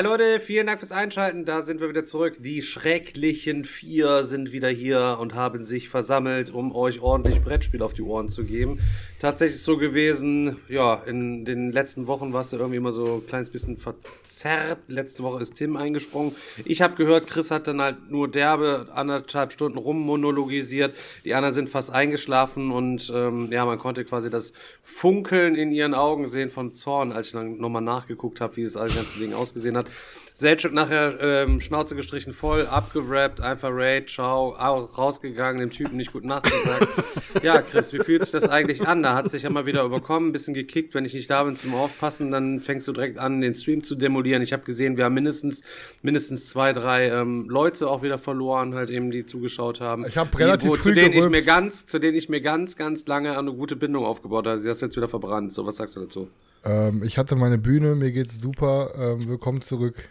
Hi 0.00 0.06
Leute, 0.06 0.40
vielen 0.40 0.66
Dank 0.66 0.78
fürs 0.78 0.92
Einschalten. 0.92 1.44
Da 1.44 1.60
sind 1.60 1.78
wir 1.78 1.90
wieder 1.90 2.06
zurück. 2.06 2.36
Die 2.38 2.62
schrecklichen 2.62 3.66
vier 3.66 4.24
sind 4.24 4.50
wieder 4.50 4.70
hier 4.70 5.18
und 5.20 5.34
haben 5.34 5.62
sich 5.62 5.90
versammelt, 5.90 6.48
um 6.48 6.74
euch 6.74 7.02
ordentlich 7.02 7.42
Brettspiel 7.42 7.82
auf 7.82 7.92
die 7.92 8.00
Ohren 8.00 8.30
zu 8.30 8.44
geben. 8.44 8.78
Tatsächlich 9.20 9.60
so 9.60 9.76
gewesen, 9.76 10.56
ja, 10.68 10.94
in 10.94 11.44
den 11.44 11.70
letzten 11.70 12.06
Wochen 12.06 12.32
war 12.32 12.40
es 12.40 12.50
ja 12.50 12.56
irgendwie 12.56 12.78
immer 12.78 12.92
so 12.92 13.16
ein 13.16 13.26
kleines 13.26 13.50
bisschen 13.50 13.76
verzerrt. 13.76 14.78
Letzte 14.86 15.22
Woche 15.22 15.42
ist 15.42 15.56
Tim 15.56 15.76
eingesprungen. 15.76 16.34
Ich 16.64 16.80
habe 16.80 16.94
gehört, 16.94 17.26
Chris 17.26 17.50
hat 17.50 17.66
dann 17.66 17.82
halt 17.82 18.10
nur 18.10 18.26
derbe 18.26 18.86
anderthalb 18.94 19.52
Stunden 19.52 19.76
rummonologisiert. 19.76 20.96
Die 21.26 21.34
anderen 21.34 21.54
sind 21.54 21.68
fast 21.68 21.90
eingeschlafen 21.90 22.70
und 22.70 23.12
ähm, 23.14 23.52
ja, 23.52 23.66
man 23.66 23.76
konnte 23.76 24.06
quasi 24.06 24.30
das 24.30 24.54
Funkeln 24.82 25.56
in 25.56 25.72
ihren 25.72 25.92
Augen 25.92 26.26
sehen 26.26 26.48
von 26.48 26.72
Zorn, 26.72 27.12
als 27.12 27.26
ich 27.26 27.32
dann 27.34 27.58
nochmal 27.58 27.82
nachgeguckt 27.82 28.40
habe, 28.40 28.56
wie 28.56 28.62
das 28.62 28.72
ganze 28.72 29.18
Ding 29.18 29.34
ausgesehen 29.34 29.76
hat. 29.76 29.89
Selchuk 30.32 30.72
nachher 30.72 31.18
ähm, 31.20 31.60
Schnauze 31.60 31.94
gestrichen 31.94 32.32
voll, 32.32 32.66
abgerappt, 32.66 33.42
einfach 33.42 33.68
Raid, 33.70 34.08
ciao, 34.08 34.54
au- 34.56 34.84
rausgegangen, 34.84 35.60
dem 35.60 35.68
Typen 35.70 35.98
nicht 35.98 36.14
gut 36.14 36.24
Nacht 36.24 36.44
gesagt. 36.50 36.88
ja, 37.42 37.60
Chris, 37.60 37.92
wie 37.92 37.98
fühlt 37.98 38.22
sich 38.22 38.32
das 38.32 38.48
eigentlich 38.48 38.86
an? 38.88 39.02
Da 39.02 39.14
hat 39.14 39.30
sich 39.30 39.42
ja 39.42 39.50
mal 39.50 39.66
wieder 39.66 39.82
überkommen, 39.84 40.30
ein 40.30 40.32
bisschen 40.32 40.54
gekickt. 40.54 40.94
Wenn 40.94 41.04
ich 41.04 41.12
nicht 41.12 41.28
da 41.28 41.44
bin 41.44 41.56
zum 41.56 41.74
Aufpassen, 41.74 42.30
dann 42.30 42.60
fängst 42.60 42.88
du 42.88 42.92
direkt 42.92 43.18
an, 43.18 43.42
den 43.42 43.54
Stream 43.54 43.82
zu 43.84 43.96
demolieren. 43.96 44.40
Ich 44.40 44.54
habe 44.54 44.62
gesehen, 44.62 44.96
wir 44.96 45.04
haben 45.04 45.12
mindestens 45.14 45.62
mindestens 46.00 46.48
zwei, 46.48 46.72
drei 46.72 47.08
ähm, 47.10 47.46
Leute 47.50 47.86
auch 47.90 48.02
wieder 48.02 48.16
verloren, 48.16 48.74
halt 48.74 48.88
eben, 48.88 49.10
die 49.10 49.26
zugeschaut 49.26 49.82
haben. 49.82 50.06
Ich 50.06 50.16
hab 50.16 50.30
Die- 50.30 50.38
relativ 50.38 50.70
wo, 50.70 50.76
früh 50.76 50.82
zu 50.84 50.94
denen 50.94 51.12
ich 51.12 51.28
mir 51.28 51.42
ganz, 51.42 51.84
zu 51.84 51.98
denen 51.98 52.16
ich 52.16 52.30
mir 52.30 52.40
ganz, 52.40 52.76
ganz 52.76 53.06
lange 53.06 53.36
eine 53.38 53.52
gute 53.52 53.76
Bindung 53.76 54.06
aufgebaut 54.06 54.46
habe. 54.46 54.58
Sie 54.58 54.70
hast 54.70 54.80
jetzt 54.80 54.96
wieder 54.96 55.08
verbrannt. 55.10 55.52
So, 55.52 55.66
was 55.66 55.76
sagst 55.76 55.96
du 55.96 56.00
dazu? 56.00 56.28
Ähm, 56.64 57.02
ich 57.04 57.16
hatte 57.18 57.36
meine 57.36 57.58
Bühne, 57.58 57.94
mir 57.94 58.12
geht's 58.12 58.40
super. 58.40 58.92
Ähm, 58.96 59.28
willkommen 59.28 59.62
zurück. 59.62 60.08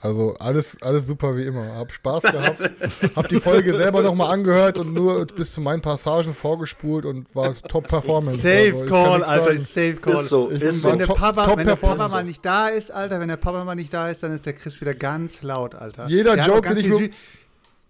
Also 0.00 0.34
alles, 0.38 0.76
alles 0.82 1.06
super 1.06 1.34
wie 1.36 1.44
immer. 1.44 1.76
Hab 1.76 1.90
Spaß 1.92 2.22
gehabt. 2.32 2.60
Hab 3.16 3.28
die 3.28 3.40
Folge 3.40 3.74
selber 3.74 4.02
nochmal 4.02 4.32
angehört 4.32 4.78
und 4.78 4.92
nur 4.92 5.24
bis 5.26 5.52
zu 5.52 5.62
meinen 5.62 5.80
Passagen 5.80 6.34
vorgespult 6.34 7.06
und 7.06 7.34
war 7.34 7.54
Top 7.68 7.88
Performance. 7.88 8.36
Safe 8.38 8.72
Also, 8.72 8.84
Call, 8.86 9.24
Alter, 9.24 9.58
Safe 9.58 9.94
Call. 9.94 10.12
Ist 10.14 10.28
so, 10.28 10.50
Ich 10.50 10.60
ist 10.62 10.82
so. 10.82 10.90
Wenn 10.90 10.98
der, 10.98 11.06
Top- 11.06 11.16
Papa, 11.18 11.46
Top 11.46 11.58
wenn 11.58 11.66
der 11.66 11.76
Papa 11.76 12.08
mal 12.08 12.24
nicht 12.24 12.44
da 12.44 12.68
ist, 12.68 12.90
Alter, 12.90 13.18
wenn 13.20 13.28
der 13.28 13.38
Papa 13.38 13.64
mal 13.64 13.74
nicht 13.74 13.94
da 13.94 14.10
ist, 14.10 14.22
dann 14.22 14.32
ist 14.32 14.44
der 14.44 14.52
Chris 14.52 14.78
wieder 14.82 14.94
ganz 14.94 15.42
laut, 15.42 15.74
Alter. 15.74 16.06
Jeder 16.08 16.36
der 16.36 16.46
Joke, 16.46 16.74
den 16.74 17.02
ich 17.04 17.10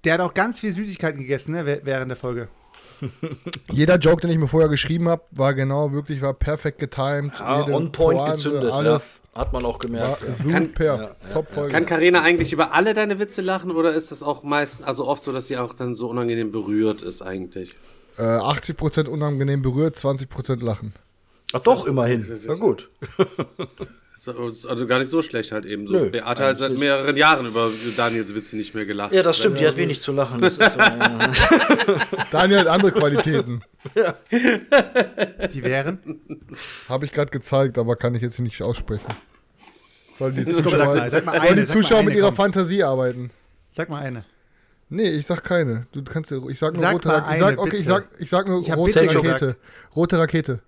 Der 0.04 0.14
hat 0.14 0.20
auch 0.20 0.34
ganz 0.34 0.60
viel 0.60 0.72
Süßigkeiten 0.72 1.20
gegessen, 1.20 1.52
ne, 1.52 1.64
wäh- 1.66 1.80
während 1.82 2.10
der 2.10 2.16
Folge. 2.16 2.48
Jeder 3.70 3.96
Joke, 3.98 4.22
den 4.22 4.30
ich 4.30 4.38
mir 4.38 4.48
vorher 4.48 4.68
geschrieben 4.68 5.08
habe, 5.08 5.22
war 5.30 5.54
genau 5.54 5.92
wirklich, 5.92 6.22
war 6.22 6.34
perfekt 6.34 6.78
getimed. 6.78 7.32
Ja, 7.38 7.60
Jede 7.60 7.72
on 7.72 7.92
point 7.92 8.18
Pointe, 8.18 8.32
gezündet, 8.32 8.70
Alles 8.72 9.20
ja. 9.34 9.40
Hat 9.40 9.52
man 9.52 9.64
auch 9.64 9.80
gemerkt. 9.80 10.22
ja. 10.22 10.60
super. 10.60 11.16
Top-Folge. 11.32 11.72
Kann 11.72 11.86
Karina 11.86 12.22
eigentlich 12.22 12.52
über 12.52 12.72
alle 12.72 12.94
deine 12.94 13.18
Witze 13.18 13.42
lachen 13.42 13.72
oder 13.72 13.92
ist 13.92 14.12
das 14.12 14.22
auch 14.22 14.44
meist, 14.44 14.84
also 14.84 15.06
oft 15.06 15.24
so, 15.24 15.32
dass 15.32 15.48
sie 15.48 15.58
auch 15.58 15.74
dann 15.74 15.96
so 15.96 16.08
unangenehm 16.08 16.52
berührt 16.52 17.02
ist 17.02 17.20
eigentlich? 17.20 17.74
Äh, 18.16 18.22
80% 18.22 19.08
unangenehm 19.08 19.60
berührt, 19.60 19.96
20% 19.96 20.64
lachen. 20.64 20.92
Ach 21.52 21.60
doch, 21.60 21.86
immerhin. 21.86 22.24
Na 22.46 22.54
gut. 22.54 22.90
Also 24.16 24.86
gar 24.86 25.00
nicht 25.00 25.10
so 25.10 25.22
schlecht 25.22 25.50
halt 25.52 25.64
eben 25.66 25.86
so. 25.86 25.94
Nö, 25.94 26.10
Beate 26.10 26.26
hat 26.26 26.40
halt 26.40 26.58
seit 26.58 26.78
mehreren 26.78 27.16
Jahren 27.16 27.46
über 27.46 27.70
Daniels 27.96 28.34
Witze 28.34 28.56
nicht 28.56 28.74
mehr 28.74 28.86
gelacht. 28.86 29.12
Ja, 29.12 29.22
das 29.22 29.36
stimmt, 29.38 29.58
die 29.58 29.66
hat 29.66 29.76
wenig 29.76 30.00
zu 30.00 30.12
lachen. 30.12 30.40
Das 30.40 30.56
ist 30.56 30.72
so, 30.72 30.78
ja. 30.78 31.32
Daniel 32.30 32.60
hat 32.60 32.66
andere 32.68 32.92
Qualitäten. 32.92 33.62
Die 35.52 35.64
wären. 35.64 36.20
Habe 36.88 37.04
ich 37.06 37.12
gerade 37.12 37.30
gezeigt, 37.30 37.76
aber 37.76 37.96
kann 37.96 38.14
ich 38.14 38.22
jetzt 38.22 38.38
nicht 38.38 38.62
aussprechen. 38.62 39.04
Sollen 40.18 40.36
die 40.36 40.44
Zuschauer, 40.44 40.86
mal, 40.86 41.10
sag 41.10 41.24
mal 41.24 41.32
sollen 41.40 41.48
eine, 41.52 41.60
die 41.62 41.66
sag 41.66 41.74
mal 41.74 41.82
Zuschauer 41.82 41.98
eine, 41.98 42.08
mit 42.08 42.16
ihrer 42.16 42.28
komm. 42.28 42.36
Fantasie 42.36 42.84
arbeiten? 42.84 43.30
Sag 43.70 43.88
mal 43.88 44.00
eine. 44.00 44.24
Nee, 44.90 45.10
ich 45.10 45.26
sag 45.26 45.42
keine. 45.42 45.86
Du 45.92 46.04
kannst 46.04 46.30
ich 46.30 46.58
sag 46.58 46.74
nur 46.74 46.82
Sag 46.82 46.94
rote 46.94 47.08
mal 47.08 47.18
Rakete. 47.18 47.34
Ich 47.34 47.40
sag, 47.40 47.48
eine, 47.48 47.58
okay, 47.58 47.76
ich 47.76 47.84
sag, 47.84 48.08
ich 48.20 48.30
sag 48.30 48.46
nur 48.46 48.60
Ich 48.60 48.76
rote 48.76 49.00
Rakete. 49.00 49.20
gesagt. 49.20 49.56
Rote 49.96 50.18
Rakete. 50.18 50.60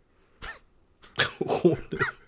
Rote, 1.40 1.78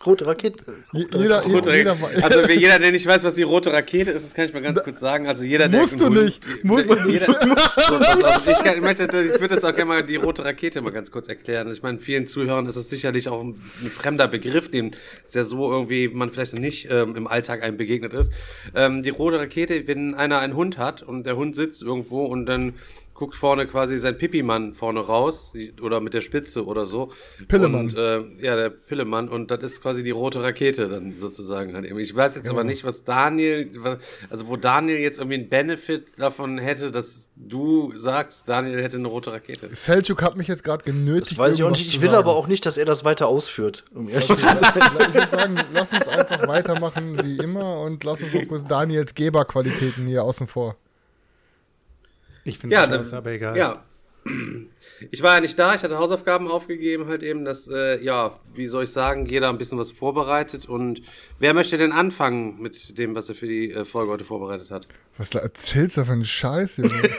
rote 0.07 0.27
Rakete. 0.27 0.65
Je- 0.93 1.07
Jeder, 1.13 1.43
Rote 1.43 1.77
jeder, 1.77 1.93
Rakete. 2.01 2.25
Also 2.25 2.41
wer- 2.47 2.55
jeder, 2.57 2.79
der 2.79 2.91
nicht 2.93 3.07
weiß, 3.07 3.23
was 3.25 3.35
die 3.35 3.43
rote 3.43 3.73
Rakete 3.73 4.11
ist, 4.11 4.25
das 4.25 4.35
kann 4.35 4.47
ich 4.47 4.53
mal 4.55 4.63
ganz 4.63 4.83
kurz 4.83 4.99
sagen. 5.01 5.27
Also 5.27 5.45
jeder, 5.45 5.69
der 5.69 5.81
Musst 5.83 6.01
du 6.01 6.09
nicht. 6.09 6.65
Musst 6.65 6.89
du 6.89 6.95
nicht. 6.95 7.07
jeder, 7.07 7.29
also 7.43 8.51
ich, 8.53 8.59
kann, 8.59 8.77
ich, 8.77 8.81
möchte, 8.81 9.05
ich 9.05 9.41
würde 9.41 9.55
jetzt 9.55 9.65
auch 9.65 9.75
gerne 9.75 9.85
mal 9.87 10.03
die 10.05 10.17
rote 10.17 10.45
Rakete 10.45 10.81
mal 10.81 10.91
ganz 10.93 11.11
kurz 11.11 11.29
erklären. 11.29 11.71
Ich 11.71 11.83
meine, 11.83 11.99
vielen 11.99 12.27
Zuhörern 12.27 12.67
ist 12.67 12.77
es 12.77 12.89
sicherlich 12.89 13.29
auch 13.29 13.43
ein, 13.43 13.61
ein 13.83 13.91
fremder 13.91 14.27
Begriff, 14.29 14.71
dem 14.71 14.93
es 15.25 15.35
ja 15.35 15.45
so 15.45 15.71
irgendwie 15.71 16.09
man 16.09 16.31
vielleicht 16.31 16.55
noch 16.55 16.61
nicht 16.61 16.89
ähm, 16.91 17.15
im 17.17 17.27
Alltag 17.27 17.63
einem 17.63 17.77
begegnet 17.77 18.15
ist. 18.15 18.33
Ähm, 18.75 19.03
die 19.03 19.11
rote 19.11 19.39
Rakete, 19.39 19.87
wenn 19.87 20.15
einer 20.15 20.39
einen 20.39 20.55
Hund 20.55 20.79
hat 20.79 21.03
und 21.03 21.25
der 21.27 21.37
Hund 21.37 21.55
sitzt 21.55 21.83
irgendwo 21.83 22.25
und 22.25 22.47
dann 22.47 22.75
guckt 23.19 23.35
vorne 23.35 23.67
quasi 23.67 23.99
sein 23.99 24.17
Pipimann 24.17 24.75
vorne 24.75 25.01
raus 25.01 25.53
oder 25.83 26.01
mit 26.01 26.15
der 26.15 26.21
Spitze 26.21 26.65
oder 26.65 26.87
so. 26.87 27.11
Pillemann. 27.49 27.87
Und, 27.87 27.97
äh, 27.97 28.21
ja, 28.41 28.55
der 28.55 28.71
Pillemann 28.71 29.29
und 29.29 29.51
das 29.51 29.61
ist 29.65 29.83
quasi 29.83 30.05
die 30.05 30.13
rote 30.13 30.41
Rakete 30.41 30.89
dann 30.89 31.19
sozusagen. 31.19 31.75
Halt 31.75 31.85
eben. 31.85 31.99
Ich 31.99 32.15
weiß 32.15 32.37
jetzt 32.37 32.49
aber 32.49 32.63
nicht, 32.63 32.85
was 32.85 33.03
Daniel, 33.03 33.69
also 34.31 34.47
wo 34.47 34.57
Daniel 34.57 34.99
jetzt 34.99 35.19
irgendwie 35.19 35.39
einen 35.39 35.49
Benefit 35.49 36.21
davon 36.21 36.59
hätte, 36.59 36.93
dass 36.93 37.29
du 37.35 37.93
sagst, 37.97 38.49
Daniel 38.49 38.81
hätte 38.81 38.99
eine 38.99 39.09
rote 39.09 39.33
Rakete. 39.33 39.69
Selchuk 39.75 40.23
hat 40.23 40.37
mich 40.37 40.47
jetzt 40.47 40.63
gerade 40.63 40.85
genötigt. 40.85 41.33
Das 41.33 41.39
weiß 41.39 41.57
ich 41.57 41.65
auch 41.65 41.71
nicht. 41.71 41.89
Ich 41.89 42.01
will 42.01 42.11
sagen. 42.11 42.21
aber 42.23 42.37
auch 42.37 42.47
nicht, 42.47 42.65
dass 42.67 42.77
er 42.77 42.85
das 42.85 43.03
weiter 43.05 43.27
ausführt. 43.27 43.85
Um 43.93 44.09
ehrlich 44.09 44.29
zu 44.29 44.35
Ich 44.35 44.41
sein. 44.43 44.61
würde 44.61 45.29
sagen, 45.29 45.61
lass 45.75 45.93
uns 45.93 46.07
einfach 46.07 46.47
weitermachen 46.47 47.19
wie 47.25 47.39
immer 47.39 47.81
und 47.81 48.05
lass 48.05 48.23
uns 48.23 48.33
noch 48.33 48.47
kurz 48.47 48.63
Daniels 48.69 49.17
Geberqualitäten 49.17 50.07
hier 50.07 50.23
außen 50.23 50.47
vor. 50.47 50.77
Ich 52.49 52.59
finde 52.59 52.75
Ja, 52.77 52.87
das, 52.87 53.13
aber 53.13 53.33
egal. 53.33 53.57
ja. 53.57 53.85
Ich 55.13 55.23
war 55.23 55.37
ja 55.37 55.41
nicht 55.41 55.57
da, 55.59 55.77
ich 55.77 55.83
hatte 55.85 55.97
Hausaufgaben 55.99 56.49
aufgegeben, 56.49 57.07
halt 57.07 57.23
eben, 57.23 57.45
dass, 57.45 57.69
äh, 57.69 58.03
ja, 58.03 58.39
wie 58.53 58.67
soll 58.67 58.83
ich 58.83 58.91
sagen, 58.91 59.27
jeder 59.27 59.49
ein 59.49 59.57
bisschen 59.57 59.79
was 59.79 59.93
vorbereitet. 59.93 60.67
Und 60.69 61.03
wer 61.39 61.55
möchte 61.55 61.79
denn 61.79 61.93
anfangen 61.93 62.61
mit 62.61 62.99
dem, 62.99 63.15
was 63.15 63.29
er 63.29 63.37
für 63.37 63.47
die 63.47 63.71
äh, 63.71 63.85
Folge 63.85 64.11
heute 64.11 64.25
vorbereitet 64.25 64.73
hat? 64.73 64.89
Was 65.19 65.31
da 65.31 65.41
erzählst 65.41 65.97
du 65.97 66.05
für 66.05 66.13
einen 66.13 66.25
Scheiß, 66.25 66.77
Junge? 66.77 66.93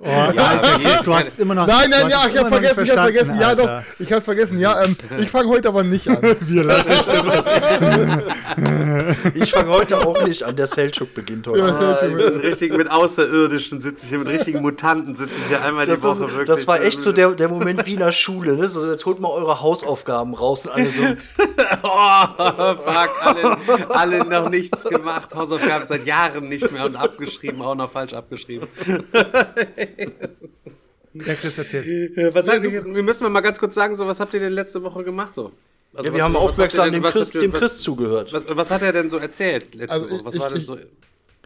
Oh, 0.00 0.10
Alter, 0.10 0.78
Chris, 0.78 1.00
du 1.04 1.14
hast 1.14 1.38
immer 1.40 1.54
noch. 1.54 1.66
Nein, 1.66 1.90
nein, 1.90 2.08
ja, 2.08 2.26
ich 2.30 2.38
hab 2.38 2.48
vergessen, 2.48 2.84
ich 2.84 2.90
hab's 2.90 3.02
vergessen. 3.02 3.38
Ja, 3.38 3.48
Alter. 3.48 3.62
doch, 3.64 3.82
ich 3.98 4.12
hab's 4.12 4.24
vergessen. 4.24 4.60
Ja, 4.60 4.82
ähm, 4.84 4.96
ich 5.18 5.28
fange 5.28 5.48
heute 5.48 5.68
aber 5.68 5.82
nicht 5.82 6.08
an. 6.08 6.18
Ich 9.34 9.52
fange 9.52 9.70
heute 9.70 9.98
auch 9.98 10.24
nicht 10.26 10.42
an. 10.42 10.56
Der 10.56 10.66
Selchuk 10.66 11.14
beginnt 11.14 11.46
heute. 11.46 11.60
Ja, 11.60 11.98
Selchuk. 11.98 12.34
Mit 12.34 12.42
richtigen, 12.44 12.76
mit 12.76 12.90
Außerirdischen 12.90 13.80
sitze 13.80 14.04
ich 14.04 14.10
hier, 14.10 14.18
mit 14.18 14.28
richtigen 14.28 14.62
Mutanten 14.62 15.14
sitze 15.14 15.40
ich 15.40 15.46
hier 15.48 15.62
einmal 15.62 15.86
Das, 15.86 15.98
die 15.98 16.04
Woche 16.04 16.12
ist, 16.12 16.20
wirklich. 16.30 16.46
das 16.48 16.66
war 16.66 16.80
echt 16.80 17.00
so 17.00 17.12
der, 17.12 17.34
der 17.34 17.48
Moment 17.48 17.84
wie 17.86 17.94
in 17.94 18.00
der 18.00 18.12
Schule. 18.12 18.56
Ne? 18.56 18.68
So, 18.68 18.88
jetzt 18.88 19.04
holt 19.06 19.20
mal 19.20 19.30
eure 19.30 19.60
Hausaufgaben 19.60 20.34
raus 20.34 20.66
und 20.66 20.72
alle 20.72 20.90
so. 20.90 21.02
Oh, 21.82 22.74
fuck, 22.84 23.10
alle, 23.20 23.56
alle 23.90 24.24
noch 24.24 24.48
nichts 24.50 24.84
gemacht, 24.84 25.34
Hausaufgaben 25.34 25.86
seit 25.86 26.06
Jahren 26.06 26.48
nicht 26.48 26.67
mehr 26.72 26.84
und 26.84 26.96
abgeschrieben, 26.96 27.60
auch 27.62 27.74
noch 27.74 27.90
falsch 27.90 28.12
abgeschrieben. 28.14 28.68
Ja, 31.14 31.34
Chris, 31.34 31.58
erzähl. 31.58 32.12
Was 32.32 32.48
habt 32.48 32.64
ihr, 32.64 32.84
wir 32.84 33.02
müssen 33.02 33.30
mal 33.32 33.40
ganz 33.40 33.58
kurz 33.58 33.74
sagen, 33.74 33.94
so, 33.96 34.06
was 34.06 34.20
habt 34.20 34.34
ihr 34.34 34.40
denn 34.40 34.52
letzte 34.52 34.82
Woche 34.82 35.02
gemacht 35.02 35.34
so? 35.34 35.52
Also 35.94 36.08
Ja, 36.10 36.12
wir 36.14 36.18
was- 36.18 36.22
haben 36.22 36.34
was 36.34 36.42
aufmerksam 36.42 36.84
denn- 36.84 36.92
dem 36.94 37.02
was 37.02 37.12
Chris, 37.14 37.34
ihr- 37.34 37.40
dem 37.40 37.52
was- 37.52 37.60
Chris 37.60 37.78
zugehört. 37.78 38.32
Was, 38.32 38.44
was 38.48 38.70
hat 38.70 38.82
er 38.82 38.92
denn 38.92 39.08
so 39.10 39.16
erzählt 39.16 39.74
letzte 39.74 39.90
Also 39.94 40.10
Woche? 40.10 40.24
Was 40.24 40.34
ich- 40.34 40.40
war 40.40 40.48
denn 40.50 40.58
ich- 40.58 40.66
so? 40.66 40.76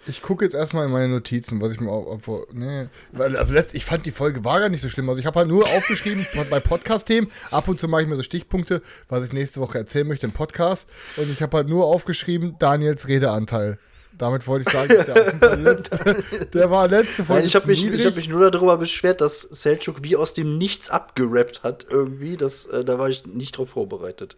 Ich 0.09 0.21
gucke 0.21 0.45
jetzt 0.45 0.55
erstmal 0.55 0.87
in 0.87 0.93
meine 0.93 1.09
Notizen, 1.09 1.61
was 1.63 1.73
ich 1.73 1.79
mir 1.81 1.89
auf, 1.89 2.29
auf 2.29 2.49
nee, 2.53 2.87
weil 3.13 3.37
also 3.37 3.55
letzt, 3.55 3.73
ich 3.73 3.85
fand 3.85 4.05
die 4.05 4.11
Folge 4.11 4.45
war 4.45 4.59
gar 4.59 4.69
nicht 4.69 4.81
so 4.81 4.89
schlimm. 4.89 5.09
Also 5.09 5.21
ich 5.21 5.27
habe 5.27 5.39
halt 5.39 5.49
nur 5.49 5.65
aufgeschrieben 5.65 6.27
bei 6.51 6.59
Podcast-Themen. 6.59 7.31
Ab 7.53 7.69
und 7.69 7.79
zu 7.79 7.87
mache 7.87 8.03
ich 8.03 8.09
mir 8.09 8.17
so 8.17 8.25
Stichpunkte, 8.25 8.83
was 9.09 9.25
ich 9.25 9.33
nächste 9.33 9.61
Woche 9.61 9.79
erzählen 9.79 10.09
möchte 10.09 10.27
im 10.27 10.33
Podcast. 10.33 10.89
Und 11.17 11.31
ich 11.31 11.41
habe 11.41 11.57
halt 11.57 11.69
nur 11.69 11.87
aufgeschrieben 11.87 12.57
Daniels 12.59 13.07
Redeanteil. 13.07 13.79
Damit 14.19 14.47
wollte 14.47 14.69
ich 14.69 14.73
sagen, 14.73 14.89
der, 15.41 15.57
letzte, 15.57 16.25
der 16.53 16.71
war 16.71 16.87
letzte 16.89 17.25
Folge 17.25 17.41
Nein, 17.41 17.45
ich 17.47 17.55
habe 17.55 17.67
mich, 17.67 17.85
ich 17.87 18.07
hab 18.07 18.15
mich 18.17 18.29
nur 18.29 18.51
darüber 18.51 18.77
beschwert, 18.77 19.21
dass 19.21 19.41
Selchuk 19.43 20.03
wie 20.03 20.17
aus 20.17 20.35
dem 20.35 20.59
Nichts 20.59 20.91
abgerappt 20.91 21.63
hat 21.63 21.87
irgendwie. 21.91 22.37
Das, 22.37 22.67
äh, 22.67 22.85
da 22.85 22.99
war 22.99 23.09
ich 23.09 23.27
nicht 23.27 23.57
drauf 23.59 23.71
vorbereitet. 23.71 24.37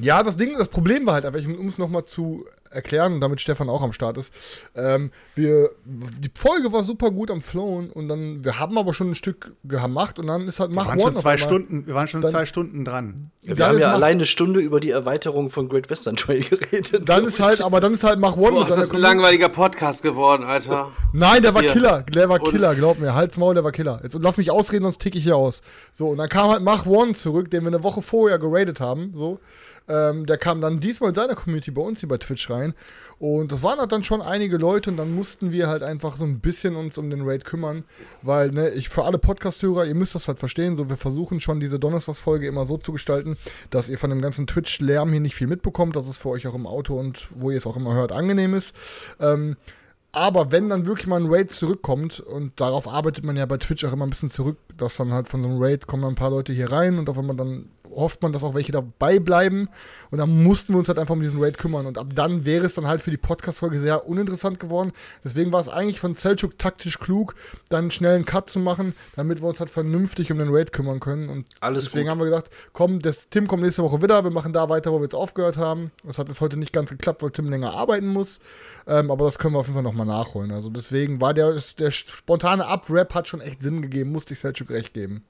Ja, 0.00 0.22
das 0.22 0.36
Ding, 0.36 0.54
das 0.58 0.68
Problem 0.68 1.06
war 1.06 1.14
halt 1.14 1.24
einfach, 1.24 1.40
ich- 1.40 1.46
um 1.48 1.68
es 1.68 1.78
nochmal 1.78 2.04
zu 2.04 2.44
erklären 2.70 3.14
und 3.14 3.20
damit 3.20 3.40
Stefan 3.40 3.68
auch 3.68 3.82
am 3.82 3.92
Start 3.92 4.18
ist. 4.18 4.32
Ähm, 4.74 5.10
wir, 5.34 5.70
die 5.84 6.30
Folge 6.34 6.72
war 6.72 6.84
super 6.84 7.10
gut 7.10 7.30
am 7.30 7.42
Flown 7.42 7.90
und 7.90 8.08
dann, 8.08 8.44
wir 8.44 8.58
haben 8.58 8.78
aber 8.78 8.94
schon 8.94 9.10
ein 9.10 9.14
Stück 9.14 9.52
gemacht 9.64 10.18
und 10.18 10.26
dann 10.26 10.48
ist 10.48 10.60
halt 10.60 10.70
Wir 10.70 10.76
Mach 10.76 10.86
waren 10.88 11.00
schon 11.00 11.16
zwei 11.16 11.36
Stunden, 11.36 11.86
wir 11.86 11.94
waren 11.94 12.08
schon 12.08 12.20
Dann- 12.20 12.30
zwei 12.30 12.46
Stunden 12.46 12.84
dran. 12.84 13.30
Wir 13.42 13.64
haben 13.66 13.78
ja 13.78 13.92
allein 13.92 14.16
eine 14.16 14.26
Stunde 14.26 14.60
über 14.60 14.80
die 14.80 14.90
Erweiterung 14.90 15.50
von 15.50 15.68
Great 15.68 15.88
Western 15.90 16.16
Trail 16.16 16.40
geredet. 16.42 17.08
Dann 17.08 17.24
ist 17.24 17.38
halt, 17.40 17.60
aber 17.60 17.80
dann 17.80 17.94
ist 17.94 18.02
halt 18.04 18.18
Mach 18.18 18.36
One 18.36 18.52
Boah, 18.52 18.66
ist 18.66 18.76
das 18.76 18.90
ein 18.92 19.00
langweiliger 19.00 19.48
Podcast 19.48 20.02
geworden, 20.02 20.42
Alter. 20.44 20.90
Nein, 21.12 21.42
der 21.42 21.54
war 21.54 21.62
Hier. 21.62 21.72
Killer. 21.72 22.02
Der 22.02 22.28
war 22.28 22.40
Und- 22.42 22.50
Killer, 22.50 22.74
glaub 22.74 22.98
mir. 22.98 23.14
Halt's 23.14 23.36
Maul, 23.36 23.54
der 23.54 23.64
war 23.64 23.72
Killer. 23.72 24.00
Jetzt 24.02 24.14
und 24.16 24.22
lass 24.22 24.36
mich 24.36 24.50
ausreden, 24.50 24.82
sonst 24.84 25.00
tick 25.00 25.14
ich 25.14 25.22
hier 25.24 25.36
aus. 25.36 25.60
So, 25.92 26.08
und 26.08 26.18
dann 26.18 26.28
kam 26.28 26.50
halt 26.50 26.62
Mach 26.62 26.86
One 26.86 27.14
zurück, 27.14 27.50
den 27.50 27.62
wir 27.62 27.68
eine 27.68 27.82
Woche 27.82 28.02
vorher 28.02 28.38
geradet 28.38 28.80
haben. 28.80 29.12
So. 29.14 29.38
Ähm, 29.88 30.26
der 30.26 30.36
kam 30.36 30.60
dann 30.60 30.80
diesmal 30.80 31.10
in 31.10 31.14
seiner 31.14 31.36
Community 31.36 31.70
bei 31.70 31.80
uns 31.82 32.00
hier 32.00 32.08
bei 32.08 32.18
Twitch 32.18 32.50
rein. 32.50 32.55
Und 33.18 33.50
das 33.50 33.62
waren 33.62 33.78
halt 33.78 33.92
dann 33.92 34.04
schon 34.04 34.20
einige 34.20 34.58
Leute 34.58 34.90
und 34.90 34.98
dann 34.98 35.14
mussten 35.14 35.50
wir 35.50 35.68
halt 35.68 35.82
einfach 35.82 36.16
so 36.16 36.24
ein 36.24 36.40
bisschen 36.40 36.76
uns 36.76 36.98
um 36.98 37.08
den 37.08 37.22
Raid 37.22 37.46
kümmern. 37.46 37.84
Weil, 38.20 38.50
ne, 38.50 38.70
ich 38.70 38.90
für 38.90 39.04
alle 39.04 39.18
Podcast-Hörer, 39.18 39.86
ihr 39.86 39.94
müsst 39.94 40.14
das 40.14 40.28
halt 40.28 40.38
verstehen, 40.38 40.76
so 40.76 40.90
wir 40.90 40.98
versuchen 40.98 41.40
schon 41.40 41.58
diese 41.58 41.78
Donnerstagsfolge 41.78 42.46
immer 42.46 42.66
so 42.66 42.76
zu 42.76 42.92
gestalten, 42.92 43.38
dass 43.70 43.88
ihr 43.88 43.98
von 43.98 44.10
dem 44.10 44.20
ganzen 44.20 44.46
Twitch-Lärm 44.46 45.10
hier 45.10 45.20
nicht 45.20 45.34
viel 45.34 45.46
mitbekommt, 45.46 45.96
dass 45.96 46.08
es 46.08 46.18
für 46.18 46.28
euch 46.28 46.46
auch 46.46 46.54
im 46.54 46.66
Auto 46.66 46.98
und 46.98 47.28
wo 47.34 47.50
ihr 47.50 47.58
es 47.58 47.66
auch 47.66 47.76
immer 47.76 47.94
hört, 47.94 48.12
angenehm 48.12 48.52
ist. 48.52 48.74
Ähm, 49.18 49.56
aber 50.16 50.50
wenn 50.50 50.70
dann 50.70 50.86
wirklich 50.86 51.06
mal 51.06 51.20
ein 51.20 51.26
Raid 51.28 51.50
zurückkommt, 51.50 52.20
und 52.20 52.58
darauf 52.58 52.88
arbeitet 52.88 53.22
man 53.22 53.36
ja 53.36 53.44
bei 53.44 53.58
Twitch 53.58 53.84
auch 53.84 53.92
immer 53.92 54.06
ein 54.06 54.10
bisschen 54.10 54.30
zurück, 54.30 54.56
dass 54.78 54.96
dann 54.96 55.12
halt 55.12 55.28
von 55.28 55.42
so 55.42 55.48
einem 55.48 55.62
Raid 55.62 55.86
kommen 55.86 56.02
dann 56.02 56.12
ein 56.12 56.16
paar 56.16 56.30
Leute 56.30 56.54
hier 56.54 56.72
rein 56.72 56.98
und 56.98 57.10
auf 57.10 57.18
einmal 57.18 57.36
dann 57.36 57.66
hofft 57.94 58.22
man, 58.22 58.32
dass 58.32 58.42
auch 58.42 58.54
welche 58.54 58.72
dabei 58.72 59.18
bleiben. 59.18 59.68
Und 60.10 60.18
dann 60.18 60.42
mussten 60.42 60.72
wir 60.72 60.78
uns 60.78 60.88
halt 60.88 60.98
einfach 60.98 61.14
um 61.14 61.20
diesen 61.20 61.42
Raid 61.42 61.58
kümmern. 61.58 61.86
Und 61.86 61.98
ab 61.98 62.08
dann 62.14 62.44
wäre 62.44 62.66
es 62.66 62.74
dann 62.74 62.86
halt 62.86 63.02
für 63.02 63.10
die 63.10 63.16
Podcast-Folge 63.16 63.80
sehr 63.80 64.08
uninteressant 64.08 64.60
geworden. 64.60 64.92
Deswegen 65.24 65.52
war 65.52 65.60
es 65.60 65.68
eigentlich 65.68 66.00
von 66.00 66.14
Selchuk 66.14 66.58
taktisch 66.58 66.98
klug, 66.98 67.34
dann 67.68 67.90
schnell 67.90 68.14
einen 68.14 68.24
Cut 68.24 68.50
zu 68.50 68.58
machen, 68.58 68.94
damit 69.16 69.42
wir 69.42 69.48
uns 69.48 69.60
halt 69.60 69.70
vernünftig 69.70 70.32
um 70.32 70.38
den 70.38 70.48
Raid 70.54 70.72
kümmern 70.72 71.00
können. 71.00 71.28
Und 71.28 71.48
Alles 71.60 71.84
deswegen 71.84 72.04
gut. 72.04 72.10
haben 72.12 72.18
wir 72.18 72.26
gesagt, 72.26 72.50
komm, 72.72 73.00
das, 73.00 73.28
Tim 73.28 73.46
kommt 73.46 73.62
nächste 73.62 73.82
Woche 73.82 74.02
wieder, 74.02 74.24
wir 74.24 74.30
machen 74.30 74.52
da 74.52 74.68
weiter, 74.68 74.92
wo 74.92 74.98
wir 74.98 75.04
jetzt 75.04 75.14
aufgehört 75.14 75.56
haben. 75.56 75.90
Das 76.04 76.18
hat 76.18 76.28
jetzt 76.28 76.40
heute 76.40 76.56
nicht 76.56 76.72
ganz 76.72 76.90
geklappt, 76.90 77.22
weil 77.22 77.30
Tim 77.30 77.48
länger 77.48 77.74
arbeiten 77.74 78.08
muss. 78.08 78.40
Ähm, 78.86 79.10
aber 79.10 79.24
das 79.24 79.38
können 79.38 79.54
wir 79.54 79.58
auf 79.58 79.66
jeden 79.66 79.74
Fall 79.74 79.82
nochmal 79.82 80.06
nachholen. 80.06 80.50
Also 80.52 80.70
deswegen 80.70 81.20
war 81.20 81.34
der, 81.34 81.60
der 81.78 81.90
spontane 81.90 82.66
Up-Rap 82.66 83.14
hat 83.14 83.28
schon 83.28 83.40
echt 83.40 83.62
Sinn 83.62 83.82
gegeben, 83.82 84.12
musste 84.12 84.34
ich 84.34 84.40
Selchuk 84.40 84.70
recht 84.70 84.94
geben. 84.94 85.24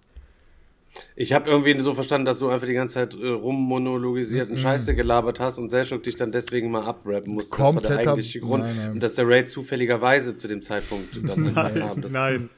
Ich 1.15 1.33
habe 1.33 1.49
irgendwie 1.51 1.79
so 1.81 1.95
verstanden, 1.95 2.25
dass 2.27 2.39
du 2.39 2.49
einfach 2.49 2.67
die 2.67 2.75
ganze 2.75 2.95
Zeit 2.95 3.15
äh, 3.15 3.27
rummonologisiert 3.29 4.51
und 4.51 4.59
Scheiße 4.61 4.95
gelabert 4.95 5.41
hast 5.41 5.59
und 5.59 5.71
Selchuk 5.71 6.03
dich 6.03 6.17
dann 6.17 6.33
deswegen 6.33 6.71
mal 6.71 6.85
abrappen 6.85 7.35
musste. 7.35 7.51
Das 7.51 7.59
war 7.59 7.73
der 7.73 7.81
Kompletter- 7.83 8.11
eigentliche 8.11 8.41
Grund. 8.41 8.65
Nein, 8.65 8.77
nein. 8.77 8.91
Und 8.93 9.03
dass 9.03 9.15
der 9.15 9.29
Raid 9.29 9.49
zufälligerweise 9.51 10.37
zu 10.37 10.49
dem 10.49 10.63
Zeitpunkt 10.63 11.19
dann 11.29 11.55
kam. 11.55 12.03
Das 12.03 12.13
Nein, 12.13 12.49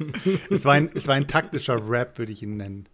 es 0.50 0.64
war 0.64 0.75
ein, 0.75 0.90
es 0.94 1.06
war 1.08 1.14
ein 1.14 1.26
taktischer 1.26 1.81
Rap, 1.88 2.19
würde 2.19 2.32
ich 2.32 2.43
ihn 2.43 2.56
nennen. 2.56 2.87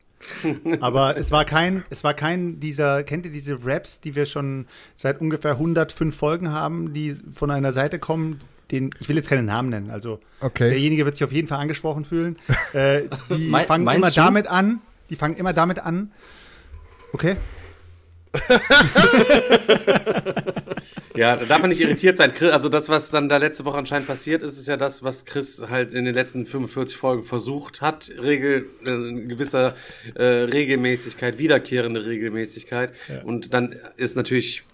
Aber 0.80 1.16
es 1.18 1.30
war 1.30 1.44
kein, 1.44 1.84
es 1.90 2.02
war 2.02 2.14
kein 2.14 2.58
dieser, 2.60 3.02
kennt 3.04 3.26
ihr 3.26 3.32
diese 3.32 3.62
Raps, 3.64 3.98
die 3.98 4.14
wir 4.16 4.24
schon 4.24 4.66
seit 4.94 5.20
ungefähr 5.20 5.52
105 5.52 6.16
Folgen 6.16 6.50
haben, 6.50 6.94
die 6.94 7.14
von 7.30 7.50
einer 7.50 7.72
Seite 7.74 7.98
kommen, 7.98 8.40
den, 8.70 8.90
ich 9.00 9.08
will 9.10 9.16
jetzt 9.16 9.28
keinen 9.28 9.44
Namen 9.44 9.68
nennen, 9.68 9.90
also 9.90 10.20
Okay. 10.40 10.70
derjenige 10.70 11.04
wird 11.04 11.16
sich 11.16 11.24
auf 11.24 11.32
jeden 11.32 11.46
Fall 11.48 11.58
angesprochen 11.58 12.06
fühlen. 12.06 12.36
Äh, 12.72 13.02
die 13.36 13.50
fangen 13.66 13.86
immer 13.86 14.08
du? 14.08 14.14
damit 14.14 14.46
an, 14.46 14.80
die 15.10 15.16
fangen 15.16 15.36
immer 15.36 15.52
damit 15.52 15.78
an, 15.80 16.12
okay? 17.12 17.36
Ja, 21.16 21.36
da 21.36 21.44
darf 21.44 21.60
man 21.60 21.70
nicht 21.70 21.80
irritiert 21.80 22.16
sein. 22.16 22.32
Chris- 22.32 22.50
Also 22.50 22.68
das, 22.68 22.88
was 22.88 23.10
dann 23.10 23.28
da 23.28 23.36
letzte 23.36 23.64
Woche 23.64 23.78
anscheinend 23.78 24.08
passiert 24.08 24.42
ist, 24.42 24.58
ist 24.58 24.66
ja 24.66 24.76
das, 24.76 25.04
was 25.04 25.24
Chris 25.24 25.62
halt 25.70 25.94
in 25.94 26.04
den 26.04 26.14
letzten 26.14 26.44
45 26.44 26.96
Folgen 26.96 27.22
versucht 27.22 27.80
hat, 27.80 28.10
Regel, 28.20 28.66
äh, 28.84 28.90
in 28.90 29.28
gewisser 29.28 29.76
äh, 30.16 30.24
Regelmäßigkeit, 30.24 31.38
wiederkehrende 31.38 32.04
Regelmäßigkeit. 32.04 32.92
Und 33.24 33.54
dann 33.54 33.76
ist 33.96 34.16
natürlich 34.16 34.64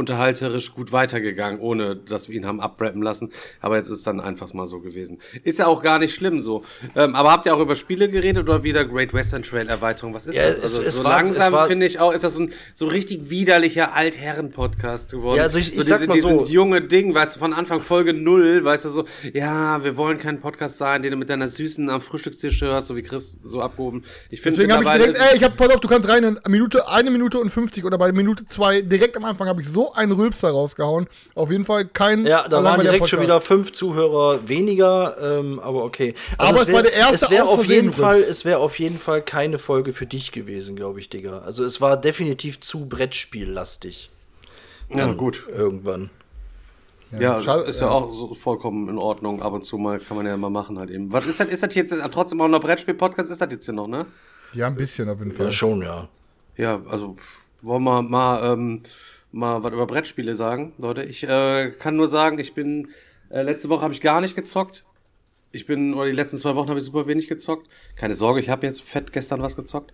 unterhalterisch 0.00 0.74
gut 0.74 0.90
weitergegangen, 0.92 1.60
ohne 1.60 1.94
dass 1.94 2.28
wir 2.28 2.36
ihn 2.36 2.46
haben 2.46 2.60
abrappen 2.60 3.02
lassen. 3.02 3.30
Aber 3.60 3.76
jetzt 3.76 3.88
ist 3.90 4.06
dann 4.06 4.18
einfach 4.20 4.52
mal 4.54 4.66
so 4.66 4.80
gewesen. 4.80 5.18
Ist 5.44 5.58
ja 5.60 5.66
auch 5.68 5.82
gar 5.82 5.98
nicht 6.00 6.14
schlimm 6.14 6.40
so. 6.40 6.62
Ähm, 6.96 7.14
aber 7.14 7.30
habt 7.30 7.46
ihr 7.46 7.54
auch 7.54 7.60
über 7.60 7.76
Spiele 7.76 8.08
geredet 8.08 8.48
oder 8.48 8.64
wieder 8.64 8.84
Great 8.84 9.12
Western 9.14 9.42
Trail 9.44 9.68
Erweiterung? 9.68 10.14
Was 10.14 10.26
ist 10.26 10.34
Ja, 10.34 10.48
das? 10.48 10.58
Also 10.58 10.82
es 10.82 10.96
so 10.96 11.04
war- 11.04 11.20
es 11.20 11.28
langsam 11.28 11.52
war- 11.52 11.66
finde 11.68 11.86
ich 11.86 12.00
auch, 12.00 12.12
ist 12.12 12.24
das 12.24 12.34
so 12.34 12.40
ein 12.42 12.52
so 12.74 12.86
richtig 12.88 13.30
widerlicher 13.30 13.94
Altherren-Podcast 13.94 15.10
geworden. 15.10 15.36
Ja, 15.36 15.44
also 15.44 15.58
ich- 15.58 15.74
so 15.74 15.80
ich 15.80 15.86
sag 15.86 15.98
diese, 15.98 16.08
mal 16.08 16.20
so- 16.20 16.38
diesen 16.40 16.54
junge 16.54 16.80
Ding, 16.82 17.14
weißt 17.14 17.36
du, 17.36 17.40
von 17.40 17.52
Anfang 17.52 17.80
Folge 17.80 18.12
null, 18.14 18.64
weißt 18.64 18.86
du, 18.86 18.88
so, 18.88 19.04
ja, 19.32 19.82
wir 19.84 19.96
wollen 19.96 20.18
kein 20.18 20.40
Podcast 20.40 20.78
sein, 20.78 21.02
den 21.02 21.12
du 21.12 21.16
mit 21.16 21.28
deiner 21.30 21.48
Süßen 21.48 21.88
am 21.90 22.00
Frühstückstisch 22.00 22.60
hörst, 22.62 22.88
so 22.88 22.96
wie 22.96 23.02
Chris 23.02 23.38
so 23.42 23.60
abgehoben. 23.60 24.04
Ich 24.30 24.40
finde 24.40 24.56
Deswegen 24.58 24.72
habe 24.72 24.84
ich 24.84 25.04
direkt, 25.04 25.30
ey, 25.32 25.36
ich 25.36 25.44
hab, 25.44 25.56
pass 25.56 25.68
auf, 25.70 25.80
du 25.80 25.88
kannst 25.88 26.08
rein 26.08 26.24
in 26.24 26.38
Minute, 26.48 26.88
eine 26.88 27.10
Minute 27.10 27.38
und 27.38 27.50
50 27.50 27.84
oder 27.84 27.98
bei 27.98 28.12
Minute 28.12 28.46
zwei, 28.46 28.80
direkt 28.82 29.16
am 29.16 29.24
Anfang 29.24 29.48
habe 29.48 29.60
ich 29.60 29.68
so 29.68 29.89
einen 29.94 30.12
Rülpser 30.12 30.50
rausgehauen. 30.50 31.06
Auf 31.34 31.50
jeden 31.50 31.64
Fall 31.64 31.84
kein 31.86 32.26
Ja, 32.26 32.46
da 32.48 32.62
waren 32.64 32.80
direkt 32.80 33.08
schon 33.08 33.20
wieder 33.22 33.40
fünf 33.40 33.72
Zuhörer 33.72 34.48
weniger, 34.48 35.16
ähm, 35.38 35.58
aber 35.60 35.84
okay. 35.84 36.14
Aber 36.38 36.62
es 36.62 36.68
wär- 36.68 36.74
war 36.76 36.82
der 36.82 36.92
erste 36.94 37.26
es 37.26 37.30
wär 37.30 37.46
auf 37.46 37.64
jeden 37.64 37.92
Fall. 37.92 38.18
Es 38.20 38.44
wäre 38.44 38.58
auf 38.58 38.78
jeden 38.78 38.98
Fall 38.98 39.22
keine 39.22 39.58
Folge 39.58 39.92
für 39.92 40.06
dich 40.06 40.32
gewesen, 40.32 40.76
glaube 40.76 41.00
ich, 41.00 41.08
Digga. 41.08 41.40
Also 41.40 41.64
es 41.64 41.80
war 41.80 41.96
definitiv 41.96 42.60
zu 42.60 42.86
Brettspiellastig. 42.88 44.10
ja, 44.88 45.12
gut. 45.12 45.44
Irgendwann. 45.54 46.10
Ja, 47.18 47.40
schade- 47.40 47.64
ist 47.64 47.80
ja, 47.80 47.88
auch 47.88 48.12
so 48.12 48.34
vollkommen 48.34 48.88
in 48.88 48.96
Ordnung. 48.98 49.42
Ab 49.42 49.52
und 49.52 49.64
zu 49.64 49.78
mal 49.78 49.98
kann 49.98 50.16
man 50.16 50.26
ja 50.26 50.36
mal 50.36 50.48
machen 50.50 50.78
halt 50.78 50.90
eben. 50.90 51.12
Was 51.12 51.26
ist 51.26 51.40
das, 51.40 51.48
ist 51.48 51.62
das 51.62 51.74
jetzt 51.74 51.92
trotzdem 52.12 52.40
auch 52.40 52.46
noch 52.48 52.60
Brettspiel-Podcast? 52.60 53.30
Ist 53.32 53.40
das 53.40 53.50
jetzt 53.50 53.64
hier 53.64 53.74
noch, 53.74 53.88
ne? 53.88 54.06
Ja, 54.52 54.68
ein 54.68 54.76
bisschen 54.76 55.08
auf 55.08 55.18
jeden 55.18 55.32
Fall. 55.32 55.46
Ja, 55.46 55.52
schon, 55.52 55.82
ja. 55.82 56.08
Ja, 56.56 56.80
also 56.88 57.16
wollen 57.62 57.82
wir 57.82 58.02
mal, 58.02 58.52
ähm, 58.52 58.82
mal 59.32 59.62
was 59.62 59.72
über 59.72 59.86
Brettspiele 59.86 60.36
sagen, 60.36 60.72
Leute. 60.78 61.02
Ich 61.04 61.22
äh, 61.24 61.70
kann 61.78 61.96
nur 61.96 62.08
sagen, 62.08 62.38
ich 62.38 62.54
bin, 62.54 62.88
äh, 63.30 63.42
letzte 63.42 63.68
Woche 63.68 63.82
habe 63.82 63.94
ich 63.94 64.00
gar 64.00 64.20
nicht 64.20 64.36
gezockt. 64.36 64.84
Ich 65.52 65.66
bin, 65.66 65.94
oder 65.94 66.06
die 66.06 66.16
letzten 66.16 66.38
zwei 66.38 66.54
Wochen 66.54 66.68
habe 66.68 66.78
ich 66.78 66.84
super 66.84 67.06
wenig 67.06 67.28
gezockt. 67.28 67.68
Keine 67.96 68.14
Sorge, 68.14 68.40
ich 68.40 68.48
habe 68.48 68.66
jetzt 68.66 68.82
fett 68.82 69.12
gestern 69.12 69.42
was 69.42 69.56
gezockt. 69.56 69.92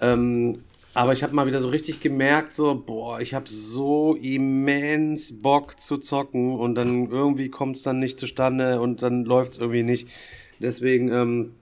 Ähm, 0.00 0.62
aber 0.94 1.12
ich 1.12 1.22
habe 1.22 1.34
mal 1.34 1.46
wieder 1.46 1.60
so 1.60 1.68
richtig 1.68 2.00
gemerkt, 2.00 2.54
so, 2.54 2.74
boah, 2.74 3.20
ich 3.20 3.34
habe 3.34 3.48
so 3.48 4.14
immens 4.14 5.40
Bock 5.40 5.80
zu 5.80 5.96
zocken 5.98 6.58
und 6.58 6.74
dann 6.74 7.10
irgendwie 7.10 7.48
kommt 7.48 7.76
es 7.76 7.82
dann 7.82 7.98
nicht 7.98 8.18
zustande 8.18 8.80
und 8.80 9.02
dann 9.02 9.24
läuft 9.24 9.52
es 9.52 9.58
irgendwie 9.58 9.82
nicht. 9.82 10.08
Deswegen, 10.60 11.10
ähm, 11.10 11.54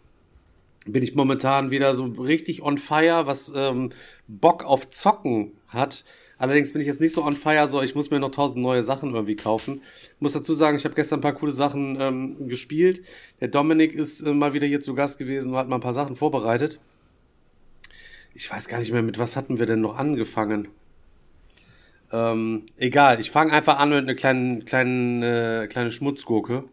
bin 0.87 1.03
ich 1.03 1.15
momentan 1.15 1.71
wieder 1.71 1.95
so 1.95 2.05
richtig 2.05 2.63
on 2.63 2.79
fire, 2.79 3.27
was 3.27 3.53
ähm, 3.55 3.91
Bock 4.29 4.65
auf 4.65 4.89
Zocken 4.91 5.53
hat. 5.69 6.05
Allerdings 6.41 6.73
bin 6.73 6.81
ich 6.81 6.87
jetzt 6.87 7.03
nicht 7.03 7.13
so 7.13 7.23
on 7.23 7.37
fire, 7.37 7.69
so 7.69 7.83
ich 7.83 7.95
muss 7.95 8.11
mir 8.11 8.19
noch 8.19 8.31
tausend 8.31 8.63
neue 8.63 8.83
Sachen 8.83 9.13
irgendwie 9.13 9.37
kaufen. 9.37 9.83
Muss 10.21 10.33
dazu 10.33 10.55
sagen, 10.55 10.79
ich 10.79 10.85
habe 10.87 10.95
gestern 10.95 11.19
ein 11.19 11.23
paar 11.23 11.35
coole 11.35 11.53
Sachen 11.53 12.01
ähm, 12.01 12.49
gespielt. 12.49 13.03
Der 13.43 13.49
Dominik 13.49 13.93
ist 13.93 14.23
äh, 14.23 14.33
mal 14.33 14.55
wieder 14.55 14.67
hier 14.67 14.81
zu 14.81 14.95
Gast 14.95 15.19
gewesen 15.19 15.53
und 15.53 15.59
hat 15.59 15.69
mal 15.69 15.77
ein 15.77 15.83
paar 15.83 15.93
Sachen 15.93 16.17
vorbereitet. 16.17 16.81
Ich 18.33 18.51
weiß 18.51 18.69
gar 18.69 18.79
nicht 18.79 18.91
mehr, 18.91 19.03
mit 19.03 19.19
was 19.19 19.37
hatten 19.37 19.59
wir 19.59 19.67
denn 19.67 19.83
noch 19.83 19.99
angefangen? 19.99 20.69
Ähm, 22.11 22.65
egal, 22.79 23.21
ich 23.21 23.31
fange 23.31 23.53
einfach 23.53 23.79
an 23.79 23.91
mit 23.91 23.99
einer 23.99 24.15
kleinen, 24.15 24.65
kleinen, 24.65 25.23
äh, 25.23 25.67
kleine 25.69 25.91
Schmutzgurke. 25.91 26.65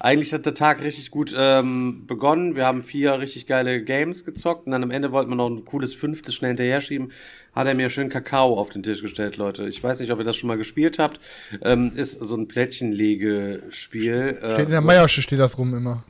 Eigentlich 0.00 0.32
hat 0.32 0.46
der 0.46 0.54
Tag 0.54 0.82
richtig 0.82 1.10
gut 1.10 1.34
ähm, 1.36 2.06
begonnen. 2.06 2.56
Wir 2.56 2.64
haben 2.66 2.82
vier 2.82 3.18
richtig 3.20 3.46
geile 3.46 3.82
Games 3.82 4.24
gezockt 4.24 4.66
und 4.66 4.72
dann 4.72 4.82
am 4.82 4.90
Ende 4.90 5.12
wollten 5.12 5.30
wir 5.30 5.36
noch 5.36 5.48
ein 5.48 5.64
cooles 5.64 5.94
fünftes 5.94 6.34
schnell 6.34 6.50
hinterher 6.50 6.80
schieben. 6.80 7.12
Hat 7.54 7.66
er 7.66 7.74
mir 7.74 7.88
schön 7.90 8.08
Kakao 8.08 8.58
auf 8.58 8.70
den 8.70 8.82
Tisch 8.82 9.02
gestellt, 9.02 9.36
Leute. 9.36 9.68
Ich 9.68 9.82
weiß 9.82 10.00
nicht, 10.00 10.10
ob 10.10 10.18
ihr 10.18 10.24
das 10.24 10.36
schon 10.36 10.48
mal 10.48 10.56
gespielt 10.56 10.98
habt. 10.98 11.20
Ähm, 11.62 11.92
ist 11.94 12.18
so 12.18 12.36
ein 12.36 12.48
Plättchenlegespiel. 12.48 14.38
Äh, 14.42 14.54
Steht 14.54 14.66
in 14.66 14.70
der 14.72 14.80
Meiersche 14.80 15.22
steht 15.22 15.38
das 15.40 15.56
rum 15.58 15.74
immer. 15.74 16.04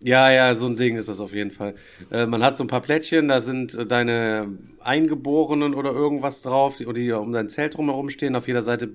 ja, 0.00 0.30
ja, 0.30 0.54
so 0.54 0.66
ein 0.66 0.76
Ding 0.76 0.96
ist 0.96 1.08
das 1.08 1.18
auf 1.20 1.32
jeden 1.32 1.50
Fall. 1.50 1.74
Äh, 2.10 2.26
man 2.26 2.42
hat 2.44 2.56
so 2.56 2.62
ein 2.64 2.68
paar 2.68 2.80
Plättchen, 2.82 3.28
da 3.28 3.40
sind 3.40 3.74
äh, 3.74 3.86
deine 3.86 4.48
Eingeborenen 4.80 5.74
oder 5.74 5.90
irgendwas 5.90 6.42
drauf, 6.42 6.76
die, 6.76 6.84
die 6.92 7.10
um 7.12 7.32
dein 7.32 7.48
Zelt 7.48 7.76
drumherum 7.76 8.08
stehen. 8.10 8.36
Auf 8.36 8.46
jeder 8.46 8.62
Seite 8.62 8.90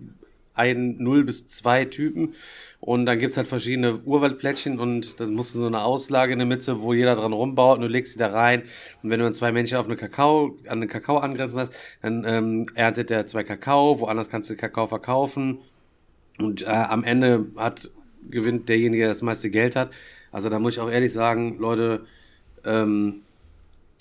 ein, 0.53 0.97
null 0.99 1.25
bis 1.25 1.47
zwei 1.47 1.83
Typen. 1.85 2.35
Und 2.85 3.05
dann 3.05 3.17
gibt's 3.17 3.37
halt 3.37 3.47
verschiedene 3.47 3.99
Urwaldplättchen 4.03 4.77
und 4.77 5.21
dann 5.21 5.33
musst 5.33 5.55
du 5.55 5.59
so 5.59 5.67
eine 5.67 5.83
Auslage 5.83 6.33
in 6.33 6.39
der 6.39 6.45
Mitte, 6.45 6.81
wo 6.81 6.93
jeder 6.93 7.15
dran 7.15 7.31
rumbaut 7.31 7.77
und 7.77 7.83
du 7.83 7.87
legst 7.87 8.11
sie 8.11 8.19
da 8.19 8.27
rein. 8.27 8.63
Und 9.01 9.09
wenn 9.09 9.19
du 9.19 9.23
dann 9.23 9.33
zwei 9.33 9.53
Menschen 9.53 9.77
auf 9.77 9.85
eine 9.85 9.95
Kakao, 9.95 10.57
an 10.67 10.81
den 10.81 10.89
Kakao 10.89 11.17
angrenzen 11.19 11.61
hast, 11.61 11.73
dann 12.01 12.25
ähm, 12.27 12.65
erntet 12.75 13.09
der 13.09 13.25
zwei 13.25 13.45
Kakao, 13.45 14.01
woanders 14.01 14.29
kannst 14.29 14.49
du 14.49 14.57
Kakao 14.57 14.87
verkaufen. 14.87 15.59
Und 16.39 16.63
äh, 16.63 16.65
am 16.65 17.05
Ende 17.05 17.45
hat 17.55 17.89
gewinnt 18.29 18.67
derjenige, 18.67 19.03
der 19.03 19.09
das 19.13 19.21
meiste 19.21 19.49
Geld 19.49 19.77
hat. 19.77 19.89
Also 20.33 20.49
da 20.49 20.59
muss 20.59 20.73
ich 20.73 20.79
auch 20.81 20.89
ehrlich 20.91 21.13
sagen, 21.13 21.57
Leute, 21.59 22.05
ähm, 22.65 23.21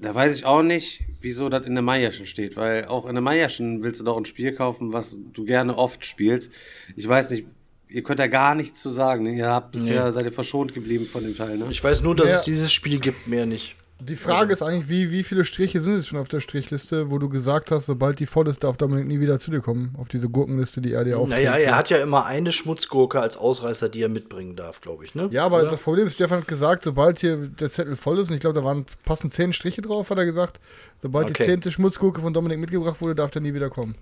Da 0.00 0.12
weiß 0.14 0.34
ich 0.36 0.44
auch 0.44 0.62
nicht, 0.62 1.04
wieso 1.20 1.48
das 1.48 1.66
in 1.66 1.74
der 1.74 1.82
Meierschen 1.82 2.26
steht, 2.26 2.56
weil 2.56 2.86
auch 2.86 3.06
in 3.06 3.14
der 3.14 3.22
Meierschen 3.22 3.84
willst 3.84 4.00
du 4.00 4.04
doch 4.04 4.16
ein 4.18 4.24
Spiel 4.24 4.52
kaufen, 4.52 4.92
was 4.92 5.18
du 5.32 5.44
gerne 5.44 5.78
oft 5.78 6.04
spielst. 6.04 6.52
Ich 6.96 7.06
weiß 7.06 7.30
nicht, 7.30 7.46
ihr 7.92 8.02
könnt 8.02 8.18
da 8.20 8.26
gar 8.26 8.54
nichts 8.54 8.82
zu 8.82 8.90
sagen. 8.90 9.24
Ne? 9.24 9.34
Ihr 9.34 9.48
habt 9.48 9.72
bisher, 9.72 10.10
seid 10.12 10.24
ihr 10.24 10.32
verschont 10.32 10.74
geblieben 10.74 11.06
von 11.06 11.22
dem 11.22 11.36
Teil, 11.36 11.58
ne? 11.58 11.66
Ich 11.70 11.82
weiß 11.82 12.02
nur, 12.02 12.14
dass 12.16 12.28
Ja. 12.28 12.36
es 12.36 12.42
dieses 12.42 12.72
Spiel 12.72 12.98
gibt, 12.98 13.26
mehr 13.26 13.46
nicht. 13.46 13.76
Die 14.00 14.16
Frage 14.16 14.52
ist 14.52 14.62
eigentlich, 14.62 14.88
wie, 14.88 15.12
wie 15.12 15.22
viele 15.22 15.44
Striche 15.44 15.80
sind 15.80 15.94
es 15.94 16.08
schon 16.08 16.18
auf 16.18 16.26
der 16.26 16.40
Strichliste, 16.40 17.12
wo 17.12 17.18
du 17.18 17.28
gesagt 17.28 17.70
hast, 17.70 17.86
sobald 17.86 18.18
die 18.18 18.26
voll 18.26 18.48
ist, 18.48 18.64
darf 18.64 18.76
Dominik 18.76 19.06
nie 19.06 19.20
wieder 19.20 19.38
zu 19.38 19.52
dir 19.52 19.60
kommen, 19.60 19.94
auf 19.96 20.08
diese 20.08 20.28
Gurkenliste, 20.28 20.80
die 20.80 20.92
er 20.92 21.04
dir 21.04 21.18
aufträgt. 21.20 21.44
Naja, 21.44 21.56
er 21.56 21.76
hat 21.76 21.88
ja 21.88 21.98
immer 21.98 22.26
eine 22.26 22.50
Schmutzgurke 22.50 23.20
als 23.20 23.36
Ausreißer, 23.36 23.88
die 23.88 24.02
er 24.02 24.08
mitbringen 24.08 24.56
darf, 24.56 24.80
glaube 24.80 25.04
ich, 25.04 25.14
ne? 25.14 25.28
Ja, 25.30 25.44
aber 25.46 25.60
Oder? 25.60 25.70
das 25.70 25.80
Problem 25.80 26.08
ist, 26.08 26.14
Stefan 26.14 26.38
hat 26.40 26.48
gesagt, 26.48 26.82
sobald 26.82 27.20
hier 27.20 27.36
der 27.46 27.68
Zettel 27.70 27.94
voll 27.94 28.18
ist, 28.18 28.28
und 28.28 28.34
ich 28.34 28.40
glaube, 28.40 28.58
da 28.58 28.64
waren 28.64 28.86
passend 29.04 29.34
zehn 29.34 29.52
Striche 29.52 29.82
drauf, 29.82 30.10
hat 30.10 30.18
er 30.18 30.24
gesagt, 30.24 30.58
sobald 31.00 31.28
die 31.28 31.34
Okay. 31.34 31.44
zehnte 31.44 31.70
Schmutzgurke 31.70 32.20
von 32.22 32.32
Dominik 32.34 32.58
mitgebracht 32.58 33.00
wurde, 33.00 33.14
darf 33.14 33.30
der 33.30 33.42
nie 33.42 33.54
wieder 33.54 33.70
kommen. 33.70 33.94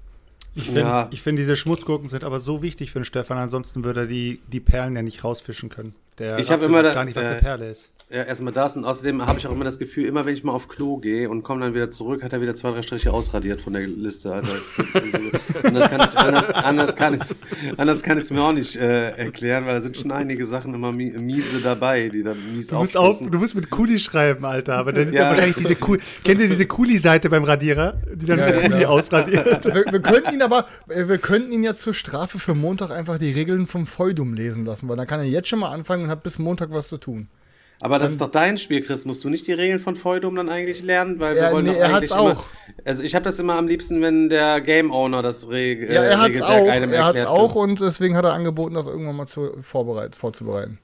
Ich 0.54 0.64
finde, 0.64 0.80
Ja. 0.80 1.08
ich 1.12 1.22
find, 1.22 1.38
diese 1.38 1.56
Schmutzgurken 1.56 2.08
sind 2.08 2.24
aber 2.24 2.40
so 2.40 2.62
wichtig 2.62 2.90
für 2.90 2.98
den 3.00 3.04
Stefan, 3.04 3.38
ansonsten 3.38 3.84
würde 3.84 4.00
er 4.00 4.06
die, 4.06 4.40
die 4.52 4.60
Perlen 4.60 4.96
ja 4.96 5.02
nicht 5.02 5.22
rausfischen 5.22 5.68
können. 5.68 5.94
Der 6.18 6.38
Ich 6.38 6.50
hab 6.50 6.58
rafft 6.60 6.68
immer 6.68 6.82
da- 6.82 6.92
gar 6.92 7.04
nicht, 7.04 7.16
was 7.16 7.24
äh, 7.24 7.28
eine 7.28 7.36
Perle 7.40 7.70
ist. 7.70 7.88
Ja, 8.12 8.24
erstmal 8.24 8.52
das 8.52 8.76
und 8.76 8.84
außerdem 8.84 9.24
habe 9.24 9.38
ich 9.38 9.46
auch 9.46 9.52
immer 9.52 9.62
das 9.62 9.78
Gefühl, 9.78 10.04
immer 10.06 10.26
wenn 10.26 10.34
ich 10.34 10.42
mal 10.42 10.50
auf 10.50 10.66
Klo 10.66 10.96
gehe 10.96 11.30
und 11.30 11.44
komme 11.44 11.60
dann 11.60 11.74
wieder 11.74 11.90
zurück, 11.92 12.24
hat 12.24 12.32
er 12.32 12.40
wieder 12.40 12.56
zwei, 12.56 12.72
drei 12.72 12.82
Striche 12.82 13.12
ausradiert 13.12 13.60
von 13.62 13.72
der 13.72 13.86
Liste. 13.86 14.32
Alter. 14.32 14.48
anders 15.62 15.88
kann 15.88 16.00
ich 16.00 16.18
anders, 16.18 16.50
anders 16.50 16.96
kann 16.96 17.14
ich 17.14 17.20
anders 17.78 18.02
kann 18.02 18.18
ich 18.18 18.28
mir 18.32 18.42
auch 18.42 18.52
nicht 18.52 18.74
äh, 18.74 19.10
erklären, 19.10 19.64
weil 19.64 19.76
da 19.76 19.80
sind 19.80 19.96
schon 19.96 20.10
einige 20.10 20.44
Sachen 20.44 20.74
immer 20.74 20.90
mi 20.90 21.12
miese 21.12 21.60
dabei, 21.60 22.08
die 22.08 22.24
dann 22.24 22.36
mies 22.52 22.66
Du 22.66 22.74
musst, 22.76 22.96
auf, 22.96 23.20
du 23.20 23.38
musst 23.38 23.54
mit 23.54 23.70
Kuli 23.70 24.00
schreiben, 24.00 24.44
Alter. 24.44 24.74
Aber 24.74 24.90
dann 24.90 25.06
ist 25.06 25.14
Ja. 25.14 25.22
ja 25.22 25.28
wahrscheinlich 25.30 25.56
diese 25.58 25.76
Kuli. 25.76 26.00
Kennt 26.24 26.40
ihr 26.40 26.48
diese 26.48 26.66
Kuli-Seite 26.66 27.30
beim 27.30 27.44
Radierer? 27.44 27.94
Die 28.12 28.26
dann 28.26 28.40
Ja, 28.40 28.50
Kuli 28.50 28.86
ausradiert. 28.86 29.64
Wir, 29.72 29.84
wir 29.88 30.00
könnten 30.00 30.34
ihn 30.34 30.42
aber, 30.42 30.66
äh, 30.88 31.06
wir 31.06 31.18
könnten 31.18 31.52
ihn 31.52 31.62
ja 31.62 31.76
zur 31.76 31.94
Strafe 31.94 32.40
für 32.40 32.56
Montag 32.56 32.90
einfach 32.90 33.18
die 33.18 33.30
Regeln 33.30 33.68
vom 33.68 33.86
Feudum 33.86 34.34
lesen 34.34 34.64
lassen, 34.64 34.88
weil 34.88 34.96
dann 34.96 35.06
kann 35.06 35.20
er 35.20 35.26
jetzt 35.26 35.48
schon 35.48 35.60
mal 35.60 35.70
anfangen 35.70 36.04
und 36.04 36.10
hat 36.10 36.24
bis 36.24 36.40
Montag 36.40 36.72
was 36.72 36.88
zu 36.88 36.98
tun. 36.98 37.28
Aber 37.80 37.98
das 37.98 38.10
ist 38.10 38.20
doch 38.20 38.30
dein 38.30 38.58
Spiel, 38.58 38.82
Chris. 38.82 39.06
Musst 39.06 39.24
du 39.24 39.30
nicht 39.30 39.46
die 39.46 39.52
Regeln 39.52 39.80
von 39.80 39.96
Feudum 39.96 40.34
dann 40.36 40.48
eigentlich 40.48 40.82
lernen? 40.82 41.18
Weil 41.18 41.36
Ja, 41.36 41.44
wir 41.44 41.52
wollen 41.52 41.64
nee, 41.64 41.72
doch 41.72 41.78
er 41.78 41.96
eigentlich 41.96 42.10
immer, 42.10 42.20
auch. 42.20 42.44
Also 42.84 43.02
ich 43.02 43.14
habe 43.14 43.24
das 43.24 43.38
immer 43.38 43.54
am 43.54 43.68
liebsten, 43.68 44.02
wenn 44.02 44.28
der 44.28 44.60
Game 44.60 44.90
Owner 44.90 45.22
das 45.22 45.48
Reg 45.48 45.82
Ja, 45.88 46.02
er 46.02 46.12
äh, 46.12 46.16
hat's 46.16 46.26
Regelwerk 46.26 46.62
auch, 46.62 46.68
einem 46.68 46.92
er 46.92 47.06
erklärt. 47.06 47.28
auch 47.28 47.54
und 47.54 47.80
deswegen 47.80 48.16
hat 48.16 48.24
er 48.24 48.34
angeboten, 48.34 48.74
das 48.74 48.86
irgendwann 48.86 49.16
mal 49.16 49.26
zu, 49.26 49.50
vorzubereiten. 49.62 50.78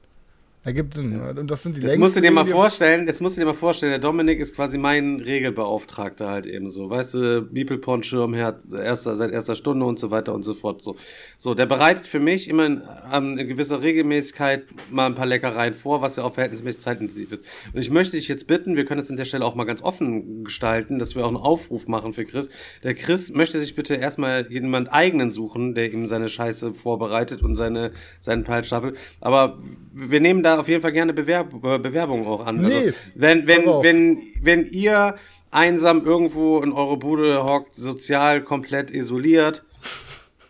Ergibt 0.66 0.94
Sinn. 0.94 1.20
Und 1.20 1.48
das 1.48 1.62
sind 1.62 1.76
die 1.76 1.80
Jetzt 1.80 1.96
musst 1.96 2.16
du 2.16 2.20
dir 2.20 2.32
mal 2.32 2.44
vorstellen, 2.44 3.06
jetzt 3.06 3.22
musst 3.22 3.36
du 3.36 3.40
dir 3.40 3.46
mal 3.46 3.54
vorstellen, 3.54 3.92
der 3.92 4.00
Dominik 4.00 4.40
ist 4.40 4.56
quasi 4.56 4.78
mein 4.78 5.20
Regelbeauftragter 5.20 6.28
halt 6.28 6.46
eben 6.46 6.68
so. 6.68 6.90
Weißt 6.90 7.14
du, 7.14 7.42
Bibelporn, 7.42 8.02
Schirmherr, 8.02 8.56
erster, 8.72 9.14
seit 9.14 9.30
erster 9.30 9.54
Stunde 9.54 9.86
und 9.86 10.00
so 10.00 10.10
weiter 10.10 10.34
und 10.34 10.42
so 10.42 10.54
fort. 10.54 10.82
So, 10.82 10.96
so 11.38 11.54
der 11.54 11.66
bereitet 11.66 12.08
für 12.08 12.18
mich 12.18 12.48
immer 12.48 12.66
in, 12.66 12.82
ähm, 13.12 13.38
in 13.38 13.46
gewisser 13.46 13.80
Regelmäßigkeit 13.80 14.64
mal 14.90 15.06
ein 15.06 15.14
paar 15.14 15.26
Leckereien 15.26 15.72
vor, 15.72 16.02
was 16.02 16.16
ja 16.16 16.24
auch 16.24 16.34
verhältnismäßig 16.34 16.80
zeitintensiv 16.80 17.30
ist. 17.30 17.44
Und 17.72 17.80
ich 17.80 17.92
möchte 17.92 18.16
dich 18.16 18.26
jetzt 18.26 18.48
bitten, 18.48 18.74
wir 18.74 18.86
können 18.86 19.00
es 19.00 19.08
an 19.08 19.16
der 19.16 19.24
Stelle 19.24 19.44
auch 19.44 19.54
mal 19.54 19.66
ganz 19.66 19.82
offen 19.82 20.42
gestalten, 20.42 20.98
dass 20.98 21.14
wir 21.14 21.22
auch 21.22 21.28
einen 21.28 21.36
Aufruf 21.36 21.86
machen 21.86 22.12
für 22.12 22.24
Chris. 22.24 22.50
Der 22.82 22.94
Chris 22.94 23.30
möchte 23.30 23.60
sich 23.60 23.76
bitte 23.76 23.94
erstmal 23.94 24.50
jemand 24.50 24.92
eigenen 24.92 25.30
suchen, 25.30 25.76
der 25.76 25.92
ihm 25.92 26.08
seine 26.08 26.28
Scheiße 26.28 26.74
vorbereitet 26.74 27.42
und 27.42 27.54
seine, 27.54 27.92
seinen 28.18 28.42
Peilstapel. 28.42 28.94
Aber 29.20 29.60
wir 29.92 30.20
nehmen 30.20 30.42
da 30.42 30.55
auf 30.56 30.68
jeden 30.68 30.82
Fall 30.82 30.92
gerne 30.92 31.12
Bewerb 31.12 31.52
äh, 31.64 31.78
Bewerbungen 31.78 32.26
auch 32.26 32.46
an. 32.46 32.62
Nee, 32.62 32.74
also, 32.74 32.92
wenn, 33.14 33.46
wenn, 33.46 33.64
wenn, 33.64 34.20
wenn 34.42 34.64
ihr 34.64 35.16
einsam 35.50 36.04
irgendwo 36.04 36.60
in 36.60 36.72
eure 36.72 36.96
Bude 36.96 37.44
hockt, 37.44 37.74
sozial 37.74 38.42
komplett 38.42 38.90
isoliert 38.90 39.64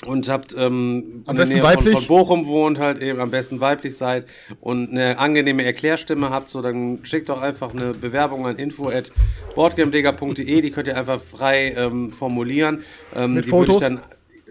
und 0.04 0.28
habt 0.28 0.54
ähm, 0.54 1.22
Am 1.26 1.34
in 1.34 1.36
der 1.38 1.44
besten 1.44 1.54
Nähe 1.54 1.62
von, 1.62 1.70
weiblich. 1.70 1.94
von 1.94 2.06
Bochum 2.06 2.46
wohnt, 2.46 2.78
halt 2.78 3.00
eben 3.00 3.20
am 3.20 3.30
besten 3.30 3.60
weiblich 3.60 3.96
seid 3.96 4.26
und 4.60 4.90
eine 4.90 5.18
angenehme 5.18 5.64
Erklärstimme 5.64 6.30
habt, 6.30 6.48
so 6.48 6.60
dann 6.60 7.00
schickt 7.04 7.28
doch 7.28 7.40
einfach 7.40 7.72
eine 7.72 7.94
Bewerbung 7.94 8.46
an 8.46 8.56
info@boardgamedega.de, 8.56 10.60
die 10.60 10.70
könnt 10.70 10.88
ihr 10.88 10.96
einfach 10.96 11.20
frei 11.20 11.74
ähm, 11.76 12.10
formulieren. 12.10 12.82
Ähm, 13.14 13.34
Mit 13.34 13.46
die 13.46 13.52
würde 13.52 13.72
Fotos? 13.72 13.82
Ich 13.82 13.88
dann, 13.88 14.00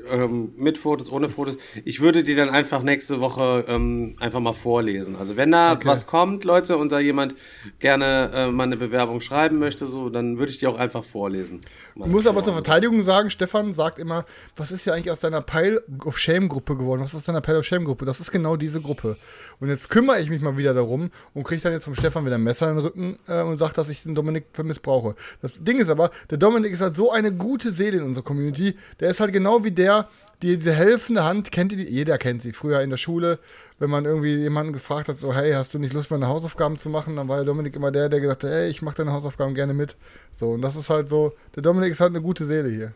ähm, 0.10 0.54
mit 0.56 0.78
Fotos, 0.78 1.12
ohne 1.12 1.30
Fotos. 1.30 1.58
Ich 1.84 2.00
würde 2.02 2.24
die 2.24 2.36
dann 2.36 2.50
einfach 2.50 2.84
nächste 2.84 3.20
Woche 3.22 3.66
ähm, 3.68 4.16
einfach 4.20 4.40
mal 4.40 4.54
vorlesen. 4.54 5.16
Also 5.16 5.38
wenn 5.38 5.52
da 5.52 5.74
Okay. 5.74 5.88
was 5.88 6.06
kommt, 6.08 6.44
Leute, 6.44 6.78
und 6.78 6.92
da 6.92 7.00
jemand 7.00 7.36
gerne 7.80 8.32
äh, 8.34 8.52
mal 8.52 8.64
eine 8.64 8.78
Bewerbung 8.78 9.22
schreiben 9.22 9.60
möchte, 9.60 9.86
so, 9.86 10.10
dann 10.10 10.38
würde 10.38 10.52
ich 10.52 10.58
die 10.58 10.68
auch 10.68 10.78
einfach 10.78 11.04
vorlesen. 11.04 11.62
Ich 11.96 12.06
muss 12.06 12.28
aber 12.28 12.44
zur 12.44 12.54
Verteidigung 12.54 13.04
sagen, 13.04 13.30
Stefan 13.30 13.74
sagt 13.74 14.00
immer, 14.00 14.26
was 14.56 14.72
ist 14.72 14.86
ja 14.86 14.94
eigentlich 14.94 15.12
aus 15.12 15.20
deiner 15.20 15.42
Pile 15.42 15.84
of 16.06 16.18
Shame 16.18 16.48
Gruppe 16.50 16.76
geworden? 16.78 17.02
Was 17.02 17.10
ist 17.10 17.16
aus 17.16 17.24
deiner 17.26 17.42
Pile 17.42 17.60
of 17.60 17.66
Shame 17.66 17.86
Gruppe? 17.86 18.06
Das 18.06 18.20
ist 18.20 18.32
genau 18.32 18.56
diese 18.56 18.82
Gruppe. 18.82 19.18
Und 19.60 19.70
jetzt 19.70 19.90
kümmere 19.90 20.20
ich 20.20 20.30
mich 20.30 20.42
mal 20.42 20.58
wieder 20.58 20.74
darum 20.74 21.12
und 21.34 21.44
kriege 21.44 21.62
dann 21.62 21.74
jetzt 21.74 21.86
vom 21.86 21.96
Stefan 21.96 22.26
wieder 22.26 22.36
ein 22.36 22.44
Messer 22.44 22.70
in 22.70 22.78
den 22.78 22.86
Rücken 22.86 23.20
äh, 23.28 23.42
und 23.42 23.58
sage, 23.58 23.74
dass 23.74 23.90
ich 23.90 24.04
den 24.04 24.16
Dominik 24.16 24.46
für 24.54 24.64
missbrauche. 24.64 25.16
Das 25.42 25.52
Ding 25.58 25.80
ist 25.80 25.90
aber, 25.90 26.12
der 26.30 26.38
Dominik 26.38 26.74
ist 26.74 26.82
halt 26.82 26.98
so 26.98 27.12
eine 27.12 27.32
gute 27.32 27.72
Seele 27.72 27.98
in 27.98 28.04
unserer 28.04 28.24
Community. 28.24 28.76
Der 29.00 29.10
ist 29.10 29.20
halt 29.20 29.34
genau 29.34 29.64
wie 29.64 29.72
der, 29.72 30.10
die 30.42 30.56
diese 30.56 30.74
helfende 30.74 31.24
Hand, 31.24 31.52
kennt 31.52 31.72
ihr? 31.72 31.84
Jeder 31.84 32.18
kennt 32.18 32.42
sie. 32.42 32.54
Früher 32.54 32.82
in 32.82 32.90
der 32.90 32.98
Schule, 32.98 33.40
wenn 33.80 33.90
man 33.90 34.06
irgendwie 34.06 34.36
jemanden 34.36 34.74
gefragt 34.74 35.08
hat, 35.08 35.18
so, 35.18 35.34
hey, 35.34 35.54
hast 35.54 35.74
du 35.74 35.80
nicht 35.80 35.94
Lust, 35.94 36.12
meine 36.12 36.28
Hausaufgaben 36.28 36.78
zu 36.78 36.90
machen? 36.90 37.16
Dann 37.16 37.28
war 37.28 37.38
der 37.38 37.46
Dominik 37.46 37.76
immer 37.76 37.92
der, 37.92 38.10
der 38.10 38.20
gesagt 38.20 38.44
hat, 38.44 38.52
hey, 38.52 38.70
ich 38.70 38.82
mache 38.82 38.98
deine 38.98 39.14
Hausaufgaben 39.14 39.56
gerne 39.56 39.74
mit. 39.74 39.96
So, 40.32 40.52
und 40.52 40.62
das 40.62 40.76
ist 40.76 40.90
halt 40.90 41.10
so, 41.10 41.34
der 41.56 41.64
Dominik 41.64 41.92
ist 41.92 42.02
halt 42.02 42.12
eine 42.12 42.22
gute 42.22 42.46
Seele 42.46 42.70
hier. 42.70 42.94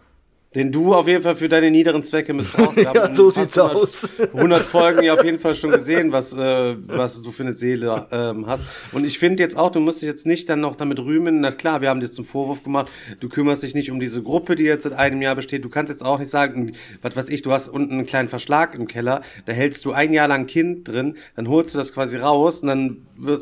Den 0.55 0.71
du 0.71 0.95
auf 0.95 1.07
jeden 1.07 1.21
Fall 1.21 1.35
für 1.35 1.47
deine 1.47 1.69
niederen 1.69 2.03
Zwecke 2.03 2.33
missbrauchst. 2.33 2.79
Ja, 2.89 3.13
so 3.13 3.29
sieht's 3.29 3.57
100 3.57 3.75
aus. 3.75 4.11
100 4.33 4.65
Folgen 4.65 5.03
ja 5.03 5.13
auf 5.13 5.23
jeden 5.23 5.37
Fall 5.37 5.53
schon 5.53 5.69
gesehen, 5.69 6.11
was, 6.11 6.33
äh, 6.33 6.75
was 6.87 7.21
du 7.21 7.31
für 7.31 7.43
eine 7.43 7.51
Seele 7.51 8.07
ähm, 8.11 8.47
hast. 8.47 8.63
Und 8.91 9.05
ich 9.05 9.19
finde 9.19 9.43
jetzt 9.43 9.57
auch, 9.57 9.69
du 9.69 9.79
musst 9.79 10.01
dich 10.01 10.07
jetzt 10.07 10.25
nicht 10.25 10.49
dann 10.49 10.61
noch 10.61 10.75
damit 10.75 10.97
rühmen. 10.99 11.41
Na 11.41 11.51
klar, 11.51 11.81
wir 11.81 11.89
haben 11.89 11.99
dir 11.99 12.11
zum 12.11 12.25
Vorwurf 12.25 12.63
gemacht, 12.63 12.89
du 13.19 13.29
kümmerst 13.29 13.61
dich 13.61 13.75
nicht 13.75 13.91
um 13.91 13.99
diese 13.99 14.23
Gruppe, 14.23 14.55
die 14.55 14.63
jetzt 14.63 14.83
seit 14.83 14.93
einem 14.93 15.21
Jahr 15.21 15.35
besteht. 15.35 15.63
Du 15.63 15.69
kannst 15.69 15.91
jetzt 15.91 16.03
auch 16.03 16.17
nicht 16.17 16.29
sagen, 16.29 16.71
was 17.01 17.15
weiß 17.15 17.29
ich, 17.29 17.43
du 17.43 17.51
hast 17.51 17.69
unten 17.69 17.93
einen 17.93 18.05
kleinen 18.07 18.29
Verschlag 18.29 18.73
im 18.73 18.87
Keller, 18.87 19.21
da 19.45 19.53
hältst 19.53 19.85
du 19.85 19.91
ein 19.91 20.13
Jahr 20.13 20.27
lang 20.27 20.41
ein 20.41 20.47
Kind 20.47 20.87
drin, 20.87 21.15
dann 21.35 21.47
holst 21.47 21.75
du 21.75 21.77
das 21.77 21.93
quasi 21.93 22.17
raus 22.17 22.61
und 22.61 22.67
dann, 22.67 22.97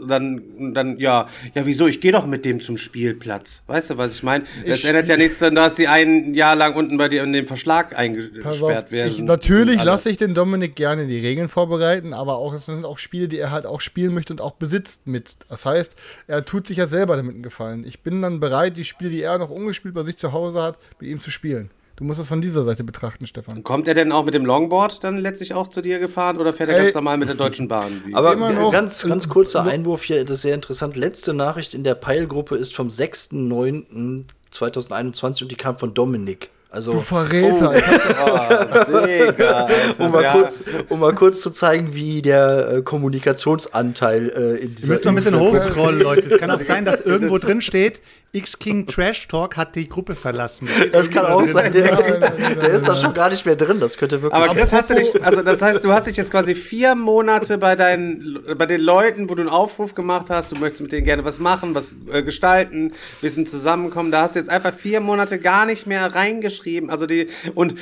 dann, 0.07 0.73
dann 0.73 0.97
ja, 0.97 1.27
ja, 1.53 1.65
wieso, 1.65 1.87
ich 1.87 2.01
gehe 2.01 2.11
doch 2.11 2.25
mit 2.25 2.43
dem 2.43 2.59
zum 2.61 2.75
Spielplatz. 2.77 3.63
Weißt 3.67 3.91
du, 3.91 3.97
was 3.97 4.15
ich 4.15 4.23
meine? 4.23 4.45
Das 4.65 4.83
ändert 4.83 5.07
ja 5.07 5.15
nichts, 5.15 5.39
dann, 5.39 5.55
dass 5.55 5.75
die 5.75 5.87
ein 5.87 6.33
Jahr 6.33 6.55
lang 6.55 6.75
unten 6.75 6.96
bei 6.97 7.09
dir 7.09 7.23
in 7.23 7.33
dem 7.33 7.47
Verschlag 7.47 7.97
eingesperrt 7.97 8.91
werden. 8.91 9.11
ich, 9.11 9.19
natürlich 9.19 9.83
lasse 9.83 10.09
ich 10.09 10.17
den 10.17 10.33
Dominik 10.33 10.75
gerne 10.75 11.07
die 11.07 11.19
Regeln 11.19 11.49
vorbereiten, 11.49 12.13
aber 12.13 12.37
auch 12.37 12.53
es 12.53 12.65
sind 12.65 12.85
auch 12.85 12.97
Spiele, 12.97 13.27
die 13.27 13.37
er 13.37 13.51
halt 13.51 13.65
auch 13.65 13.81
spielen 13.81 14.13
möchte 14.13 14.33
und 14.33 14.41
auch 14.41 14.53
besitzt 14.53 15.05
mit. 15.05 15.35
Das 15.49 15.65
heißt, 15.65 15.95
er 16.27 16.45
tut 16.45 16.67
sich 16.67 16.77
ja 16.77 16.87
selber 16.87 17.15
damit 17.15 17.35
einen 17.35 17.43
Gefallen. 17.43 17.85
Ich 17.85 18.01
bin 18.01 18.21
dann 18.21 18.39
bereit, 18.39 18.77
die 18.77 18.85
Spiele, 18.85 19.09
die 19.09 19.21
er 19.21 19.37
noch 19.37 19.49
ungespielt 19.49 19.93
bei 19.93 20.03
sich 20.03 20.17
zu 20.17 20.31
Hause 20.31 20.61
hat, 20.61 20.77
mit 20.99 21.09
ihm 21.09 21.19
zu 21.19 21.31
spielen. 21.31 21.69
Du 21.97 22.03
musst 22.03 22.19
das 22.19 22.27
von 22.27 22.41
dieser 22.41 22.63
Seite 22.63 22.83
betrachten, 22.83 23.25
Stefan. 23.25 23.63
Kommt 23.63 23.87
er 23.87 23.95
denn 23.95 24.11
auch 24.11 24.23
mit 24.23 24.35
dem 24.35 24.45
Longboard 24.45 25.03
dann 25.03 25.17
letztlich 25.17 25.55
auch 25.55 25.67
zu 25.67 25.81
dir 25.81 25.97
gefahren 25.97 26.37
oder 26.37 26.53
fährt 26.53 26.69
er 26.69 26.77
Ey. 26.77 26.83
ganz 26.83 26.93
normal 26.93 27.17
mit 27.17 27.27
der 27.27 27.35
Deutschen 27.35 27.67
Bahn? 27.67 27.99
Wie? 28.05 28.13
Aber 28.13 28.35
ganz, 28.69 29.03
ganz 29.03 29.27
kurzer 29.27 29.63
Einwurf 29.63 30.03
hier, 30.03 30.23
das 30.23 30.37
ist 30.37 30.43
sehr 30.43 30.53
interessant. 30.53 30.95
Letzte 30.95 31.33
Nachricht 31.33 31.73
in 31.73 31.83
der 31.83 31.95
Peilgruppe 31.95 32.55
ist 32.55 32.75
vom 32.75 32.89
6.9.2021 32.89 35.41
und 35.41 35.51
die 35.51 35.55
kam 35.55 35.79
von 35.79 35.95
Dominik. 35.95 36.51
Also, 36.69 36.91
Du 36.93 36.99
Verräter. 36.99 37.73
Hab, 37.73 38.89
Ah, 38.89 39.05
Digga, 39.05 39.67
um, 39.99 40.11
mal 40.11 40.23
Ja. 40.23 40.31
kurz, 40.33 40.63
um 40.89 40.99
mal 40.99 41.13
kurz 41.13 41.41
zu 41.41 41.49
zeigen, 41.51 41.93
wie 41.95 42.21
der 42.21 42.69
äh, 42.77 42.81
Kommunikationsanteil 42.81 44.29
äh, 44.29 44.39
in 44.57 44.69
Ihr 44.71 44.75
dieser 44.75 44.87
müsst 44.89 45.05
mal 45.05 45.11
ein 45.11 45.15
bisschen 45.15 45.39
hochscrollen, 45.39 46.01
Leute. 46.01 46.27
Es 46.27 46.37
kann 46.37 46.51
auch 46.51 46.59
sein, 46.59 46.83
dass 46.85 46.99
irgendwo 47.01 47.37
drin 47.37 47.61
steht, 47.61 48.01
X-King 48.33 48.87
Trash 48.87 49.27
Talk 49.27 49.55
hat 49.57 49.75
die 49.75 49.87
Gruppe 49.87 50.15
verlassen. 50.15 50.67
Das 50.91 51.11
kann 51.11 51.25
auch 51.25 51.43
sein, 51.43 51.73
der, 51.73 51.95
der 51.95 52.69
ist 52.69 52.87
da 52.87 52.95
schon 52.95 53.13
gar 53.13 53.29
nicht 53.29 53.45
mehr 53.45 53.55
drin. 53.55 53.79
Das 53.79 53.97
könnte 53.97 54.21
wirklich. 54.21 54.33
Aber 54.33 54.53
Chris, 54.53 54.73
hast 54.73 54.89
du 54.89 54.95
dich, 54.95 55.23
also 55.23 55.41
das 55.41 55.61
heißt, 55.61 55.83
du 55.83 55.91
hast 55.91 56.07
dich 56.07 56.17
jetzt 56.17 56.31
quasi 56.31 56.55
vier 56.55 56.95
Monate 56.95 57.57
bei 57.57 57.75
deinen, 57.75 58.39
bei 58.57 58.65
den 58.65 58.81
Leuten, 58.81 59.29
wo 59.29 59.35
du 59.35 59.41
einen 59.41 59.49
Aufruf 59.49 59.93
gemacht 59.93 60.27
hast, 60.29 60.51
du 60.51 60.55
möchtest 60.55 60.81
mit 60.81 60.91
denen 60.91 61.03
gerne 61.03 61.25
was 61.25 61.39
machen, 61.39 61.75
was 61.75 61.95
äh, 62.11 62.23
gestalten, 62.23 62.93
bisschen 63.21 63.45
zusammenkommen, 63.45 64.11
da 64.11 64.21
hast 64.21 64.35
du 64.35 64.39
jetzt 64.39 64.49
einfach 64.49 64.73
vier 64.73 65.01
Monate 65.01 65.39
gar 65.39 65.65
nicht 65.65 65.85
mehr 65.85 66.15
reingeschrieben, 66.15 66.89
also 66.89 67.05
die, 67.05 67.27
und 67.53 67.75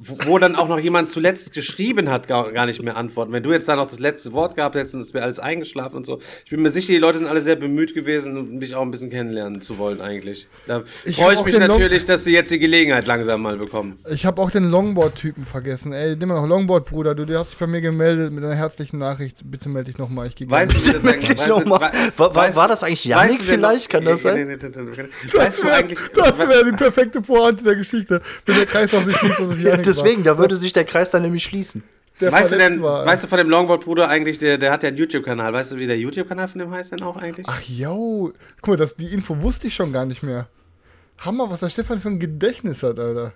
wo 0.00 0.32
wo 0.32 0.38
dann 0.38 0.56
auch 0.56 0.66
noch 0.66 0.78
jemand 0.78 1.10
zuletzt 1.10 1.52
geschrieben 1.52 2.10
hat, 2.10 2.26
gar, 2.26 2.52
gar 2.52 2.64
nicht 2.64 2.82
mehr 2.82 2.96
antworten. 2.96 3.32
Wenn 3.32 3.42
du 3.42 3.52
jetzt 3.52 3.68
da 3.68 3.76
noch 3.76 3.86
das 3.86 3.98
letzte 3.98 4.32
Wort 4.32 4.56
gehabt 4.56 4.74
hättest 4.74 4.94
und 4.94 5.02
es 5.02 5.12
wäre 5.12 5.24
alles 5.24 5.38
eingeschlafen 5.38 5.96
und 5.96 6.06
so, 6.06 6.20
ich 6.44 6.50
bin 6.50 6.62
mir 6.62 6.70
sicher, 6.70 6.92
die 6.94 6.98
Leute 6.98 7.18
sind 7.18 7.26
alle 7.26 7.42
sehr 7.42 7.56
bemüht 7.56 7.94
gewesen, 7.94 8.38
um 8.38 8.60
dich 8.60 8.74
auch 8.74 8.80
ein 8.80 8.90
bisschen 8.90 9.10
kennenlernen 9.10 9.60
zu 9.60 9.76
wollen. 9.76 9.91
Wollen 9.98 10.00
eigentlich. 10.08 10.46
Da 10.66 10.82
Ich 11.04 11.16
freue 11.16 11.34
ich 11.34 11.44
mich 11.44 11.58
natürlich, 11.58 12.04
dass 12.04 12.24
sie 12.24 12.32
jetzt 12.32 12.50
die 12.50 12.58
Gelegenheit 12.58 13.06
langsam 13.06 13.42
mal 13.42 13.56
bekommen. 13.56 13.98
Ich 14.10 14.26
habe 14.26 14.40
auch 14.40 14.50
den 14.50 14.70
Longboard-Typen 14.70 15.44
vergessen. 15.44 15.92
Ey, 15.92 16.16
nimm 16.16 16.28
mal 16.28 16.40
noch 16.40 16.46
Longboard, 16.48 16.86
Bruder. 16.86 17.14
Du, 17.14 17.24
du 17.26 17.38
hast 17.38 17.52
dich 17.52 17.58
bei 17.58 17.66
mir 17.66 17.80
gemeldet 17.80 18.32
mit 18.32 18.44
einer 18.44 18.54
herzlichen 18.54 18.98
Nachricht. 18.98 19.38
Bitte 19.44 19.68
melde 19.68 19.90
dich 19.90 19.98
nochmal. 19.98 20.26
Ich 20.28 20.34
gehe 20.36 20.50
Weißt 20.50 20.72
du, 20.72 20.84
wie 20.86 20.92
das 20.92 21.06
eigentlich- 21.06 21.30
Ich 21.30 21.38
weißt 21.38 21.46
du- 21.48 21.58
noch 21.60 21.64
mal. 21.66 21.80
wei- 21.80 21.92
War- 22.16 22.34
war- 22.34 22.44
weißt- 22.50 22.56
war 22.56 22.68
das 22.68 22.84
eigentlich 22.84 23.08
weißt 23.08 23.34
du 23.34 23.38
noch- 23.38 23.44
vielleicht? 23.44 23.90
Kann 23.90 24.04
das 24.04 24.22
sein? 24.22 24.34
nee, 24.46 24.56
nee, 24.56 24.56
nee. 24.56 25.04
Das 25.34 25.62
wäre 25.62 26.64
die 26.64 26.72
perfekte 26.76 27.20
Pointe 27.20 27.64
der 27.64 27.76
Geschichte. 27.76 28.22
Wenn 28.46 28.56
der 28.56 28.66
Kreislauf 28.66 29.04
sich 29.04 29.16
schließt, 29.16 29.38
dass 29.40 29.48
es 29.56 29.62
Janik 29.62 29.82
Deswegen, 29.84 30.24
war. 30.24 30.34
da 30.34 30.38
würde 30.38 30.56
sich 30.56 30.72
der 30.72 30.84
Kreis 30.84 31.10
dann 31.10 31.22
nämlich 31.22 31.42
schließen. 31.42 31.82
Der 32.20 32.30
Weißt 32.30 32.52
du 32.52 32.56
denn, 32.56 32.82
war. 32.82 33.04
weißt 33.06 33.24
du 33.24 33.28
von 33.28 33.38
dem 33.38 33.48
Longboard-Bruder 33.48 34.08
eigentlich, 34.08 34.38
der, 34.38 34.58
der 34.58 34.70
hat 34.70 34.82
ja 34.82 34.88
einen 34.88 34.98
YouTube-Kanal. 34.98 35.52
Weißt 35.52 35.72
du, 35.72 35.78
wie 35.78 35.86
der 35.86 35.98
YouTube-Kanal 35.98 36.46
von 36.48 36.58
dem 36.60 36.70
heißt 36.70 36.92
denn 36.92 37.02
auch 37.02 37.16
eigentlich? 37.16 37.46
Ach 37.48 37.60
jo. 37.62 38.32
Guck 38.60 38.68
mal, 38.68 38.76
das, 38.76 38.94
die 38.96 39.12
Info 39.12 39.40
wusste 39.40 39.66
ich 39.66 39.74
schon 39.74 39.92
gar 39.92 40.04
nicht 40.06 40.22
mehr. 40.22 40.46
Hammer, 41.18 41.50
was 41.50 41.60
der 41.60 41.70
Stefan 41.70 42.00
für 42.00 42.08
ein 42.08 42.20
Gedächtnis 42.20 42.82
hat, 42.82 42.98
Alter. 42.98 43.32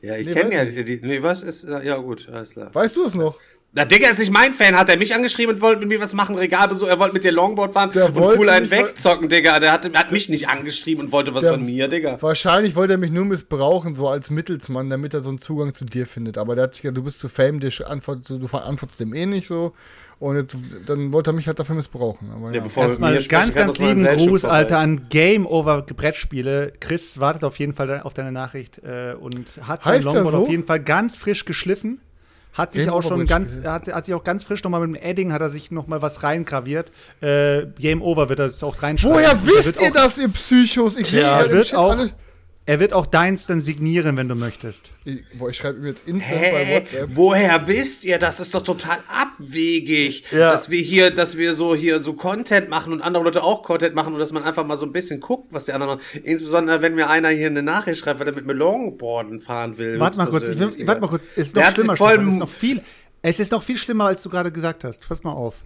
ja, 0.00 0.16
ich 0.16 0.26
nee, 0.26 0.32
kenne 0.32 0.54
ja 0.54 0.60
weiß 0.60 0.84
die. 0.84 1.00
Nee, 1.02 1.22
was 1.22 1.42
ist. 1.42 1.64
Ja, 1.64 1.96
gut, 1.96 2.28
alles 2.32 2.52
klar. 2.52 2.74
Weißt 2.74 2.96
du 2.96 3.04
es 3.04 3.14
noch? 3.14 3.38
Na, 3.78 3.84
Digga 3.84 4.08
ist 4.08 4.18
nicht 4.18 4.32
mein 4.32 4.52
Fan. 4.52 4.76
Hat 4.76 4.88
er 4.88 4.96
mich 4.96 5.14
angeschrieben 5.14 5.54
und 5.54 5.60
wollte 5.60 5.78
mit 5.78 5.88
mir 5.88 6.00
was 6.00 6.12
machen? 6.12 6.34
Regal 6.34 6.68
so, 6.74 6.86
er 6.86 6.98
wollte 6.98 7.14
mit 7.14 7.22
dir 7.22 7.30
Longboard 7.30 7.72
fahren 7.72 7.92
Der 7.94 8.06
und 8.06 8.16
wollte 8.16 8.40
cool 8.40 8.48
einen 8.48 8.72
wegzocken, 8.72 9.28
Digga. 9.28 9.60
Der 9.60 9.70
hat, 9.70 9.88
hat 9.96 10.10
mich 10.10 10.28
nicht 10.28 10.48
angeschrieben 10.48 11.04
und 11.04 11.12
wollte 11.12 11.32
was 11.32 11.42
Der- 11.42 11.52
von 11.52 11.64
mir, 11.64 11.86
Digga. 11.86 12.20
Wahrscheinlich 12.20 12.74
wollte 12.74 12.94
er 12.94 12.98
mich 12.98 13.12
nur 13.12 13.24
missbrauchen, 13.24 13.94
so 13.94 14.08
als 14.08 14.30
Mittelsmann, 14.30 14.90
damit 14.90 15.14
er 15.14 15.22
so 15.22 15.28
einen 15.28 15.40
Zugang 15.40 15.74
zu 15.74 15.84
dir 15.84 16.08
findet. 16.08 16.38
Aber 16.38 16.56
der 16.56 16.64
hat 16.64 16.74
sich 16.74 16.82
gesagt, 16.82 16.96
du 16.96 17.04
bist 17.04 17.20
zu 17.20 17.28
fame, 17.28 17.60
dir 17.60 17.70
antwortest, 17.86 18.30
du 18.30 18.48
antwortest 18.56 18.98
dem 18.98 19.14
eh 19.14 19.26
nicht 19.26 19.46
so. 19.46 19.74
Und 20.18 20.34
jetzt, 20.34 20.56
dann 20.86 21.12
wollte 21.12 21.30
er 21.30 21.34
mich 21.34 21.46
halt 21.46 21.60
dafür 21.60 21.76
missbrauchen. 21.76 22.32
Aber 22.32 22.48
Ja, 22.52 22.60
ja. 22.60 22.68
er 22.74 22.82
Erstmal 22.82 23.22
ganz, 23.28 23.54
ganz 23.54 23.78
man 23.78 23.96
lieben 23.98 24.16
Gruß. 24.18 24.44
Alter, 24.44 24.78
an 24.78 25.06
Game 25.08 25.46
Over 25.46 25.82
Brettspiele. 25.82 26.72
Chris 26.80 27.20
wartet 27.20 27.44
auf 27.44 27.60
jeden 27.60 27.74
Fall 27.74 28.00
auf 28.00 28.14
deine 28.14 28.32
Nachricht 28.32 28.78
äh, 28.78 29.14
und 29.14 29.60
hat 29.62 29.84
sein 29.84 30.02
der 30.02 30.12
Longboard 30.12 30.34
so? 30.34 30.42
auf 30.42 30.48
jeden 30.48 30.64
Fall 30.64 30.80
ganz 30.80 31.16
frisch 31.16 31.44
geschliffen. 31.44 32.00
Hat 32.58 32.72
sich 32.72 32.90
auch 32.90 33.02
schon 33.02 33.24
ganz, 33.26 33.58
hat, 33.64 33.86
hat 33.92 34.04
sich 34.06 34.14
auch 34.14 34.24
ganz 34.24 34.42
frisch 34.42 34.62
nochmal 34.64 34.86
mit 34.86 34.96
dem 35.00 35.02
Edding, 35.02 35.32
hat 35.32 35.40
er 35.40 35.48
sich 35.50 35.70
nochmal 35.70 36.02
was 36.02 36.22
reingraviert. 36.24 36.90
Äh, 37.20 37.66
Game 37.78 38.02
Over 38.02 38.28
wird 38.28 38.40
er 38.40 38.46
jetzt 38.46 38.62
auch 38.64 38.82
reinschreiben. 38.82 39.16
Woher 39.16 39.30
er 39.30 39.46
wisst 39.46 39.80
ihr 39.80 39.88
auch, 39.88 39.92
das, 39.92 40.18
ihr 40.18 40.28
Psychos? 40.28 40.96
Ich 40.96 41.08
sehe 41.08 41.22
Er 41.22 41.44
im 41.46 41.52
wird 41.52 41.74
auch, 41.74 41.92
alle- 41.92 42.10
er 42.68 42.80
wird 42.80 42.92
auch 42.92 43.06
deins 43.06 43.46
dann 43.46 43.60
signieren, 43.60 44.16
wenn 44.16 44.28
du 44.28 44.34
möchtest. 44.34 44.92
Ich, 45.04 45.24
boah, 45.38 45.48
ich 45.50 45.56
schreibe 45.56 45.78
ihm 45.78 45.86
jetzt 45.86 46.06
instant 46.06 46.40
bei 46.40 46.64
Hä? 46.64 46.76
WhatsApp. 46.76 47.10
Woher 47.14 47.66
wisst 47.66 48.04
ihr? 48.04 48.18
Das 48.18 48.38
ist 48.40 48.54
doch 48.54 48.62
total 48.62 48.98
abwegig, 49.08 50.24
Ja. 50.30 50.52
dass 50.52 50.68
wir 50.70 50.80
hier, 50.80 51.10
dass 51.10 51.36
wir 51.36 51.54
so 51.54 51.74
hier 51.74 52.02
so 52.02 52.12
Content 52.12 52.68
machen 52.68 52.92
und 52.92 53.00
andere 53.00 53.24
Leute 53.24 53.42
auch 53.42 53.62
Content 53.62 53.94
machen 53.94 54.12
und 54.12 54.20
dass 54.20 54.32
man 54.32 54.42
einfach 54.44 54.66
mal 54.66 54.76
so 54.76 54.84
ein 54.86 54.92
bisschen 54.92 55.20
guckt, 55.20 55.52
was 55.52 55.64
die 55.64 55.72
anderen 55.72 55.96
machen. 55.96 56.20
Insbesondere 56.24 56.82
wenn 56.82 56.94
mir 56.94 57.08
einer 57.10 57.30
hier 57.30 57.46
eine 57.46 57.62
Nachricht 57.62 58.00
schreibt, 58.00 58.20
weil 58.20 58.26
er 58.28 58.34
mit 58.34 58.46
mir 58.46 58.52
Longboarden 58.52 59.40
fahren 59.40 59.78
will. 59.78 59.98
Warte 59.98 60.18
mal 60.18 60.26
kurz, 60.26 60.48
ich 60.48 60.58
will, 60.58 60.86
warte 60.86 61.00
mal 61.00 61.08
kurz. 61.08 61.24
Es 61.36 61.48
ist 61.48 61.56
noch 61.56 61.70
schlimmer, 61.72 61.96
Stefan, 61.96 62.28
es 62.28 62.34
ist 62.34 62.38
noch 62.40 62.48
viel. 62.48 62.82
Es 63.22 63.40
ist 63.40 63.50
noch 63.52 63.62
viel 63.62 63.78
schlimmer, 63.78 64.04
als 64.06 64.22
du 64.22 64.28
gerade 64.28 64.52
gesagt 64.52 64.84
hast. 64.84 65.08
Pass 65.08 65.24
mal 65.24 65.32
auf. 65.32 65.64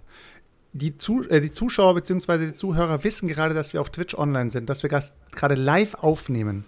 Die, 0.75 0.97
Zu 0.97 1.29
äh, 1.29 1.39
die 1.39 1.51
Zuschauer 1.51 1.93
bzw. 1.93 2.47
die 2.47 2.53
Zuhörer 2.53 3.03
wissen 3.03 3.27
gerade, 3.27 3.53
dass 3.53 3.73
wir 3.73 3.81
auf 3.81 3.91
Twitch 3.91 4.15
online 4.15 4.49
sind, 4.49 4.69
dass 4.69 4.81
wir 4.81 4.89
gas- 4.89 5.13
gerade 5.31 5.53
live 5.53 5.93
aufnehmen. 5.95 6.65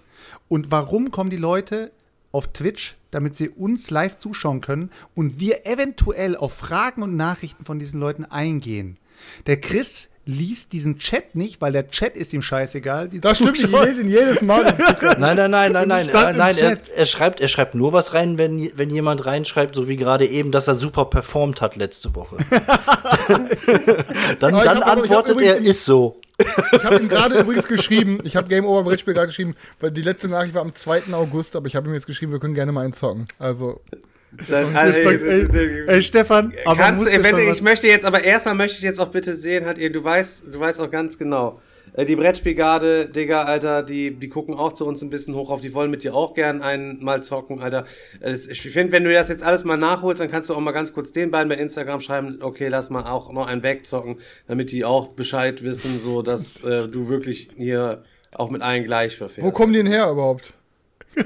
Und 0.48 0.72
warum 0.72 1.12
kommen 1.12 1.30
die 1.30 1.38
Leute 1.38 1.92
auf 2.32 2.48
Twitch, 2.48 2.96
damit 3.12 3.36
sie 3.36 3.50
uns 3.50 3.90
live 3.92 4.18
zuschauen 4.18 4.62
können 4.62 4.90
und 5.14 5.40
wir 5.40 5.66
eventuell 5.66 6.36
auf 6.36 6.54
Fragen 6.54 7.02
und 7.02 7.16
Nachrichten 7.16 7.66
von 7.66 7.80
diesen 7.80 8.00
Leuten 8.00 8.26
eingehen? 8.26 8.98
Der 9.48 9.60
Chris 9.60 10.10
liest 10.26 10.74
diesen 10.74 10.98
Chat 10.98 11.36
nicht, 11.36 11.62
weil 11.62 11.72
der 11.72 11.90
Chat 11.90 12.16
ist 12.18 12.34
ihm 12.34 12.42
scheißegal. 12.42 13.10
Die 13.10 13.20
Das 13.20 13.38
stimmt, 13.38 13.60
ich 13.60 13.72
lese 13.72 14.02
ihn 14.02 14.10
jedes 14.10 14.42
Mal. 14.42 14.64
Nein, 15.20 15.38
nein, 15.38 15.52
nein, 15.52 15.72
nein, 15.72 15.88
nein. 15.88 16.10
Äh, 16.10 16.32
im 16.32 16.38
nein 16.38 16.58
er, 16.58 16.78
er, 16.96 17.06
schreibt, 17.06 17.40
er 17.40 17.48
schreibt 17.48 17.76
nur 17.76 17.94
was 17.94 18.14
rein, 18.14 18.38
wenn, 18.38 18.72
wenn 18.76 18.90
jemand 18.90 19.26
reinschreibt, 19.26 19.76
so 19.76 19.88
wie 19.88 19.96
gerade 19.96 20.26
eben, 20.26 20.52
dass 20.52 20.68
er 20.68 20.76
super 20.76 21.06
performt 21.06 21.62
hat 21.62 21.76
letzte 21.76 22.16
Woche. 22.16 22.38
dann 24.40 24.54
dann 24.54 24.84
antwortet 24.84 25.40
er, 25.42 25.58
ist 25.58 25.86
so. 25.86 26.20
Ich 26.40 26.84
habe 26.84 26.98
ihm 26.98 27.08
gerade 27.10 27.40
übrigens 27.40 27.68
geschrieben, 27.68 28.20
ich 28.24 28.36
habe 28.36 28.48
Game 28.48 28.66
Over 28.66 28.84
Brettspiel 28.84 29.14
gerade 29.14 29.28
geschrieben, 29.28 29.56
weil 29.80 29.92
die 29.92 30.02
letzte 30.02 30.28
Nachricht 30.28 30.54
war 30.54 30.62
am 30.62 30.76
2. 30.76 31.04
August, 31.14 31.56
aber 31.56 31.68
ich 31.68 31.76
habe 31.76 31.88
ihm 31.88 31.94
jetzt 31.94 32.08
geschrieben, 32.08 32.32
wir 32.32 32.40
können 32.40 32.54
gerne 32.56 32.72
mal 32.72 32.82
einen 32.84 32.94
zocken. 32.94 33.28
Also, 33.40 33.82
Sein- 34.46 34.76
Ey, 34.76 35.06
ey, 35.06 35.48
ey, 35.50 35.88
ey, 35.88 36.02
Stefan, 36.02 36.52
aber 36.66 36.78
Kannst, 36.84 37.06
du- 37.08 37.24
was- 37.24 37.56
ich 37.58 37.62
möchte 37.64 37.88
jetzt, 37.88 38.06
aber 38.06 38.22
erstmal 38.24 38.56
möchte 38.56 38.78
ich 38.80 38.84
jetzt 38.84 39.00
auch 39.00 39.08
bitte 39.08 39.34
sehen, 39.34 39.66
halt, 39.66 39.78
ihr, 39.78 39.92
du 39.92 40.04
weißt, 40.04 40.44
du 40.52 40.60
weißt 40.60 40.82
auch 40.82 40.92
ganz 40.92 41.18
genau. 41.18 41.62
Äh, 41.96 42.06
Die 42.06 42.16
Brettspielgarde, 42.16 43.10
Digga, 43.10 43.44
Alter, 43.44 43.84
die, 43.84 44.16
die 44.16 44.30
gucken 44.30 44.56
auch 44.56 44.74
zu 44.74 44.86
uns 44.86 45.02
ein 45.02 45.10
bisschen 45.10 45.36
hoch 45.36 45.50
auf, 45.50 45.62
die 45.62 45.74
wollen 45.74 45.92
mit 45.92 46.04
dir 46.04 46.16
auch 46.16 46.34
gern 46.34 46.62
einmal 46.62 47.24
zocken, 47.24 47.62
Alter. 47.62 47.86
Äh, 48.22 48.34
Ich 48.34 48.62
finde, 48.62 48.92
wenn 48.94 49.04
du 49.04 49.14
das 49.14 49.30
jetzt 49.30 49.44
alles 49.44 49.64
mal 49.64 49.78
nachholst, 49.78 50.22
dann 50.22 50.30
kannst 50.30 50.50
du 50.50 50.56
auch 50.56 50.60
mal 50.60 50.72
ganz 50.72 50.94
kurz 50.94 51.12
den 51.12 51.32
beiden 51.32 51.50
bei 51.50 51.56
Instagram 51.56 52.00
schreiben, 52.02 52.40
okay, 52.42 52.68
lass 52.68 52.90
mal 52.90 53.04
auch 53.04 53.32
noch 53.32 53.48
einen 53.48 53.64
wegzocken, 53.64 54.18
damit 54.48 54.72
die 54.72 54.86
auch 54.86 55.10
Bescheid 55.14 55.64
wissen, 55.64 56.00
so, 56.00 56.22
dass 56.22 56.64
äh, 56.64 56.88
du 56.92 57.08
wirklich 57.08 57.50
hier 57.58 58.04
auch 58.32 58.50
mit 58.50 58.62
allen 58.62 58.84
gleich 58.84 59.16
verfährst. 59.18 59.48
wo 59.48 59.52
kommen 59.52 59.74
die 59.74 59.80
denn 59.80 59.88
her 59.88 60.10
überhaupt? 60.12 60.54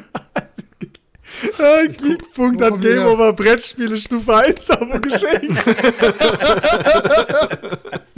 Ah, 1.59 1.83
Geekpunkt 1.85 2.59
hat 2.61 2.81
Game? 2.81 3.05
Over 3.05 3.33
Brettspiele 3.33 3.95
Stufe 3.97 4.35
1 4.35 4.69
Abo 4.71 4.99
geschenkt. 4.99 5.63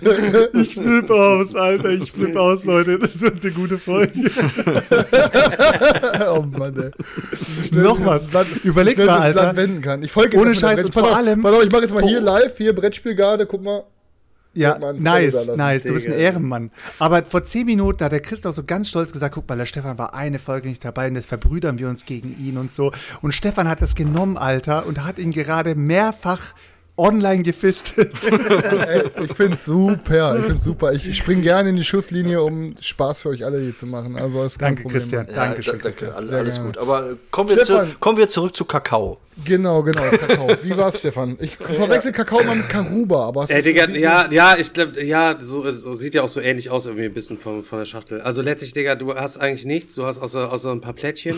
ich 0.54 0.74
flippe 0.74 1.14
aus, 1.14 1.54
Alter. 1.54 1.90
Ich 1.90 2.12
flippe 2.12 2.40
aus, 2.40 2.64
Leute. 2.64 2.98
Das 2.98 3.20
wird 3.20 3.42
eine 3.42 3.52
gute 3.52 3.78
Folge. 3.78 4.12
oh 6.30 6.42
Mann, 6.42 6.76
ey. 6.76 6.90
Noch 7.72 8.04
was. 8.04 8.28
Überleg 8.64 8.94
Schnell 8.94 9.06
mal, 9.06 9.20
Alter. 9.20 9.56
wenden 9.56 9.82
kann. 9.82 10.02
Ich 10.02 10.12
folge 10.12 10.36
Ohne 10.38 10.54
Scheiß 10.54 10.84
und 10.84 10.92
vor 10.92 11.04
auf, 11.04 11.16
allem- 11.16 11.44
auf, 11.44 11.64
ich 11.64 11.70
mache 11.70 11.82
jetzt 11.82 11.94
mal 11.94 12.02
hier 12.02 12.20
live, 12.20 12.56
hier 12.56 12.74
Brettspielgarde, 12.74 13.46
guck 13.46 13.62
mal. 13.62 13.84
Ja, 14.54 14.76
nice, 14.92 15.46
nice. 15.56 15.84
Du 15.84 15.92
bist 15.92 16.06
ein. 16.06 16.14
Ehrenmann. 16.14 16.70
Aber 16.98 17.22
vor 17.22 17.44
zehn 17.44 17.66
Minuten 17.66 18.02
hat 18.04 18.10
der 18.12 18.20
Christoph 18.20 18.56
so 18.56 18.64
ganz 18.64 18.88
stolz 18.88 19.12
gesagt, 19.12 19.34
guck 19.34 19.48
mal, 19.48 19.56
der 19.56 19.66
Stefan 19.66 19.98
war 19.98 20.14
eine 20.14 20.38
Folge 20.40 20.68
nicht 20.68 20.84
dabei 20.84 21.06
und 21.08 21.14
jetzt 21.14 21.28
verbrüdern 21.28 21.78
wir 21.78 21.88
uns 21.88 22.04
gegen 22.06 22.36
ihn 22.40 22.56
und 22.56 22.72
so. 22.72 22.90
Und 23.22 23.32
Stefan 23.34 23.68
hat 23.68 23.82
das 23.82 23.94
genommen, 23.94 24.36
Alter, 24.36 24.86
und 24.86 25.04
hat 25.04 25.18
ihn 25.18 25.30
gerade 25.30 25.74
mehrfach 25.76 26.54
online 26.98 27.42
gefistet. 27.42 28.12
Ey, 28.30 29.02
ich 29.24 29.32
find's 29.34 29.64
super, 29.64 30.36
ich 30.38 30.44
find's 30.46 30.64
super. 30.64 30.92
Ich 30.92 31.16
spring 31.16 31.42
gerne 31.42 31.70
in 31.70 31.76
die 31.76 31.84
Schusslinie, 31.84 32.42
um 32.42 32.74
Spaß 32.80 33.20
für 33.20 33.30
euch 33.30 33.44
alle 33.44 33.60
hier 33.60 33.76
zu 33.76 33.86
machen. 33.86 34.16
Also 34.16 34.44
ist 34.44 34.58
kein 34.58 34.68
Danke, 34.76 34.82
Problem. 34.82 35.00
Christian. 35.00 35.26
Ja, 35.28 35.34
Dankeschön, 35.34 35.72
da- 35.74 35.78
da- 35.78 35.82
Christian. 35.90 36.12
alles 36.12 36.54
gerne. 36.56 36.66
gut. 36.68 36.78
Aber 36.78 37.16
kommen 37.30 37.50
wir, 37.50 37.62
zu, 37.62 37.86
kommen 38.00 38.18
wir 38.18 38.28
zurück 38.28 38.54
zu 38.56 38.64
Kakao. 38.64 39.18
Genau, 39.44 39.82
genau, 39.82 40.02
Kakao. 40.02 40.48
Wie 40.62 40.76
war's, 40.76 40.98
Stefan? 40.98 41.36
Ich 41.40 41.56
verwechsel 41.56 42.12
Kakao 42.12 42.42
mal 42.42 42.56
mit 42.56 42.68
Karuba, 42.68 43.28
aber 43.28 43.44
ist- 43.48 43.64
Digga, 43.64 43.88
ja, 43.90 44.28
ja, 44.30 44.56
ich 44.58 44.72
glaube, 44.72 45.02
ja, 45.02 45.36
so, 45.38 45.70
so 45.72 45.94
sieht 45.94 46.14
ja 46.14 46.22
auch 46.22 46.28
so 46.28 46.40
ähnlich 46.40 46.70
aus 46.70 46.86
irgendwie 46.86 47.04
ein 47.06 47.14
bisschen 47.14 47.38
von, 47.38 47.62
von 47.62 47.78
der 47.78 47.86
Schachtel. 47.86 48.20
Also 48.20 48.42
letztlich, 48.42 48.72
Digga, 48.72 48.96
du 48.96 49.14
hast 49.14 49.38
eigentlich 49.38 49.64
nichts, 49.64 49.94
du 49.94 50.04
hast 50.06 50.18
außer, 50.20 50.52
außer 50.52 50.72
ein 50.72 50.80
paar 50.80 50.92
Plättchen, 50.92 51.36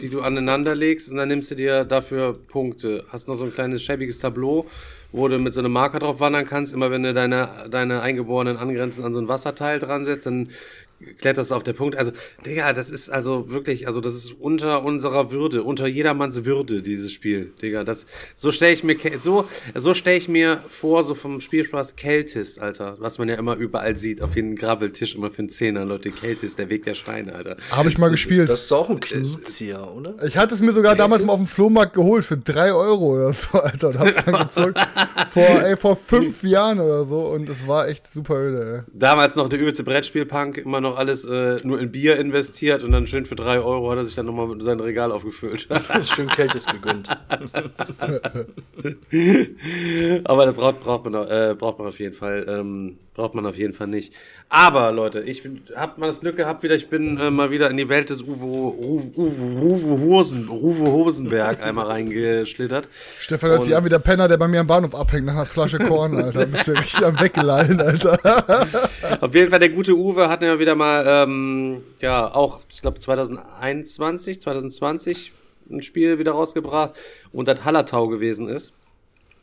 die 0.00 0.08
du 0.08 0.22
aneinander 0.22 0.74
legst 0.74 1.10
und 1.10 1.16
dann 1.16 1.28
nimmst 1.28 1.50
du 1.50 1.54
dir 1.54 1.84
dafür 1.84 2.32
Punkte. 2.48 3.04
Hast 3.10 3.28
noch 3.28 3.34
so 3.36 3.44
ein 3.44 3.52
kleines 3.52 3.82
schäbiges 3.82 4.18
Tableau, 4.18 4.66
wo 5.12 5.28
du 5.28 5.38
mit 5.38 5.52
so 5.52 5.60
einem 5.60 5.72
Marker 5.72 5.98
drauf 5.98 6.20
wandern 6.20 6.46
kannst. 6.46 6.72
Immer 6.72 6.90
wenn 6.90 7.02
du 7.02 7.12
deine, 7.12 7.48
deine 7.70 8.00
Eingeborenen 8.00 8.56
angrenzen 8.56 9.04
an 9.04 9.12
so 9.12 9.20
ein 9.20 9.28
Wasserteil 9.28 9.78
dran 9.78 10.04
setzt, 10.04 10.26
dann 10.26 10.48
kletterst 11.18 11.50
du 11.50 11.54
auf 11.54 11.62
der 11.62 11.72
Punkt. 11.72 11.96
Also, 11.96 12.12
Digga, 12.46 12.72
das 12.72 12.90
ist 12.90 13.10
also 13.10 13.50
wirklich, 13.50 13.86
also 13.86 14.00
das 14.00 14.14
ist 14.14 14.32
unter 14.40 14.84
unserer 14.84 15.30
Würde, 15.30 15.62
unter 15.62 15.86
jedermanns 15.86 16.44
Würde, 16.44 16.82
dieses 16.82 17.12
Spiel, 17.12 17.52
Digga. 17.62 17.84
Das, 17.84 18.06
so 18.34 18.52
stelle 18.52 18.72
ich 18.72 18.84
mir, 18.84 18.96
so, 19.20 19.46
so 19.74 19.94
stelle 19.94 20.16
ich 20.16 20.28
mir 20.28 20.60
vor, 20.68 21.04
so 21.04 21.14
vom 21.14 21.40
Spielspaß 21.40 21.96
Keltis, 21.96 22.58
Alter. 22.58 22.96
Was 22.98 23.18
man 23.18 23.28
ja 23.28 23.36
immer 23.36 23.56
überall 23.56 23.96
sieht, 23.96 24.22
auf 24.22 24.36
jedem 24.36 24.56
Grabbeltisch, 24.56 25.14
immer 25.14 25.30
für 25.30 25.40
einen 25.40 25.48
Zehner, 25.48 25.84
Leute. 25.84 26.10
Keltis, 26.10 26.56
der 26.56 26.68
Weg 26.68 26.84
der 26.84 26.94
Steine, 26.94 27.34
Alter. 27.34 27.56
Habe 27.70 27.88
ich 27.88 27.98
mal 27.98 28.10
gespielt. 28.10 28.48
Das 28.48 28.64
ist 28.64 28.72
auch 28.72 28.88
ein 28.88 29.00
Kniezieher, 29.00 29.92
oder? 29.92 30.14
Ich 30.24 30.36
hatte 30.36 30.54
es 30.54 30.60
mir 30.60 30.72
sogar 30.72 30.96
damals 30.96 31.22
mal 31.24 31.32
auf 31.32 31.38
dem 31.38 31.46
Flohmarkt 31.46 31.94
geholt 31.94 32.24
für 32.24 32.36
3 32.36 32.72
Euro 32.72 33.14
oder 33.14 33.32
so, 33.32 33.58
Alter. 33.58 33.88
Und 33.88 33.98
hab's 33.98 34.24
dann 34.24 34.48
gezockt. 34.48 34.78
vor, 35.30 35.62
ey, 35.62 35.76
vor 35.76 35.96
fünf 35.96 36.42
Jahren 36.42 36.80
oder 36.80 37.04
so. 37.04 37.20
Und 37.28 37.48
es 37.48 37.66
war 37.66 37.88
echt 37.88 38.06
super 38.06 38.36
öde, 38.36 38.84
ey. 38.86 38.98
Damals 38.98 39.34
noch 39.34 39.48
der 39.48 39.58
übelste 39.58 39.84
Brettspielpunk, 39.84 40.58
immer 40.58 40.80
noch 40.80 40.83
alles 40.92 41.24
äh, 41.24 41.56
nur 41.64 41.80
in 41.80 41.90
Bier 41.90 42.18
investiert 42.18 42.82
und 42.82 42.92
dann 42.92 43.06
schön 43.06 43.24
für 43.26 43.36
drei 43.36 43.60
Euro 43.60 43.90
hat 43.90 43.98
er 43.98 44.04
sich 44.04 44.14
dann 44.14 44.26
nochmal 44.26 44.48
mit 44.48 44.62
sein 44.62 44.80
Regal 44.80 45.12
aufgefüllt. 45.12 45.68
Schön 46.04 46.28
Kältes 46.28 46.66
gegönnt. 46.66 47.08
Aber 50.24 50.46
das 50.46 50.54
braucht, 50.54 50.80
braucht, 50.80 51.04
man, 51.04 51.14
äh, 51.26 51.54
braucht 51.58 51.78
man 51.78 51.88
auf 51.88 51.98
jeden 51.98 52.14
Fall. 52.14 52.46
Ähm, 52.48 52.98
Braucht 53.14 53.36
man 53.36 53.46
auf 53.46 53.56
jeden 53.56 53.72
Fall 53.72 53.86
nicht. 53.86 54.12
Aber, 54.48 54.90
Leute, 54.90 55.20
ich 55.20 55.44
habe 55.76 56.00
mal 56.00 56.08
das 56.08 56.18
Glück 56.18 56.36
gehabt, 56.36 56.64
wieder, 56.64 56.74
ich 56.74 56.88
bin 56.88 57.16
äh, 57.16 57.30
mal 57.30 57.48
wieder 57.48 57.70
in 57.70 57.76
die 57.76 57.88
Welt 57.88 58.10
des 58.10 58.22
Uwe, 58.22 58.44
Uwe, 58.44 59.12
Uwe, 59.16 60.00
Hosen, 60.00 60.48
Uwe 60.48 60.90
Hosenberg 60.90 61.62
einmal 61.62 61.86
reingeschlittert. 61.86 62.88
Stefan 63.20 63.50
hört 63.50 63.64
sich 63.64 63.76
an 63.76 63.84
wie 63.84 63.88
der 63.88 64.00
Penner, 64.00 64.26
der 64.26 64.36
bei 64.36 64.48
mir 64.48 64.60
am 64.60 64.66
Bahnhof 64.66 64.96
abhängt 64.96 65.26
nach 65.26 65.34
einer 65.34 65.46
Flasche 65.46 65.78
Korn, 65.78 66.16
Alter. 66.16 66.46
Bist 66.46 66.66
du 66.66 66.72
richtig 66.78 67.04
am 67.04 67.20
Weggeleihen, 67.20 67.80
Alter. 67.80 68.18
Auf 69.20 69.32
jeden 69.32 69.48
Fall, 69.48 69.60
der 69.60 69.68
gute 69.68 69.94
Uwe 69.94 70.28
hat 70.28 70.42
ja 70.42 70.58
wieder 70.58 70.74
mal, 70.74 71.04
ähm, 71.06 71.82
ja, 72.00 72.34
auch, 72.34 72.62
ich 72.68 72.82
glaube, 72.82 72.98
2021, 72.98 74.40
2020 74.40 75.32
ein 75.70 75.82
Spiel 75.82 76.18
wieder 76.18 76.32
rausgebracht 76.32 76.94
und 77.32 77.46
das 77.46 77.64
Hallertau 77.64 78.08
gewesen 78.08 78.48
ist. 78.48 78.72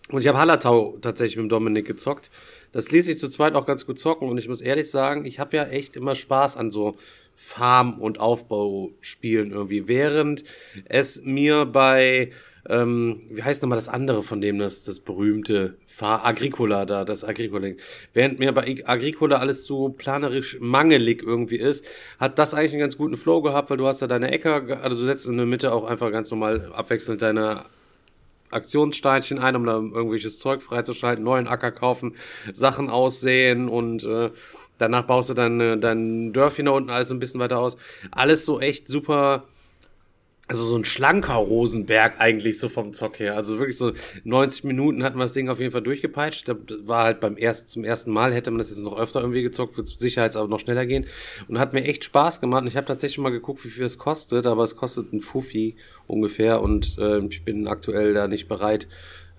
Und 0.09 0.21
ich 0.21 0.27
habe 0.27 0.39
Hallertau 0.39 0.97
tatsächlich 1.01 1.37
mit 1.37 1.51
Dominik 1.51 1.87
gezockt. 1.87 2.29
Das 2.71 2.91
ließ 2.91 3.05
sich 3.05 3.17
zu 3.17 3.29
zweit 3.29 3.55
auch 3.55 3.65
ganz 3.65 3.85
gut 3.85 3.99
zocken. 3.99 4.29
Und 4.29 4.37
ich 4.37 4.47
muss 4.47 4.61
ehrlich 4.61 4.89
sagen, 4.89 5.25
ich 5.25 5.39
habe 5.39 5.57
ja 5.57 5.65
echt 5.65 5.95
immer 5.95 6.15
Spaß 6.15 6.57
an 6.57 6.71
so 6.71 6.95
Farm- 7.35 7.99
und 7.99 8.19
Aufbauspielen 8.19 9.51
irgendwie. 9.51 9.87
Während 9.87 10.43
es 10.85 11.23
mir 11.23 11.65
bei, 11.65 12.31
ähm, 12.69 13.23
wie 13.29 13.41
heißt 13.41 13.63
nochmal 13.63 13.77
das 13.77 13.89
andere 13.89 14.21
von 14.21 14.41
dem, 14.41 14.59
das, 14.59 14.83
das 14.83 14.99
berühmte 14.99 15.75
Fahr 15.87 16.23
Agricola 16.23 16.85
da, 16.85 17.03
das 17.03 17.23
Agricola. 17.23 17.69
Während 18.13 18.39
mir 18.39 18.51
bei 18.51 18.83
Agricola 18.85 19.39
alles 19.39 19.65
so 19.65 19.89
planerisch 19.89 20.57
mangelig 20.61 21.23
irgendwie 21.23 21.57
ist, 21.57 21.85
hat 22.19 22.37
das 22.37 22.53
eigentlich 22.53 22.73
einen 22.73 22.81
ganz 22.81 22.97
guten 22.97 23.17
Flow 23.17 23.41
gehabt, 23.41 23.71
weil 23.71 23.77
du 23.77 23.87
hast 23.87 24.03
da 24.03 24.07
deine 24.07 24.31
Ecke, 24.31 24.79
also 24.81 24.95
du 24.95 25.03
setzt 25.03 25.25
in 25.25 25.37
der 25.37 25.47
Mitte 25.47 25.73
auch 25.73 25.85
einfach 25.85 26.11
ganz 26.11 26.29
normal 26.29 26.71
abwechselnd 26.73 27.23
deine 27.23 27.63
Aktionssteinchen 28.51 29.39
ein, 29.39 29.55
um 29.55 29.65
da 29.65 29.73
irgendwelches 29.73 30.39
Zeug 30.39 30.61
freizuschalten, 30.61 31.23
neuen 31.23 31.47
Acker 31.47 31.71
kaufen, 31.71 32.15
Sachen 32.53 32.89
aussehen 32.89 33.69
und 33.69 34.03
äh, 34.05 34.31
danach 34.77 35.03
baust 35.03 35.29
du 35.29 35.33
dann 35.33 35.59
äh, 35.59 35.77
dein 35.77 36.33
Dörfchen 36.33 36.65
da 36.65 36.71
unten 36.71 36.89
alles 36.89 37.11
ein 37.11 37.19
bisschen 37.19 37.39
weiter 37.39 37.59
aus. 37.59 37.77
Alles 38.11 38.45
so 38.45 38.59
echt 38.59 38.87
super, 38.87 39.43
also 40.51 40.65
so 40.65 40.75
ein 40.75 40.83
schlanker 40.83 41.35
Rosenberg 41.35 42.19
eigentlich 42.19 42.59
so 42.59 42.67
vom 42.67 42.91
Zock 42.91 43.19
her. 43.19 43.37
Also 43.37 43.57
wirklich 43.57 43.77
so 43.77 43.93
90 44.25 44.65
Minuten 44.65 45.01
hatten 45.01 45.17
wir 45.17 45.23
das 45.23 45.31
Ding 45.31 45.47
auf 45.47 45.59
jeden 45.59 45.71
Fall 45.71 45.81
durchgepeitscht. 45.81 46.49
Das 46.49 46.57
war 46.83 47.05
halt 47.05 47.21
beim 47.21 47.37
ersten, 47.37 47.69
zum 47.69 47.83
ersten 47.85 48.11
Mal, 48.11 48.33
hätte 48.33 48.51
man 48.51 48.57
das 48.57 48.69
jetzt 48.69 48.83
noch 48.83 48.99
öfter 48.99 49.21
irgendwie 49.21 49.43
gezockt, 49.43 49.77
wird 49.77 49.87
es 49.87 49.97
sicherheits 49.97 50.35
aber 50.35 50.49
noch 50.49 50.59
schneller 50.59 50.85
gehen. 50.85 51.05
Und 51.47 51.57
hat 51.57 51.71
mir 51.71 51.85
echt 51.85 52.03
Spaß 52.03 52.41
gemacht. 52.41 52.63
Und 52.63 52.67
ich 52.67 52.75
habe 52.75 52.85
tatsächlich 52.85 53.19
mal 53.19 53.29
geguckt, 53.29 53.63
wie 53.63 53.69
viel 53.69 53.85
es 53.85 53.97
kostet, 53.97 54.45
aber 54.45 54.63
es 54.63 54.75
kostet 54.75 55.13
ein 55.13 55.21
Fuffi 55.21 55.77
ungefähr 56.07 56.61
und 56.61 56.97
äh, 56.97 57.19
ich 57.25 57.45
bin 57.45 57.67
aktuell 57.67 58.13
da 58.13 58.27
nicht 58.27 58.49
bereit, 58.49 58.87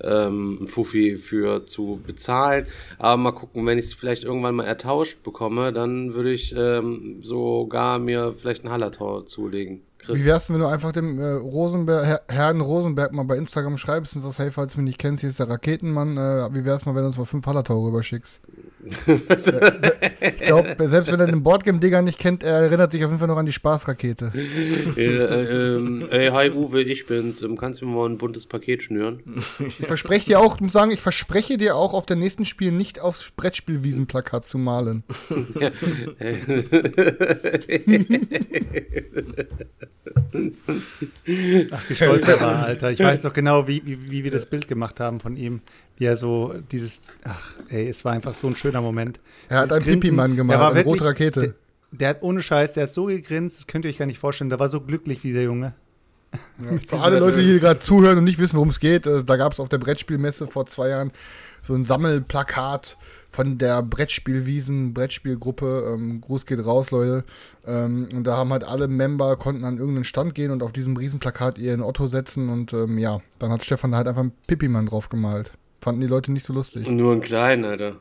ähm, 0.02 0.60
ein 0.62 0.66
Fuffi 0.66 1.16
für 1.16 1.66
zu 1.66 2.00
bezahlen. 2.06 2.66
Aber 2.98 3.16
mal 3.18 3.32
gucken, 3.32 3.66
wenn 3.66 3.78
ich 3.78 3.86
es 3.86 3.94
vielleicht 3.94 4.24
irgendwann 4.24 4.54
mal 4.54 4.64
ertauscht 4.64 5.22
bekomme, 5.22 5.72
dann 5.72 6.14
würde 6.14 6.32
ich 6.32 6.54
ähm, 6.56 7.20
sogar 7.22 7.98
mir 7.98 8.34
vielleicht 8.36 8.64
ein 8.64 8.70
Hallertor 8.70 9.26
zulegen. 9.26 9.82
Chris. 10.02 10.20
Wie 10.20 10.24
wär's, 10.24 10.50
wenn 10.50 10.58
du 10.58 10.66
einfach 10.66 10.92
dem 10.92 11.18
äh, 11.18 11.32
Rosenberg, 11.32 12.04
Herr, 12.04 12.22
Herrn 12.28 12.60
Rosenberg 12.60 13.12
mal 13.12 13.24
bei 13.24 13.36
Instagram 13.36 13.78
schreibst 13.78 14.14
und 14.16 14.22
sagst, 14.22 14.38
hey, 14.38 14.50
falls 14.50 14.72
du 14.72 14.78
mich 14.78 14.86
nicht 14.86 14.98
kennst, 14.98 15.20
hier 15.22 15.30
ist 15.30 15.38
der 15.38 15.48
Raketenmann, 15.48 16.16
äh, 16.16 16.52
wie 16.52 16.64
wär's 16.64 16.84
mal, 16.84 16.94
wenn 16.94 17.02
du 17.02 17.08
uns 17.08 17.18
mal 17.18 17.24
fünf 17.24 17.46
Hallertau 17.46 17.84
rüberschickst? 17.84 18.40
Ich 18.84 20.36
glaube, 20.38 20.88
selbst 20.88 21.12
wenn 21.12 21.20
er 21.20 21.26
den 21.26 21.42
Boardgame-Digger 21.42 22.02
nicht 22.02 22.18
kennt, 22.18 22.42
er 22.42 22.62
erinnert 22.62 22.90
sich 22.92 23.04
auf 23.04 23.10
jeden 23.10 23.20
Fall 23.20 23.28
noch 23.28 23.36
an 23.36 23.46
die 23.46 23.52
Spaßrakete. 23.52 24.32
äh, 24.34 25.00
äh, 25.00 25.76
ähm, 25.76 26.06
ey, 26.10 26.30
hi 26.30 26.50
Uwe, 26.50 26.82
ich 26.82 27.06
bin's. 27.06 27.42
Ähm, 27.42 27.56
kannst 27.56 27.80
du 27.80 27.86
mir 27.86 27.94
mal 27.94 28.08
ein 28.08 28.18
buntes 28.18 28.46
Paket 28.46 28.82
schnüren? 28.82 29.20
Ich 29.58 29.86
verspreche 29.86 30.26
dir 30.26 30.40
auch, 30.40 30.58
muss 30.60 30.72
sagen, 30.72 30.90
ich 30.90 31.00
verspreche 31.00 31.58
dir 31.58 31.76
auch, 31.76 31.94
auf 31.94 32.06
der 32.06 32.16
nächsten 32.16 32.44
Spiel 32.44 32.72
nicht 32.72 33.00
aufs 33.00 33.30
Brettspielwiesenplakat 33.36 34.44
zu 34.44 34.58
malen. 34.58 35.04
Ach, 41.70 41.88
wie 41.88 41.94
stolz 41.94 42.26
er 42.28 42.40
war, 42.40 42.64
Alter. 42.64 42.90
Ich 42.90 43.00
weiß 43.00 43.22
doch 43.22 43.32
genau, 43.32 43.68
wie, 43.68 43.82
wie, 43.84 44.10
wie 44.10 44.24
wir 44.24 44.30
das 44.30 44.46
Bild 44.46 44.66
gemacht 44.66 44.98
haben 44.98 45.20
von 45.20 45.36
ihm. 45.36 45.60
Wie 46.02 46.06
er 46.06 46.16
so 46.16 46.52
dieses, 46.72 47.00
ach, 47.22 47.54
ey, 47.68 47.88
es 47.88 48.04
war 48.04 48.12
einfach 48.12 48.34
so 48.34 48.48
ein 48.48 48.56
schöner 48.56 48.80
Moment. 48.80 49.20
Er 49.48 49.60
hat 49.60 49.72
einen 49.72 49.84
Pipi-Mann 49.84 50.34
gemacht, 50.34 50.58
eine 50.58 50.74
wirklich, 50.74 50.94
rote 50.94 51.04
Rakete. 51.04 51.40
Der, 51.40 51.54
der, 51.92 52.08
hat 52.08 52.22
ohne 52.22 52.42
Scheiß, 52.42 52.72
der 52.72 52.84
hat 52.84 52.92
so 52.92 53.04
gegrinst, 53.04 53.60
das 53.60 53.66
könnt 53.68 53.84
ihr 53.84 53.88
euch 53.88 53.98
gar 53.98 54.06
nicht 54.06 54.18
vorstellen. 54.18 54.50
Der 54.50 54.58
war 54.58 54.68
so 54.68 54.80
glücklich 54.80 55.22
wie 55.22 55.32
der 55.32 55.44
Junge. 55.44 55.74
Ja, 56.58 56.78
für 56.88 56.98
alle 56.98 57.20
Leute, 57.20 57.38
die 57.38 57.44
hier 57.44 57.60
gerade 57.60 57.78
zuhören 57.78 58.18
und 58.18 58.24
nicht 58.24 58.40
wissen, 58.40 58.56
worum 58.56 58.70
es 58.70 58.80
geht, 58.80 59.06
äh, 59.06 59.22
da 59.22 59.36
gab 59.36 59.52
es 59.52 59.60
auf 59.60 59.68
der 59.68 59.78
Brettspielmesse 59.78 60.48
vor 60.48 60.66
zwei 60.66 60.88
Jahren 60.88 61.12
so 61.62 61.72
ein 61.74 61.84
Sammelplakat 61.84 62.98
von 63.30 63.58
der 63.58 63.80
Brettspielwiesen, 63.80 64.92
Brettspielgruppe. 64.92 65.94
Ähm, 65.94 66.20
Gruß 66.20 66.46
geht 66.46 66.66
raus, 66.66 66.90
Leute. 66.90 67.22
Ähm, 67.64 68.08
und 68.12 68.24
da 68.24 68.36
haben 68.38 68.50
halt 68.50 68.64
alle 68.64 68.88
Member, 68.88 69.36
konnten 69.36 69.64
an 69.64 69.78
irgendeinen 69.78 70.04
Stand 70.04 70.34
gehen 70.34 70.50
und 70.50 70.64
auf 70.64 70.72
diesem 70.72 70.96
Riesenplakat 70.96 71.58
ihren 71.58 71.80
Otto 71.80 72.08
setzen. 72.08 72.48
Und 72.48 72.72
ähm, 72.72 72.98
ja, 72.98 73.20
dann 73.38 73.52
hat 73.52 73.64
Stefan 73.64 73.92
da 73.92 73.98
halt 73.98 74.08
einfach 74.08 74.22
einen 74.22 74.32
Pippi-Mann 74.48 74.86
drauf 74.86 75.08
gemalt. 75.08 75.52
Fanden 75.82 76.00
die 76.00 76.06
Leute 76.06 76.30
nicht 76.30 76.46
so 76.46 76.52
lustig. 76.52 76.86
Nur 76.86 77.10
einen 77.10 77.22
kleinen, 77.22 77.64
Alter. 77.64 77.96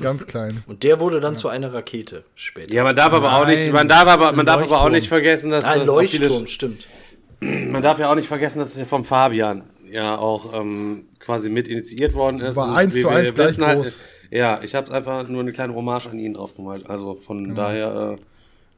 Ganz 0.00 0.26
klein. 0.26 0.64
Und 0.66 0.82
der 0.82 1.00
wurde 1.00 1.20
dann 1.20 1.34
ja. 1.34 1.38
zu 1.38 1.48
einer 1.48 1.72
Rakete 1.72 2.24
später. 2.34 2.72
Ja, 2.72 2.82
man 2.82 2.96
darf 2.96 3.12
aber 3.12 3.30
Nein, 3.30 3.42
auch 3.42 3.46
nicht, 3.46 3.72
man 3.72 3.88
darf 3.88 4.08
aber, 4.08 4.32
man 4.32 4.46
darf 4.46 4.62
aber 4.62 4.80
auch 4.80 4.88
nicht 4.88 5.08
vergessen, 5.08 5.50
dass 5.50 5.64
ein 5.64 5.84
Leuchtturm, 5.84 6.30
viele, 6.30 6.46
stimmt. 6.46 6.86
Man 7.40 7.80
darf 7.80 7.98
ja 7.98 8.10
auch 8.10 8.16
nicht 8.16 8.28
vergessen, 8.28 8.58
dass 8.58 8.68
es 8.68 8.76
ja 8.76 8.84
vom 8.84 9.02
Fabian 9.02 9.62
ja 9.90 10.18
auch 10.18 10.52
ähm, 10.52 11.06
quasi 11.18 11.48
mit 11.48 11.68
initiiert 11.68 12.12
worden 12.12 12.40
ist. 12.40 12.56
War 12.56 12.74
eins 12.74 12.94
zu 12.94 13.08
eins 13.08 13.32
gleich 13.32 13.58
halt, 13.58 13.82
groß. 13.82 14.00
Ja, 14.30 14.60
ich 14.62 14.74
habe 14.74 14.92
einfach 14.92 15.26
nur 15.26 15.40
eine 15.40 15.52
kleine 15.52 15.74
Hommage 15.74 16.08
an 16.08 16.18
ihn 16.18 16.34
drauf 16.34 16.54
gemalt. 16.54 16.88
Also 16.88 17.14
von 17.14 17.48
ja. 17.48 17.54
daher. 17.54 18.16
Äh, 18.18 18.22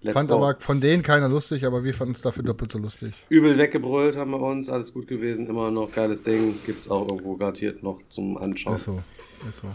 Let's 0.03 0.19
Fand 0.19 0.29
go. 0.29 0.37
aber 0.37 0.57
von 0.59 0.81
denen 0.81 1.03
keiner 1.03 1.29
lustig, 1.29 1.65
aber 1.65 1.85
wir 1.85 1.95
fanden 1.95 2.15
es 2.15 2.23
dafür 2.23 2.43
doppelt 2.43 2.73
so 2.73 2.79
lustig. 2.79 3.13
Übel 3.29 3.57
weggebrüllt 3.57 4.17
haben 4.17 4.33
wir 4.33 4.41
uns, 4.41 4.69
alles 4.69 4.93
gut 4.93 5.07
gewesen, 5.07 5.47
immer 5.47 5.71
noch 5.71 5.93
geiles 5.93 6.23
Ding. 6.23 6.57
Gibt 6.67 6.83
es 6.83 6.91
auch 6.91 7.09
irgendwo 7.09 7.37
garantiert 7.37 7.83
noch 7.85 8.01
zum 8.09 8.37
Anschauen. 8.37 8.77
Ist 8.77 8.85
so, 8.85 9.01
ist 9.49 9.61
so. 9.61 9.69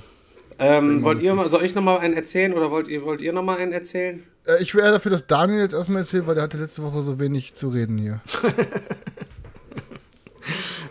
Ähm, 0.60 1.04
wollt 1.04 1.22
ihr 1.22 1.34
mal, 1.34 1.48
soll 1.50 1.64
ich 1.64 1.76
nochmal 1.76 2.00
einen 2.00 2.16
erzählen 2.16 2.54
oder 2.54 2.72
wollt 2.72 2.88
ihr, 2.88 3.06
wollt 3.06 3.22
ihr 3.22 3.32
nochmal 3.32 3.58
einen 3.58 3.72
erzählen? 3.72 4.24
Äh, 4.46 4.62
ich 4.62 4.74
wäre 4.76 4.92
dafür, 4.92 5.12
dass 5.12 5.26
Daniel 5.28 5.60
jetzt 5.60 5.74
erstmal 5.74 6.02
erzählt, 6.02 6.26
weil 6.26 6.36
der 6.36 6.44
hatte 6.44 6.58
letzte 6.58 6.84
Woche 6.84 7.04
so 7.04 7.20
wenig 7.20 7.54
zu 7.54 7.70
reden 7.70 7.98
hier. 7.98 8.22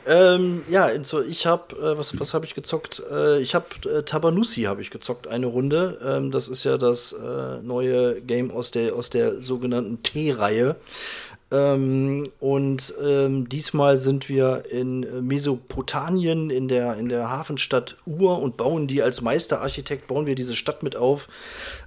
Ähm, 0.07 0.63
ja, 0.69 0.89
ich 1.27 1.47
habe, 1.47 1.77
äh, 1.77 1.99
was, 1.99 2.19
was 2.21 2.33
habe 2.33 2.45
ich 2.45 2.55
gezockt? 2.55 3.03
Äh, 3.11 3.41
ich 3.41 3.55
habe 3.57 3.67
äh, 3.91 4.03
Tabanusi 4.05 4.63
habe 4.63 4.81
ich 4.81 4.91
gezockt, 4.91 5.27
eine 5.27 5.47
Runde. 5.47 5.99
Ähm, 6.05 6.31
das 6.31 6.47
ist 6.47 6.63
ja 6.63 6.79
das 6.79 7.13
äh, 7.13 7.61
neue 7.63 8.21
Game 8.21 8.53
aus 8.53 8.71
der, 8.71 8.95
aus 8.95 9.11
der 9.11 9.43
sogenannten 9.43 10.03
T-Reihe. 10.03 10.77
Ähm, 11.51 12.31
und 12.41 12.95
ähm, 13.03 13.49
diesmal 13.49 13.97
sind 13.97 14.29
wir 14.29 14.65
in 14.71 15.27
Mesopotamien, 15.27 16.51
in 16.51 16.69
der, 16.69 16.97
in 16.97 17.09
der 17.09 17.31
Hafenstadt 17.31 17.97
Ur 18.05 18.41
und 18.41 18.57
bauen 18.57 18.87
die 18.89 19.03
als 19.03 19.23
Meisterarchitekt, 19.23 20.09
bauen 20.09 20.27
wir 20.27 20.35
diese 20.35 20.57
Stadt 20.57 20.83
mit 20.83 20.97
auf. 20.97 21.29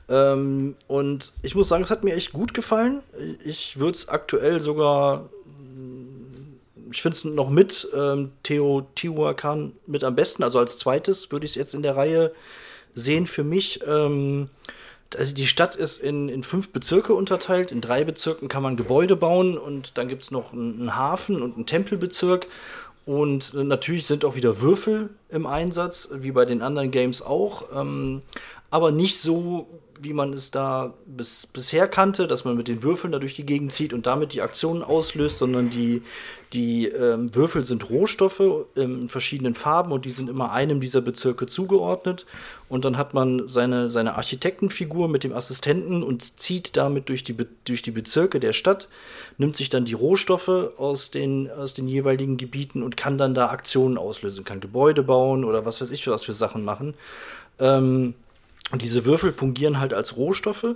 Ähm, 0.09 0.75
und 0.87 1.33
ich 1.41 1.55
muss 1.55 1.67
sagen, 1.67 1.83
es 1.83 1.91
hat 1.91 2.03
mir 2.03 2.15
echt 2.15 2.33
gut 2.33 2.53
gefallen. 2.53 3.01
Ich 3.43 3.79
würde 3.79 3.97
es 3.97 4.07
aktuell 4.07 4.61
sogar 4.61 5.29
ich 6.91 7.01
finde 7.01 7.15
es 7.17 7.23
noch 7.25 7.49
mit 7.49 7.87
ähm, 7.95 8.31
Teotihuacan 8.43 9.73
mit 9.87 10.03
am 10.03 10.15
besten, 10.15 10.43
also 10.43 10.59
als 10.59 10.77
zweites 10.77 11.31
würde 11.31 11.45
ich 11.45 11.53
es 11.53 11.55
jetzt 11.55 11.73
in 11.73 11.83
der 11.83 11.95
Reihe 11.95 12.31
sehen 12.95 13.27
für 13.27 13.43
mich. 13.43 13.81
Ähm, 13.87 14.49
also 15.17 15.33
die 15.33 15.47
Stadt 15.47 15.75
ist 15.75 15.97
in, 15.97 16.29
in 16.29 16.43
fünf 16.43 16.69
Bezirke 16.71 17.13
unterteilt. 17.13 17.71
In 17.71 17.81
drei 17.81 18.03
Bezirken 18.03 18.47
kann 18.47 18.63
man 18.63 18.77
Gebäude 18.77 19.15
bauen 19.15 19.57
und 19.57 19.97
dann 19.97 20.07
gibt 20.07 20.23
es 20.23 20.31
noch 20.31 20.53
einen, 20.53 20.79
einen 20.79 20.95
Hafen 20.95 21.41
und 21.41 21.55
einen 21.55 21.65
Tempelbezirk. 21.65 22.47
Und 23.05 23.55
natürlich 23.55 24.05
sind 24.05 24.23
auch 24.23 24.35
wieder 24.35 24.61
Würfel 24.61 25.09
im 25.29 25.47
Einsatz, 25.47 26.09
wie 26.13 26.31
bei 26.31 26.45
den 26.45 26.61
anderen 26.61 26.91
Games 26.91 27.23
auch. 27.23 27.63
Ähm, 27.75 28.21
aber 28.69 28.91
nicht 28.91 29.19
so, 29.19 29.67
wie 30.01 30.13
man 30.13 30.33
es 30.33 30.51
da 30.51 30.93
bis, 31.05 31.47
bisher 31.47 31.87
kannte, 31.87 32.27
dass 32.27 32.45
man 32.45 32.55
mit 32.55 32.67
den 32.67 32.83
Würfeln 32.83 33.11
da 33.11 33.19
durch 33.19 33.33
die 33.33 33.45
Gegend 33.45 33.71
zieht 33.71 33.93
und 33.93 34.05
damit 34.05 34.33
die 34.33 34.41
Aktionen 34.41 34.83
auslöst, 34.83 35.37
sondern 35.37 35.69
die, 35.69 36.01
die 36.53 36.87
ähm, 36.87 37.33
Würfel 37.35 37.63
sind 37.65 37.89
Rohstoffe 37.89 38.41
in 38.75 39.09
verschiedenen 39.09 39.55
Farben 39.55 39.91
und 39.91 40.05
die 40.05 40.11
sind 40.11 40.29
immer 40.29 40.51
einem 40.51 40.79
dieser 40.79 41.01
Bezirke 41.01 41.47
zugeordnet. 41.47 42.25
Und 42.69 42.85
dann 42.85 42.97
hat 42.97 43.13
man 43.13 43.47
seine, 43.47 43.89
seine 43.89 44.15
Architektenfigur 44.15 45.09
mit 45.09 45.23
dem 45.23 45.33
Assistenten 45.33 46.03
und 46.03 46.39
zieht 46.39 46.77
damit 46.77 47.09
durch 47.09 47.23
die, 47.23 47.35
durch 47.65 47.81
die 47.81 47.91
Bezirke 47.91 48.39
der 48.39 48.53
Stadt, 48.53 48.87
nimmt 49.37 49.55
sich 49.55 49.69
dann 49.69 49.85
die 49.85 49.93
Rohstoffe 49.93 50.49
aus 50.77 51.11
den, 51.11 51.51
aus 51.51 51.73
den 51.73 51.87
jeweiligen 51.87 52.37
Gebieten 52.37 52.83
und 52.83 52.95
kann 52.95 53.17
dann 53.17 53.33
da 53.33 53.49
Aktionen 53.49 53.97
auslösen, 53.97 54.45
kann 54.45 54.59
Gebäude 54.59 55.03
bauen 55.03 55.43
oder 55.43 55.65
was 55.65 55.81
weiß 55.81 55.91
ich, 55.91 56.07
was 56.07 56.23
für 56.23 56.33
Sachen 56.33 56.63
machen. 56.63 56.93
Ähm, 57.59 58.13
und 58.71 58.81
diese 58.81 59.05
Würfel 59.05 59.31
fungieren 59.31 59.79
halt 59.79 59.93
als 59.93 60.17
Rohstoffe 60.17 60.75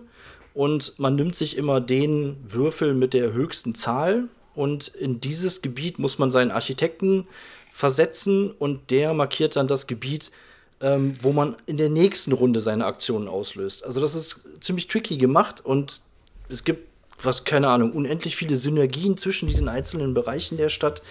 und 0.53 0.97
man 0.97 1.15
nimmt 1.15 1.36
sich 1.36 1.58
immer 1.58 1.82
den 1.82 2.38
Würfel 2.47 2.93
mit 2.93 3.13
der 3.13 3.34
höchsten 3.34 3.75
Zahl 3.75 4.25
und 4.56 4.88
in 4.88 5.19
dieses 5.19 5.62
Gebiet 5.62 5.99
muss 5.99 6.19
man 6.19 6.29
seinen 6.29 6.51
Architekten 6.51 7.27
versetzen 7.71 8.51
und 8.51 8.91
der 8.91 9.13
markiert 9.13 9.56
dann 9.56 9.67
das 9.67 9.88
Gebiet, 9.88 10.32
ähm, 10.79 11.15
wo 11.21 11.32
man 11.32 11.56
in 11.65 11.77
der 11.77 11.89
nächsten 11.89 12.34
Runde 12.34 12.62
seine 12.62 12.86
Aktionen 12.86 13.27
auslöst. 13.27 13.84
Also 13.84 13.99
das 13.99 14.15
ist 14.15 14.41
ziemlich 14.60 14.88
tricky 14.88 15.17
gemacht 15.17 15.65
und 15.65 16.01
es 16.49 16.63
gibt, 16.63 16.88
was, 17.21 17.45
keine 17.45 17.69
Ahnung, 17.69 17.91
unendlich 17.93 18.36
viele 18.36 18.58
Synergien 18.58 19.17
zwischen 19.17 19.47
diesen 19.47 19.69
einzelnen 19.69 20.13
Bereichen 20.13 20.58
der 20.58 20.69
Stadt. 20.69 21.01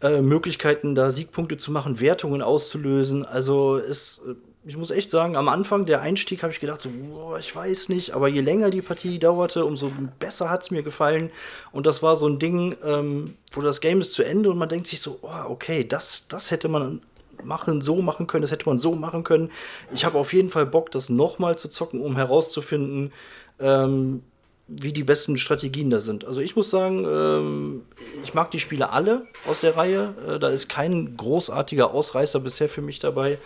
Äh, 0.00 0.20
Möglichkeiten, 0.20 0.94
da 0.94 1.10
Siegpunkte 1.12 1.56
zu 1.58 1.70
machen, 1.70 2.00
Wertungen 2.00 2.42
auszulösen. 2.42 3.24
Also 3.24 3.76
es, 3.76 4.20
ich 4.64 4.76
muss 4.76 4.90
echt 4.90 5.10
sagen, 5.10 5.36
am 5.36 5.48
Anfang 5.48 5.86
der 5.86 6.02
Einstieg 6.02 6.42
habe 6.42 6.52
ich 6.52 6.60
gedacht, 6.60 6.82
so, 6.82 6.90
boah, 6.90 7.38
ich 7.38 7.54
weiß 7.54 7.88
nicht, 7.88 8.12
aber 8.12 8.28
je 8.28 8.42
länger 8.42 8.70
die 8.70 8.82
Partie 8.82 9.18
dauerte, 9.18 9.64
umso 9.64 9.90
besser 10.20 10.50
hat 10.50 10.62
es 10.62 10.70
mir 10.70 10.82
gefallen. 10.84 11.30
Und 11.72 11.86
das 11.86 12.02
war 12.02 12.16
so 12.16 12.28
ein 12.28 12.38
Ding, 12.38 12.76
ähm, 12.84 13.36
wo 13.50 13.60
das 13.60 13.80
Game 13.80 14.00
ist 14.00 14.12
zu 14.12 14.22
Ende 14.22 14.50
und 14.50 14.58
man 14.58 14.68
denkt 14.68 14.86
sich 14.86 15.00
so, 15.00 15.18
oh, 15.22 15.48
okay, 15.48 15.84
das, 15.84 16.26
das 16.28 16.52
hätte 16.52 16.68
man 16.68 17.00
machen, 17.42 17.80
so 17.80 18.02
machen 18.02 18.28
können, 18.28 18.42
das 18.42 18.52
hätte 18.52 18.68
man 18.68 18.78
so 18.78 18.94
machen 18.94 19.24
können. 19.24 19.50
Ich 19.92 20.04
habe 20.04 20.18
auf 20.18 20.32
jeden 20.32 20.50
Fall 20.50 20.66
Bock, 20.66 20.92
das 20.92 21.08
nochmal 21.08 21.58
zu 21.58 21.68
zocken, 21.68 22.00
um 22.00 22.16
herauszufinden, 22.16 23.12
ähm, 23.58 24.22
wie 24.68 24.92
die 24.92 25.02
besten 25.02 25.36
Strategien 25.36 25.90
da 25.90 25.98
sind. 25.98 26.24
Also 26.24 26.40
ich 26.40 26.56
muss 26.56 26.70
sagen, 26.70 27.04
ähm, 27.04 27.82
ich 28.22 28.32
mag 28.34 28.50
die 28.50 28.60
Spiele 28.60 28.90
alle 28.90 29.26
aus 29.46 29.60
der 29.60 29.76
Reihe. 29.76 30.14
Äh, 30.28 30.38
da 30.38 30.48
ist 30.48 30.68
kein 30.68 31.16
großartiger 31.16 31.90
Ausreißer 31.92 32.40
bisher 32.40 32.68
für 32.68 32.82
mich 32.82 32.98
dabei. 32.98 33.38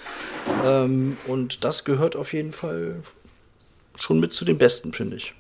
Ähm, 0.65 1.17
und 1.27 1.65
das 1.65 1.85
gehört 1.85 2.17
auf 2.17 2.33
jeden 2.33 2.53
Fall 2.53 2.97
schon 3.99 4.21
mit 4.21 4.33
zu 4.33 4.45
den 4.45 4.59
besten, 4.59 4.93
finde 4.93 5.17
ich. 5.17 5.35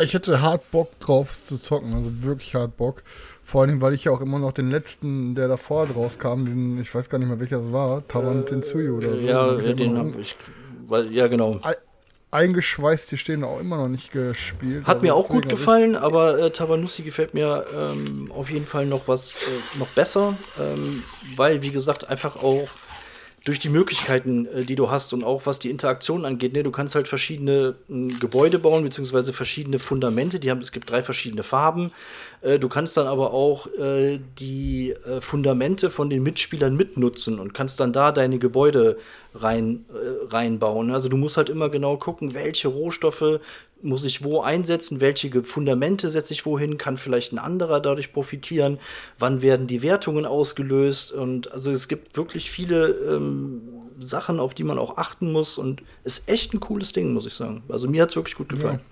Ich 0.00 0.14
hätte 0.14 0.40
hart 0.40 0.70
Bock 0.70 1.00
drauf 1.00 1.32
es 1.32 1.46
zu 1.46 1.58
zocken, 1.58 1.94
also 1.94 2.22
wirklich 2.22 2.54
hart 2.54 2.76
Bock. 2.76 3.02
Vor 3.42 3.62
allem, 3.62 3.80
weil 3.80 3.94
ich 3.94 4.04
ja 4.04 4.12
auch 4.12 4.20
immer 4.20 4.38
noch 4.38 4.52
den 4.52 4.70
letzten, 4.70 5.34
der 5.34 5.48
davor 5.48 5.88
rauskam, 5.88 6.44
den, 6.44 6.80
ich 6.80 6.94
weiß 6.94 7.08
gar 7.08 7.18
nicht 7.18 7.26
mehr 7.26 7.40
welcher 7.40 7.58
es 7.58 7.72
war, 7.72 8.06
Taban 8.06 8.42
äh, 8.42 8.44
Tensui 8.44 8.88
oder 8.88 9.10
so. 9.10 9.16
Ja, 9.16 9.56
den 9.56 9.98
habe 9.98 10.20
ich, 10.20 10.36
weil, 10.86 11.12
ja 11.12 11.26
genau 11.26 11.58
eingeschweißt 12.30 13.08
hier 13.08 13.18
stehen, 13.18 13.44
auch 13.44 13.60
immer 13.60 13.76
noch 13.76 13.88
nicht 13.88 14.12
gespielt. 14.12 14.86
Hat 14.86 15.02
mir 15.02 15.14
auch 15.14 15.28
gut 15.28 15.48
gefallen, 15.48 15.96
aber 15.96 16.38
äh, 16.38 16.50
Tavanussi 16.50 17.02
gefällt 17.02 17.34
mir 17.34 17.64
ähm, 17.76 18.30
auf 18.30 18.50
jeden 18.50 18.66
Fall 18.66 18.86
noch 18.86 19.08
was 19.08 19.36
äh, 19.36 19.78
noch 19.78 19.88
besser, 19.88 20.36
ähm, 20.60 21.02
weil 21.36 21.62
wie 21.62 21.70
gesagt 21.70 22.08
einfach 22.08 22.36
auch 22.36 22.68
durch 23.44 23.58
die 23.58 23.68
Möglichkeiten, 23.68 24.46
äh, 24.46 24.64
die 24.64 24.76
du 24.76 24.90
hast 24.90 25.12
und 25.12 25.24
auch 25.24 25.46
was 25.46 25.58
die 25.58 25.70
Interaktion 25.70 26.24
angeht, 26.24 26.52
ne, 26.52 26.62
du 26.62 26.70
kannst 26.70 26.94
halt 26.94 27.08
verschiedene 27.08 27.74
äh, 27.88 28.08
Gebäude 28.20 28.58
bauen, 28.58 28.84
beziehungsweise 28.84 29.32
verschiedene 29.32 29.78
Fundamente, 29.78 30.38
die 30.38 30.50
haben, 30.50 30.60
es 30.60 30.72
gibt 30.72 30.90
drei 30.90 31.02
verschiedene 31.02 31.42
Farben. 31.42 31.92
Äh, 32.42 32.58
du 32.58 32.68
kannst 32.68 32.96
dann 32.96 33.06
aber 33.06 33.32
auch 33.32 33.66
äh, 33.78 34.18
die 34.38 34.92
äh, 34.92 35.20
Fundamente 35.20 35.90
von 35.90 36.10
den 36.10 36.22
Mitspielern 36.22 36.76
mitnutzen 36.76 37.38
und 37.38 37.54
kannst 37.54 37.80
dann 37.80 37.92
da 37.92 38.12
deine 38.12 38.38
Gebäude 38.38 38.98
rein, 39.34 39.84
äh, 39.90 40.32
reinbauen. 40.32 40.90
Also 40.90 41.08
du 41.08 41.16
musst 41.16 41.36
halt 41.36 41.50
immer 41.50 41.68
genau 41.68 41.96
gucken, 41.96 42.34
welche 42.34 42.68
Rohstoffe 42.68 43.40
muss 43.82 44.04
ich 44.04 44.22
wo 44.22 44.40
einsetzen, 44.40 45.00
welche 45.00 45.42
Fundamente 45.42 46.10
setze 46.10 46.34
ich 46.34 46.44
wohin, 46.44 46.76
kann 46.76 46.96
vielleicht 46.96 47.32
ein 47.32 47.38
anderer 47.38 47.80
dadurch 47.80 48.12
profitieren, 48.12 48.78
wann 49.18 49.42
werden 49.42 49.66
die 49.66 49.82
Wertungen 49.82 50.26
ausgelöst 50.26 51.12
und 51.12 51.50
also 51.52 51.70
es 51.70 51.88
gibt 51.88 52.16
wirklich 52.16 52.50
viele 52.50 52.88
ähm, 52.88 53.62
Sachen, 53.98 54.40
auf 54.40 54.54
die 54.54 54.64
man 54.64 54.78
auch 54.78 54.96
achten 54.96 55.32
muss 55.32 55.58
und 55.58 55.82
ist 56.04 56.28
echt 56.28 56.52
ein 56.54 56.60
cooles 56.60 56.92
Ding, 56.92 57.12
muss 57.12 57.26
ich 57.26 57.34
sagen. 57.34 57.62
Also 57.68 57.88
mir 57.88 58.02
hat 58.02 58.10
es 58.10 58.16
wirklich 58.16 58.36
gut 58.36 58.48
gefallen. 58.48 58.80
Ja. 58.82 58.89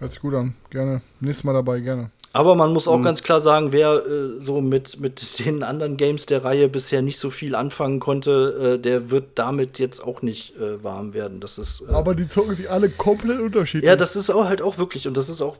Hört 0.00 0.12
sich 0.12 0.20
gut 0.20 0.34
an, 0.34 0.54
gerne. 0.70 1.02
Nächstes 1.20 1.44
Mal 1.44 1.52
dabei, 1.52 1.80
gerne. 1.80 2.10
Aber 2.32 2.54
man 2.54 2.72
muss 2.72 2.88
auch 2.88 2.98
mhm. 2.98 3.02
ganz 3.02 3.22
klar 3.22 3.40
sagen, 3.40 3.72
wer 3.72 4.06
äh, 4.06 4.40
so 4.40 4.62
mit, 4.62 4.98
mit 4.98 5.44
den 5.44 5.62
anderen 5.62 5.98
Games 5.98 6.24
der 6.26 6.42
Reihe 6.42 6.68
bisher 6.68 7.02
nicht 7.02 7.18
so 7.18 7.30
viel 7.30 7.54
anfangen 7.54 8.00
konnte, 8.00 8.76
äh, 8.76 8.78
der 8.78 9.10
wird 9.10 9.32
damit 9.34 9.78
jetzt 9.78 10.00
auch 10.00 10.22
nicht 10.22 10.56
äh, 10.56 10.82
warm 10.82 11.12
werden. 11.12 11.40
Das 11.40 11.58
ist, 11.58 11.82
äh, 11.82 11.92
Aber 11.92 12.14
die 12.14 12.28
zocken 12.28 12.56
sich 12.56 12.70
alle 12.70 12.88
komplett 12.88 13.40
unterschiedlich. 13.40 13.86
Ja, 13.86 13.94
das 13.94 14.16
ist 14.16 14.30
auch 14.30 14.46
halt 14.46 14.62
auch 14.62 14.78
wirklich, 14.78 15.06
und 15.06 15.16
das 15.18 15.28
ist 15.28 15.42
auch, 15.42 15.58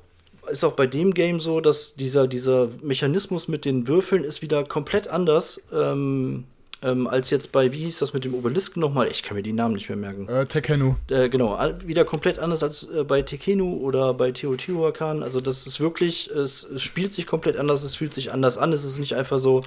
ist 0.48 0.64
auch 0.64 0.72
bei 0.72 0.87
dem 0.87 1.12
Game 1.12 1.38
so, 1.38 1.61
dass 1.61 1.96
dieser, 1.96 2.26
dieser 2.26 2.68
Mechanismus 2.83 3.46
mit 3.46 3.66
den 3.66 3.88
Würfeln 3.88 4.24
ist 4.24 4.40
wieder 4.40 4.64
komplett 4.64 5.09
anders. 5.09 5.61
Ähm, 5.70 6.44
ähm, 6.83 7.07
als 7.07 7.31
jetzt 7.31 7.53
bei, 7.53 7.73
wie 7.73 7.79
hieß 7.79 7.99
das 7.99 8.14
mit 8.14 8.25
dem 8.25 8.35
Obelisken 8.35 8.81
nochmal? 8.81 9.09
Ich 9.11 9.23
kann 9.23 9.37
mir 9.37 9.43
die 9.43 9.53
Namen 9.53 9.75
nicht 9.75 9.88
mehr 9.88 9.99
merken. 9.99 10.29
Äh, 10.29 10.47
Tekenu. 10.47 10.95
Äh, 11.09 11.29
genau, 11.29 11.59
wieder 11.85 12.05
komplett 12.05 12.38
anders 12.38 12.62
als 12.62 12.85
äh, 12.85 13.05
bei 13.05 13.23
Tekenu 13.23 13.77
oder 13.77 14.14
bei 14.14 14.33
Teotihuacan. 14.33 15.23
Also 15.23 15.40
das 15.40 15.66
ist 15.66 15.81
wirklich, 15.81 16.31
es, 16.31 16.64
es, 16.64 16.83
spielt 16.83 17.12
sich 17.12 17.27
komplett 17.27 17.59
anders, 17.59 17.83
es 17.83 17.97
fühlt 17.97 18.14
sich 18.14 18.33
anders 18.33 18.57
an. 18.57 18.73
Es 18.73 18.85
ist 18.85 18.99
nicht 18.99 19.14
einfach 19.14 19.38
so, 19.38 19.62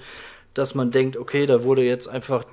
dass 0.56 0.74
man 0.74 0.90
denkt, 0.90 1.16
okay, 1.18 1.46
da 1.46 1.64
wurde 1.64 1.84
jetzt 1.84 2.08
einfach, 2.08 2.46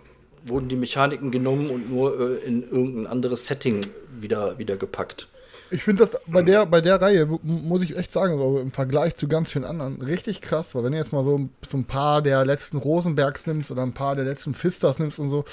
wurden 0.44 0.68
die 0.68 0.76
Mechaniken 0.76 1.30
genommen 1.30 1.70
und 1.70 1.90
nur 1.90 2.20
äh, 2.20 2.44
in 2.44 2.62
irgendein 2.62 3.06
anderes 3.06 3.46
Setting 3.46 3.80
wieder, 4.18 4.58
wieder 4.58 4.76
gepackt. 4.76 5.28
Ich 5.70 5.84
finde 5.84 6.04
das 6.04 6.20
bei 6.26 6.42
der, 6.42 6.66
bei 6.66 6.80
der 6.80 7.00
Reihe, 7.00 7.26
muss 7.42 7.82
ich 7.82 7.96
echt 7.96 8.12
sagen, 8.12 8.36
so 8.38 8.58
im 8.58 8.72
Vergleich 8.72 9.16
zu 9.16 9.28
ganz 9.28 9.52
vielen 9.52 9.64
anderen, 9.64 10.02
richtig 10.02 10.40
krass, 10.40 10.74
weil 10.74 10.84
wenn 10.84 10.92
du 10.92 10.98
jetzt 10.98 11.12
mal 11.12 11.22
so, 11.22 11.48
so 11.68 11.76
ein 11.76 11.84
paar 11.84 12.22
der 12.22 12.44
letzten 12.44 12.78
Rosenbergs 12.78 13.46
nimmst 13.46 13.70
oder 13.70 13.82
ein 13.82 13.92
paar 13.92 14.16
der 14.16 14.24
letzten 14.24 14.54
Fisters 14.54 14.98
nimmst 14.98 15.18
und 15.18 15.30
so, 15.30 15.44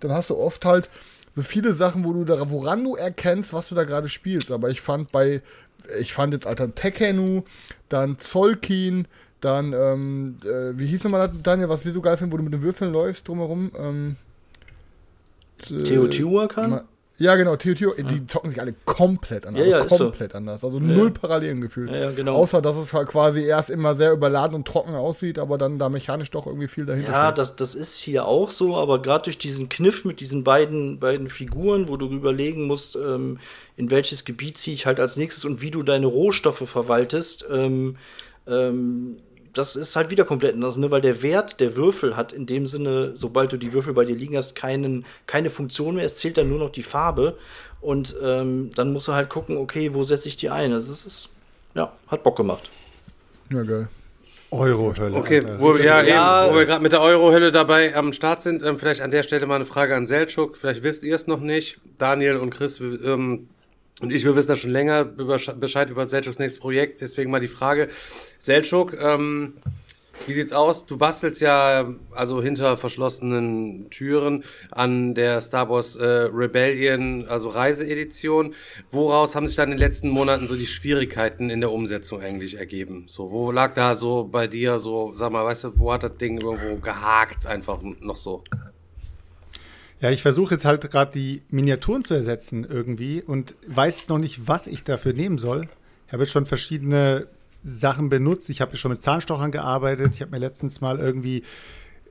dann 0.00 0.12
hast 0.12 0.30
du 0.30 0.36
oft 0.36 0.64
halt 0.64 0.90
so 1.32 1.42
viele 1.42 1.72
Sachen, 1.72 2.04
wo 2.04 2.12
du 2.12 2.24
da, 2.24 2.50
woran 2.50 2.82
du 2.82 2.96
erkennst, 2.96 3.52
was 3.52 3.68
du 3.68 3.74
da 3.74 3.84
gerade 3.84 4.08
spielst. 4.08 4.50
Aber 4.50 4.70
ich 4.70 4.80
fand 4.80 5.12
bei, 5.12 5.42
ich 6.00 6.12
fand 6.12 6.34
jetzt 6.34 6.46
Alter 6.46 6.74
Tekenu, 6.74 7.42
dann 7.88 8.18
Zolkin, 8.18 9.06
dann, 9.40 9.72
ähm, 9.72 10.36
äh, 10.42 10.78
wie 10.78 10.86
hieß 10.86 11.04
nochmal 11.04 11.30
Daniel, 11.42 11.68
was 11.68 11.84
wir 11.84 11.92
so 11.92 12.00
geil 12.00 12.16
finden, 12.16 12.32
wo 12.32 12.36
du 12.36 12.42
mit 12.42 12.52
den 12.52 12.62
Würfeln 12.62 12.92
läufst 12.92 13.28
drumherum? 13.28 13.70
Ähm, 13.78 14.16
Teotihuacan? 15.62 16.82
Ja, 17.20 17.36
genau, 17.36 17.54
Tio, 17.56 17.74
die 17.74 18.26
zocken 18.26 18.48
sich 18.48 18.58
alle 18.58 18.74
komplett 18.86 19.44
anders. 19.44 19.66
Ja, 19.66 19.80
ja, 19.80 19.84
komplett 19.84 20.32
so. 20.32 20.38
anders. 20.38 20.64
Also 20.64 20.80
null 20.80 21.10
Parallelen 21.10 21.60
gefühlt. 21.60 21.90
Ja, 21.90 22.12
genau. 22.12 22.34
Außer, 22.34 22.62
dass 22.62 22.76
es 22.76 22.94
halt 22.94 23.08
quasi 23.08 23.44
erst 23.44 23.68
immer 23.68 23.94
sehr 23.94 24.12
überladen 24.12 24.54
und 24.54 24.66
trocken 24.66 24.94
aussieht, 24.94 25.38
aber 25.38 25.58
dann 25.58 25.78
da 25.78 25.90
mechanisch 25.90 26.30
doch 26.30 26.46
irgendwie 26.46 26.66
viel 26.66 26.86
dahinter 26.86 27.12
Ja, 27.12 27.30
das, 27.30 27.56
das 27.56 27.74
ist 27.74 27.98
hier 27.98 28.24
auch 28.24 28.50
so, 28.50 28.74
aber 28.74 29.02
gerade 29.02 29.24
durch 29.24 29.36
diesen 29.36 29.68
Kniff 29.68 30.06
mit 30.06 30.20
diesen 30.20 30.44
beiden, 30.44 30.98
beiden 30.98 31.28
Figuren, 31.28 31.88
wo 31.88 31.98
du 31.98 32.08
überlegen 32.08 32.66
musst, 32.66 32.96
ähm, 32.96 33.38
in 33.76 33.90
welches 33.90 34.24
Gebiet 34.24 34.56
ziehe 34.56 34.72
ich 34.72 34.86
halt 34.86 34.98
als 34.98 35.18
nächstes 35.18 35.44
und 35.44 35.60
wie 35.60 35.70
du 35.70 35.82
deine 35.82 36.06
Rohstoffe 36.06 36.66
verwaltest, 36.66 37.44
ähm, 37.52 37.96
ähm, 38.46 39.18
das 39.52 39.76
ist 39.76 39.96
halt 39.96 40.10
wieder 40.10 40.24
komplett 40.24 40.54
anders, 40.54 40.76
ne? 40.76 40.90
weil 40.90 41.00
der 41.00 41.22
Wert 41.22 41.60
der 41.60 41.76
Würfel 41.76 42.16
hat 42.16 42.32
in 42.32 42.46
dem 42.46 42.66
Sinne, 42.66 43.12
sobald 43.16 43.52
du 43.52 43.56
die 43.56 43.72
Würfel 43.72 43.94
bei 43.94 44.04
dir 44.04 44.16
liegen 44.16 44.36
hast, 44.36 44.54
keinen, 44.54 45.04
keine 45.26 45.50
Funktion 45.50 45.96
mehr. 45.96 46.04
Es 46.04 46.16
zählt 46.16 46.36
dann 46.38 46.48
nur 46.48 46.58
noch 46.58 46.70
die 46.70 46.82
Farbe. 46.82 47.36
Und 47.80 48.14
ähm, 48.22 48.70
dann 48.74 48.92
musst 48.92 49.08
du 49.08 49.12
halt 49.12 49.30
gucken, 49.30 49.56
okay, 49.56 49.94
wo 49.94 50.04
setze 50.04 50.28
ich 50.28 50.36
die 50.36 50.50
ein? 50.50 50.72
Also 50.72 50.92
es 50.92 51.06
ist, 51.06 51.30
ja, 51.74 51.92
hat 52.08 52.22
Bock 52.22 52.36
gemacht. 52.36 52.70
Ja, 53.50 53.62
geil. 53.62 53.88
Euro-Hölle. 54.50 55.16
Okay, 55.16 55.44
wo, 55.58 55.76
ja, 55.76 56.02
ja, 56.02 56.44
eben, 56.44 56.52
wo 56.52 56.58
wir 56.58 56.66
gerade 56.66 56.82
mit 56.82 56.92
der 56.92 57.00
Euro-Hölle 57.00 57.52
dabei 57.52 57.94
am 57.94 58.12
Start 58.12 58.42
sind, 58.42 58.62
ähm, 58.62 58.78
vielleicht 58.78 59.00
an 59.00 59.10
der 59.10 59.22
Stelle 59.22 59.46
mal 59.46 59.56
eine 59.56 59.64
Frage 59.64 59.94
an 59.94 60.06
Selchuk. 60.06 60.56
Vielleicht 60.56 60.82
wisst 60.82 61.04
ihr 61.04 61.14
es 61.14 61.26
noch 61.26 61.40
nicht. 61.40 61.78
Daniel 61.98 62.36
und 62.36 62.50
Chris, 62.50 62.80
ähm, 62.80 63.48
und 64.00 64.12
ich, 64.12 64.24
wir 64.24 64.34
wissen 64.34 64.48
da 64.48 64.56
schon 64.56 64.70
länger 64.70 65.12
über, 65.16 65.38
Bescheid 65.56 65.90
über 65.90 66.06
Selchuks 66.06 66.38
nächstes 66.38 66.60
Projekt. 66.60 67.00
Deswegen 67.00 67.30
mal 67.30 67.40
die 67.40 67.48
Frage, 67.48 67.88
Selchuk, 68.38 68.94
ähm, 69.00 69.54
wie 70.26 70.32
sieht's 70.32 70.52
aus? 70.52 70.86
Du 70.86 70.96
bastelst 70.96 71.40
ja 71.40 71.94
also 72.10 72.42
hinter 72.42 72.76
verschlossenen 72.76 73.88
Türen 73.90 74.44
an 74.70 75.14
der 75.14 75.40
Star 75.40 75.68
Wars 75.70 75.96
äh, 75.96 76.04
Rebellion, 76.04 77.26
also 77.26 77.48
Reiseedition. 77.48 78.54
Woraus 78.90 79.34
haben 79.34 79.46
sich 79.46 79.56
dann 79.56 79.70
in 79.70 79.76
den 79.76 79.80
letzten 79.80 80.08
Monaten 80.08 80.46
so 80.46 80.56
die 80.56 80.66
Schwierigkeiten 80.66 81.50
in 81.50 81.60
der 81.60 81.72
Umsetzung 81.72 82.20
eigentlich 82.20 82.58
ergeben? 82.58 83.04
So, 83.06 83.30
wo 83.30 83.50
lag 83.50 83.74
da 83.74 83.94
so 83.94 84.24
bei 84.24 84.46
dir 84.46 84.78
so, 84.78 85.12
sag 85.14 85.32
mal, 85.32 85.44
weißt 85.44 85.64
du, 85.64 85.78
wo 85.78 85.92
hat 85.92 86.02
das 86.02 86.16
Ding 86.16 86.40
irgendwo 86.40 86.76
gehakt 86.76 87.46
einfach 87.46 87.80
noch 87.82 88.16
so? 88.16 88.44
Ja, 90.00 90.10
ich 90.10 90.22
versuche 90.22 90.54
jetzt 90.54 90.64
halt 90.64 90.90
gerade 90.90 91.12
die 91.12 91.42
Miniaturen 91.50 92.04
zu 92.04 92.14
ersetzen 92.14 92.64
irgendwie 92.64 93.22
und 93.22 93.54
weiß 93.66 94.08
noch 94.08 94.18
nicht, 94.18 94.48
was 94.48 94.66
ich 94.66 94.82
dafür 94.82 95.12
nehmen 95.12 95.36
soll. 95.36 95.68
Ich 96.06 96.12
habe 96.12 96.22
jetzt 96.22 96.32
schon 96.32 96.46
verschiedene 96.46 97.28
Sachen 97.62 98.08
benutzt. 98.08 98.48
Ich 98.48 98.62
habe 98.62 98.76
schon 98.76 98.92
mit 98.92 99.02
Zahnstochern 99.02 99.50
gearbeitet. 99.50 100.14
Ich 100.14 100.22
habe 100.22 100.30
mir 100.30 100.38
letztens 100.38 100.80
mal 100.80 100.98
irgendwie 100.98 101.42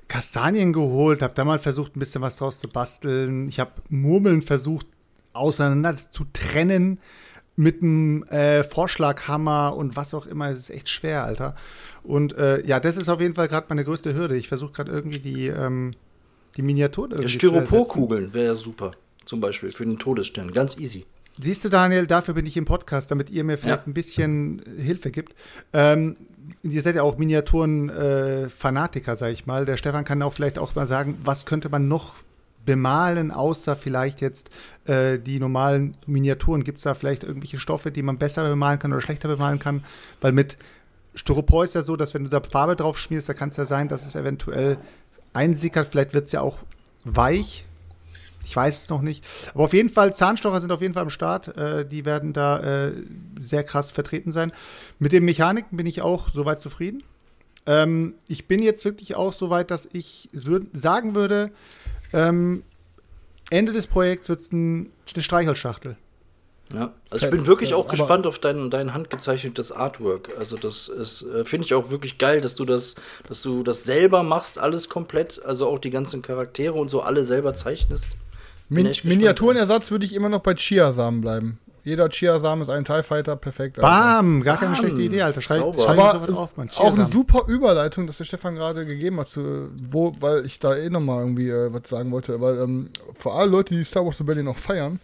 Kastanien 0.08 0.72
geholt, 0.72 1.22
habe 1.24 1.34
da 1.34 1.44
mal 1.46 1.60
versucht, 1.60 1.96
ein 1.96 2.00
bisschen 2.00 2.22
was 2.22 2.38
draus 2.38 2.60
zu 2.60 2.68
basteln. 2.68 3.48
Ich 3.48 3.60
habe 3.60 3.72
Murmeln 3.90 4.44
versucht, 4.44 4.86
auseinander 5.34 5.96
zu 5.98 6.26
trennen 6.32 7.00
mit 7.56 7.82
einem 7.82 8.24
äh, 8.24 8.64
Vorschlaghammer 8.64 9.76
und 9.76 9.96
was 9.96 10.14
auch 10.14 10.28
immer. 10.28 10.50
Es 10.50 10.60
ist 10.60 10.70
echt 10.70 10.90
schwer, 10.90 11.24
Alter. 11.24 11.56
Und 12.04 12.38
äh, 12.38 12.66
ja, 12.66 12.80
das 12.80 12.98
ist 12.98 13.10
auf 13.10 13.20
jeden 13.20 13.34
Fall 13.34 13.48
gerade 13.48 13.66
meine 13.70 13.84
größte 13.84 14.14
Hürde. 14.14 14.38
Ich 14.38 14.48
versuche 14.48 14.72
gerade 14.74 14.92
irgendwie 14.92 15.20
die 15.20 15.48
ähm, 15.48 15.94
die 16.58 16.62
Miniaturen 16.62 17.12
irgendwie 17.12 17.32
ja, 17.32 17.40
Styroporkugeln 17.40 18.34
wäre 18.34 18.48
ja 18.48 18.56
super. 18.56 18.92
Zum 19.26 19.40
Beispiel 19.42 19.70
für 19.70 19.86
den 19.86 20.00
Todesstern. 20.00 20.52
Ganz 20.52 20.78
easy. 20.78 21.06
Siehst 21.42 21.64
du, 21.64 21.70
Daniel, 21.70 22.06
dafür 22.06 22.34
bin 22.34 22.46
ich 22.46 22.58
im 22.58 22.66
Podcast, 22.66 23.12
damit 23.12 23.30
ihr 23.30 23.46
mir 23.46 23.58
vielleicht 23.58 23.84
ja. 23.84 23.88
ein 23.88 23.94
bisschen 23.94 24.62
Hilfe 24.78 25.10
gibt. 25.10 25.36
Ähm, 25.72 26.18
ihr 26.64 26.82
seid 26.82 26.96
ja 26.96 27.04
auch 27.04 27.18
Miniaturen-Fanatiker, 27.18 29.14
äh, 29.14 29.18
sag 29.18 29.32
ich 29.32 29.46
mal. 29.46 29.66
Der 29.66 29.78
Stefan 29.78 30.04
kann 30.04 30.22
auch 30.22 30.34
vielleicht 30.34 30.60
auch 30.60 30.76
mal 30.76 30.86
sagen, 30.88 31.18
was 31.24 31.46
könnte 31.46 31.70
man 31.70 31.88
noch 31.88 32.16
bemalen, 32.66 33.32
außer 33.32 33.78
vielleicht 33.78 34.20
jetzt 34.20 34.50
äh, 34.86 35.18
die 35.18 35.40
normalen 35.40 35.96
Miniaturen? 36.06 36.66
Gibt 36.66 36.80
es 36.80 36.84
da 36.84 36.94
vielleicht 36.94 37.24
irgendwelche 37.24 37.60
Stoffe, 37.60 37.92
die 37.92 38.02
man 38.02 38.18
besser 38.18 38.44
bemalen 38.48 38.80
kann 38.80 38.92
oder 38.92 39.02
schlechter 39.02 39.30
bemalen 39.30 39.60
kann? 39.60 39.84
Weil 40.20 40.34
mit 40.34 40.58
Styropor 41.16 41.64
ist 41.64 41.76
ja 41.76 41.84
so, 41.84 41.96
dass 41.96 42.14
wenn 42.14 42.26
du 42.26 42.30
da 42.30 42.42
Farbe 42.42 42.76
drauf 42.76 42.98
schmierst, 42.98 43.30
da 43.30 43.34
kann 43.34 43.50
es 43.50 43.58
ja 43.58 43.66
sein, 43.66 43.88
dass 43.88 44.06
es 44.06 44.16
eventuell 44.16 44.78
einsickert. 45.34 45.88
Vielleicht 45.92 46.14
wird 46.14 46.28
es 46.28 46.32
ja 46.32 46.42
auch 46.42 46.60
weich. 47.04 47.66
Ich 48.44 48.56
weiß 48.56 48.84
es 48.84 48.90
noch 48.90 49.02
nicht. 49.02 49.24
Aber 49.54 49.66
auf 49.66 49.74
jeden 49.74 49.90
Fall, 49.90 50.14
Zahnstocher 50.14 50.60
sind 50.60 50.72
auf 50.72 50.82
jeden 50.82 50.94
Fall 50.94 51.04
am 51.04 51.10
Start. 51.10 51.56
Äh, 51.56 51.86
die 51.86 52.06
werden 52.06 52.34
da 52.34 52.88
äh, 52.88 52.94
sehr 53.40 53.64
krass 53.64 53.92
vertreten 53.92 54.32
sein. 54.32 54.52
Mit 54.98 55.12
den 55.12 55.24
Mechaniken 55.24 55.78
bin 55.78 55.86
ich 55.86 56.02
auch 56.02 56.30
soweit 56.30 56.60
zufrieden. 56.60 57.04
Ähm, 57.66 58.16
ich 58.28 58.48
bin 58.48 58.64
jetzt 58.64 58.84
wirklich 58.86 59.16
auch 59.16 59.34
so 59.34 59.50
weit, 59.50 59.70
dass 59.70 59.88
ich 59.94 60.30
würd, 60.34 60.68
sagen 60.74 61.14
würde, 61.14 61.52
ähm, 62.14 62.64
Ende 63.52 63.72
des 63.72 63.88
Projekts 63.88 64.30
wird 64.30 64.40
es 64.40 64.52
ein, 64.52 64.90
eine 65.14 65.24
Streichelschachtel. 65.24 65.98
Ja, 66.74 66.94
also 67.10 67.26
ich 67.26 67.32
bin 67.32 67.48
wirklich 67.48 67.74
auch 67.74 67.88
gespannt 67.88 68.28
auf 68.28 68.38
dein, 68.38 68.70
dein 68.70 68.94
handgezeichnetes 68.94 69.72
Artwork. 69.72 70.30
Also 70.38 70.56
das 70.56 70.88
ist, 70.88 71.24
äh, 71.24 71.44
finde 71.44 71.66
ich 71.66 71.74
auch 71.74 71.90
wirklich 71.90 72.20
geil, 72.20 72.42
dass 72.42 72.54
du 72.54 72.64
das, 72.64 72.96
dass 73.28 73.42
du 73.42 73.64
das 73.64 73.86
selber 73.86 74.22
machst, 74.22 74.60
alles 74.60 74.88
komplett, 74.88 75.44
also 75.44 75.68
auch 75.68 75.80
die 75.80 75.90
ganzen 75.90 76.22
Charaktere 76.22 76.74
und 76.74 76.90
so 76.90 77.02
alle 77.02 77.24
selber 77.24 77.56
zeichnest. 77.56 78.12
Min. 78.70 78.92
Miniaturenersatz 79.04 79.90
würde 79.90 80.06
ich 80.06 80.14
immer 80.14 80.30
noch 80.30 80.42
bei 80.42 80.54
Chiasamen 80.54 81.22
bleiben. 81.22 81.60
Jeder 81.84 82.10
Chiasamen 82.10 82.62
ist 82.62 82.70
ein 82.70 82.86
TIE 82.86 83.02
Fighter, 83.02 83.36
perfekt. 83.36 83.80
Alter. 83.80 83.88
Bam! 83.88 84.44
Gar 84.44 84.58
keine 84.58 84.74
Bam. 84.74 84.80
schlechte 84.80 85.02
Idee, 85.02 85.24
Alter. 85.24 85.42
Schrei, 85.42 85.58
Sauber. 85.58 85.90
Aber 85.90 86.12
sowas 86.20 86.38
auf, 86.38 86.58
Mann. 86.58 86.70
auch 86.76 86.94
eine 86.94 87.06
super 87.06 87.46
Überleitung, 87.48 88.06
dass 88.06 88.18
der 88.18 88.26
Stefan 88.26 88.56
gerade 88.56 88.86
gegeben 88.86 89.20
hat, 89.20 89.30
zu, 89.30 89.72
wo, 89.90 90.16
weil 90.20 90.46
ich 90.46 90.60
da 90.60 90.76
eh 90.76 90.90
nochmal 90.92 91.22
irgendwie 91.22 91.50
äh, 91.50 91.74
was 91.74 91.90
sagen 91.90 92.12
wollte. 92.12 92.40
Weil 92.42 92.60
ähm, 92.60 92.90
für 93.18 93.32
alle 93.32 93.50
Leute, 93.50 93.76
die 93.76 93.84
Star 93.84 94.06
Wars 94.06 94.20
Rebellion 94.20 94.46
noch 94.46 94.58
feiern, 94.58 95.00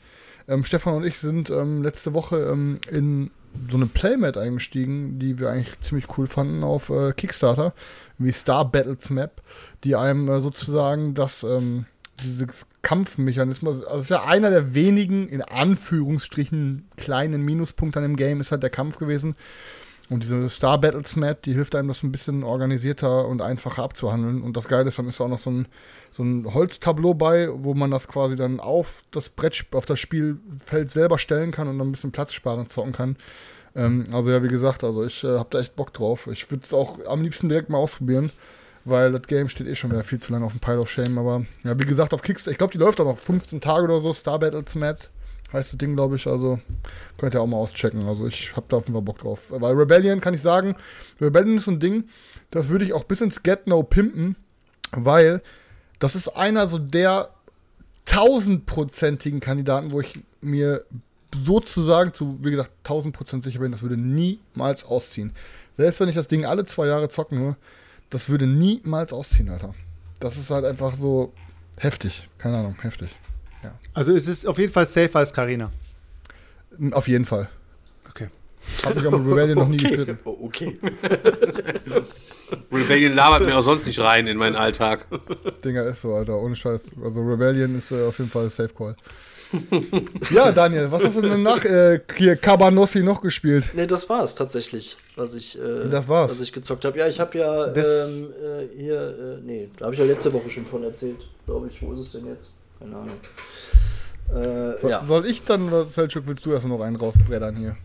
ähm, 0.48 0.64
Stefan 0.64 0.96
und 0.96 1.06
ich 1.06 1.18
sind 1.18 1.50
ähm, 1.50 1.84
letzte 1.84 2.14
Woche 2.14 2.38
ähm, 2.52 2.80
in 2.90 3.32
so 3.70 3.78
eine 3.78 3.86
Playmat 3.86 4.38
eingestiegen, 4.38 5.18
die 5.20 5.40
wir 5.40 5.50
eigentlich 5.50 5.80
ziemlich 5.80 6.18
cool 6.18 6.28
fanden 6.28 6.64
auf 6.64 6.90
äh, 6.90 7.14
Kickstarter, 7.14 7.74
wie 8.18 8.32
Star 8.32 8.70
Battles 8.70 9.10
Map, 9.10 9.42
die 9.84 9.96
einem 9.96 10.28
äh, 10.30 10.42
sozusagen 10.42 11.14
das 11.14 11.44
ähm, 11.44 11.86
dieses 12.24 12.66
Kampfmechanismus, 12.82 13.84
also 13.84 14.00
ist 14.00 14.10
ja 14.10 14.24
einer 14.26 14.50
der 14.50 14.74
wenigen, 14.74 15.28
in 15.28 15.42
Anführungsstrichen, 15.42 16.88
kleinen 16.98 17.42
Minuspunkte 17.42 18.00
an 18.00 18.04
dem 18.04 18.16
Game, 18.16 18.40
ist 18.40 18.52
halt 18.52 18.64
der 18.64 18.70
Kampf 18.70 18.98
gewesen. 18.98 19.36
Und 20.10 20.22
diese 20.22 20.50
Star 20.50 20.80
Battles 20.80 21.16
Map, 21.16 21.42
die 21.42 21.54
hilft 21.54 21.76
einem, 21.76 21.88
das 21.88 22.04
ein 22.04 22.12
bisschen 22.12 22.44
organisierter 22.44 23.28
und 23.28 23.42
einfacher 23.42 23.84
abzuhandeln. 23.84 24.44
Und 24.44 24.56
das 24.56 24.68
Geile 24.68 24.90
ist, 24.90 25.00
dann 25.00 25.08
ist 25.08 25.20
auch 25.20 25.28
noch 25.28 25.40
so 25.40 25.50
ein, 25.50 25.68
so 26.12 26.24
ein 26.24 26.54
Holztableau 26.54 27.16
bei, 27.16 27.50
wo 27.52 27.74
man 27.74 27.90
das 27.90 28.08
quasi 28.08 28.36
dann 28.36 28.60
auf 28.60 29.04
das 29.12 29.30
Brett, 29.30 29.66
auf 29.72 29.86
das 29.86 30.00
Spielfeld 30.00 30.92
selber 30.92 31.18
stellen 31.18 31.52
kann 31.52 31.68
und 31.68 31.80
dann 31.80 31.88
ein 31.88 31.92
bisschen 31.92 32.12
Platz 32.12 32.34
sparen 32.34 32.70
zocken 32.70 32.92
kann. 32.92 33.16
Ähm, 33.76 34.06
also 34.12 34.30
ja, 34.30 34.44
wie 34.44 34.48
gesagt, 34.48 34.84
also 34.84 35.04
ich 35.04 35.24
äh, 35.24 35.40
habe 35.40 35.50
da 35.50 35.60
echt 35.60 35.76
Bock 35.76 35.92
drauf. 35.92 36.28
Ich 36.32 36.50
würde 36.52 36.64
es 36.64 36.74
auch 36.74 37.00
am 37.08 37.24
liebsten 37.24 37.50
direkt 37.50 37.70
mal 37.70 37.80
ausprobieren, 37.80 38.32
weil 38.86 39.12
das 39.12 39.24
Game 39.24 39.50
steht 39.50 39.68
eh 39.68 39.76
schon 39.76 39.92
wieder 39.92 40.04
viel 40.04 40.20
zu 40.20 40.32
lange 40.32 40.46
auf 40.46 40.54
dem 40.54 40.62
Pile 40.62 40.80
of 40.80 40.90
Shame. 40.90 41.18
Aber 41.18 41.46
ja, 41.64 41.80
wie 41.80 41.86
gesagt, 41.86 42.14
auf 42.14 42.22
Kickstarter, 42.22 42.52
ich 42.52 42.60
glaube, 42.60 42.74
die 42.74 42.80
läuft 42.80 43.02
auch 43.02 43.06
noch 43.06 43.18
15 43.18 43.60
Tage 43.60 43.86
oder 43.86 44.02
so, 44.02 44.14
Star 44.14 44.38
Battles 44.38 44.76
Map 44.76 45.10
heißt 45.56 45.74
das 45.74 45.78
Ding, 45.78 45.96
glaube 45.96 46.16
ich. 46.16 46.28
Also 46.28 46.60
könnt 47.18 47.34
ihr 47.34 47.42
auch 47.42 47.48
mal 47.48 47.58
auschecken. 47.58 48.06
Also 48.06 48.28
ich 48.28 48.56
habe 48.56 48.66
da 48.70 48.78
auf 48.78 48.84
jeden 48.84 48.94
Fall 48.94 49.02
Bock 49.02 49.20
drauf. 49.20 49.46
Weil 49.50 49.74
Rebellion 49.76 50.20
kann 50.20 50.34
ich 50.34 50.42
sagen, 50.42 50.76
Rebellion 51.20 51.58
ist 51.58 51.66
so 51.66 51.72
ein 51.72 51.80
Ding, 51.80 52.06
das 52.52 52.70
würde 52.70 52.86
ich 52.86 52.94
auch 52.94 53.04
bis 53.04 53.22
ins 53.22 53.44
Get 53.44 53.68
No 53.68 53.84
pimpen, 53.84 54.36
weil 54.92 55.42
das 56.00 56.16
ist 56.16 56.30
einer 56.30 56.68
so 56.68 56.78
der 56.78 57.30
tausendprozentigen 58.06 59.40
Kandidaten, 59.40 59.92
wo 59.92 60.00
ich 60.00 60.20
mir 60.42 60.86
sozusagen 61.44 62.14
zu, 62.14 62.38
wie 62.44 62.52
gesagt, 62.52 62.72
tausend 62.84 63.16
Prozent 63.16 63.44
sicher 63.44 63.60
bin, 63.60 63.72
das 63.72 63.82
würde 63.82 63.98
niemals 63.98 64.86
ausziehen. 64.86 65.34
Selbst 65.76 66.00
wenn 66.00 66.10
ich 66.10 66.16
das 66.16 66.28
Ding 66.28 66.46
alle 66.46 66.66
zwei 66.66 66.88
Jahre 66.88 67.10
zocken 67.10 67.40
nur, 67.40 67.58
das 68.10 68.30
würde 68.30 68.48
niemals 68.48 69.12
ausziehen, 69.12 69.50
Alter. 69.50 69.74
Das 70.20 70.38
ist 70.38 70.50
halt 70.50 70.64
einfach 70.64 70.96
so 70.96 71.34
heftig. 71.78 72.30
Keine 72.38 72.58
Ahnung, 72.58 72.76
heftig. 72.82 73.10
Also 73.94 74.16
es 74.16 74.28
ist 74.28 74.46
auf 74.48 74.58
jeden 74.58 74.72
Fall 74.72 74.86
safer 74.88 75.20
als 75.20 75.34
Carina. 75.34 75.72
Auf 76.92 77.08
jeden 77.08 77.26
Fall. 77.26 77.50
Okay. 78.10 78.30
Hab 78.84 78.98
ich 78.98 79.06
aber 79.06 79.20
mit 79.20 79.32
Rebellion 79.32 79.58
noch 79.60 79.68
nie 79.68 79.78
okay. 79.78 79.96
gestritten. 79.96 80.20
Oh, 80.26 80.38
okay. 80.42 80.78
Rebellion 82.72 83.16
labert 83.16 83.46
mir 83.46 83.58
auch 83.58 83.64
sonst 83.64 83.88
nicht 83.88 84.00
rein 84.00 84.28
in 84.28 84.38
meinen 84.38 84.56
Alltag. 84.56 85.06
Dinger 85.64 85.86
ist 85.86 86.02
so, 86.02 86.14
Alter, 86.14 86.38
ohne 86.38 86.56
Scheiß. 86.56 86.92
Also 87.04 87.22
Rebellion 87.22 87.76
ist 87.76 87.92
äh, 87.92 88.04
auf 88.04 88.18
jeden 88.20 88.30
Fall 88.30 88.50
Safe 88.50 88.74
Call. 88.74 88.96
ja, 90.32 90.52
Daniel, 90.52 90.92
was 90.92 91.04
hast 91.04 91.18
du 91.18 91.22
denn 91.22 91.44
nach 91.44 91.64
äh, 91.64 92.02
hier 92.18 92.36
Cabanossi 92.36 93.04
noch 93.04 93.22
gespielt? 93.22 93.72
Nee, 93.74 93.88
das 93.88 94.10
war 94.10 94.24
es 94.24 94.36
tatsächlich, 94.36 94.98
was 95.16 95.34
ich, 95.34 95.58
äh, 95.58 95.90
Das 95.90 96.08
war's. 96.08 96.32
was 96.32 96.42
ich 96.42 96.52
gezockt 96.52 96.84
habe. 96.86 96.98
Ja, 96.98 97.08
ich 97.08 97.20
habe 97.20 97.38
ja 97.38 97.68
ähm, 97.68 97.74
äh, 97.74 98.68
hier, 98.78 99.40
äh, 99.40 99.46
nee, 99.46 99.70
da 99.78 99.86
habe 99.86 99.94
ich 99.94 100.00
ja 100.00 100.06
letzte 100.06 100.34
Woche 100.34 100.50
schon 100.50 100.66
von 100.66 100.84
erzählt, 100.84 101.18
glaube 101.46 101.68
ich. 101.68 101.82
Wo 101.82 101.94
ist 101.94 102.00
es 102.00 102.12
denn 102.12 102.26
jetzt? 102.28 102.50
Keine 102.80 102.96
Ahnung. 102.96 103.18
Äh, 104.34 104.80
So, 104.80 104.90
ja. 104.90 105.04
Soll 105.04 105.26
ich 105.26 105.44
dann, 105.44 105.68
oder 105.68 105.86
Selchuk, 105.86 106.24
willst 106.28 106.46
du 106.46 106.52
erstmal 106.52 106.78
noch 106.78 106.84
einen 106.86 106.96
rausbreddern 106.96 107.56
hier? 107.56 107.78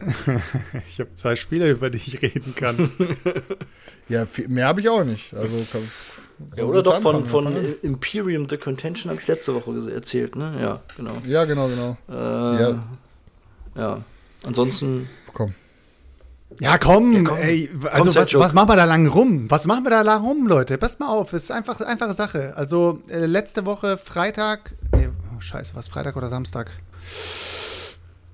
Ich 0.88 0.98
habe 1.00 1.14
zwei 1.14 1.36
Spieler, 1.36 1.68
über 1.70 1.90
die 1.90 1.98
ich 1.98 2.20
reden 2.22 2.54
kann. 2.54 2.90
Ja, 4.08 4.26
viel, 4.26 4.48
mehr 4.48 4.66
habe 4.66 4.80
ich 4.80 4.88
auch 4.88 5.04
nicht. 5.04 5.32
Also, 5.32 5.64
kann, 5.70 5.88
ja, 6.56 6.64
oder 6.64 6.82
doch 6.82 7.00
von, 7.00 7.16
anfangen, 7.16 7.24
von 7.26 7.46
anfangen? 7.46 7.74
Imperium 7.82 8.48
The 8.48 8.56
Contention 8.56 9.10
habe 9.10 9.20
ich 9.20 9.28
letzte 9.28 9.54
Woche 9.54 9.92
erzählt, 9.92 10.34
ne? 10.34 10.58
Ja, 10.60 10.80
genau. 10.96 11.12
Ja, 11.24 11.44
genau, 11.44 11.68
genau. 11.68 11.96
Äh, 12.10 12.62
Ja. 12.62 12.84
ja. 13.76 14.04
Ansonsten, 14.44 15.08
Komm. 15.32 15.54
Ja, 16.60 16.78
komm, 16.78 17.12
Ja, 17.12 17.22
komm. 17.24 17.38
ey, 17.38 17.70
also 17.90 18.06
was, 18.06 18.14
Selchuk. 18.28 18.40
was 18.40 18.52
machen 18.52 18.68
wir 18.68 18.76
da 18.76 18.84
lang 18.84 19.06
rum? 19.06 19.50
Was 19.50 19.66
machen 19.66 19.84
wir 19.84 19.90
da 19.90 20.02
lang 20.02 20.22
rum, 20.22 20.46
Leute? 20.46 20.78
Passt 20.78 21.00
mal 21.00 21.08
auf, 21.08 21.32
ist 21.32 21.50
einfach 21.50 21.80
einfache 21.80 22.14
Sache. 22.14 22.52
Also 22.56 23.00
äh, 23.08 23.26
letzte 23.26 23.64
Woche 23.66 23.96
Freitag, 23.96 24.72
nee, 24.94 25.08
oh, 25.36 25.40
scheiße, 25.40 25.74
was 25.74 25.88
Freitag 25.88 26.16
oder 26.16 26.28
Samstag? 26.28 26.70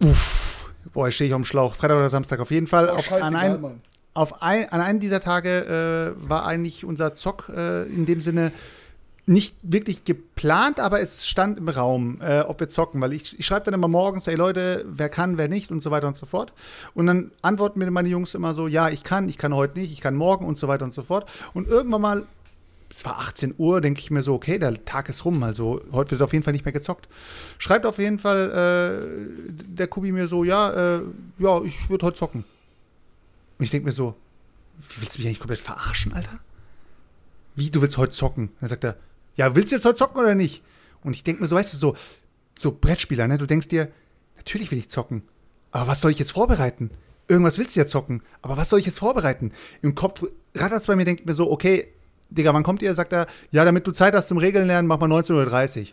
Uff, 0.01 0.71
boah, 0.93 1.11
stehe 1.11 1.29
ich 1.29 1.35
auf 1.35 1.41
dem 1.41 1.45
Schlauch. 1.45 1.75
Freitag 1.75 1.97
oder 1.99 2.11
Samstag 2.11 2.41
auf 2.41 2.51
jeden 2.51 2.67
Fall. 2.67 2.89
Oh, 2.93 2.97
auf, 2.99 3.13
an, 3.13 3.35
ein, 3.37 3.81
auf 4.15 4.43
ein, 4.43 4.69
an 4.71 4.81
einem 4.81 5.01
dieser 5.01 5.21
Tage 5.21 6.15
äh, 6.17 6.29
war 6.29 6.47
eigentlich 6.47 6.85
unser 6.85 7.15
Zock 7.15 7.49
äh, 7.55 7.85
in 7.85 8.07
dem 8.07 8.21
Sinne 8.21 8.53
nicht 9.29 9.57
wirklich 9.63 10.05
geplant, 10.05 10.81
aber 10.81 11.01
es 11.01 11.27
stand 11.27 11.59
im 11.59 11.69
Raum, 11.69 12.19
äh, 12.23 12.41
ob 12.41 12.61
wir 12.61 12.69
zocken, 12.71 13.01
weil 13.03 13.13
ich, 13.13 13.39
ich 13.39 13.45
schreibe 13.45 13.67
dann 13.67 13.75
immer 13.75 13.87
morgens, 13.87 14.27
hey 14.27 14.37
Leute, 14.37 14.87
wer 14.89 15.11
kann, 15.11 15.37
wer 15.37 15.49
nicht 15.49 15.71
und 15.71 15.83
so 15.83 15.91
weiter 15.91 16.09
und 16.09 16.17
so 16.17 16.25
fort. 16.25 16.55
Und 16.95 17.07
dann 17.07 17.31
antworten 17.43 17.79
mir 17.79 17.91
meine 17.91 18.09
Jungs 18.09 18.35
immer 18.35 18.55
so, 18.55 18.69
ja, 18.69 18.89
ich 18.89 19.05
kann, 19.05 19.29
ich 19.29 19.37
kann 19.37 19.55
heute 19.55 19.79
nicht, 19.79 19.93
ich 19.93 20.01
kann 20.01 20.15
morgen 20.15 20.47
und 20.47 20.59
so 20.59 20.67
weiter 20.67 20.87
und 20.87 20.95
so 20.95 21.03
fort. 21.03 21.29
Und 21.53 21.69
irgendwann 21.69 22.01
mal, 22.01 22.27
es 22.91 23.05
war 23.05 23.19
18 23.19 23.55
Uhr, 23.59 23.83
denke 23.83 24.01
ich 24.01 24.11
mir 24.11 24.23
so, 24.23 24.33
okay, 24.33 24.59
der 24.59 24.83
Tag 24.87 25.11
ist 25.11 25.27
rum, 25.27 25.43
also 25.43 25.83
heute 25.93 26.13
wird 26.13 26.23
auf 26.23 26.33
jeden 26.33 26.43
Fall 26.43 26.55
nicht 26.55 26.65
mehr 26.65 26.73
gezockt. 26.73 27.07
Schreibt 27.59 27.85
auf 27.85 27.99
jeden 27.99 28.19
Fall 28.19 28.51
äh, 28.51 29.43
der 29.69 29.89
Kubi 29.89 30.11
mir 30.11 30.27
so, 30.27 30.43
ja, 30.43 30.97
äh, 30.97 31.01
ja, 31.39 31.63
ich 31.65 31.91
würde 31.91 32.07
heute 32.07 32.17
zocken. 32.17 32.45
Und 33.59 33.65
ich 33.65 33.71
denke 33.71 33.85
mir 33.85 33.93
so, 33.93 34.15
willst 34.99 35.17
du 35.17 35.21
mich 35.21 35.27
eigentlich 35.27 35.41
komplett 35.41 35.61
verarschen, 35.61 36.15
Alter? 36.15 36.41
Wie, 37.57 37.71
du 37.71 37.83
willst 37.83 37.99
heute 37.99 38.13
zocken? 38.13 38.51
Dann 38.61 38.71
sagt 38.71 38.85
er, 38.85 38.97
ja, 39.39 39.55
willst 39.55 39.71
du 39.71 39.77
jetzt 39.77 39.85
heute 39.85 39.95
zocken 39.95 40.21
oder 40.21 40.35
nicht? 40.35 40.63
Und 41.03 41.15
ich 41.15 41.23
denke 41.23 41.41
mir 41.41 41.49
so, 41.49 41.57
weißt 41.57 41.73
du, 41.73 41.77
so, 41.79 41.97
so 42.59 42.73
Brettspieler, 42.73 43.29
ne? 43.29 43.39
Du 43.39 43.47
denkst 43.47 43.69
dir, 43.69 43.89
natürlich 44.37 44.71
will 44.73 44.79
ich 44.79 44.91
zocken. 44.91 45.23
Aber 45.71 45.87
was 45.87 46.01
soll 46.01 46.11
ich 46.11 46.19
jetzt 46.19 46.33
vorbereiten? 46.33 46.91
Irgendwas 47.29 47.57
willst 47.57 47.77
du 47.77 47.81
ja 47.81 47.87
zocken. 47.87 48.23
Aber 48.43 48.57
was 48.57 48.69
soll 48.69 48.81
ich 48.81 48.87
jetzt 48.87 48.99
vorbereiten? 48.99 49.53
Im 49.81 49.95
Kopf 49.95 50.25
rattert's 50.55 50.89
bei 50.89 50.97
mir, 50.97 51.05
denkt 51.05 51.25
mir 51.25 51.35
so, 51.35 51.51
okay, 51.51 51.87
Digga, 52.31 52.53
wann 52.53 52.65
kommt 52.65 52.83
ihr? 52.83 52.95
Sagt 52.95 53.13
er, 53.13 53.27
ja, 53.53 53.65
damit 53.65 53.87
du 53.87 53.93
Zeit 53.93 54.13
hast 54.15 54.29
zum 54.29 54.39
Regeln 54.39 54.67
lernen, 54.67 54.89
mach 54.89 54.99
mal 54.99 55.09
19.30 55.09 55.81
Uhr. 55.81 55.87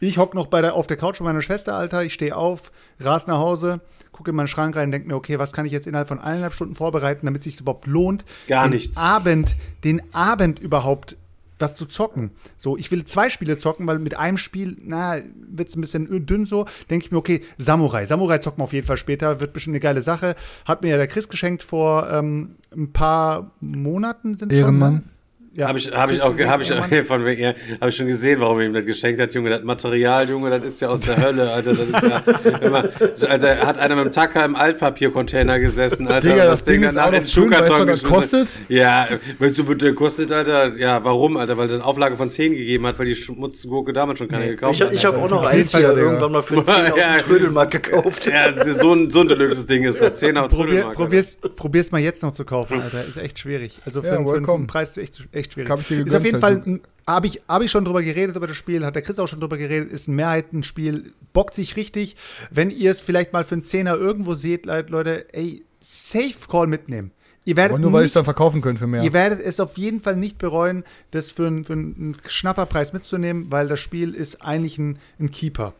Ich 0.00 0.18
hock 0.18 0.34
noch 0.34 0.46
bei 0.46 0.60
der, 0.60 0.74
auf 0.74 0.86
der 0.86 0.96
Couch 0.96 1.16
von 1.16 1.24
meiner 1.26 1.42
Schwester, 1.42 1.74
Alter. 1.74 2.04
Ich 2.04 2.14
stehe 2.14 2.36
auf, 2.36 2.70
ras 3.00 3.26
nach 3.26 3.38
Hause, 3.38 3.80
gucke 4.12 4.30
in 4.30 4.36
meinen 4.36 4.46
Schrank 4.46 4.76
rein, 4.76 4.92
denke 4.92 5.08
mir, 5.08 5.16
okay, 5.16 5.38
was 5.40 5.52
kann 5.52 5.66
ich 5.66 5.72
jetzt 5.72 5.86
innerhalb 5.86 6.06
von 6.06 6.20
eineinhalb 6.20 6.54
Stunden 6.54 6.74
vorbereiten, 6.74 7.26
damit 7.26 7.40
es 7.40 7.44
sich 7.44 7.60
überhaupt 7.60 7.86
lohnt, 7.86 8.24
Gar 8.46 8.66
den 8.66 8.70
nichts. 8.70 8.96
Abend, 8.98 9.56
den 9.82 10.02
Abend 10.14 10.58
überhaupt 10.58 11.16
was 11.58 11.76
zu 11.76 11.86
zocken. 11.86 12.32
So, 12.56 12.76
ich 12.76 12.90
will 12.90 13.04
zwei 13.04 13.30
Spiele 13.30 13.58
zocken, 13.58 13.86
weil 13.86 13.98
mit 13.98 14.16
einem 14.16 14.36
Spiel, 14.36 14.76
na, 14.82 15.18
wird 15.34 15.68
es 15.68 15.76
ein 15.76 15.80
bisschen 15.80 16.26
dünn 16.26 16.46
so. 16.46 16.66
Denke 16.90 17.06
ich 17.06 17.12
mir, 17.12 17.18
okay, 17.18 17.42
Samurai. 17.58 18.06
Samurai 18.06 18.38
zocken 18.38 18.60
wir 18.60 18.64
auf 18.64 18.72
jeden 18.72 18.86
Fall 18.86 18.96
später, 18.96 19.40
wird 19.40 19.52
bestimmt 19.52 19.74
eine 19.74 19.80
geile 19.80 20.02
Sache. 20.02 20.34
Hat 20.64 20.82
mir 20.82 20.90
ja 20.90 20.96
der 20.96 21.06
Chris 21.06 21.28
geschenkt 21.28 21.62
vor 21.62 22.10
ähm, 22.10 22.56
ein 22.72 22.92
paar 22.92 23.52
Monaten 23.60 24.34
sind 24.34 24.52
Ehrenmann. 24.52 25.02
schon. 25.04 25.13
Ja, 25.56 25.68
Habe 25.68 25.78
ich, 25.78 25.88
hab 25.92 26.10
ich 26.10 26.20
auch, 26.20 26.36
hab 26.36 26.60
ich, 26.62 27.06
von 27.06 27.24
wegen, 27.24 27.40
ja, 27.42 27.54
hab 27.80 27.88
ich 27.88 27.94
schon 27.96 28.08
gesehen, 28.08 28.40
warum 28.40 28.58
er 28.58 28.66
ihm 28.66 28.72
das 28.72 28.84
geschenkt 28.86 29.20
hat, 29.20 29.32
Junge. 29.34 29.50
Das 29.50 29.62
Material, 29.62 30.28
Junge, 30.28 30.50
das 30.50 30.64
ist 30.64 30.80
ja 30.80 30.88
aus 30.88 31.00
der 31.00 31.16
Hölle, 31.16 31.48
Alter. 31.52 31.74
Das 31.74 31.88
ist 31.88 32.02
ja, 32.02 32.58
immer, 32.58 32.88
Alter, 33.28 33.58
hat 33.66 33.78
einer 33.78 33.94
mit 33.94 34.06
dem 34.06 34.12
Tacker 34.12 34.44
im 34.44 34.56
Altpapiercontainer 34.56 35.60
gesessen, 35.60 36.08
Alter. 36.08 36.28
Digga, 36.30 36.42
und 36.44 36.48
das 36.50 36.64
Ding 36.64 36.82
ist 36.82 36.88
danach 36.96 37.06
auch 37.06 37.10
noch 37.12 37.18
in 37.18 37.24
den 37.24 37.28
schön, 37.28 37.50
weißt 37.50 37.60
du, 37.60 37.66
Schuhkarton 37.66 37.86
das 37.86 38.02
kostet? 38.02 38.48
Ja, 38.68 39.06
weißt 39.38 39.58
du, 39.58 39.74
der 39.74 39.94
kostet, 39.94 40.32
Alter? 40.32 40.76
Ja, 40.76 41.04
warum, 41.04 41.36
Alter? 41.36 41.56
Weil 41.56 41.68
er 41.68 41.74
eine 41.76 41.84
Auflage 41.84 42.16
von 42.16 42.30
10 42.30 42.52
gegeben 42.52 42.86
hat, 42.88 42.98
weil 42.98 43.06
die 43.06 43.14
Schmutzgurke 43.16 43.92
damals 43.92 44.18
schon 44.18 44.28
keiner 44.28 44.46
gekauft 44.48 44.74
Ich, 44.74 44.82
hat. 44.82 44.92
ich 44.92 45.04
habe 45.04 45.18
auch 45.18 45.30
noch 45.30 45.44
eins 45.44 45.70
hier 45.70 45.96
irgendwann 45.96 46.32
mal 46.32 46.42
für 46.42 46.54
einen 46.56 46.64
Zehner 46.64 46.92
auf 46.94 46.98
Ja. 46.98 47.16
dem 47.18 47.26
Trödelmarkt 47.26 47.70
gekauft. 47.82 48.26
Ja, 48.26 48.50
das 48.50 48.66
ist 48.66 48.80
so 48.80 48.92
ein, 48.92 49.08
so 49.10 49.20
ein 49.20 49.28
deluxes 49.28 49.66
Ding 49.66 49.84
ist 49.84 50.00
das. 50.00 50.18
10 50.18 50.36
auf 50.36 50.48
Probier, 50.48 50.64
Trödelmarkt, 50.66 50.96
probier's, 50.96 51.38
probier's 51.54 51.92
mal 51.92 52.00
jetzt 52.00 52.22
noch 52.24 52.32
zu 52.32 52.44
kaufen, 52.44 52.80
Alter. 52.80 53.04
Ist 53.04 53.16
echt 53.18 53.38
schwierig. 53.38 53.78
Also 53.86 54.02
für, 54.02 54.08
Ja, 54.08 54.14
einen- 54.16 54.26
für 54.44 54.52
einen 54.54 54.66
Preis 54.66 54.96
ist 54.96 54.98
echt, 54.98 55.28
echt 55.44 55.52
schwierig. 55.54 55.68
Ist 56.06 56.14
auf 56.14 56.22
gegönnt, 56.22 56.24
jeden 56.24 56.40
Fall, 56.40 56.80
habe 57.06 57.26
ich, 57.26 57.42
hab 57.48 57.62
ich 57.62 57.70
schon 57.70 57.84
drüber 57.84 58.02
geredet 58.02 58.34
über 58.36 58.46
das 58.46 58.56
Spiel, 58.56 58.84
hat 58.84 58.94
der 58.94 59.02
Chris 59.02 59.18
auch 59.18 59.28
schon 59.28 59.40
drüber 59.40 59.56
geredet, 59.58 59.92
ist 59.92 60.08
ein 60.08 60.14
Mehrheitenspiel, 60.16 61.12
bockt 61.32 61.54
sich 61.54 61.76
richtig. 61.76 62.16
Wenn 62.50 62.70
ihr 62.70 62.90
es 62.90 63.00
vielleicht 63.00 63.32
mal 63.32 63.44
für 63.44 63.54
einen 63.56 63.62
Zehner 63.64 63.94
irgendwo 63.94 64.34
seht, 64.34 64.66
Le- 64.66 64.86
Leute, 64.88 65.26
ey, 65.34 65.64
Safe 65.80 66.34
Call 66.50 66.66
mitnehmen. 66.66 67.10
Ihr 67.46 67.56
werdet 67.58 67.72
Aber 67.72 67.78
nur, 67.78 67.92
weil 67.92 68.02
ich 68.02 68.06
es 68.08 68.14
dann 68.14 68.24
verkaufen 68.24 68.62
könnte 68.62 68.78
für 68.80 68.86
mehr. 68.86 69.02
Ihr 69.02 69.12
werdet 69.12 69.40
es 69.40 69.60
auf 69.60 69.76
jeden 69.76 70.00
Fall 70.00 70.16
nicht 70.16 70.38
bereuen, 70.38 70.82
das 71.10 71.30
für, 71.30 71.46
einen- 71.46 71.64
für 71.64 71.74
einen 71.74 72.16
Schnapperpreis 72.26 72.94
mitzunehmen, 72.94 73.48
weil 73.50 73.68
das 73.68 73.80
Spiel 73.80 74.14
ist 74.14 74.40
eigentlich 74.42 74.78
ein, 74.78 74.98
ein 75.20 75.30
Keeper. 75.30 75.74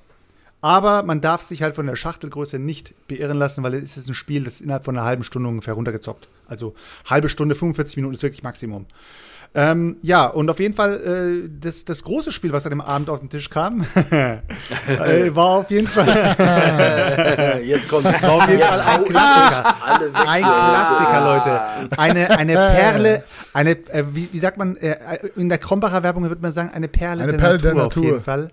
Aber 0.60 1.02
man 1.02 1.20
darf 1.20 1.42
sich 1.42 1.62
halt 1.62 1.74
von 1.74 1.86
der 1.86 1.96
Schachtelgröße 1.96 2.58
nicht 2.58 2.94
beirren 3.08 3.36
lassen, 3.38 3.62
weil 3.62 3.74
es 3.74 3.96
ist 3.98 4.08
ein 4.08 4.14
Spiel, 4.14 4.44
das 4.44 4.60
innerhalb 4.62 4.84
von 4.84 4.96
einer 4.96 5.06
halben 5.06 5.22
Stunde 5.22 5.48
ungefähr 5.48 5.74
runtergezockt. 5.74 6.28
Also 6.46 6.74
halbe 7.06 7.28
Stunde, 7.28 7.54
45 7.54 7.96
Minuten 7.96 8.14
ist 8.14 8.22
wirklich 8.22 8.42
Maximum. 8.42 8.86
Ähm, 9.56 9.98
ja, 10.02 10.26
und 10.26 10.50
auf 10.50 10.58
jeden 10.58 10.74
Fall 10.74 11.44
äh, 11.44 11.48
das, 11.60 11.84
das 11.84 12.02
große 12.02 12.32
Spiel, 12.32 12.52
was 12.52 12.66
an 12.66 12.70
dem 12.70 12.80
Abend 12.80 13.08
auf 13.08 13.20
den 13.20 13.28
Tisch 13.30 13.48
kam, 13.50 13.86
äh, 14.10 14.38
war 15.34 15.46
auf 15.46 15.70
jeden 15.70 15.86
Fall 15.86 17.60
Jetzt 17.64 17.88
kommt 17.88 18.04
war 18.04 18.32
auf 18.32 18.48
jeden 18.48 18.60
Fall 18.60 18.80
ein 18.80 19.04
Klassiker. 19.04 19.74
alle 19.84 20.06
weg. 20.06 20.26
Ein 20.26 20.42
Klassiker, 20.42 21.20
Leute. 21.20 21.60
Eine, 21.96 22.30
eine 22.38 22.54
Perle, 22.54 23.24
eine, 23.52 23.70
äh, 23.90 24.04
wie, 24.12 24.28
wie 24.32 24.38
sagt 24.40 24.56
man, 24.58 24.76
äh, 24.76 24.96
in 25.36 25.48
der 25.48 25.58
Krombacher 25.58 26.02
Werbung 26.02 26.24
würde 26.24 26.42
man 26.42 26.50
sagen, 26.52 26.70
eine 26.74 26.88
Perle, 26.88 27.22
Eine 27.22 27.32
der, 27.32 27.38
Perle 27.38 27.54
Natur 27.58 27.72
der 27.74 27.82
auf 27.82 27.88
Natur. 27.94 28.04
jeden 28.04 28.22
Fall. 28.22 28.50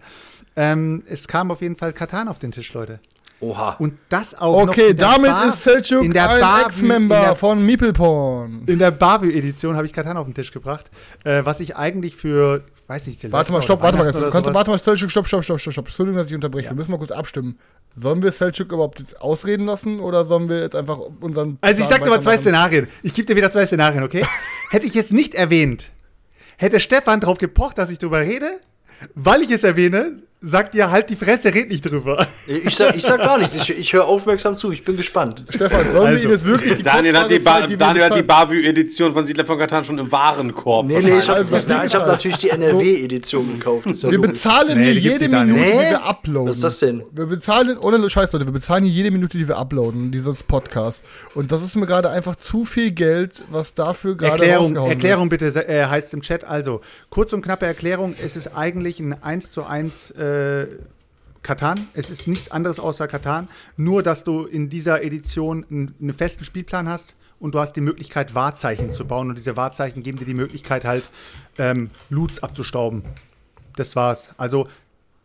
Ähm, 0.56 1.04
es 1.08 1.28
kam 1.28 1.50
auf 1.50 1.62
jeden 1.62 1.78
Fall 1.78 1.94
Katan 1.94 2.28
auf 2.28 2.38
den 2.38 2.52
Tisch, 2.52 2.72
Leute. 2.74 3.00
Oha. 3.42 3.76
Und 3.80 3.94
das 4.10 4.34
auch 4.40 4.66
noch 4.66 4.70
Okay, 4.72 4.90
in 4.92 4.98
der 4.98 5.08
damit 5.10 5.32
Bar- 5.32 5.50
ist 5.50 5.64
Selchuk 5.64 6.04
in 6.04 6.14
der 6.14 6.30
ein 6.30 6.66
Ex-Member 6.68 7.20
der- 7.22 7.36
von 7.36 7.66
Meeple 7.66 7.92
Porn. 7.92 8.64
In 8.68 8.78
der 8.80 8.92
Barbie-Edition 8.92 9.76
habe 9.76 9.86
ich 9.88 9.94
Katan 9.94 10.16
auf 10.18 10.26
den 10.26 10.34
Tisch 10.36 10.52
gebracht, 10.52 10.92
äh, 11.24 11.42
was 11.44 11.60
ich 11.60 11.76
eigentlich 11.76 12.16
für, 12.16 12.64
weiß 12.88 13.08
nicht, 13.08 13.20
Silvester 13.20 13.38
Warte 13.38 13.52
mal, 13.52 13.62
stopp, 13.64 13.82
warte 13.82 13.98
mal 13.98 14.04
ganz 14.12 14.18
kurz. 14.32 14.54
warte 14.54 14.70
mal, 14.72 14.80
Selchuk, 14.80 15.10
stopp, 15.10 15.28
stopp, 15.28 15.44
stopp, 15.44 15.60
stopp, 15.60 15.74
stopp. 15.74 15.88
Entschuldigung, 15.88 16.18
dass 16.20 16.28
ich 16.28 16.36
unterbreche. 16.36 16.70
Wir 16.70 16.76
müssen 16.76 16.92
mal 16.92 16.98
kurz 16.98 17.12
abstimmen. 17.12 17.58
Sollen 17.98 18.22
wir 18.22 18.32
Selchuk 18.32 18.72
überhaupt 18.72 19.00
jetzt 19.00 19.20
ausreden 19.20 19.66
lassen 19.66 20.00
oder 20.00 20.24
sollen 20.24 20.48
wir 20.48 20.60
jetzt 20.62 20.76
einfach 20.76 21.00
unseren. 21.20 21.58
Also 21.62 21.82
ich 21.82 21.88
sag 21.90 22.04
dir 22.04 22.10
mal 22.10 22.22
zwei? 22.22 22.38
Szenarien. 22.38 22.88
Ich 23.04 23.14
gebe 23.14 23.26
dir 23.26 23.36
wieder 23.36 23.52
zwei 23.52 23.66
Szenarien, 23.66 24.04
okay? 24.04 24.26
Hätte 24.70 24.86
ich 24.86 24.96
es 24.96 25.12
nicht 25.12 25.34
erwähnt, 25.36 25.90
hätte 26.58 26.80
Stefan 26.80 27.20
darauf 27.20 27.38
gepocht, 27.40 27.78
dass 27.80 27.90
ich 27.90 27.98
drüber 27.98 28.22
rede. 28.22 28.48
Weil 29.16 29.42
ich 29.42 29.50
es 29.50 29.64
erwähne, 29.64 30.22
sagt 30.44 30.74
ihr 30.74 30.90
halt 30.90 31.10
die 31.12 31.16
Fresse, 31.16 31.54
red 31.54 31.70
nicht 31.70 31.86
drüber. 31.86 32.26
Ich 32.48 32.76
sag, 32.76 32.96
ich 32.96 33.04
sag 33.04 33.20
gar 33.20 33.38
nichts. 33.38 33.54
Ich, 33.56 33.70
ich 33.78 33.94
höre 33.94 34.06
aufmerksam 34.06 34.56
zu. 34.56 34.72
Ich 34.72 34.84
bin 34.84 34.98
gespannt. 34.98 35.44
Stefan, 35.50 35.84
sollen 35.92 35.94
wir 35.94 36.02
Also, 36.02 36.24
ihn 36.28 36.32
jetzt 36.32 36.46
wirklich 36.46 36.76
die 36.78 36.84
Daniel 36.84 37.16
hat 37.18 37.30
die, 37.30 37.38
ba 37.40 37.70
wir 37.70 37.78
Daniel 37.78 38.06
hat 38.06 38.16
die 38.16 38.24
Bavü-Edition 38.24 39.14
von 39.14 39.24
Siedler 39.26 39.46
von 39.46 39.60
Katan 39.60 39.86
schon 39.86 40.00
im 40.00 40.12
Warenkorb. 40.12 40.88
Nee, 40.88 41.00
nee, 41.00 41.20
ich 41.20 41.30
habe 41.30 41.40
Also, 41.40 42.00
hab 42.00 42.08
natürlich 42.08 42.38
die 42.38 42.50
NRW-Edition 42.50 43.60
gekauft. 43.60 43.86
Ja 43.86 44.10
Wir 44.10 44.18
logisch. 44.18 44.32
bezahlen 44.32 44.80
Nee, 44.80 44.94
hier 44.94 45.18
die 45.18 45.26
jede. 45.26 45.30
Minute, 45.46 45.62
die 45.64 45.78
Nee? 45.78 45.90
wir 45.92 46.04
uploaden. 46.06 46.48
Was 46.50 46.56
ist 46.56 46.64
das 46.64 46.80
denn? 46.80 47.04
Wir 47.12 47.26
bezahlen, 47.28 47.78
ohne 47.78 48.10
Scheiß, 48.10 48.32
Leute, 48.32 48.46
wir 48.46 48.54
bezahlen 48.54 48.84
hier 48.84 48.94
jede 48.94 49.12
Minute, 49.12 49.38
die 49.38 49.48
wir 49.48 49.58
uploaden, 49.58 50.12
dieses 50.12 50.42
Podcast. 50.42 51.04
Und 51.36 51.52
das 51.52 51.62
ist 51.62 51.76
mir 51.76 51.86
gerade 51.86 52.10
einfach 52.10 52.36
zu 52.36 52.66
viel 52.66 52.92
Geld, 52.92 53.44
was 53.52 53.76
dafür 53.76 54.18
gerade 54.18 54.44
Erklärung, 54.46 54.76
Erklärung 54.76 55.30
bitte 55.30 55.48
äh, 55.68 55.86
heißt 55.86 56.16
im 56.16 56.22
Chat. 56.22 56.44
Also, 56.46 56.82
kurz 57.12 57.32
und 57.32 57.44
knappe 57.44 57.68
Erklärung. 57.68 58.16
Es 58.24 58.36
ist 58.36 58.56
eigentlich 58.56 59.00
ein 59.00 59.22
1 59.22 59.52
zu 59.52 59.66
1 59.66 60.12
äh, 60.12 60.31
Katan. 61.44 61.88
Es 61.94 62.10
ist 62.10 62.28
nichts 62.28 62.52
anderes 62.52 62.80
außer 62.80 63.08
Katan. 63.08 63.50
Nur, 63.78 64.04
dass 64.04 64.24
du 64.24 64.46
in 64.46 64.70
dieser 64.70 65.04
Edition 65.04 65.66
einen, 65.70 65.96
einen 66.00 66.14
festen 66.14 66.44
Spielplan 66.44 66.88
hast 66.88 67.16
und 67.40 67.56
du 67.56 67.60
hast 67.60 67.74
die 67.74 67.82
Möglichkeit, 67.82 68.36
Wahrzeichen 68.36 68.92
zu 68.92 69.06
bauen. 69.06 69.30
Und 69.30 69.38
diese 69.38 69.58
Wahrzeichen 69.58 70.04
geben 70.04 70.20
dir 70.20 70.26
die 70.26 70.36
Möglichkeit, 70.36 70.86
halt 70.86 71.10
ähm, 71.58 71.90
Loots 72.10 72.44
abzustauben. 72.44 73.04
Das 73.76 73.96
war's. 73.96 74.30
Also, 74.38 74.68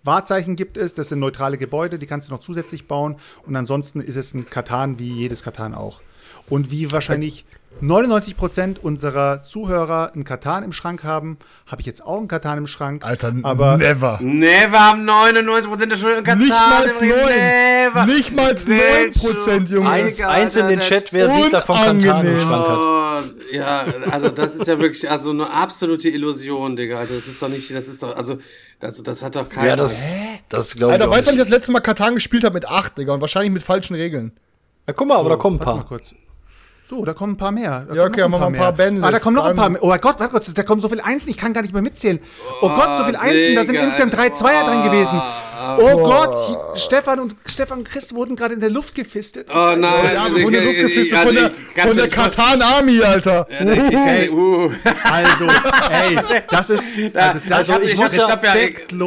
Wahrzeichen 0.03 0.57
gibt 0.57 0.77
es, 0.77 0.95
das 0.95 1.09
sind 1.09 1.19
neutrale 1.19 1.59
Gebäude, 1.59 1.99
die 1.99 2.07
kannst 2.07 2.29
du 2.29 2.33
noch 2.33 2.41
zusätzlich 2.41 2.87
bauen. 2.87 3.17
Und 3.45 3.57
ansonsten 3.57 4.01
ist 4.01 4.17
es 4.17 4.33
ein 4.35 4.49
Katan 4.49 4.99
wie 4.99 5.13
jedes 5.13 5.43
Katan 5.43 5.75
auch. 5.75 6.01
Und 6.49 6.71
wie 6.71 6.93
wahrscheinlich 6.93 7.45
99% 7.83 8.79
unserer 8.79 9.43
Zuhörer 9.43 10.13
einen 10.15 10.25
Katan 10.25 10.63
im 10.63 10.73
Schrank 10.73 11.05
haben, 11.05 11.39
habe 11.67 11.81
ich 11.81 11.87
jetzt 11.87 12.05
auch 12.05 12.19
einen 12.19 12.29
Katan 12.29 12.59
im 12.59 12.67
Schrank. 12.67 13.05
Alter, 13.05 13.35
aber 13.43 13.77
never. 13.77 14.19
Never 14.23 14.79
haben 14.81 15.09
99% 15.09 15.87
der 15.87 15.97
Schulden 15.97 16.25
Katan. 16.25 16.39
Nicht 16.39 16.51
mal 16.51 16.87
Never. 17.01 18.07
9. 18.07 18.15
Nicht 18.15 18.35
mal 18.35 18.53
9%, 18.53 19.67
Junge. 19.67 19.91
Eins, 19.91 20.23
eins 20.23 20.57
in 20.57 20.69
den 20.69 20.81
Chat, 20.81 21.13
wer 21.13 21.29
Siedler 21.29 21.61
von 21.61 21.77
Kantan 21.77 22.27
im. 22.27 22.39
Schrank 22.39 22.69
hat. 22.69 23.25
Ja, 23.53 23.87
also 24.11 24.31
das 24.31 24.57
ist 24.57 24.67
ja 24.67 24.79
wirklich 24.79 25.09
also 25.11 25.31
eine 25.31 25.51
absolute 25.51 26.09
Illusion, 26.09 26.77
Digga. 26.77 26.99
Alter. 26.99 27.15
Das 27.15 27.27
ist 27.27 27.41
doch 27.43 27.49
nicht, 27.49 27.71
das 27.75 27.89
ist 27.89 28.03
doch, 28.03 28.17
also, 28.17 28.39
das, 28.81 29.03
das 29.03 29.23
hat 29.23 29.37
doch 29.37 29.49
keiner. 29.49 29.69
Ja, 29.69 29.77
das, 29.77 30.03
das 30.49 30.75
glaube 30.75 30.95
ich 30.95 31.01
Alter, 31.01 31.13
weißt 31.13 31.29
du, 31.29 31.33
ich 31.33 31.39
das 31.39 31.49
letzte 31.49 31.73
Mal 31.73 31.81
Katan 31.81 32.15
gespielt 32.15 32.45
habe? 32.45 32.55
Mit 32.55 32.69
8, 32.69 32.99
Digga. 32.99 33.15
Und 33.15 33.21
wahrscheinlich 33.21 33.53
mit 33.53 33.63
falschen 33.63 33.95
Regeln. 33.95 34.33
Ja, 34.87 34.95
guck 34.95 35.09
mal, 35.09 35.19
aber 35.19 35.31
da 35.31 35.37
kommen 35.37 35.57
ein 35.57 35.61
Warte 35.61 35.71
mal 35.73 35.83
paar. 35.83 35.89
kurz. 35.89 36.15
So, 36.89 37.05
da 37.05 37.15
kommen 37.15 37.33
ein 37.33 37.37
paar 37.37 37.51
mehr. 37.51 37.85
Da 37.89 37.95
Ja, 37.95 38.03
kommen 38.03 38.15
okay, 38.15 38.21
noch 38.21 38.29
machen 38.29 38.55
wir 38.55 38.61
ein 38.69 38.77
paar 38.77 38.91
mehr. 38.93 39.05
Ah, 39.05 39.11
da 39.11 39.19
kommen 39.19 39.35
noch 39.35 39.45
ein 39.45 39.57
paar 39.57 39.69
mehr. 39.71 39.83
Oh 39.83 39.89
mein 39.89 40.01
Gott, 40.01 40.21
warte 40.21 40.33
Gott, 40.33 40.45
da 40.57 40.63
kommen 40.63 40.81
so 40.81 40.89
viele 40.89 41.05
Einsen, 41.05 41.31
ich 41.31 41.37
kann 41.37 41.53
gar 41.53 41.63
nicht 41.63 41.75
mehr 41.75 41.83
mitzählen. 41.83 42.21
Oh 42.63 42.69
Gott, 42.69 42.97
so 42.97 43.05
viele 43.05 43.19
Einsen, 43.19 43.57
da 43.57 43.65
sind 43.65 43.75
insgesamt 43.75 44.17
drei 44.17 44.31
Zweier 44.31 44.65
drin 44.65 44.83
gewesen. 44.85 45.21
Oh 45.59 45.97
Boah. 45.97 46.27
Gott, 46.27 46.79
Stefan 46.79 47.21
und 47.21 47.35
Stefan 47.47 47.79
und 47.79 47.85
Chris 47.89 48.15
wurden 48.15 48.37
gerade 48.37 48.55
in 48.55 48.61
der 48.61 48.71
Luft 48.71 48.95
gefistet. 48.95 49.47
Oh 49.51 49.75
nein, 49.77 49.81
Ja, 49.81 50.27
wir 50.35 50.45
wurden 50.45 50.55
ich- 50.55 50.65
luftgefistet 50.65 51.07
ich- 51.07 51.15
also 51.17 51.27
von 51.29 51.35
der, 51.75 51.87
von 51.87 51.97
der 51.97 52.09
Katan 52.09 52.63
Army, 52.63 53.01
Alter. 53.03 53.47
Hey, 53.49 54.29
uh. 54.31 54.71
Also, 55.05 55.47
ey, 55.91 56.19
das 56.51 56.71
ist. 56.71 56.83
Also, 57.15 57.41
das 57.49 57.69
Also, 57.71 57.73
ist 57.85 57.93
ich 57.93 57.99
muss- 57.99 58.15
ja. 58.17 58.39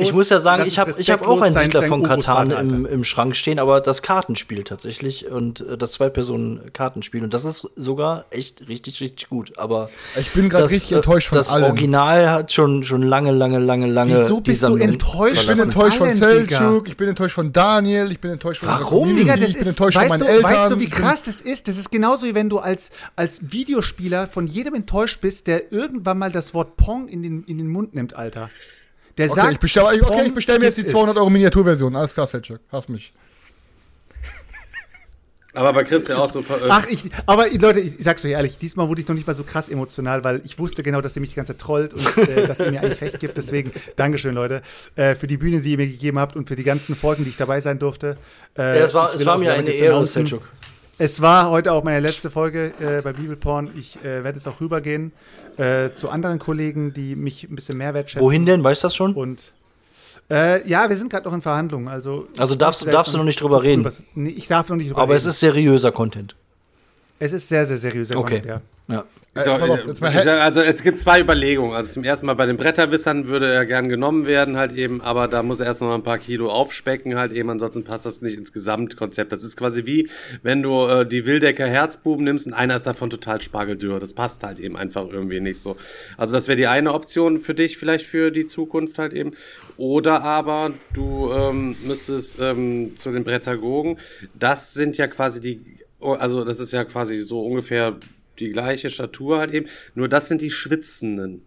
Ich 0.01 0.13
muss 0.13 0.29
ja 0.29 0.39
sagen, 0.39 0.59
Das 0.63 0.67
ich 0.67 0.79
habe 0.79 0.93
ich 0.97 1.09
hab 1.11 1.27
auch 1.27 1.41
einen 1.41 1.55
Siedler 1.55 1.83
von 1.83 2.03
Katan 2.03 2.51
im, 2.51 2.85
im 2.85 3.03
Schrank 3.03 3.35
stehen, 3.35 3.59
aber 3.59 3.81
das 3.81 4.01
Kartenspiel 4.01 4.63
tatsächlich 4.63 5.27
und 5.29 5.61
äh, 5.61 5.77
das 5.77 5.91
Zwei-Personen-Kartenspiel. 5.93 7.23
Und 7.23 7.33
das 7.33 7.45
ist 7.45 7.67
sogar 7.75 8.25
echt 8.31 8.67
richtig, 8.67 8.99
richtig 9.01 9.29
gut. 9.29 9.57
Aber 9.57 9.89
Ich 10.19 10.31
bin 10.31 10.49
gerade 10.49 10.63
das, 10.63 10.71
richtig 10.71 10.91
äh, 10.91 10.95
enttäuscht 10.95 11.29
von 11.29 11.37
Das 11.37 11.51
allem. 11.51 11.65
Original 11.65 12.29
hat 12.29 12.51
schon, 12.51 12.83
schon 12.83 13.03
lange, 13.03 13.31
lange, 13.31 13.59
lange, 13.59 13.87
lange. 13.87 14.11
Wieso 14.13 14.41
bist 14.41 14.63
du 14.63 14.75
enttäuscht? 14.75 15.41
Ich 15.43 15.47
bin 15.47 15.59
enttäuscht 15.59 15.97
von 15.97 16.07
allen, 16.07 16.19
Selchuk, 16.47 16.87
ich 16.87 16.97
bin 16.97 17.09
enttäuscht 17.09 17.35
von 17.35 17.51
Daniel, 17.51 18.11
ich 18.11 18.19
bin 18.19 18.31
enttäuscht 18.31 18.59
von 18.61 18.69
Warum? 18.69 19.13
Digga, 19.15 19.35
das 19.37 19.49
ich 19.49 19.53
bin 19.53 19.61
ist, 19.61 19.67
enttäuscht 19.67 19.97
von 19.97 20.01
weißt 20.03 20.09
meinen 20.11 20.19
du, 20.19 20.25
Eltern. 20.27 20.51
weißt 20.51 20.71
du, 20.71 20.79
wie 20.79 20.89
krass 20.89 21.23
das 21.23 21.41
ist? 21.41 21.67
Das 21.67 21.77
ist 21.77 21.91
genauso 21.91 22.25
wie 22.25 22.35
wenn 22.35 22.49
du 22.49 22.59
als, 22.59 22.91
als 23.15 23.51
Videospieler 23.51 24.27
von 24.27 24.47
jedem 24.47 24.75
enttäuscht 24.75 25.21
bist, 25.21 25.47
der 25.47 25.71
irgendwann 25.71 26.17
mal 26.17 26.31
das 26.31 26.53
Wort 26.53 26.77
Pong 26.77 27.07
in 27.07 27.23
den, 27.23 27.43
in 27.43 27.57
den 27.57 27.67
Mund 27.67 27.95
nimmt, 27.95 28.15
Alter. 28.15 28.49
Der 29.17 29.29
Okay, 29.29 29.35
sagt, 29.39 29.51
ich 29.53 29.59
bestelle 29.59 30.03
okay, 30.03 30.31
bestell 30.31 30.59
mir 30.59 30.65
jetzt 30.65 30.77
die 30.77 30.83
gibt 30.83 30.91
200 30.91 31.15
es. 31.15 31.19
Euro 31.19 31.29
Miniaturversion. 31.29 31.95
Alles 31.95 32.13
klar, 32.13 32.25
Selchuk. 32.27 32.59
Hast 32.71 32.87
mich. 32.89 33.13
Aber 35.59 35.73
bei 35.73 35.83
Chris 35.83 36.07
ja 36.07 36.17
auch 36.17 36.31
so. 36.31 36.41
Ach, 36.69 36.87
ich, 36.87 37.03
aber 37.25 37.47
Leute, 37.59 37.81
ich, 37.81 37.99
ich 37.99 38.05
sag's 38.05 38.23
euch 38.23 38.31
ehrlich, 38.31 38.57
diesmal 38.57 38.87
wurde 38.87 39.01
ich 39.01 39.07
noch 39.09 39.15
nicht 39.15 39.27
mal 39.27 39.33
so 39.33 39.43
krass 39.43 39.67
emotional, 39.67 40.23
weil 40.23 40.41
ich 40.45 40.57
wusste 40.57 40.83
genau, 40.83 41.01
dass 41.01 41.17
ihr 41.17 41.19
mich 41.19 41.31
die 41.31 41.35
ganze 41.35 41.51
Zeit 41.51 41.59
trollt 41.61 41.93
und 41.93 42.17
äh, 42.29 42.47
dass 42.47 42.59
ihr 42.61 42.71
mir 42.71 42.81
eigentlich 42.81 43.01
recht 43.01 43.19
gibt. 43.19 43.35
Deswegen, 43.35 43.73
Dankeschön, 43.97 44.33
Leute, 44.35 44.61
äh, 44.95 45.15
für 45.15 45.27
die 45.27 45.35
Bühne, 45.35 45.59
die 45.59 45.71
ihr 45.71 45.77
mir 45.77 45.87
gegeben 45.87 46.17
habt 46.17 46.37
und 46.37 46.47
für 46.47 46.55
die 46.55 46.63
ganzen 46.63 46.95
Folgen, 46.95 47.25
die 47.25 47.31
ich 47.31 47.35
dabei 47.35 47.59
sein 47.59 47.77
durfte. 47.77 48.15
Äh, 48.57 48.79
Ja, 48.79 48.85
es 48.85 48.93
war, 48.93 49.13
es 49.13 49.25
war 49.25 49.37
mir 49.37 49.51
eine 49.51 49.69
Ehre, 49.69 50.05
Selchuk. 50.05 50.43
Es 50.97 51.19
war 51.19 51.49
heute 51.49 51.73
auch 51.73 51.83
meine 51.83 51.99
letzte 51.99 52.31
Folge 52.31 52.71
äh, 52.79 53.01
bei 53.01 53.11
Bibelporn. 53.11 53.69
Ich 53.77 53.97
äh, 53.97 54.23
werde 54.23 54.37
jetzt 54.37 54.47
auch 54.47 54.61
rübergehen 54.61 55.11
äh, 55.57 55.89
zu 55.93 56.09
anderen 56.09 56.39
Kollegen, 56.39 56.93
die 56.93 57.17
mich 57.17 57.43
ein 57.43 57.55
bisschen 57.55 57.77
mehr 57.77 57.93
wertschätzen. 57.93 58.25
Wohin 58.25 58.45
denn? 58.45 58.63
Weißt 58.63 58.83
du 58.83 58.85
das 58.85 58.95
schon? 58.95 59.13
Und 59.13 59.53
äh, 60.31 60.67
ja, 60.67 60.89
wir 60.89 60.95
sind 60.97 61.09
gerade 61.09 61.25
noch 61.25 61.33
in 61.33 61.41
Verhandlungen. 61.41 61.87
Also, 61.87 62.27
Also 62.37 62.55
darfst- 62.55 62.85
darfst 62.91 63.13
du 63.13 63.17
noch 63.17 63.25
nicht 63.25 63.41
drüber 63.41 63.63
reden? 63.63 63.83
Was, 63.83 64.01
nee, 64.15 64.29
ich 64.31 64.47
darf 64.47 64.69
noch 64.69 64.75
nicht 64.77 64.89
drüber 64.89 65.01
Aber 65.01 65.15
es 65.15 65.23
reden. 65.23 65.29
ist 65.29 65.39
seriöser 65.39 65.91
Content. 65.91 66.35
Es 67.19 67.33
ist 67.33 67.47
sehr, 67.49 67.65
sehr 67.65 67.77
seriöser 67.77 68.17
Okay. 68.17 68.39
Content, 68.41 68.61
ja. 68.87 68.95
Ja. 68.95 69.03
Sag, 69.35 69.59
pass 69.59 69.69
auf, 69.69 69.85
jetzt 69.85 69.99
sag, 69.99 70.41
also 70.41 70.61
es 70.61 70.81
gibt 70.81 70.97
zwei 70.97 71.19
Überlegungen. 71.19 71.73
Also 71.75 71.93
zum 71.93 72.03
ersten 72.03 72.25
Mal 72.25 72.33
bei 72.33 72.47
den 72.47 72.57
Bretterwissern 72.57 73.27
würde 73.27 73.51
er 73.51 73.65
gern 73.65 73.87
genommen 73.87 74.25
werden, 74.25 74.57
halt 74.57 74.73
eben, 74.73 75.01
aber 75.01 75.27
da 75.27 75.43
muss 75.43 75.59
er 75.59 75.67
erst 75.67 75.81
noch 75.81 75.93
ein 75.93 76.01
paar 76.01 76.17
Kilo 76.17 76.49
aufspecken, 76.49 77.15
halt 77.15 77.31
eben, 77.31 77.49
ansonsten 77.49 77.83
passt 77.83 78.07
das 78.07 78.21
nicht 78.21 78.37
ins 78.37 78.51
Gesamtkonzept. 78.51 79.31
Das 79.31 79.43
ist 79.43 79.55
quasi 79.55 79.85
wie, 79.85 80.09
wenn 80.41 80.63
du 80.63 80.87
äh, 80.87 81.05
die 81.05 81.27
Wildecker 81.27 81.67
Herzbuben 81.67 82.25
nimmst 82.25 82.47
und 82.47 82.53
einer 82.53 82.75
ist 82.75 82.87
davon 82.87 83.11
total 83.11 83.39
spargeldürr. 83.41 83.99
Das 83.99 84.13
passt 84.13 84.43
halt 84.43 84.59
eben 84.59 84.75
einfach 84.75 85.07
irgendwie 85.07 85.39
nicht 85.39 85.59
so. 85.59 85.77
Also 86.17 86.33
das 86.33 86.47
wäre 86.47 86.57
die 86.57 86.67
eine 86.67 86.93
Option 86.93 87.39
für 87.39 87.53
dich, 87.53 87.77
vielleicht 87.77 88.07
für 88.07 88.31
die 88.31 88.47
Zukunft 88.47 88.97
halt 88.97 89.13
eben. 89.13 89.33
Oder 89.77 90.23
aber 90.23 90.71
du 90.93 91.31
ähm, 91.31 91.75
müsstest 91.83 92.39
ähm, 92.41 92.97
zu 92.97 93.11
den 93.11 93.23
Brettergogen. 93.23 93.97
Das 94.37 94.73
sind 94.73 94.97
ja 94.97 95.07
quasi 95.07 95.39
die, 95.39 95.61
also 96.01 96.43
das 96.43 96.59
ist 96.59 96.73
ja 96.73 96.83
quasi 96.83 97.21
so 97.21 97.41
ungefähr 97.45 97.95
die 98.39 98.49
gleiche 98.49 98.89
Statur 98.89 99.39
halt 99.39 99.51
eben. 99.51 99.67
Nur 99.95 100.07
das 100.07 100.27
sind 100.27 100.41
die 100.41 100.51
Schwitzenden. 100.51 101.41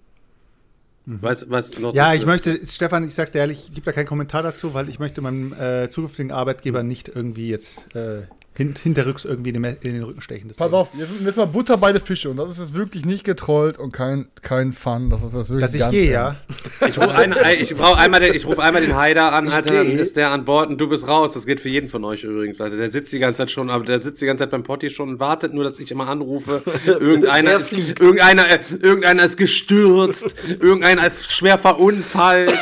Weißt 1.04 1.50
was 1.50 1.78
noch 1.78 1.92
Mhm. 1.92 1.96
Ja, 1.96 2.14
ich 2.14 2.24
möchte, 2.26 2.64
Stefan, 2.64 3.06
ich 3.06 3.14
sag's 3.14 3.32
dir 3.32 3.40
ehrlich, 3.40 3.64
ich 3.68 3.74
gebe 3.74 3.84
da 3.84 3.92
keinen 3.92 4.06
Kommentar 4.06 4.42
dazu, 4.42 4.72
weil 4.72 4.88
ich 4.88 5.00
möchte 5.00 5.20
meinem 5.20 5.52
äh, 5.52 5.90
zukünftigen 5.90 6.30
Arbeitgeber 6.30 6.84
nicht 6.84 7.08
irgendwie 7.08 7.48
jetzt 7.48 7.94
äh, 7.96 8.22
hin, 8.54 8.74
hinterrücks 8.80 9.24
irgendwie 9.24 9.50
in 9.50 9.62
den, 9.62 9.76
in 9.82 9.94
den 9.94 10.02
Rücken 10.02 10.20
stechen. 10.20 10.48
Pass 10.48 10.56
deswegen. 10.58 10.74
auf, 10.74 10.88
jetzt, 10.96 11.10
jetzt 11.24 11.36
mal 11.36 11.46
Butter 11.46 11.76
bei 11.78 11.92
den 11.92 12.02
Fische 12.02 12.28
und 12.30 12.36
das 12.36 12.50
ist 12.50 12.58
jetzt 12.58 12.74
wirklich 12.74 13.04
nicht 13.06 13.24
getrollt 13.24 13.78
und 13.78 13.92
kein, 13.92 14.26
kein 14.42 14.72
Fun. 14.72 15.08
Das 15.10 15.22
ist 15.22 15.34
das 15.34 15.48
wirklich 15.48 15.62
Dass 15.70 15.74
ich 15.74 15.88
gehe, 15.88 16.12
ja. 16.12 16.36
Ich 16.86 16.98
rufe 16.98 17.14
ein, 17.14 17.34
ich 17.58 17.74
brauch 17.74 17.96
einmal, 17.96 18.20
den- 18.20 18.34
ich 18.34 18.44
ruf 18.46 18.58
einmal 18.58 18.82
den 18.82 18.94
Haider 18.94 19.32
an, 19.32 19.48
Alter, 19.48 19.72
dann 19.72 19.86
ist 19.86 20.16
der 20.16 20.30
an 20.30 20.44
Bord 20.44 20.68
und 20.68 20.78
du 20.78 20.88
bist 20.88 21.08
raus. 21.08 21.32
Das 21.32 21.46
geht 21.46 21.60
für 21.60 21.68
jeden 21.70 21.88
von 21.88 22.04
euch 22.04 22.24
übrigens, 22.24 22.60
Alter. 22.60 22.76
Der 22.76 22.90
sitzt 22.90 23.12
die 23.12 23.18
ganze 23.18 23.38
Zeit 23.38 23.50
schon, 23.50 23.70
aber 23.70 23.84
der 23.84 24.00
sitzt 24.02 24.20
die 24.20 24.26
ganze 24.26 24.42
Zeit 24.44 24.50
beim 24.50 24.62
Potti 24.64 24.90
schon 24.90 25.08
und 25.10 25.20
wartet 25.20 25.54
nur, 25.54 25.64
dass 25.64 25.80
ich 25.80 25.90
immer 25.90 26.08
anrufe. 26.08 26.62
Irgendeiner 26.86 27.58
ist, 27.58 27.68
fliegt. 27.68 28.00
irgendeiner, 28.00 28.50
äh, 28.50 28.58
irgendeiner 28.80 29.24
ist 29.24 29.36
gestürzt, 29.36 30.34
irgendeiner 30.60 31.06
ist 31.06 31.32
schwer 31.32 31.56
verunfallt, 31.58 32.52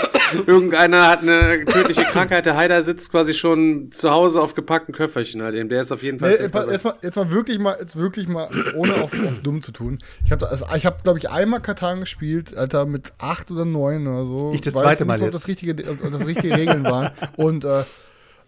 irgendeiner 0.47 1.09
hat 1.09 1.23
eine 1.23 1.65
tödliche 1.65 2.03
Krankheit. 2.05 2.47
Der 2.47 2.57
Haider 2.57 2.83
sitzt 2.83 3.11
quasi 3.11 3.35
schon 3.35 3.91
zu 3.91 4.11
Hause 4.11 4.41
auf 4.41 4.55
gepackten 4.55 4.95
Köfferchen 4.95 5.43
halt 5.43 5.55
eben. 5.55 5.69
Der 5.69 5.80
ist 5.81 5.93
auf 5.93 6.03
jeden 6.03 6.19
Fall 6.19 6.31
Nee, 6.31 6.37
jetzt, 6.37 6.55
mal, 6.55 6.71
jetzt, 6.71 6.85
mal, 6.85 6.95
jetzt 7.03 7.17
mal 7.17 7.31
wirklich 7.31 7.59
mal, 7.59 7.77
jetzt 7.81 7.97
wirklich 7.97 8.29
mal, 8.29 8.49
ohne 8.75 8.95
auf, 8.97 9.13
auf 9.13 9.41
dumm 9.43 9.63
zu 9.63 9.73
tun. 9.73 9.99
Ich 10.25 10.33
habe, 10.33 10.49
also, 10.49 10.67
ich 10.75 10.87
habe, 10.87 11.03
glaube 11.03 11.19
ich, 11.19 11.31
einmal 11.31 11.61
Katan 11.61 12.01
gespielt, 12.01 12.57
Alter, 12.57 12.87
mit 12.87 13.13
acht 13.19 13.51
oder 13.51 13.65
neun 13.65 14.07
oder 14.07 14.25
so. 14.27 14.53
Ich 14.55 14.61
das 14.61 14.75
Weiß 14.75 14.83
zweite 14.83 15.03
nicht, 15.05 15.09
Mal 15.09 15.19
ob 15.19 15.25
jetzt. 15.27 15.35
Das 15.35 15.49
richtige, 15.49 15.91
ob 15.91 16.13
das 16.13 16.27
richtige 16.27 16.57
Regeln 16.57 16.85
waren. 16.85 17.11
Und 17.37 17.65
äh, 17.65 17.85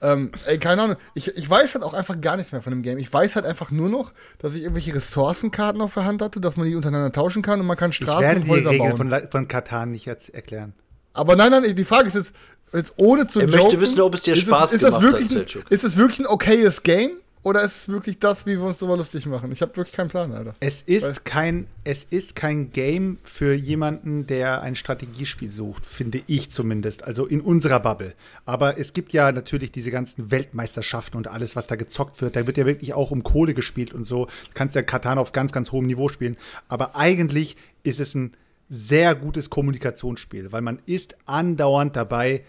ähm, 0.03 0.33
ey, 0.47 0.59
keine 0.59 0.83
Ahnung. 0.83 0.97
Ich, 1.15 1.29
ich 1.37 1.49
weiß 1.49 1.75
halt 1.75 1.85
auch 1.85 1.95
einfach 1.95 2.21
gar 2.21 2.37
nichts 2.37 2.51
mehr 2.51 2.61
von 2.61 2.73
dem 2.73 2.83
Game. 2.83 2.99
Ich 2.99 3.13
weiß 3.13 3.37
halt 3.37 3.47
einfach 3.47 3.71
nur 3.71 3.89
noch, 3.89 4.13
dass 4.39 4.55
ich 4.55 4.63
irgendwelche 4.63 4.95
Ressourcenkarten 4.95 5.81
auf 5.81 5.95
der 5.95 6.05
Hand 6.05 6.21
hatte, 6.23 6.41
dass 6.41 6.57
man 6.57 6.67
die 6.67 6.75
untereinander 6.75 7.13
tauschen 7.13 7.43
kann 7.43 7.61
und 7.61 7.67
man 7.67 7.77
kann 7.77 7.91
Ich 7.91 7.97
Straßen 7.97 8.21
werde 8.21 8.41
und 8.41 8.47
die 8.47 8.51
Häuser 8.51 8.71
Regeln 8.71 8.97
bauen. 8.97 9.11
von, 9.11 9.31
von 9.31 9.49
Katan 9.49 9.93
nicht 9.93 10.05
jetzt 10.05 10.35
erklären. 10.35 10.75
Aber 11.15 11.37
nein, 11.37 11.51
nein, 11.51 11.77
die 11.77 11.85
Frage 11.85 12.09
ist 12.09 12.15
jetzt, 12.15 12.35
jetzt 12.73 12.93
ohne 12.97 13.27
zu 13.27 13.41
Er 13.41 13.47
joken, 13.47 13.61
möchte 13.61 13.81
wissen, 13.81 14.01
ob 14.01 14.15
es 14.15 14.23
dir 14.23 14.35
ist 14.35 14.41
Spaß 14.41 14.75
ist 14.75 14.83
das 14.83 14.91
gemacht 14.91 15.05
hat, 15.05 15.13
wirklich 15.13 15.37
ein, 15.37 15.47
Selçuk. 15.47 15.71
Ist 15.71 15.85
es 15.85 15.97
wirklich 15.97 16.21
ein 16.21 16.27
okayes 16.27 16.83
Game? 16.83 17.13
Oder 17.45 17.65
ist 17.65 17.77
es 17.77 17.89
wirklich 17.89 18.21
das, 18.21 18.47
wie 18.47 18.57
wir 18.57 18.63
uns 18.63 18.79
darüber 18.79 18.97
lustig 18.97 19.27
machen? 19.27 19.51
Ich 19.51 19.63
habe 19.63 19.77
wirklich 19.77 19.97
keinen 19.97 20.09
Plan, 20.09 20.33
Alter. 20.33 20.55
Es 20.61 20.81
ist 20.81 21.25
kein, 21.25 21.67
es 21.83 22.05
ist 22.05 22.37
kein 22.37 22.71
Game 22.71 23.19
für 23.25 23.53
jemanden, 23.53 24.29
der 24.29 24.63
ein 24.63 24.77
Strategiespiel 24.77 25.51
sucht, 25.51 25.85
finde 25.85 26.23
ich 26.29 26.53
zumindest. 26.53 27.03
Also 27.03 27.27
in 27.27 27.41
unserer 27.41 27.81
Bubble. 27.81 28.15
Aber 28.47 28.79
es 28.79 28.93
gibt 28.93 29.13
ja 29.13 29.33
natürlich 29.33 29.73
diese 29.73 29.91
ganzen 29.91 30.31
Weltmeisterschaften 30.31 31.17
und 31.17 31.27
alles, 31.27 31.57
was 31.57 31.67
da 31.67 31.75
gezockt 31.75 32.23
wird. 32.23 32.37
Da 32.37 32.47
wird 32.47 32.59
ja 32.59 32.67
wirklich 32.67 32.95
auch 32.95 33.11
um 33.11 33.25
Kohle 33.25 33.55
gespielt 33.55 33.93
und 33.93 34.05
so. 34.05 34.27
Du 34.27 34.53
kannst 34.55 34.77
ja 34.77 34.83
Katan 34.83 35.19
auf 35.19 35.33
ganz, 35.33 35.51
ganz 35.51 35.73
hohem 35.73 35.87
Niveau 35.87 36.09
spielen. 36.09 36.37
Aber 36.69 36.95
eigentlich 36.95 37.57
ist 37.83 37.99
es 37.99 38.15
ein 38.15 38.37
sehr 38.69 39.17
gutes 39.17 39.51
Kommunikationsspiel, 39.51 40.53
weil 40.53 40.63
man 40.63 40.79
ist 40.87 41.17
andauernd 41.27 41.97
dabei 41.97 42.45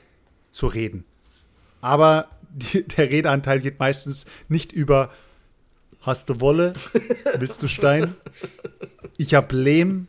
zu 0.53 0.67
reden. 0.67 1.03
Aber 1.81 2.29
die, 2.53 2.83
der 2.87 3.09
Redeanteil 3.09 3.59
geht 3.59 3.79
meistens 3.79 4.25
nicht 4.47 4.71
über 4.71 5.09
Hast 6.01 6.27
du 6.29 6.41
Wolle? 6.41 6.73
Willst 7.37 7.63
du 7.63 7.67
Stein? 7.67 8.15
Ich 9.15 9.35
hab 9.35 9.53
Lehm. 9.53 10.07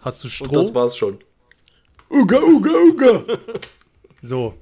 Hast 0.00 0.24
du 0.24 0.28
Stroh? 0.28 0.46
Und 0.46 0.54
das 0.54 0.74
war's 0.74 0.96
schon. 0.96 1.18
Uga, 2.10 2.40
uga, 2.40 2.70
uga. 2.70 3.24
So, 4.22 4.54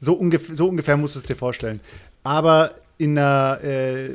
so, 0.00 0.14
ungef 0.14 0.48
so 0.52 0.68
ungefähr 0.68 0.96
musst 0.96 1.16
du 1.16 1.18
es 1.18 1.26
dir 1.26 1.36
vorstellen. 1.36 1.80
Aber 2.22 2.76
in 2.96 3.18
einer 3.18 3.62
äh, 3.62 4.14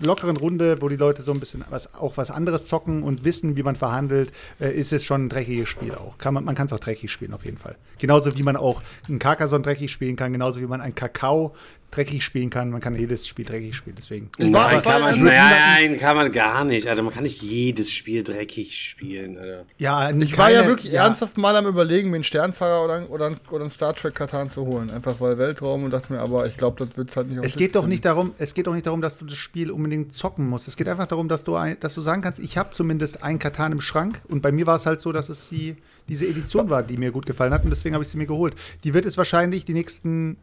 lockeren 0.00 0.36
Runde, 0.36 0.80
wo 0.80 0.88
die 0.88 0.96
Leute 0.96 1.22
so 1.22 1.32
ein 1.32 1.40
bisschen 1.40 1.64
was, 1.70 1.94
auch 1.94 2.16
was 2.16 2.30
anderes 2.30 2.66
zocken 2.66 3.02
und 3.02 3.24
wissen, 3.24 3.56
wie 3.56 3.62
man 3.62 3.76
verhandelt, 3.76 4.32
äh, 4.60 4.70
ist 4.70 4.92
es 4.92 5.04
schon 5.04 5.24
ein 5.24 5.28
dreckiges 5.28 5.68
Spiel 5.68 5.94
auch. 5.94 6.18
Kann 6.18 6.34
man 6.34 6.44
man 6.44 6.54
kann 6.54 6.66
es 6.66 6.72
auch 6.72 6.78
dreckig 6.78 7.10
spielen, 7.10 7.34
auf 7.34 7.44
jeden 7.44 7.58
Fall. 7.58 7.76
Genauso 7.98 8.36
wie 8.36 8.42
man 8.42 8.56
auch 8.56 8.82
einen 9.08 9.18
Carcassonne 9.18 9.62
dreckig 9.62 9.92
spielen 9.92 10.16
kann, 10.16 10.32
genauso 10.32 10.60
wie 10.60 10.66
man 10.66 10.80
einen 10.80 10.94
Kakao 10.94 11.54
dreckig 11.90 12.24
spielen 12.24 12.50
kann. 12.50 12.70
Man 12.70 12.80
kann 12.80 12.94
jedes 12.94 13.26
Spiel 13.26 13.44
dreckig 13.44 13.74
spielen, 13.76 13.96
deswegen. 13.96 14.30
Nein, 14.38 14.82
kann 14.82 15.00
man, 15.00 15.22
nein, 15.24 15.98
kann 15.98 16.16
man 16.16 16.32
gar 16.32 16.64
nicht. 16.64 16.88
Also 16.88 17.02
man 17.02 17.12
kann 17.12 17.22
nicht 17.22 17.40
jedes 17.42 17.92
Spiel 17.92 18.22
dreckig 18.22 18.76
spielen, 18.76 19.38
Alter. 19.38 19.64
Ja, 19.78 20.10
Ich 20.10 20.36
war 20.36 20.50
ja 20.50 20.66
wirklich 20.66 20.92
ernsthaft 20.92 21.38
mal 21.38 21.54
am 21.56 21.66
überlegen, 21.66 22.10
mir 22.10 22.16
einen 22.16 22.24
Sternfahrer 22.24 22.84
oder, 22.84 23.10
oder, 23.10 23.26
ein- 23.26 23.36
oder 23.50 23.62
einen 23.62 23.70
Star 23.70 23.94
Trek 23.94 24.14
Katan 24.14 24.50
zu 24.50 24.66
holen. 24.66 24.90
Einfach 24.90 25.20
weil 25.20 25.38
Weltraum 25.38 25.84
und 25.84 25.90
dachte 25.92 26.12
mir, 26.12 26.20
aber 26.20 26.46
ich 26.46 26.56
glaube, 26.56 26.84
das 26.84 26.96
wird 26.96 27.14
halt 27.16 27.28
nicht 27.30 27.44
Es 27.44 27.56
geht 27.56 27.76
doch 27.76 27.86
nicht 27.86 28.04
darum, 28.04 28.32
es 28.38 28.52
geht 28.54 28.66
doch 28.66 28.74
nicht 28.74 28.86
darum, 28.86 29.00
dass 29.00 29.18
du 29.18 29.26
das 29.26 29.36
Spiel 29.36 29.70
unbedingt 29.70 30.12
zocken 30.12 30.48
musst. 30.48 30.68
Es 30.68 30.76
geht 30.76 30.88
einfach 30.88 31.06
darum, 31.06 31.28
dass 31.28 31.44
du, 31.44 31.54
ein, 31.56 31.78
dass 31.80 31.94
du 31.94 32.00
sagen 32.00 32.22
kannst, 32.22 32.40
ich 32.40 32.58
habe 32.58 32.72
zumindest 32.72 33.22
einen 33.22 33.38
Katan 33.38 33.72
im 33.72 33.80
Schrank 33.80 34.20
und 34.28 34.42
bei 34.42 34.52
mir 34.52 34.66
war 34.66 34.76
es 34.76 34.86
halt 34.86 35.00
so, 35.00 35.12
dass 35.12 35.28
es 35.28 35.48
die, 35.48 35.76
diese 36.08 36.26
Edition 36.26 36.68
war, 36.70 36.82
die 36.82 36.96
mir 36.96 37.10
gut 37.12 37.26
gefallen 37.26 37.52
hat 37.52 37.64
und 37.64 37.70
deswegen 37.70 37.94
habe 37.94 38.02
ich 38.04 38.10
sie 38.10 38.18
mir 38.18 38.26
geholt. 38.26 38.54
Die 38.84 38.92
wird 38.94 39.06
es 39.06 39.16
wahrscheinlich 39.16 39.64
die 39.64 39.72
nächsten 39.74 40.36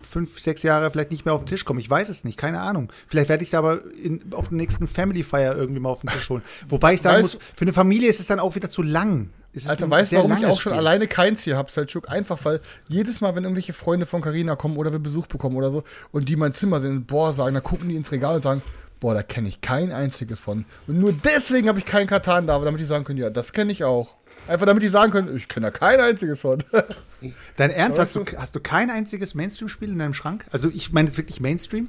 fünf, 0.00 0.40
sechs 0.40 0.62
Jahre 0.62 0.90
vielleicht 0.90 1.10
nicht 1.10 1.24
mehr 1.24 1.34
auf 1.34 1.42
den 1.42 1.48
Tisch 1.48 1.64
kommen. 1.64 1.80
Ich 1.80 1.90
weiß 1.90 2.08
es 2.08 2.24
nicht, 2.24 2.38
keine 2.38 2.60
Ahnung. 2.60 2.92
Vielleicht 3.06 3.28
werde 3.28 3.42
ich 3.42 3.50
sie 3.50 3.56
aber 3.56 3.80
in, 4.02 4.32
auf 4.32 4.48
den 4.48 4.56
nächsten 4.56 4.86
Family 4.86 5.22
Fire 5.22 5.54
irgendwie 5.54 5.80
mal 5.80 5.90
auf 5.90 6.00
den 6.00 6.10
Tisch 6.10 6.28
holen. 6.30 6.42
Wobei 6.68 6.94
ich 6.94 7.02
sagen 7.02 7.18
Weißt- 7.18 7.22
muss, 7.22 7.38
für 7.54 7.62
eine 7.62 7.72
Familie 7.72 8.08
ist 8.08 8.20
es 8.20 8.26
dann 8.26 8.38
auch 8.38 8.54
wieder 8.54 8.70
zu 8.70 8.82
lang. 8.82 9.30
Es 9.52 9.66
Alter, 9.66 9.88
weißt 9.88 10.12
du, 10.12 10.16
warum 10.16 10.32
ich 10.32 10.44
auch 10.44 10.60
schon 10.60 10.72
Spiel. 10.72 10.78
alleine 10.78 11.06
keins 11.06 11.42
hier 11.42 11.56
hab, 11.56 11.70
Selchuk? 11.70 12.10
Einfach, 12.10 12.38
weil 12.44 12.60
jedes 12.88 13.22
Mal, 13.22 13.34
wenn 13.34 13.44
irgendwelche 13.44 13.72
Freunde 13.72 14.04
von 14.04 14.20
Carina 14.20 14.54
kommen 14.54 14.76
oder 14.76 14.92
wir 14.92 14.98
Besuch 14.98 15.26
bekommen 15.26 15.56
oder 15.56 15.70
so 15.70 15.82
und 16.12 16.28
die 16.28 16.36
mein 16.36 16.52
Zimmer 16.52 16.80
sind, 16.80 17.06
boah, 17.06 17.32
sagen, 17.32 17.54
dann 17.54 17.62
gucken 17.62 17.88
die 17.88 17.96
ins 17.96 18.12
Regal 18.12 18.36
und 18.36 18.42
sagen, 18.42 18.60
boah, 19.00 19.14
da 19.14 19.22
kenne 19.22 19.48
ich 19.48 19.62
kein 19.62 19.92
einziges 19.92 20.40
von. 20.40 20.66
Und 20.86 21.00
nur 21.00 21.12
deswegen 21.12 21.68
habe 21.68 21.78
ich 21.78 21.86
keinen 21.86 22.06
Katan 22.06 22.46
da, 22.46 22.58
damit 22.58 22.80
die 22.80 22.84
sagen 22.84 23.04
können, 23.04 23.18
ja, 23.18 23.30
das 23.30 23.54
kenne 23.54 23.72
ich 23.72 23.82
auch. 23.82 24.16
Einfach 24.48 24.66
damit 24.66 24.82
die 24.82 24.88
sagen 24.88 25.10
können, 25.12 25.36
ich 25.36 25.48
kenne 25.48 25.66
da 25.66 25.70
kein 25.70 26.00
einziges 26.00 26.38
von. 26.40 26.62
Dein 27.56 27.70
Ernst, 27.70 27.98
hast 27.98 28.14
du, 28.14 28.24
hast 28.36 28.54
du 28.54 28.60
kein 28.60 28.90
einziges 28.90 29.34
Mainstream-Spiel 29.34 29.90
in 29.90 29.98
deinem 29.98 30.14
Schrank? 30.14 30.44
Also 30.52 30.70
ich 30.72 30.92
meine 30.92 31.08
es 31.08 31.16
wirklich 31.16 31.40
Mainstream? 31.40 31.86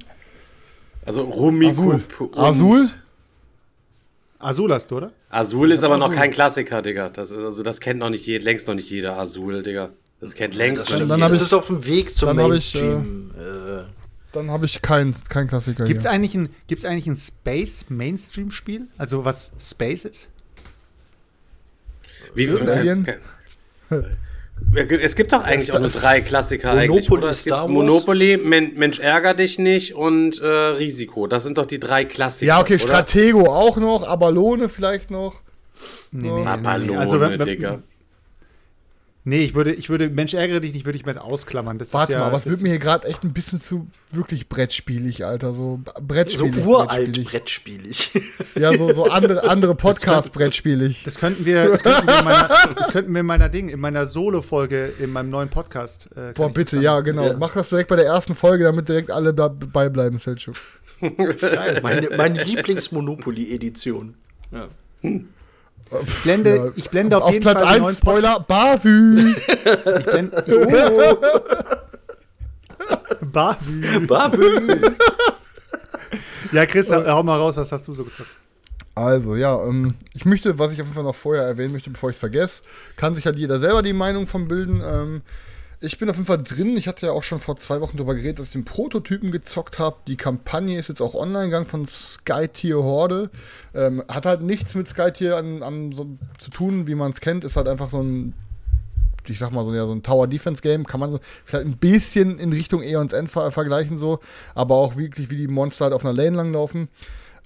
Also 1.04 1.22
und- 1.24 2.04
Azul? 2.36 2.90
Azul 4.40 4.72
hast 4.72 4.90
du, 4.90 4.96
oder? 4.98 5.12
Azul 5.30 5.72
ist 5.72 5.82
aber 5.82 5.96
noch 5.98 6.12
kein 6.14 6.30
Klassiker, 6.30 6.80
Digga. 6.82 7.08
Das 7.08 7.30
ist 7.32 7.42
also 7.42 7.62
das 7.62 7.80
kennt 7.80 7.98
noch 8.00 8.10
nicht 8.10 8.24
je, 8.26 8.38
längst 8.38 8.68
noch 8.68 8.74
nicht 8.74 8.88
jeder 8.90 9.18
Azul, 9.18 9.62
Digga. 9.62 9.90
Das 10.20 10.34
kennt 10.34 10.54
längst 10.54 10.84
Das 10.84 10.90
noch 10.90 10.98
nicht 11.00 11.10
dann 11.10 11.18
jeder. 11.20 11.34
ich- 11.34 11.40
ist 11.42 11.52
auf 11.52 11.66
dem 11.66 11.84
Weg 11.84 12.14
zum 12.14 12.28
dann 12.28 12.38
hab 12.38 12.44
ich, 12.52 12.74
Mainstream. 12.74 13.30
äh, 13.36 13.82
Dann 14.32 14.50
habe 14.50 14.66
ich 14.66 14.80
keinen 14.82 15.14
kein 15.28 15.48
Klassiker 15.48 15.84
Gibt 15.84 15.98
es 15.98 16.04
hier. 16.04 16.12
eigentlich 16.12 16.34
ein, 16.36 16.48
gibt's 16.68 16.84
eigentlich 16.84 17.06
ein 17.08 17.16
Space-Mainstream-Spiel? 17.16 18.86
Also 18.96 19.24
was 19.24 19.52
Space 19.58 20.04
ist? 20.04 20.28
Wie 22.34 22.48
Alien? 22.48 23.06
Es 25.00 25.14
gibt 25.14 25.32
doch 25.32 25.42
eigentlich 25.44 25.72
auch 25.72 25.78
nur 25.78 25.88
drei 25.88 26.20
Klassiker 26.20 26.74
Monopoly, 26.74 26.90
eigentlich. 26.96 27.10
Oder? 27.10 27.28
Es 27.28 27.44
gibt 27.44 27.54
Star 27.54 27.64
Wars? 27.64 27.72
Monopoly, 27.72 28.36
Men 28.38 28.72
Mensch 28.76 28.98
ärger 28.98 29.34
dich 29.34 29.58
nicht 29.58 29.94
und 29.94 30.40
äh, 30.40 30.46
Risiko. 30.46 31.26
Das 31.26 31.44
sind 31.44 31.58
doch 31.58 31.66
die 31.66 31.78
drei 31.80 32.04
Klassiker. 32.04 32.48
Ja, 32.48 32.60
okay, 32.60 32.74
oder? 32.74 32.82
Stratego 32.82 33.46
auch 33.52 33.76
noch, 33.76 34.02
Abalone 34.06 34.68
vielleicht 34.68 35.10
noch. 35.10 35.40
Nee, 36.10 36.28
So. 36.28 36.36
Abalone, 36.44 36.98
Also, 36.98 37.20
wenn- 37.20 37.38
wenn- 37.38 37.46
Digga. 37.46 37.78
Nee, 39.24 39.44
ich 39.44 39.54
würde, 39.54 39.74
ich 39.74 39.90
würde, 39.90 40.08
Mensch, 40.08 40.32
ärgere 40.32 40.60
dich 40.60 40.72
nicht, 40.72 40.86
würde 40.86 40.96
ich 40.96 41.04
mit 41.04 41.18
ausklammern. 41.18 41.76
Das 41.78 41.92
Warte 41.92 42.12
ist 42.12 42.18
ja, 42.18 42.24
mal, 42.24 42.32
was 42.32 42.46
wird 42.46 42.62
mir 42.62 42.70
hier 42.70 42.78
gerade 42.78 43.06
echt 43.06 43.24
ein 43.24 43.32
bisschen 43.32 43.60
zu 43.60 43.88
wirklich 44.10 44.48
brettspielig, 44.48 45.26
Alter. 45.26 45.52
So 45.52 45.80
so 45.84 46.02
Brettspielig. 46.02 46.64
uralt 46.64 46.88
Brettspielig. 46.88 48.10
Brettspielig. 48.12 48.12
Ja, 48.54 48.76
so, 48.76 48.92
so 48.92 49.04
andere, 49.04 49.44
andere 49.50 49.74
Podcast-Brettspielig. 49.74 51.02
Das 51.04 51.18
könnten 51.18 51.44
wir, 51.44 51.68
das 51.68 51.82
könnten 51.82 52.06
wir 52.06 52.18
in 52.18 52.24
meiner, 52.24 52.48
das 52.76 52.88
könnten 52.88 53.12
wir 53.12 53.20
in 53.20 53.26
meiner 53.26 53.48
Ding, 53.48 53.68
in 53.68 53.80
meiner 53.80 54.06
Solo-Folge, 54.06 54.94
in 54.98 55.10
meinem 55.12 55.30
neuen 55.30 55.50
Podcast. 55.50 56.08
Äh, 56.16 56.32
Boah, 56.32 56.50
bitte, 56.50 56.80
ja, 56.80 57.00
genau. 57.00 57.26
Ja. 57.26 57.36
Mach 57.36 57.54
das 57.54 57.68
direkt 57.68 57.88
bei 57.88 57.96
der 57.96 58.06
ersten 58.06 58.34
Folge, 58.34 58.64
damit 58.64 58.88
direkt 58.88 59.10
alle 59.10 59.34
dabei 59.34 59.88
bleiben, 59.90 60.18
Selchuk. 60.18 60.56
meine 61.82 62.08
meine 62.16 62.42
Lieblings-Monopoly-Edition. 62.42 64.14
Ja. 64.50 64.68
Ich 66.06 66.22
blende, 66.22 66.56
Ja, 66.56 66.68
ich 66.76 66.90
blende 66.90 67.16
auf, 67.16 67.22
Auf 67.24 67.30
jeden 67.32 67.42
Platz 67.42 67.60
Fall 67.60 67.66
den 67.74 67.74
1, 67.74 67.80
neuen 67.82 67.94
Pod- 67.96 68.02
Spoiler, 68.02 68.40
Bavü. 68.40 69.34
Ich 69.98 70.06
blende, 70.06 70.42
Barbie. 73.32 74.06
Babel. 74.06 74.94
Ja, 76.52 76.66
Chris, 76.66 76.90
hau 76.90 77.22
mal 77.22 77.36
raus, 77.38 77.56
was 77.56 77.70
hast 77.72 77.86
du 77.88 77.94
so 77.94 78.04
gezockt? 78.04 78.28
Also, 78.94 79.36
ja, 79.36 79.62
ähm, 79.64 79.94
ich 80.14 80.24
möchte, 80.24 80.58
was 80.58 80.72
ich 80.72 80.80
auf 80.80 80.86
jeden 80.86 80.94
Fall 80.94 81.04
noch 81.04 81.14
vorher 81.14 81.44
erwähnen 81.44 81.72
möchte, 81.72 81.90
bevor 81.90 82.10
ich 82.10 82.16
es 82.16 82.20
vergesse, 82.20 82.62
kann 82.96 83.14
sich 83.14 83.26
halt 83.26 83.36
jeder 83.36 83.58
selber 83.58 83.82
die 83.82 83.92
Meinung 83.92 84.26
von 84.26 84.48
bilden. 84.48 84.82
Ähm, 84.84 85.22
ich 85.80 85.98
bin 85.98 86.10
auf 86.10 86.16
jeden 86.16 86.26
Fall 86.26 86.42
drin. 86.42 86.76
Ich 86.76 86.88
hatte 86.88 87.06
ja 87.06 87.12
auch 87.12 87.22
schon 87.22 87.38
vor 87.38 87.56
zwei 87.56 87.80
Wochen 87.80 87.96
darüber 87.96 88.14
geredet, 88.14 88.40
dass 88.40 88.46
ich 88.46 88.52
den 88.52 88.64
Prototypen 88.64 89.30
gezockt 89.30 89.78
habe. 89.78 89.96
Die 90.08 90.16
Kampagne 90.16 90.76
ist 90.76 90.88
jetzt 90.88 91.00
auch 91.00 91.14
online 91.14 91.46
gegangen 91.46 91.66
von 91.66 91.86
Skytier 91.86 92.82
Horde. 92.82 93.30
Ähm, 93.74 94.02
hat 94.08 94.26
halt 94.26 94.42
nichts 94.42 94.74
mit 94.74 94.88
Skytier 94.88 95.36
an, 95.36 95.62
an 95.62 95.92
so 95.92 96.18
zu 96.38 96.50
tun, 96.50 96.88
wie 96.88 96.96
man 96.96 97.12
es 97.12 97.20
kennt. 97.20 97.44
Ist 97.44 97.56
halt 97.56 97.68
einfach 97.68 97.90
so 97.90 98.02
ein, 98.02 98.34
ich 99.28 99.38
sag 99.38 99.52
mal 99.52 99.64
so, 99.64 99.72
ja, 99.72 99.86
so 99.86 99.92
ein 99.92 100.02
Tower 100.02 100.26
Defense 100.26 100.62
Game. 100.62 100.84
Kann 100.84 100.98
man 100.98 101.20
ist 101.46 101.54
halt 101.54 101.66
ein 101.66 101.76
bisschen 101.76 102.40
in 102.40 102.52
Richtung 102.52 102.82
Eons 102.82 103.12
End 103.12 103.30
ver 103.30 103.52
vergleichen 103.52 103.98
so, 103.98 104.18
aber 104.56 104.74
auch 104.74 104.96
wirklich 104.96 105.30
wie 105.30 105.36
die 105.36 105.48
Monster 105.48 105.84
halt 105.84 105.94
auf 105.94 106.04
einer 106.04 106.14
Lane 106.14 106.36
langlaufen. 106.36 106.88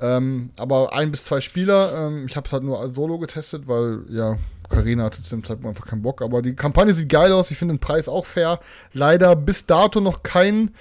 Ähm, 0.01 0.51
aber 0.57 0.95
ein 0.95 1.11
bis 1.11 1.25
zwei 1.25 1.43
Spieler. 1.43 2.07
Ähm, 2.07 2.27
ich 2.27 2.37
habe 2.37 2.47
es 2.47 2.53
halt 2.55 2.63
nur 2.63 2.81
als 2.81 2.95
Solo 2.95 3.19
getestet, 3.19 3.69
weil 3.69 4.05
ja, 4.09 4.39
Karina 4.73 5.05
hatte 5.05 5.23
zu 5.23 5.31
dem 5.31 5.45
Zeitpunkt 5.45 5.77
einfach 5.77 5.89
keinen 5.89 6.03
Bock. 6.03 6.23
Aber 6.23 6.43
die 6.43 6.55
Kampagne 6.55 6.95
sieht 6.95 7.09
geil 7.09 7.33
aus. 7.33 7.51
Ich 7.51 7.59
finde 7.59 7.75
den 7.75 7.81
Preis 7.81 8.09
auch 8.09 8.27
fair. 8.27 8.61
Leider 8.93 9.37
bis 9.37 9.67
dato 9.67 10.01
noch 10.01 10.23
kein 10.23 10.73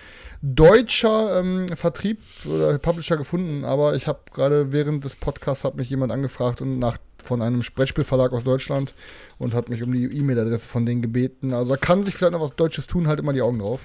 deutscher 0.42 1.40
ähm, 1.40 1.68
Vertrieb 1.76 2.20
oder 2.46 2.78
Publisher 2.80 3.18
gefunden. 3.18 3.64
Aber 3.66 3.96
ich 3.96 4.08
habe 4.08 4.20
gerade 4.34 4.72
während 4.72 5.06
des 5.06 5.16
Podcasts 5.16 5.64
hat 5.64 5.76
mich 5.76 5.90
jemand 5.90 6.12
angefragt 6.12 6.62
und 6.62 6.80
nach 6.80 6.98
von 7.24 7.44
einem 7.44 7.62
Brettspielverlag 7.76 8.34
aus 8.34 8.44
Deutschland 8.44 8.96
und 9.38 9.54
hat 9.54 9.70
mich 9.70 9.84
um 9.84 9.92
die 9.94 10.06
E-Mail-Adresse 10.06 10.68
von 10.68 10.88
denen 10.88 11.04
gebeten. 11.04 11.54
Also 11.54 11.70
da 11.70 11.78
kann 11.78 12.04
sich 12.04 12.16
vielleicht 12.16 12.34
noch 12.34 12.42
was 12.42 12.56
Deutsches 12.56 12.88
tun, 12.88 13.08
halt 13.08 13.20
immer 13.20 13.34
die 13.34 13.44
Augen 13.44 13.60
drauf. 13.60 13.82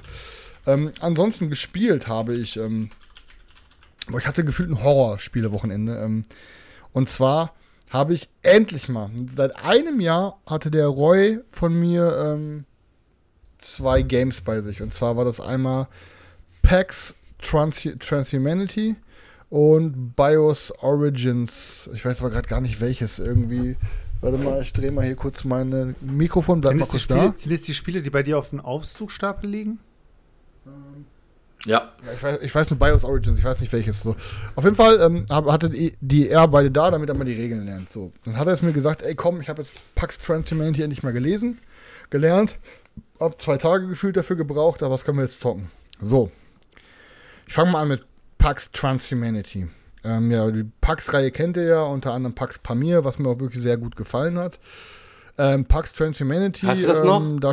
Ähm, 0.67 0.93
ansonsten 1.01 1.51
gespielt 1.51 2.09
habe 2.09 2.35
ich 2.35 2.57
ähm, 2.57 2.89
ich 4.19 4.27
hatte 4.27 4.45
gefühlt 4.45 4.71
ein 4.71 4.83
Horrorspielewochenende. 4.83 5.97
Ähm, 5.99 6.25
und 6.93 7.11
zwar 7.11 7.55
habe 7.97 8.15
ich 8.15 8.29
endlich 8.43 8.89
mal, 8.89 9.11
seit 9.35 9.65
einem 9.65 10.01
Jahr 10.01 10.41
hatte 10.47 10.71
der 10.71 10.87
Roy 10.87 11.41
von 11.51 11.79
mir 11.79 12.17
ähm, 12.19 12.65
zwei 13.59 14.03
Games 14.03 14.41
bei 14.41 14.61
sich. 14.63 14.83
Und 14.83 14.93
zwar 14.93 15.17
war 15.17 15.25
das 15.25 15.41
einmal 15.41 15.89
PAX 16.63 17.15
Trans 17.39 17.87
Transhumanity 18.01 18.97
und 19.51 20.15
BIOS 20.17 20.73
Origins. 20.83 21.89
Ich 21.95 22.05
weiß 22.05 22.21
aber 22.21 22.31
gerade 22.31 22.49
gar 22.49 22.61
nicht 22.61 22.81
welches. 22.81 23.19
Irgendwie. 23.19 23.77
Warte 24.21 24.39
mal, 24.39 24.63
ich 24.63 24.73
drehe 24.73 24.91
mal 24.91 25.05
hier 25.05 25.17
kurz 25.17 25.45
mein 25.45 25.95
Mikrofon. 26.01 26.61
Bleib 26.61 26.73
sind, 26.73 26.81
mal 26.81 26.87
kurz 26.89 27.03
Spiele, 27.03 27.21
da. 27.21 27.33
sind 27.37 27.53
das 27.53 27.63
die 27.63 27.75
Spiele, 27.75 28.03
die 28.03 28.11
bei 28.11 28.23
dir 28.23 28.39
auf 28.39 28.51
dem 28.51 28.61
Aufzugstapel 28.61 29.49
liegen? 29.49 29.79
Ähm, 30.67 31.05
ja. 31.67 31.93
ich, 32.15 32.23
weiß, 32.23 32.43
ich 32.43 32.55
weiß 32.55 32.71
nur 32.71 32.79
BIOS 32.79 33.05
Origins, 33.05 33.39
ich 33.39 33.45
weiß 33.45 33.61
nicht 33.61 33.73
welches. 33.73 34.03
So. 34.03 34.17
Auf 34.55 34.65
jeden 34.65 34.77
Fall 34.77 35.01
ähm, 35.01 35.27
hatte 35.31 35.69
die, 35.71 35.97
die 36.01 36.29
er 36.29 36.49
beide 36.49 36.71
da, 36.71 36.91
damit 36.91 37.09
er 37.09 37.15
mal 37.15 37.25
die 37.25 37.35
Regeln 37.35 37.65
lernt. 37.65 37.91
So. 37.91 38.13
Dann 38.25 38.37
hat 38.39 38.47
er 38.47 38.55
es 38.55 38.63
mir 38.63 38.73
gesagt, 38.73 39.03
ey 39.03 39.15
komm, 39.15 39.41
ich 39.41 39.49
habe 39.49 39.63
jetzt 39.63 39.75
Pax 39.95 40.19
Transhumanity 40.19 40.83
endlich 40.83 41.03
mal 41.03 41.13
gelesen, 41.13 41.59
gelernt, 42.11 42.57
hab 43.21 43.41
zwei 43.41 43.57
Tage 43.57 43.87
gefühlt 43.89 44.17
dafür 44.17 44.37
gebraucht, 44.37 44.83
aber 44.83 44.95
was 44.95 45.05
können 45.05 45.19
wir 45.19 45.25
jetzt 45.25 45.41
zocken? 45.41 45.71
So. 46.01 46.31
Ich 47.47 47.55
fange 47.55 47.71
mal 47.71 47.83
an 47.83 47.89
mit 47.89 48.03
Pax 48.39 48.71
Transhumanity. 48.73 49.69
Ähm, 50.05 50.31
ja, 50.31 50.51
die 50.51 50.65
Pax-Reihe 50.81 51.31
kennt 51.33 51.57
ihr 51.57 51.65
ja, 51.65 51.83
unter 51.83 52.13
anderem 52.13 52.35
Pax 52.35 52.59
Pamir, 52.59 53.05
was 53.05 53.19
mir 53.19 53.29
auch 53.29 53.41
wirklich 53.41 53.63
sehr 53.63 53.77
gut 53.77 53.97
gefallen 53.97 54.39
hat. 54.39 54.59
Ähm, 55.39 55.65
Pax 55.65 55.93
Transhumanity. 55.93 56.67
Hast 56.67 56.83
du 56.83 56.87
das 56.87 57.03
noch? 57.03 57.21
Ähm, 57.21 57.41
da 57.41 57.53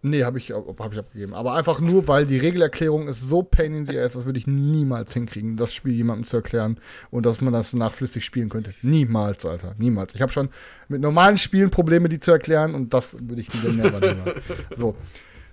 Nee, 0.00 0.22
habe 0.22 0.38
ich, 0.38 0.52
hab 0.52 0.92
ich 0.92 0.98
abgegeben. 0.98 1.34
Aber 1.34 1.54
einfach 1.54 1.80
nur, 1.80 2.06
weil 2.06 2.24
die 2.24 2.38
Regelerklärung 2.38 3.08
ist 3.08 3.20
so 3.20 3.42
pain 3.42 3.74
in 3.74 3.86
the 3.86 3.98
ass, 3.98 4.12
das 4.12 4.26
würde 4.26 4.38
ich 4.38 4.46
niemals 4.46 5.12
hinkriegen, 5.12 5.56
das 5.56 5.74
Spiel 5.74 5.92
jemandem 5.92 6.24
zu 6.24 6.36
erklären 6.36 6.78
und 7.10 7.26
dass 7.26 7.40
man 7.40 7.52
das 7.52 7.72
nachflüssig 7.72 8.24
spielen 8.24 8.48
könnte. 8.48 8.72
Niemals, 8.82 9.44
Alter. 9.44 9.74
Niemals. 9.76 10.14
Ich 10.14 10.22
habe 10.22 10.30
schon 10.30 10.50
mit 10.88 11.00
normalen 11.00 11.36
Spielen 11.36 11.70
Probleme, 11.70 12.08
die 12.08 12.20
zu 12.20 12.30
erklären 12.30 12.76
und 12.76 12.94
das 12.94 13.14
würde 13.14 13.40
ich 13.40 13.52
nie 13.64 13.72
mehr 13.72 13.98
nehmen. 13.98 14.22
So. 14.70 14.94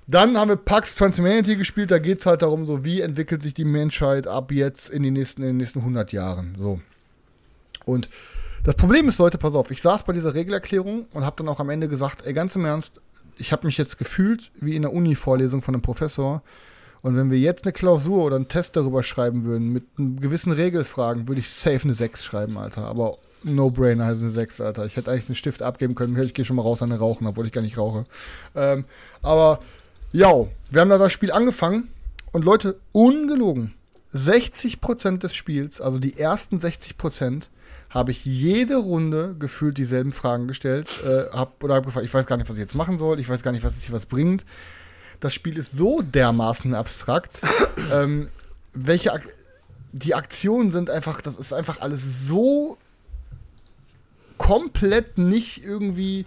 Dann 0.07 0.37
haben 0.37 0.49
wir 0.49 0.57
Pax 0.57 0.93
Transhumanity 0.93 1.55
gespielt, 1.55 1.89
da 1.89 1.97
geht 1.97 2.19
es 2.19 2.27
halt 2.27 2.43
darum, 2.43 2.65
so 2.65 2.85
wie 2.85 3.01
entwickelt 3.01 3.41
sich 3.41 3.55
die 3.55 3.65
Menschheit 3.65 4.27
ab 4.27 4.51
jetzt 4.51 4.89
in, 4.89 5.01
die 5.01 5.09
nächsten, 5.09 5.41
in 5.41 5.47
den 5.47 5.57
nächsten 5.57 5.79
100 5.79 6.11
Jahren. 6.11 6.55
So. 6.59 6.79
Und 7.85 8.09
das 8.63 8.75
Problem 8.75 9.07
ist, 9.07 9.17
Leute, 9.17 9.39
pass 9.39 9.55
auf, 9.55 9.71
ich 9.71 9.81
saß 9.81 10.03
bei 10.03 10.13
dieser 10.13 10.35
Regelerklärung 10.35 11.07
und 11.11 11.25
habe 11.25 11.35
dann 11.37 11.47
auch 11.47 11.59
am 11.59 11.71
Ende 11.71 11.87
gesagt, 11.87 12.25
ey, 12.25 12.33
ganz 12.33 12.55
im 12.55 12.65
Ernst, 12.65 13.01
ich 13.37 13.51
habe 13.51 13.65
mich 13.65 13.77
jetzt 13.77 13.97
gefühlt 13.97 14.51
wie 14.59 14.75
in 14.75 14.81
der 14.81 14.93
Uni-Vorlesung 14.93 15.61
von 15.61 15.75
einem 15.75 15.81
Professor. 15.81 16.41
Und 17.01 17.15
wenn 17.15 17.29
wir 17.29 17.37
jetzt 17.37 17.65
eine 17.65 17.73
Klausur 17.73 18.23
oder 18.23 18.35
einen 18.35 18.47
Test 18.47 18.75
darüber 18.75 19.03
schreiben 19.03 19.43
würden, 19.43 19.71
mit 19.71 19.83
gewissen 19.97 20.51
Regelfragen, 20.51 21.27
würde 21.27 21.41
ich 21.41 21.49
safe 21.49 21.83
eine 21.83 21.93
6 21.93 22.23
schreiben, 22.23 22.57
Alter. 22.57 22.87
Aber 22.87 23.15
No-Brainer 23.43 24.05
heißt 24.05 24.21
eine 24.21 24.31
6, 24.31 24.61
Alter. 24.61 24.85
Ich 24.85 24.95
hätte 24.95 25.11
eigentlich 25.11 25.29
einen 25.29 25.35
Stift 25.35 25.61
abgeben 25.61 25.93
können. 25.93 26.19
Ich 26.23 26.33
gehe 26.33 26.45
schon 26.45 26.55
mal 26.55 26.63
raus 26.63 26.81
an 26.81 26.89
den 26.89 26.97
Rauchen, 26.97 27.27
obwohl 27.27 27.45
ich 27.45 27.51
gar 27.51 27.61
nicht 27.61 27.77
rauche. 27.77 28.05
Ähm, 28.55 28.85
aber, 29.21 29.59
ja, 30.13 30.31
wir 30.71 30.81
haben 30.81 30.89
da 30.89 30.97
das 30.97 31.13
Spiel 31.13 31.31
angefangen. 31.31 31.89
Und 32.31 32.43
Leute, 32.43 32.79
ungelogen, 32.91 33.73
60% 34.15 35.19
des 35.19 35.35
Spiels, 35.35 35.79
also 35.79 35.99
die 35.99 36.17
ersten 36.17 36.57
60%, 36.57 37.43
habe 37.95 38.11
ich 38.11 38.25
jede 38.25 38.75
Runde 38.75 39.37
gefühlt 39.39 39.77
dieselben 39.77 40.11
Fragen 40.11 40.49
gestellt. 40.49 41.01
Äh, 41.05 41.31
hab, 41.31 41.63
oder 41.63 41.75
hab 41.75 41.85
gefragt, 41.85 42.05
ich 42.05 42.13
weiß 42.13 42.27
gar 42.27 42.35
nicht, 42.35 42.49
was 42.49 42.57
ich 42.57 42.61
jetzt 42.61 42.75
machen 42.75 42.99
soll, 42.99 43.21
ich 43.21 43.29
weiß 43.29 43.41
gar 43.41 43.53
nicht, 43.53 43.63
was 43.63 43.77
es 43.77 43.83
hier 43.83 43.95
was 43.95 44.05
bringt. 44.05 44.45
Das 45.21 45.33
Spiel 45.33 45.57
ist 45.57 45.77
so 45.77 46.01
dermaßen 46.01 46.75
abstrakt. 46.75 47.39
ähm, 47.93 48.27
welche 48.73 49.13
Ak 49.13 49.23
die 49.93 50.13
Aktionen 50.13 50.71
sind 50.71 50.89
einfach, 50.89 51.21
das 51.21 51.37
ist 51.37 51.53
einfach 51.53 51.79
alles 51.79 52.27
so 52.27 52.77
komplett 54.37 55.17
nicht 55.17 55.63
irgendwie 55.63 56.25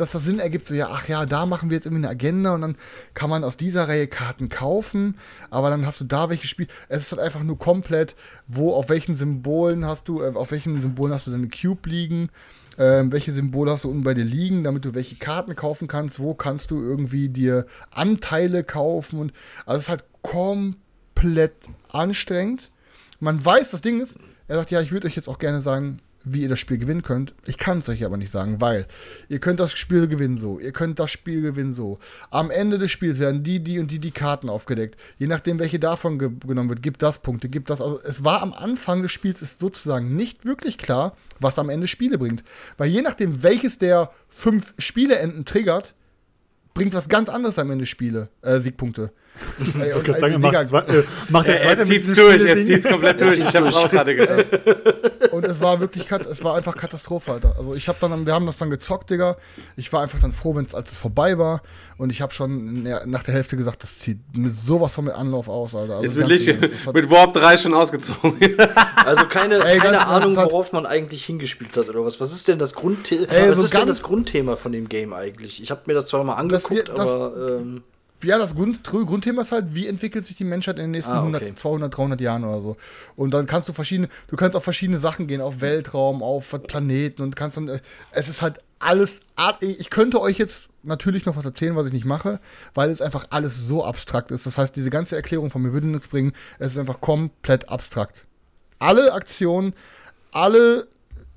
dass 0.00 0.12
das 0.12 0.24
Sinn 0.24 0.38
ergibt, 0.38 0.66
so 0.66 0.74
ja, 0.74 0.88
ach 0.90 1.08
ja, 1.08 1.26
da 1.26 1.46
machen 1.46 1.70
wir 1.70 1.76
jetzt 1.76 1.84
irgendwie 1.84 2.04
eine 2.04 2.10
Agenda 2.10 2.54
und 2.54 2.62
dann 2.62 2.76
kann 3.14 3.28
man 3.30 3.44
aus 3.44 3.56
dieser 3.56 3.86
Reihe 3.86 4.06
Karten 4.06 4.48
kaufen, 4.48 5.16
aber 5.50 5.70
dann 5.70 5.86
hast 5.86 6.00
du 6.00 6.04
da 6.04 6.30
welche 6.30 6.46
Spiele. 6.46 6.68
Es 6.88 7.02
ist 7.02 7.12
halt 7.12 7.20
einfach 7.20 7.42
nur 7.42 7.58
komplett, 7.58 8.16
wo, 8.46 8.74
auf 8.74 8.88
welchen 8.88 9.14
Symbolen 9.14 9.84
hast 9.84 10.08
du, 10.08 10.22
äh, 10.22 10.32
auf 10.34 10.50
welchen 10.50 10.80
Symbolen 10.80 11.12
hast 11.12 11.26
du 11.26 11.30
deine 11.30 11.48
Cube 11.48 11.88
liegen, 11.88 12.30
ähm, 12.78 13.12
welche 13.12 13.32
Symbole 13.32 13.72
hast 13.72 13.84
du 13.84 13.90
unten 13.90 14.02
bei 14.02 14.14
dir 14.14 14.24
liegen, 14.24 14.64
damit 14.64 14.84
du 14.84 14.94
welche 14.94 15.16
Karten 15.16 15.54
kaufen 15.54 15.86
kannst, 15.86 16.18
wo 16.18 16.34
kannst 16.34 16.70
du 16.70 16.80
irgendwie 16.80 17.28
dir 17.28 17.66
Anteile 17.90 18.64
kaufen 18.64 19.18
und 19.18 19.32
also 19.66 19.78
es 19.78 19.82
ist 19.84 19.90
halt 19.90 20.04
komplett 20.22 21.52
anstrengend. 21.90 22.70
Man 23.18 23.44
weiß, 23.44 23.70
das 23.70 23.82
Ding 23.82 24.00
ist, 24.00 24.16
er 24.48 24.56
sagt, 24.56 24.70
ja, 24.70 24.80
ich 24.80 24.92
würde 24.92 25.06
euch 25.06 25.16
jetzt 25.16 25.28
auch 25.28 25.38
gerne 25.38 25.60
sagen, 25.60 26.00
wie 26.24 26.42
ihr 26.42 26.48
das 26.48 26.60
Spiel 26.60 26.78
gewinnen 26.78 27.02
könnt. 27.02 27.34
Ich 27.46 27.56
kann 27.56 27.78
es 27.78 27.88
euch 27.88 28.04
aber 28.04 28.16
nicht 28.16 28.30
sagen, 28.30 28.60
weil 28.60 28.86
ihr 29.28 29.38
könnt 29.38 29.60
das 29.60 29.72
Spiel 29.72 30.06
gewinnen 30.06 30.38
so, 30.38 30.58
ihr 30.58 30.72
könnt 30.72 30.98
das 30.98 31.10
Spiel 31.10 31.40
gewinnen 31.40 31.72
so. 31.72 31.98
Am 32.30 32.50
Ende 32.50 32.78
des 32.78 32.90
Spiels 32.90 33.18
werden 33.18 33.42
die, 33.42 33.60
die 33.60 33.78
und 33.78 33.90
die 33.90 33.98
die 33.98 34.10
Karten 34.10 34.48
aufgedeckt. 34.48 34.98
Je 35.18 35.26
nachdem, 35.26 35.58
welche 35.58 35.78
davon 35.78 36.18
ge 36.18 36.30
genommen 36.46 36.68
wird, 36.68 36.82
gibt 36.82 37.02
das 37.02 37.20
Punkte, 37.20 37.48
gibt 37.48 37.70
das. 37.70 37.80
Also 37.80 38.00
es 38.02 38.24
war 38.24 38.42
am 38.42 38.52
Anfang 38.52 39.02
des 39.02 39.12
Spiels 39.12 39.42
ist 39.42 39.60
sozusagen 39.60 40.14
nicht 40.16 40.44
wirklich 40.44 40.78
klar, 40.78 41.16
was 41.38 41.58
am 41.58 41.70
Ende 41.70 41.88
Spiele 41.88 42.18
bringt, 42.18 42.44
weil 42.76 42.90
je 42.90 43.02
nachdem, 43.02 43.42
welches 43.42 43.78
der 43.78 44.10
fünf 44.28 44.74
Spieleenden 44.78 45.44
triggert, 45.44 45.94
bringt 46.74 46.94
was 46.94 47.08
ganz 47.08 47.28
anderes 47.28 47.58
am 47.58 47.70
Ende 47.70 47.86
Spiele, 47.86 48.28
äh, 48.42 48.60
Siegpunkte. 48.60 49.12
Ey, 49.80 49.92
und, 49.92 50.06
sagen, 50.18 50.34
er 50.34 50.38
macht, 50.38 50.88
äh, 50.88 51.02
macht 51.28 51.46
jetzt 51.46 51.62
er, 51.62 51.78
er 51.78 51.84
zieht's 51.84 52.12
durch, 52.12 52.44
er 52.44 52.62
zieht's 52.62 52.88
komplett 52.88 53.20
durch. 53.20 53.38
Ich 53.38 53.54
habe 53.54 53.68
es 53.68 53.74
auch 53.74 53.90
gerade 53.90 54.14
gedacht. 54.14 54.46
Und 55.32 55.44
es 55.44 55.60
war 55.60 55.80
wirklich, 55.80 56.10
es 56.10 56.42
war 56.42 56.56
einfach 56.56 56.76
Katastrophe, 56.76 57.32
Alter. 57.32 57.54
Also 57.56 57.74
ich 57.74 57.88
habe 57.88 57.98
dann, 58.00 58.26
wir 58.26 58.34
haben 58.34 58.46
das 58.46 58.58
dann 58.58 58.70
gezockt, 58.70 59.10
Digga. 59.10 59.36
Ich 59.76 59.92
war 59.92 60.02
einfach 60.02 60.18
dann 60.18 60.32
froh, 60.32 60.54
wenn 60.56 60.64
es 60.64 60.74
als 60.74 60.92
es 60.92 60.98
vorbei 60.98 61.38
war. 61.38 61.62
Und 61.98 62.10
ich 62.10 62.20
habe 62.22 62.32
schon 62.32 62.82
nach 62.82 63.22
der 63.22 63.34
Hälfte 63.34 63.56
gesagt, 63.56 63.82
das 63.82 63.98
zieht 63.98 64.18
mit 64.34 64.54
sowas 64.54 64.94
von 64.94 65.04
mit 65.04 65.14
Anlauf 65.14 65.48
aus, 65.48 65.74
Alter. 65.74 65.96
Also 65.96 66.06
ist 66.06 66.16
mit, 66.16 66.28
Licht, 66.28 66.60
mit 66.92 67.10
Warp 67.10 67.34
3 67.34 67.58
schon 67.58 67.74
ausgezogen. 67.74 68.38
also 69.04 69.26
keine, 69.26 69.64
Ey, 69.64 69.78
keine 69.78 70.06
Ahnung, 70.06 70.34
worauf 70.34 70.72
man 70.72 70.86
eigentlich 70.86 71.24
hingespielt 71.24 71.76
hat 71.76 71.88
oder 71.88 72.04
was. 72.04 72.20
Was 72.20 72.32
ist 72.32 72.48
denn 72.48 72.58
das 72.58 72.74
Grundthema? 72.74 73.26
Was 73.48 73.58
so 73.58 73.64
ist 73.64 73.76
denn 73.76 73.86
das 73.86 74.02
Grundthema 74.02 74.56
von 74.56 74.72
dem 74.72 74.88
Game 74.88 75.12
eigentlich? 75.12 75.62
Ich 75.62 75.70
habe 75.70 75.82
mir 75.86 75.94
das 75.94 76.06
zwar 76.06 76.24
mal 76.24 76.34
angeguckt, 76.34 76.88
das, 76.88 76.96
das, 76.96 77.08
aber 77.08 77.58
ähm 77.60 77.82
ja, 78.22 78.38
das 78.38 78.54
Grund, 78.54 78.84
Grundthema 78.84 79.42
ist 79.42 79.52
halt, 79.52 79.74
wie 79.74 79.86
entwickelt 79.86 80.24
sich 80.24 80.36
die 80.36 80.44
Menschheit 80.44 80.76
in 80.76 80.84
den 80.84 80.90
nächsten 80.90 81.12
ah, 81.12 81.22
okay. 81.22 81.36
100, 81.36 81.58
200, 81.58 81.96
300 81.96 82.20
Jahren 82.20 82.44
oder 82.44 82.60
so. 82.60 82.76
Und 83.16 83.32
dann 83.32 83.46
kannst 83.46 83.68
du 83.68 83.72
verschiedene, 83.72 84.08
du 84.28 84.36
kannst 84.36 84.56
auf 84.56 84.64
verschiedene 84.64 84.98
Sachen 84.98 85.26
gehen, 85.26 85.40
auf 85.40 85.60
Weltraum, 85.60 86.22
auf 86.22 86.54
Planeten 86.66 87.22
und 87.22 87.36
kannst 87.36 87.56
dann, 87.56 87.68
äh, 87.68 87.80
es 88.12 88.28
ist 88.28 88.42
halt 88.42 88.60
alles, 88.78 89.20
ich 89.60 89.90
könnte 89.90 90.20
euch 90.20 90.38
jetzt 90.38 90.70
natürlich 90.82 91.26
noch 91.26 91.36
was 91.36 91.44
erzählen, 91.44 91.76
was 91.76 91.86
ich 91.86 91.92
nicht 91.92 92.06
mache, 92.06 92.40
weil 92.74 92.90
es 92.90 93.02
einfach 93.02 93.26
alles 93.30 93.56
so 93.56 93.84
abstrakt 93.84 94.30
ist. 94.30 94.46
Das 94.46 94.56
heißt, 94.56 94.74
diese 94.74 94.90
ganze 94.90 95.16
Erklärung 95.16 95.50
von 95.50 95.62
mir 95.62 95.72
würde 95.72 95.86
nichts 95.86 96.08
bringen. 96.08 96.32
Es 96.58 96.72
ist 96.72 96.78
einfach 96.78 97.00
komplett 97.00 97.68
abstrakt. 97.68 98.24
Alle 98.78 99.12
Aktionen, 99.12 99.74
alle 100.32 100.88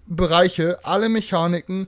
Bereiche, 0.07 0.79
alle 0.83 1.09
Mechaniken, 1.09 1.87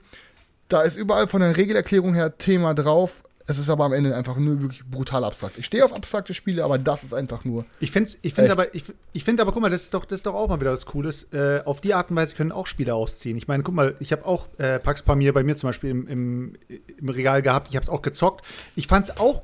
da 0.67 0.81
ist 0.81 0.97
überall 0.97 1.27
von 1.27 1.41
der 1.41 1.55
Regelerklärung 1.55 2.13
her 2.13 2.37
Thema 2.37 2.73
drauf 2.73 3.23
Es 3.47 3.59
ist 3.59 3.69
aber 3.69 3.85
am 3.85 3.93
Ende 3.93 4.15
einfach 4.15 4.37
nur 4.37 4.61
wirklich 4.61 4.83
brutal 4.85 5.23
abstrakt. 5.23 5.57
Ich 5.57 5.67
stehe 5.67 5.83
auf 5.85 5.93
abstrakte 5.93 6.33
Spiele, 6.33 6.63
aber 6.63 6.79
das 6.79 7.03
ist 7.03 7.13
einfach 7.13 7.45
nur. 7.45 7.65
Ich 7.79 7.91
finde 7.91 8.09
ich 8.23 8.33
find 8.33 8.45
Echt? 8.45 8.51
aber, 8.51 8.73
ich, 8.73 8.85
ich 9.13 9.23
find 9.23 9.39
aber, 9.39 9.51
guck 9.51 9.61
mal, 9.61 9.69
das 9.69 9.83
ist, 9.83 9.93
doch, 9.93 10.05
das 10.05 10.19
ist 10.19 10.25
doch 10.25 10.33
auch 10.33 10.49
mal 10.49 10.59
wieder 10.59 10.71
was 10.71 10.87
Cooles. 10.87 11.27
Äh, 11.31 11.61
auf 11.63 11.79
die 11.79 11.93
Art 11.93 12.09
und 12.09 12.15
Weise 12.15 12.35
können 12.35 12.51
auch 12.51 12.65
Spiele 12.65 12.95
ausziehen. 12.95 13.37
Ich 13.37 13.47
meine, 13.47 13.61
guck 13.61 13.75
mal, 13.75 13.95
ich 13.99 14.11
habe 14.11 14.25
auch 14.25 14.47
äh, 14.57 14.79
Pax 14.79 15.03
Pamir 15.03 15.31
bei 15.33 15.43
mir 15.43 15.55
zum 15.55 15.69
Beispiel 15.69 15.91
im, 15.91 16.07
im, 16.07 16.53
im 16.97 17.09
Regal 17.09 17.43
gehabt. 17.43 17.67
Ich 17.69 17.75
habe 17.75 17.83
es 17.83 17.89
auch 17.89 18.01
gezockt. 18.01 18.43
Ich 18.75 18.87
fand 18.87 19.09
es 19.09 19.17
auch 19.17 19.43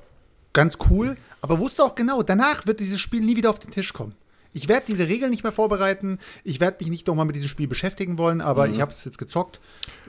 ganz 0.54 0.80
cool, 0.90 1.16
aber 1.42 1.60
wusste 1.60 1.84
auch 1.84 1.96
genau, 1.96 2.24
danach 2.24 2.66
wird 2.66 2.80
dieses 2.80 3.00
Spiel 3.00 3.22
nie 3.22 3.36
wieder 3.36 3.52
auf 3.52 3.60
den 3.60 3.72
Tisch 3.72 3.94
kommen. 3.94 4.16
Ich 4.54 4.68
werde 4.68 4.86
diese 4.88 5.08
Regeln 5.08 5.32
nicht 5.32 5.44
mehr 5.44 5.52
vorbereiten. 5.52 6.18
Ich 6.44 6.60
werde 6.60 6.78
mich 6.80 6.90
nicht 6.90 7.08
nochmal 7.08 7.26
mit 7.26 7.36
diesem 7.36 7.48
Spiel 7.50 7.68
beschäftigen 7.68 8.18
wollen, 8.18 8.42
aber 8.42 8.68
Mhm. 8.68 8.74
ich 8.74 8.82
habe 8.82 8.92
es 8.92 9.06
jetzt 9.06 9.18
gezockt. 9.18 9.60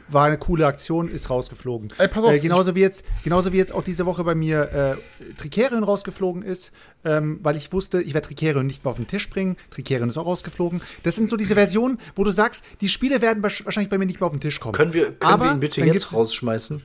War 0.08 0.26
eine 0.26 0.36
coole 0.36 0.66
Aktion, 0.66 1.08
ist 1.08 1.30
rausgeflogen. 1.30 1.90
Ey, 1.96 2.08
pass 2.08 2.24
auf, 2.24 2.32
äh, 2.32 2.40
genauso, 2.40 2.74
wie 2.74 2.80
jetzt, 2.80 3.04
genauso 3.22 3.52
wie 3.52 3.56
jetzt 3.56 3.72
auch 3.72 3.84
diese 3.84 4.04
Woche 4.04 4.24
bei 4.24 4.34
mir 4.34 4.98
äh, 5.20 5.34
Tricerion 5.36 5.84
rausgeflogen 5.84 6.42
ist, 6.42 6.72
ähm, 7.04 7.38
weil 7.42 7.56
ich 7.56 7.72
wusste, 7.72 8.02
ich 8.02 8.12
werde 8.12 8.26
Tricerion 8.28 8.66
nicht 8.66 8.84
mehr 8.84 8.90
auf 8.90 8.96
den 8.96 9.06
Tisch 9.06 9.30
bringen. 9.30 9.56
Tricerion 9.70 10.10
ist 10.10 10.18
auch 10.18 10.26
rausgeflogen. 10.26 10.82
Das 11.04 11.14
sind 11.14 11.28
so 11.30 11.36
diese 11.36 11.54
Versionen, 11.54 11.98
wo 12.16 12.24
du 12.24 12.32
sagst, 12.32 12.64
die 12.80 12.88
Spiele 12.88 13.22
werden 13.22 13.42
wahrsch- 13.44 13.64
wahrscheinlich 13.64 13.90
bei 13.90 13.96
mir 13.98 14.06
nicht 14.06 14.20
mehr 14.20 14.26
auf 14.26 14.32
den 14.32 14.40
Tisch 14.40 14.58
kommen. 14.60 14.74
Können 14.74 14.92
wir, 14.92 15.12
können 15.12 15.32
Aber 15.32 15.44
wir 15.46 15.52
ihn 15.52 15.60
bitte 15.60 15.82
jetzt 15.84 16.12
rausschmeißen? 16.12 16.82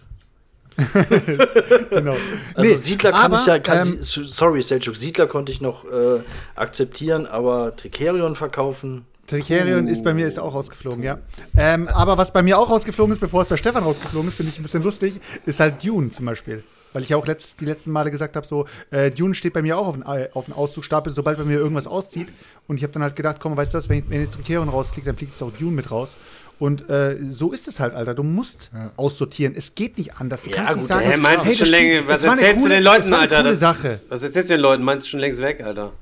Genau. 1.90 2.16
Also 2.54 2.70
Nee, 2.70 2.76
Siedler 2.76 3.12
kann 3.12 3.34
aber, 3.34 3.40
ich 3.40 3.46
ja, 3.48 3.60
kann, 3.60 3.88
ähm, 3.88 3.98
sorry 4.02 4.62
Selchuk, 4.62 4.96
Siedler 4.96 5.28
konnte 5.28 5.52
ich 5.52 5.62
noch 5.62 5.86
äh, 5.86 6.20
akzeptieren, 6.56 7.26
aber 7.26 7.76
Tricerion 7.76 8.36
verkaufen. 8.36 9.06
Tricerion 9.28 9.88
ist 9.88 10.04
bei 10.04 10.14
mir 10.14 10.26
ist 10.26 10.40
auch 10.40 10.54
rausgeflogen, 10.54 11.04
ja. 11.04 11.18
Ähm, 11.58 11.88
aber 11.90 12.18
was 12.18 12.32
bei 12.32 12.42
mir 12.42 12.58
auch 12.58 12.70
rausgeflogen 12.70 13.14
ist, 13.14 13.20
bevor 13.20 13.42
es 13.42 13.50
bei 13.50 13.58
Stefan 13.58 13.84
rausgeflogen 13.84 14.30
ist, 14.30 14.36
finde 14.36 14.52
ich 14.52 14.60
ein 14.60 14.64
bisschen 14.64 14.84
lustig, 14.84 15.20
ist 15.46 15.60
halt 15.60 15.84
Dune 15.84 16.10
zum 16.12 16.26
Beispiel. 16.26 16.64
Weil 16.94 17.04
ich 17.04 17.10
ja 17.10 17.18
auch 17.18 17.28
letzt, 17.28 17.60
die 17.60 17.66
letzten 17.66 17.92
Male 17.92 18.10
gesagt 18.10 18.38
habe, 18.38 18.48
so, 18.48 18.66
äh, 18.92 19.12
Dune 19.12 19.36
steht 19.36 19.52
bei 19.54 19.62
mir 19.62 19.78
auch 19.78 19.88
auf 19.88 19.96
dem 19.96 20.04
auf 20.34 20.46
dem 20.46 20.54
Auszugstapel, 20.54 21.12
sobald 21.12 21.38
bei 21.38 21.44
mir 21.44 21.58
irgendwas 21.58 21.88
auszieht. 21.88 22.30
Und 22.68 22.78
ich 22.78 22.84
habe 22.84 22.94
dann 22.94 23.04
halt 23.04 23.16
gedacht, 23.18 23.38
komm, 23.42 23.58
weißt 23.58 23.74
du 23.74 23.78
was, 23.80 23.90
wenn, 23.90 24.10
wenn 24.10 24.22
jetzt 24.22 24.36
Tricerion 24.36 24.70
rausfliegt, 24.70 25.06
dann 25.06 25.18
fliegt 25.18 25.34
jetzt 25.34 25.44
auch 25.44 25.52
Dune 25.52 25.72
mit 25.74 25.92
raus. 25.92 26.16
Und 26.60 26.90
äh, 26.90 27.18
so 27.30 27.52
ist 27.52 27.68
es 27.68 27.80
halt, 27.80 27.94
Alter. 27.94 28.16
Du 28.16 28.24
musst 28.24 28.72
aussortieren. 28.96 29.54
Es 29.56 29.76
geht 29.76 29.98
nicht 29.98 30.16
anders. 30.16 30.42
Du 30.42 30.50
Ja, 30.50 30.56
kannst 30.58 30.72
gut, 30.74 30.80
nicht 30.80 30.88
sagen, 30.88 31.06
das 31.06 31.14
Hä, 31.16 31.20
meinst 31.22 31.40
du 31.46 31.50
hey, 31.50 31.56
schon 31.56 31.60
das 31.60 31.70
Spiel- 31.70 31.90
länger, 31.94 32.08
was 32.08 32.24
erzählst 32.24 32.56
coole- 32.62 32.70
du 32.70 32.76
den 32.76 32.84
Leuten, 32.84 33.14
Alter? 33.14 33.44
Das, 33.44 33.60
Sache. 33.60 34.02
was 34.10 34.24
erzählst 34.24 34.50
du 34.50 34.54
den 34.56 34.62
Leuten? 34.62 34.84
Meinst 34.84 35.06
du 35.06 35.10
schon 35.12 35.20
längst 35.20 35.42
weg, 35.42 35.62
Alter? 35.64 35.94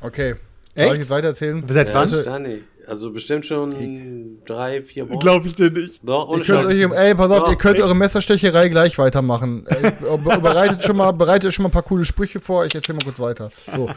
Okay. 0.00 0.34
Echt? 0.74 0.84
Soll 0.86 0.92
ich 0.94 1.00
jetzt 1.00 1.10
weitererzählen? 1.10 1.64
Seit 1.68 1.88
wann? 1.94 2.02
Also, 2.02 2.20
Stani. 2.22 2.64
Also 2.88 3.10
bestimmt 3.10 3.44
schon 3.44 4.38
drei, 4.46 4.82
vier 4.82 5.08
Wochen. 5.08 5.18
Glaube 5.18 5.48
ich 5.48 5.54
dir 5.56 5.70
nicht. 5.70 6.00
Doch, 6.06 6.32
Ihr 6.36 6.44
könnt 6.44 6.66
euch, 6.66 6.80
ey, 6.80 7.14
pass 7.14 7.30
auf, 7.30 7.38
Doch, 7.40 7.50
ihr 7.50 7.56
könnt 7.56 7.76
echt? 7.76 7.84
eure 7.84 7.96
Messerstecherei 7.96 8.68
gleich 8.68 8.96
weitermachen. 8.98 9.64
Be- 9.64 10.38
bereitet 10.40 10.84
schon 10.84 10.96
mal, 10.96 11.10
bereitet 11.12 11.52
schon 11.52 11.64
mal 11.64 11.68
ein 11.68 11.72
paar 11.72 11.82
coole 11.82 12.04
Sprüche 12.04 12.40
vor. 12.40 12.64
Ich 12.64 12.74
erzähle 12.74 12.98
mal 12.98 13.04
kurz 13.04 13.18
weiter. 13.18 13.50
So. 13.74 13.90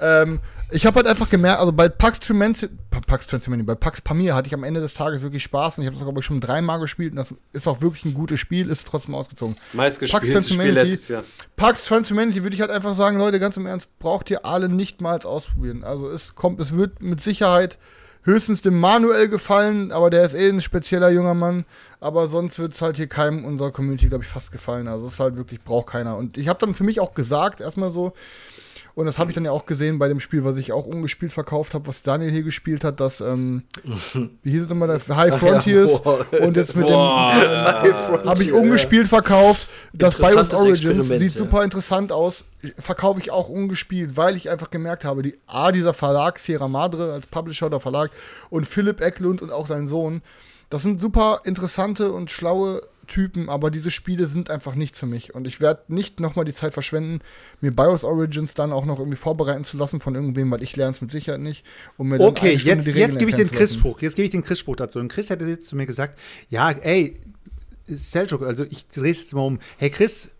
ähm, 0.00 0.40
ich 0.72 0.84
habe 0.84 0.96
halt 0.96 1.06
einfach 1.06 1.30
gemerkt, 1.30 1.60
also 1.60 1.72
bei 1.72 1.88
Pax 1.88 2.18
Transhumanity, 2.18 2.68
Pax 3.06 3.26
Transhumanity, 3.28 3.66
bei 3.66 3.74
Pax 3.76 4.00
Pamir 4.00 4.34
hatte 4.34 4.48
ich 4.48 4.54
am 4.54 4.64
Ende 4.64 4.80
des 4.80 4.94
Tages 4.94 5.22
wirklich 5.22 5.42
Spaß 5.44 5.78
und 5.78 5.82
ich 5.82 5.86
habe 5.86 5.94
das 5.96 6.02
glaube 6.04 6.18
ich 6.18 6.26
schon 6.26 6.40
dreimal 6.40 6.80
gespielt 6.80 7.12
und 7.12 7.16
das 7.18 7.32
ist 7.52 7.68
auch 7.68 7.80
wirklich 7.80 8.04
ein 8.04 8.14
gutes 8.14 8.40
Spiel, 8.40 8.68
ist 8.70 8.84
trotzdem 8.88 9.14
ausgezogen. 9.14 9.54
Meistgespieltes 9.74 10.48
Spiel 10.52 10.70
letztes 10.72 11.08
Jahr. 11.08 11.22
Pax 11.54 11.84
Transhumanity 11.84 12.42
würde 12.42 12.54
ich 12.54 12.60
halt 12.60 12.72
einfach 12.72 12.94
sagen, 12.96 13.18
Leute, 13.18 13.38
ganz 13.38 13.56
im 13.56 13.66
Ernst, 13.66 13.86
braucht 14.00 14.28
ihr 14.30 14.44
alle 14.44 14.68
nicht 14.68 15.00
mal 15.00 15.20
ausprobieren. 15.20 15.84
Also 15.84 16.08
es 16.10 16.34
kommt, 16.34 16.58
es 16.58 16.74
wird 16.74 17.00
mit 17.00 17.20
Sicherheit 17.20 17.78
höchstens 18.24 18.62
dem 18.62 18.78
Manuel 18.78 19.28
gefallen, 19.28 19.92
aber 19.92 20.10
der 20.10 20.24
ist 20.24 20.34
eh 20.34 20.48
ein 20.48 20.60
spezieller 20.60 21.10
junger 21.10 21.34
Mann. 21.34 21.64
Aber 22.00 22.26
sonst 22.26 22.58
wird 22.58 22.74
es 22.74 22.82
halt 22.82 22.96
hier 22.96 23.06
keinem 23.06 23.44
unserer 23.44 23.70
Community, 23.70 24.08
glaube 24.08 24.24
ich, 24.24 24.30
fast 24.30 24.52
gefallen. 24.52 24.88
Also 24.88 25.06
es 25.06 25.14
ist 25.14 25.20
halt 25.20 25.36
wirklich, 25.36 25.62
braucht 25.62 25.88
keiner. 25.88 26.16
Und 26.16 26.36
ich 26.36 26.48
habe 26.48 26.58
dann 26.58 26.74
für 26.74 26.84
mich 26.84 27.00
auch 27.00 27.14
gesagt, 27.14 27.60
erstmal 27.60 27.92
so, 27.92 28.12
und 28.94 29.06
das 29.06 29.18
habe 29.18 29.30
ich 29.30 29.34
dann 29.34 29.44
ja 29.44 29.50
auch 29.50 29.66
gesehen 29.66 29.98
bei 29.98 30.06
dem 30.06 30.20
Spiel, 30.20 30.44
was 30.44 30.56
ich 30.56 30.72
auch 30.72 30.86
ungespielt 30.86 31.32
verkauft 31.32 31.74
habe, 31.74 31.88
was 31.88 32.02
Daniel 32.02 32.30
hier 32.30 32.44
gespielt 32.44 32.84
hat, 32.84 33.00
das, 33.00 33.20
ähm, 33.20 33.64
wie 34.42 34.50
hieß 34.50 34.62
es 34.62 34.68
nochmal, 34.68 34.88
das 34.88 35.08
High 35.08 35.36
Frontiers. 35.38 36.00
boah. 36.00 36.24
und 36.40 36.56
jetzt 36.56 36.76
mit 36.76 36.86
Boah. 36.86 37.82
dem 37.82 38.28
habe 38.28 38.42
ich 38.42 38.52
ungespielt 38.52 39.08
verkauft. 39.08 39.68
Das 39.92 40.16
BIOS 40.16 40.54
Origins 40.54 41.08
sieht 41.08 41.32
ja. 41.32 41.38
super 41.38 41.64
interessant 41.64 42.12
aus. 42.12 42.44
Verkaufe 42.78 43.20
ich 43.20 43.30
auch 43.30 43.48
ungespielt, 43.48 44.16
weil 44.16 44.36
ich 44.36 44.48
einfach 44.48 44.70
gemerkt 44.70 45.04
habe, 45.04 45.22
die 45.22 45.38
A, 45.46 45.72
dieser 45.72 45.92
Verlag, 45.92 46.38
Sierra 46.38 46.68
Madre 46.68 47.12
als 47.12 47.26
Publisher 47.26 47.66
oder 47.66 47.80
Verlag 47.80 48.10
und 48.48 48.66
Philipp 48.66 49.00
Eklund 49.00 49.42
und 49.42 49.50
auch 49.50 49.66
sein 49.66 49.88
Sohn, 49.88 50.22
das 50.70 50.82
sind 50.82 51.00
super 51.00 51.42
interessante 51.44 52.12
und 52.12 52.30
schlaue 52.30 52.82
Typen, 53.06 53.48
aber 53.48 53.70
diese 53.70 53.90
Spiele 53.90 54.26
sind 54.26 54.50
einfach 54.50 54.74
nichts 54.74 54.98
für 54.98 55.06
mich. 55.06 55.34
Und 55.34 55.46
ich 55.46 55.60
werde 55.60 55.82
nicht 55.88 56.20
nochmal 56.20 56.44
die 56.44 56.54
Zeit 56.54 56.74
verschwenden, 56.74 57.20
mir 57.60 57.70
BIOS 57.70 58.04
Origins 58.04 58.54
dann 58.54 58.72
auch 58.72 58.84
noch 58.84 58.98
irgendwie 58.98 59.16
vorbereiten 59.16 59.64
zu 59.64 59.76
lassen 59.76 60.00
von 60.00 60.14
irgendwem, 60.14 60.50
weil 60.50 60.62
ich 60.62 60.76
lerne 60.76 60.92
es 60.92 61.00
mit 61.00 61.10
Sicherheit 61.10 61.40
nicht. 61.40 61.64
Um 61.96 62.08
mir 62.08 62.20
Okay, 62.20 62.54
jetzt, 62.54 62.86
jetzt 62.86 63.18
gebe 63.18 63.30
ich 63.30 63.36
den. 63.36 63.50
Chris-Spruch. 63.50 64.00
Jetzt 64.00 64.16
gebe 64.16 64.24
ich 64.24 64.30
den 64.30 64.42
Chris-Spruch 64.42 64.76
dazu. 64.76 64.98
Und 64.98 65.08
Chris 65.08 65.30
hätte 65.30 65.44
jetzt 65.44 65.68
zu 65.68 65.76
mir 65.76 65.86
gesagt, 65.86 66.18
ja, 66.48 66.70
ey, 66.70 67.20
Seljuk, 67.86 68.42
also 68.42 68.64
ich 68.64 68.88
drehe 68.88 69.10
es 69.12 69.22
jetzt 69.22 69.34
mal 69.34 69.42
um. 69.42 69.58
Hey 69.76 69.90
Chris, 69.90 70.30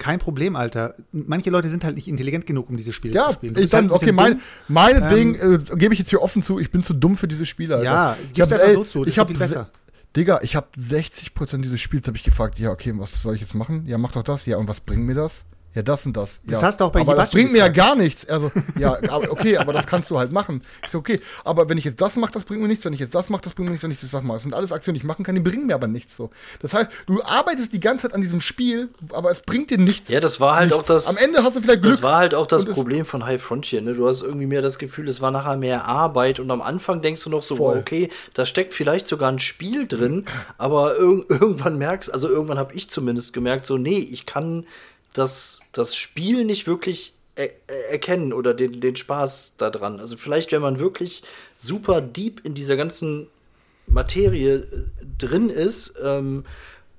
kein 0.00 0.18
Problem, 0.18 0.56
Alter. 0.56 0.94
Manche 1.12 1.50
Leute 1.50 1.68
sind 1.68 1.84
halt 1.84 1.94
nicht 1.94 2.08
intelligent 2.08 2.46
genug, 2.46 2.70
um 2.70 2.76
diese 2.76 2.92
Spiele 2.92 3.14
Ja, 3.14 3.28
zu 3.28 3.34
spielen. 3.34 3.54
Du 3.54 3.60
ich 3.60 3.72
halt 3.72 3.84
dann, 3.84 3.88
bisschen 3.90 4.08
okay, 4.08 4.12
mein, 4.12 4.40
meinetwegen 4.66 5.34
äh, 5.34 5.58
gebe 5.76 5.92
ich 5.92 6.00
jetzt 6.00 6.08
hier 6.08 6.22
offen 6.22 6.42
zu, 6.42 6.58
ich 6.58 6.70
bin 6.70 6.82
zu 6.82 6.94
dumm 6.94 7.16
für 7.16 7.28
diese 7.28 7.44
Spiele. 7.44 7.76
Alter. 7.76 7.84
Ja, 7.84 8.16
ich 8.24 8.32
gib's 8.32 8.50
einfach 8.50 8.72
so 8.72 8.84
zu, 8.84 9.06
Ich 9.06 9.18
habe 9.18 9.34
besser. 9.34 9.70
Digga, 10.16 10.40
ich 10.42 10.56
habe 10.56 10.68
60% 10.76 11.62
dieses 11.62 11.80
Spiels 11.80 12.06
habe 12.06 12.16
ich 12.16 12.24
gefragt, 12.24 12.58
ja, 12.58 12.70
okay, 12.70 12.92
was 12.96 13.22
soll 13.22 13.36
ich 13.36 13.40
jetzt 13.40 13.54
machen? 13.54 13.86
Ja, 13.86 13.96
mach 13.96 14.12
doch 14.12 14.24
das. 14.24 14.44
Ja, 14.46 14.56
und 14.56 14.66
was 14.68 14.80
bringt 14.80 15.04
mir 15.04 15.14
das? 15.14 15.44
Ja, 15.72 15.82
das 15.82 16.04
und 16.04 16.16
das. 16.16 16.40
Das 16.44 16.60
ja. 16.60 16.66
hast 16.66 16.80
du 16.80 16.84
auch 16.84 16.90
bei 16.90 17.00
Aber 17.00 17.14
das 17.14 17.26
Hibachi 17.30 17.36
bringt 17.36 17.52
mir 17.52 17.58
ja 17.58 17.68
gar 17.68 17.94
nichts. 17.94 18.28
Also, 18.28 18.50
ja, 18.76 18.98
okay, 19.30 19.56
aber 19.56 19.72
das 19.72 19.86
kannst 19.86 20.10
du 20.10 20.18
halt 20.18 20.32
machen. 20.32 20.62
Ich 20.84 20.90
so, 20.90 20.98
okay, 20.98 21.20
aber 21.44 21.68
wenn 21.68 21.78
ich 21.78 21.84
jetzt 21.84 22.00
das 22.00 22.16
mache, 22.16 22.32
das 22.32 22.42
bringt 22.42 22.60
mir 22.60 22.66
nichts. 22.66 22.84
Wenn 22.84 22.92
ich 22.92 22.98
jetzt 22.98 23.14
das 23.14 23.28
mache, 23.28 23.42
das 23.42 23.52
bringt 23.54 23.66
mir 23.68 23.72
nichts, 23.72 23.84
wenn 23.84 23.92
ich 23.92 24.00
das 24.00 24.10
mache. 24.12 24.32
Das 24.34 24.42
sind 24.42 24.52
alles 24.52 24.72
Aktionen, 24.72 24.94
die 24.94 24.98
ich 24.98 25.04
machen 25.04 25.24
kann, 25.24 25.36
die 25.36 25.40
bringen 25.40 25.66
mir 25.68 25.74
aber 25.74 25.86
nichts 25.86 26.16
so. 26.16 26.30
Das 26.60 26.74
heißt, 26.74 26.88
du 27.06 27.22
arbeitest 27.22 27.72
die 27.72 27.78
ganze 27.78 28.08
Zeit 28.08 28.14
an 28.14 28.20
diesem 28.20 28.40
Spiel, 28.40 28.88
aber 29.12 29.30
es 29.30 29.42
bringt 29.42 29.70
dir 29.70 29.78
nichts. 29.78 30.10
Ja, 30.10 30.18
das 30.18 30.40
war 30.40 30.56
halt 30.56 30.70
nichts. 30.70 30.80
auch 30.82 30.86
das- 30.86 31.06
Am 31.06 31.16
Ende 31.18 31.44
hast 31.44 31.56
du 31.56 31.60
vielleicht 31.60 31.82
Glück. 31.82 31.94
Das 31.94 32.02
war 32.02 32.18
halt 32.18 32.34
auch 32.34 32.46
das 32.46 32.64
Problem 32.64 33.04
von 33.04 33.24
High 33.24 33.40
Frontier. 33.40 33.80
Ne? 33.80 33.94
Du 33.94 34.08
hast 34.08 34.22
irgendwie 34.22 34.46
mehr 34.46 34.62
das 34.62 34.76
Gefühl, 34.76 35.08
es 35.08 35.20
war 35.20 35.30
nachher 35.30 35.56
mehr 35.56 35.84
Arbeit 35.84 36.40
und 36.40 36.50
am 36.50 36.62
Anfang 36.62 37.00
denkst 37.00 37.22
du 37.22 37.30
noch 37.30 37.44
so, 37.44 37.56
Voll. 37.56 37.78
okay, 37.78 38.08
da 38.34 38.44
steckt 38.44 38.72
vielleicht 38.74 39.06
sogar 39.06 39.30
ein 39.30 39.38
Spiel 39.38 39.86
drin, 39.86 40.24
aber 40.58 40.96
irg 40.98 41.26
irgendwann 41.30 41.78
merkst, 41.78 42.12
also 42.12 42.28
irgendwann 42.28 42.58
habe 42.58 42.74
ich 42.74 42.90
zumindest 42.90 43.32
gemerkt, 43.32 43.66
so, 43.66 43.78
nee, 43.78 43.98
ich 43.98 44.26
kann 44.26 44.66
das, 45.12 45.60
das 45.72 45.96
Spiel 45.96 46.44
nicht 46.44 46.66
wirklich 46.66 47.14
er 47.36 47.50
er- 47.68 47.90
erkennen 47.90 48.32
oder 48.32 48.54
den, 48.54 48.80
den 48.80 48.96
Spaß 48.96 49.54
daran. 49.56 50.00
Also 50.00 50.16
vielleicht, 50.16 50.52
wenn 50.52 50.62
man 50.62 50.78
wirklich 50.78 51.22
super 51.58 52.00
deep 52.00 52.44
in 52.44 52.54
dieser 52.54 52.76
ganzen 52.76 53.28
Materie 53.86 54.56
äh, 54.56 54.66
drin 55.18 55.48
ist, 55.50 55.94
ähm, 56.02 56.44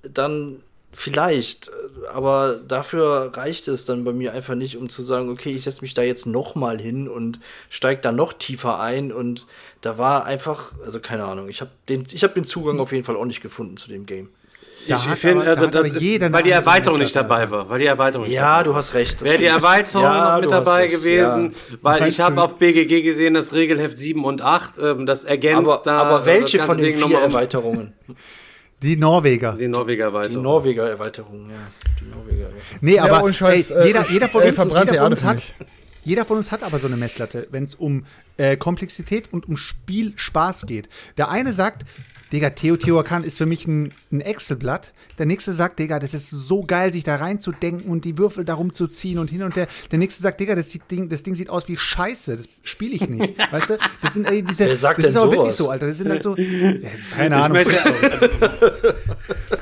dann 0.03 0.61
vielleicht, 0.93 1.71
aber 2.13 2.59
dafür 2.67 3.31
reicht 3.33 3.67
es 3.69 3.85
dann 3.85 4.03
bei 4.03 4.11
mir 4.11 4.33
einfach 4.33 4.55
nicht, 4.55 4.75
um 4.75 4.89
zu 4.89 5.01
sagen, 5.01 5.29
okay, 5.29 5.51
ich 5.51 5.63
setze 5.63 5.81
mich 5.81 5.93
da 5.93 6.01
jetzt 6.01 6.25
noch 6.25 6.55
mal 6.55 6.79
hin 6.81 7.07
und 7.07 7.39
steige 7.69 8.01
da 8.01 8.11
noch 8.11 8.33
tiefer 8.33 8.79
ein 8.79 9.13
und 9.13 9.47
da 9.79 9.97
war 9.97 10.25
einfach, 10.25 10.73
also 10.83 10.99
keine 10.99 11.23
Ahnung, 11.25 11.47
ich 11.47 11.61
habe 11.61 11.71
den, 11.87 12.05
ich 12.11 12.23
habe 12.23 12.33
den 12.33 12.43
Zugang 12.43 12.79
auf 12.79 12.91
jeden 12.91 13.05
Fall 13.05 13.15
auch 13.15 13.25
nicht 13.25 13.41
gefunden 13.41 13.77
zu 13.77 13.87
dem 13.89 14.05
Game. 14.05 14.29
Da 14.87 14.95
ich 15.13 15.19
finde, 15.19 15.45
da 15.45 15.51
also 15.51 15.67
hat 15.67 15.75
das 15.75 15.91
ist, 15.91 16.31
weil 16.33 16.43
die 16.43 16.49
Erweiterung 16.51 16.97
nicht 16.99 17.15
dabei 17.15 17.49
war. 17.51 17.69
Weil 17.69 17.79
die 17.79 17.85
Erweiterung 17.85 18.25
nicht 18.25 18.33
Ja, 18.35 18.57
dabei 18.57 18.63
du 18.63 18.75
hast 18.75 18.93
recht. 18.93 19.23
Wäre 19.23 19.37
die. 19.37 19.45
Erweiterung 19.45 20.03
Ja, 20.03 20.33
noch 20.35 20.41
mit 20.41 20.51
dabei 20.51 20.81
recht, 20.83 20.95
gewesen, 20.95 21.53
weil 21.81 21.99
Meinst 22.01 22.17
ich 22.17 22.23
habe 22.23 22.41
auf 22.41 22.57
BGG 22.57 23.01
gesehen, 23.03 23.33
das 23.35 23.53
Regelheft 23.53 23.97
7 23.97 24.23
und 24.25 24.41
8, 24.41 24.79
ähm, 24.79 25.05
das 25.05 25.23
Ja. 25.23 25.29
ergänzt 25.29 25.69
Aber, 25.71 25.81
da 25.83 26.01
aber 26.01 26.21
äh, 26.23 26.25
welche 26.25 26.57
das 26.57 26.65
von 26.65 26.77
den 26.77 26.97
Ding 26.97 27.07
vier 27.07 27.19
Erweiterungen? 27.19 27.93
Die 28.81 28.95
Norweger. 28.97 29.53
die 29.53 29.67
Norweger 29.67 30.05
Die 30.05 30.15
Erweiterung. 30.15 30.41
Norweger 30.43 30.89
Erweiterung, 30.89 31.49
ja. 31.51 31.57
Die 31.99 32.05
Norweger 32.05 32.45
Erweiterung. 32.45 32.79
Nee, 32.81 32.95
Ja, 32.95 33.03
aber 33.03 33.23
ohne 33.23 33.33
Scheiß, 33.33 33.69
ey, 33.69 33.77
äh, 33.83 33.85
jeder, 33.85 34.09
jeder 34.09 34.27
von 34.29 34.41
ey, 34.41 34.47
uns, 34.47 34.55
verbrannte 34.55 34.93
jeder 34.93 35.03
von 35.03 35.11
uns 35.11 35.23
hat, 35.23 35.37
jeder 36.03 36.25
von 36.25 36.37
uns 36.37 36.51
hat 36.51 36.63
aber 36.63 36.79
so 36.79 36.87
eine 36.87 36.97
Messlatte, 36.97 37.47
wenn 37.51 37.65
es 37.65 37.75
um 37.75 38.05
äh, 38.37 38.57
Komplexität 38.57 39.31
und 39.31 39.47
um 39.47 39.55
Spielspaß 39.55 40.65
geht. 40.65 40.89
Der 41.17 41.29
eine 41.29 41.53
sagt, 41.53 41.83
Digga, 42.31 42.51
Teotihuacan 42.51 43.23
ist 43.25 43.37
für 43.37 43.45
mich 43.45 43.67
ein, 43.67 43.91
ein 44.11 44.21
Excel-Blatt. 44.21 44.93
Der 45.17 45.25
nächste 45.25 45.51
sagt, 45.51 45.79
Digga, 45.79 45.99
das 45.99 46.13
ist 46.13 46.29
so 46.29 46.63
geil, 46.63 46.93
sich 46.93 47.03
da 47.03 47.17
reinzudenken 47.17 47.91
und 47.91 48.05
die 48.05 48.17
Würfel 48.17 48.45
darum 48.45 48.73
zu 48.73 48.87
ziehen 48.87 49.19
und 49.19 49.29
hin 49.29 49.43
und 49.43 49.55
her. 49.57 49.67
Der 49.91 49.99
nächste 49.99 50.23
sagt, 50.23 50.39
Digga, 50.39 50.55
das, 50.55 50.69
sieht, 50.69 50.89
Ding, 50.89 51.09
das 51.09 51.23
Ding 51.23 51.35
sieht 51.35 51.49
aus 51.49 51.67
wie 51.67 51.75
Scheiße, 51.77 52.37
das 52.37 52.47
spiele 52.63 52.95
ich 52.95 53.09
nicht. 53.09 53.33
weißt 53.51 53.71
du? 53.71 53.77
Das 54.01 54.13
sind 54.13 54.25
ey, 54.25 54.43
diese, 54.43 54.65
Wer 54.65 54.75
sagt 54.75 54.99
das 54.99 55.07
ist 55.07 55.13
denn 55.15 55.21
aber 55.23 55.31
wirklich 55.31 55.55
sowas? 55.55 55.57
so, 55.57 55.69
Alter. 55.69 55.87
Das 55.87 55.97
sind 55.97 56.09
halt 56.09 56.23
so, 56.23 56.35
ja, 56.37 56.89
keine 57.15 57.35
Ich 57.35 57.41
Ahnung. 57.41 57.57
möchte, 57.57 58.29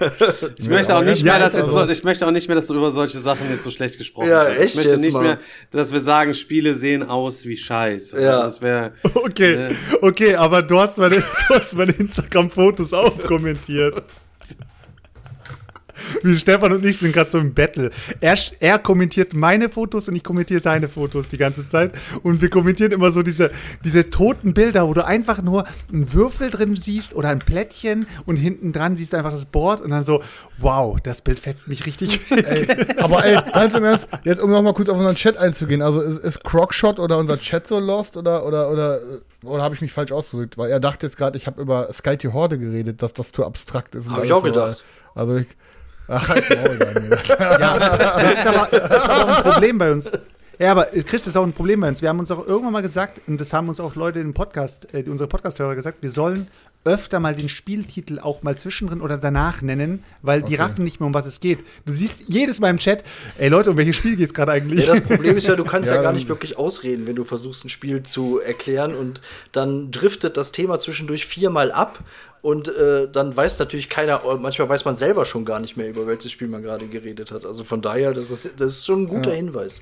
ich 0.58 0.68
möchte 0.68 0.96
auch 0.96 1.02
nicht 1.02 1.24
mehr, 1.24 1.38
dass 1.38 1.54
jetzt 1.54 1.70
so, 1.70 1.88
ich 1.88 2.04
möchte 2.04 2.26
auch 2.26 2.30
nicht 2.30 2.48
mehr, 2.48 2.56
dass 2.56 2.66
du 2.66 2.74
über 2.74 2.90
solche 2.90 3.18
Sachen 3.18 3.48
jetzt 3.50 3.64
so 3.64 3.70
schlecht 3.70 3.98
gesprochen 3.98 4.28
Ja, 4.28 4.46
wird. 4.46 4.58
echt 4.58 4.70
Ich 4.70 4.74
möchte 4.76 4.90
jetzt 4.92 5.00
nicht 5.00 5.12
mal. 5.14 5.22
mehr, 5.22 5.38
dass 5.70 5.92
wir 5.92 6.00
sagen, 6.00 6.34
Spiele 6.34 6.74
sehen 6.74 7.02
aus 7.02 7.44
wie 7.46 7.56
Scheiß. 7.56 8.12
Ja. 8.12 8.18
Also 8.40 8.42
das 8.42 8.62
wäre 8.62 8.92
Okay, 9.14 9.56
Ne? 9.56 9.76
okay, 10.02 10.34
aber 10.36 10.62
du 10.62 10.78
hast 10.80 10.98
meine, 10.98 11.16
du 11.48 11.54
hast 11.54 11.74
meine 11.76 11.92
Instagram-Fotos 11.92 12.92
auch 12.92 13.18
kommentiert. 13.20 14.02
Wie 16.22 16.36
Stefan 16.36 16.72
und 16.72 16.84
ich 16.84 16.98
sind 16.98 17.12
gerade 17.12 17.30
so 17.30 17.38
im 17.38 17.54
Battle. 17.54 17.90
Er, 18.20 18.36
er 18.60 18.78
kommentiert 18.78 19.34
meine 19.34 19.68
Fotos 19.68 20.08
und 20.08 20.16
ich 20.16 20.22
kommentiere 20.22 20.60
seine 20.60 20.88
Fotos 20.88 21.28
die 21.28 21.38
ganze 21.38 21.66
Zeit. 21.66 21.92
Und 22.22 22.40
wir 22.42 22.50
kommentieren 22.50 22.92
immer 22.92 23.10
so 23.10 23.22
diese, 23.22 23.50
diese 23.84 24.10
toten 24.10 24.54
Bilder, 24.54 24.86
wo 24.88 24.94
du 24.94 25.04
einfach 25.04 25.42
nur 25.42 25.64
einen 25.92 26.12
Würfel 26.12 26.50
drin 26.50 26.76
siehst 26.76 27.14
oder 27.14 27.28
ein 27.30 27.38
Plättchen 27.40 28.06
und 28.26 28.36
hinten 28.36 28.72
dran 28.72 28.96
siehst 28.96 29.12
du 29.12 29.16
einfach 29.16 29.32
das 29.32 29.46
Board 29.46 29.80
und 29.80 29.90
dann 29.90 30.04
so, 30.04 30.22
wow, 30.58 30.98
das 31.02 31.20
Bild 31.20 31.38
fetzt 31.38 31.68
mich 31.68 31.86
richtig 31.86 32.20
Ey, 32.30 32.66
aber 32.98 33.24
ey, 33.24 33.38
ganz 33.52 33.74
im 33.74 33.84
Ernst, 33.84 34.08
jetzt 34.24 34.40
um 34.40 34.50
nochmal 34.50 34.74
kurz 34.74 34.88
auf 34.88 34.96
unseren 34.96 35.16
Chat 35.16 35.36
einzugehen, 35.36 35.82
also 35.82 36.00
ist, 36.00 36.18
ist 36.18 36.44
Crocshot 36.44 36.98
oder 36.98 37.18
unser 37.18 37.38
Chat 37.38 37.66
so 37.66 37.78
lost 37.78 38.16
oder, 38.16 38.46
oder, 38.46 38.70
oder, 38.70 39.00
oder 39.44 39.62
habe 39.62 39.74
ich 39.74 39.80
mich 39.80 39.92
falsch 39.92 40.12
ausgedrückt? 40.12 40.58
Weil 40.58 40.70
er 40.70 40.80
dachte 40.80 41.06
jetzt 41.06 41.16
gerade, 41.16 41.36
ich 41.36 41.46
habe 41.46 41.60
über 41.60 41.92
Sky 41.92 42.16
Horde 42.16 42.58
geredet, 42.58 43.02
dass 43.02 43.12
das 43.12 43.32
zu 43.32 43.44
abstrakt 43.44 43.94
ist. 43.94 44.08
und 44.08 44.16
Hab 44.16 44.24
ich 44.24 44.32
auch 44.32 44.42
gedacht. 44.42 44.82
Also 45.14 45.36
ich. 45.36 45.46
Ach, 46.08 46.28
halt 46.28 46.48
Maul, 46.50 46.78
Daniel. 46.78 47.18
Das 47.28 48.34
ist 48.34 48.46
aber, 48.46 48.68
das 48.70 49.04
ist 49.04 49.10
aber 49.10 49.24
auch 49.24 49.36
ein 49.38 49.52
Problem 49.52 49.78
bei 49.78 49.92
uns. 49.92 50.10
Ja, 50.58 50.70
aber 50.70 50.84
Chris, 50.86 51.22
das 51.22 51.28
ist 51.28 51.36
auch 51.36 51.44
ein 51.44 51.52
Problem 51.52 51.80
bei 51.80 51.88
uns. 51.88 52.00
Wir 52.00 52.08
haben 52.08 52.20
uns 52.20 52.30
auch 52.30 52.46
irgendwann 52.46 52.72
mal 52.72 52.82
gesagt, 52.82 53.20
und 53.26 53.40
das 53.40 53.52
haben 53.52 53.68
uns 53.68 53.80
auch 53.80 53.96
Leute 53.96 54.20
im 54.20 54.34
Podcast, 54.34 54.86
äh, 54.94 55.02
unsere 55.08 55.28
Podcast-Hörer 55.28 55.74
gesagt, 55.74 55.98
wir 56.02 56.10
sollen 56.12 56.46
öfter 56.84 57.18
mal 57.18 57.34
den 57.34 57.48
Spieltitel 57.48 58.18
auch 58.20 58.42
mal 58.42 58.56
zwischendrin 58.58 59.00
oder 59.00 59.16
danach 59.16 59.62
nennen, 59.62 60.04
weil 60.20 60.42
die 60.42 60.54
Okay. 60.54 60.62
raffen 60.62 60.84
nicht 60.84 61.00
mehr, 61.00 61.06
um 61.06 61.14
was 61.14 61.24
es 61.26 61.40
geht. 61.40 61.60
Du 61.86 61.92
siehst 61.94 62.28
jedes 62.28 62.60
Mal 62.60 62.68
im 62.70 62.76
Chat, 62.76 63.02
ey 63.38 63.48
Leute, 63.48 63.70
um 63.70 63.78
welches 63.78 63.96
Spiel 63.96 64.16
geht 64.16 64.28
es 64.28 64.34
gerade 64.34 64.52
eigentlich? 64.52 64.86
Ja, 64.86 64.94
das 64.94 65.00
Problem 65.02 65.34
ist 65.36 65.46
ja, 65.46 65.56
du 65.56 65.64
kannst 65.64 65.88
ja, 65.90 65.96
Ja, 65.96 66.02
gar 66.02 66.12
nicht 66.12 66.28
wirklich 66.28 66.58
ausreden, 66.58 67.06
wenn 67.06 67.16
du 67.16 67.24
versuchst, 67.24 67.64
ein 67.64 67.70
Spiel 67.70 68.02
zu 68.02 68.38
erklären 68.38 68.94
und 68.94 69.22
dann 69.52 69.90
driftet 69.90 70.36
das 70.36 70.52
Thema 70.52 70.78
zwischendurch 70.78 71.24
viermal 71.26 71.72
ab 71.72 72.00
und 72.44 72.68
äh, 72.68 73.08
dann 73.10 73.34
weiß 73.34 73.58
natürlich 73.58 73.88
keiner, 73.88 74.22
äh, 74.22 74.36
manchmal 74.36 74.68
weiß 74.68 74.84
man 74.84 74.96
selber 74.96 75.24
schon 75.24 75.46
gar 75.46 75.60
nicht 75.60 75.78
mehr, 75.78 75.88
über 75.88 76.06
welches 76.06 76.30
Spiel 76.30 76.46
man 76.46 76.62
gerade 76.62 76.86
geredet 76.86 77.32
hat. 77.32 77.46
Also 77.46 77.64
von 77.64 77.80
daher, 77.80 78.12
das 78.12 78.30
ist, 78.30 78.60
das 78.60 78.74
ist 78.74 78.84
schon 78.84 79.04
ein 79.04 79.08
guter 79.08 79.32
Hinweis. 79.32 79.80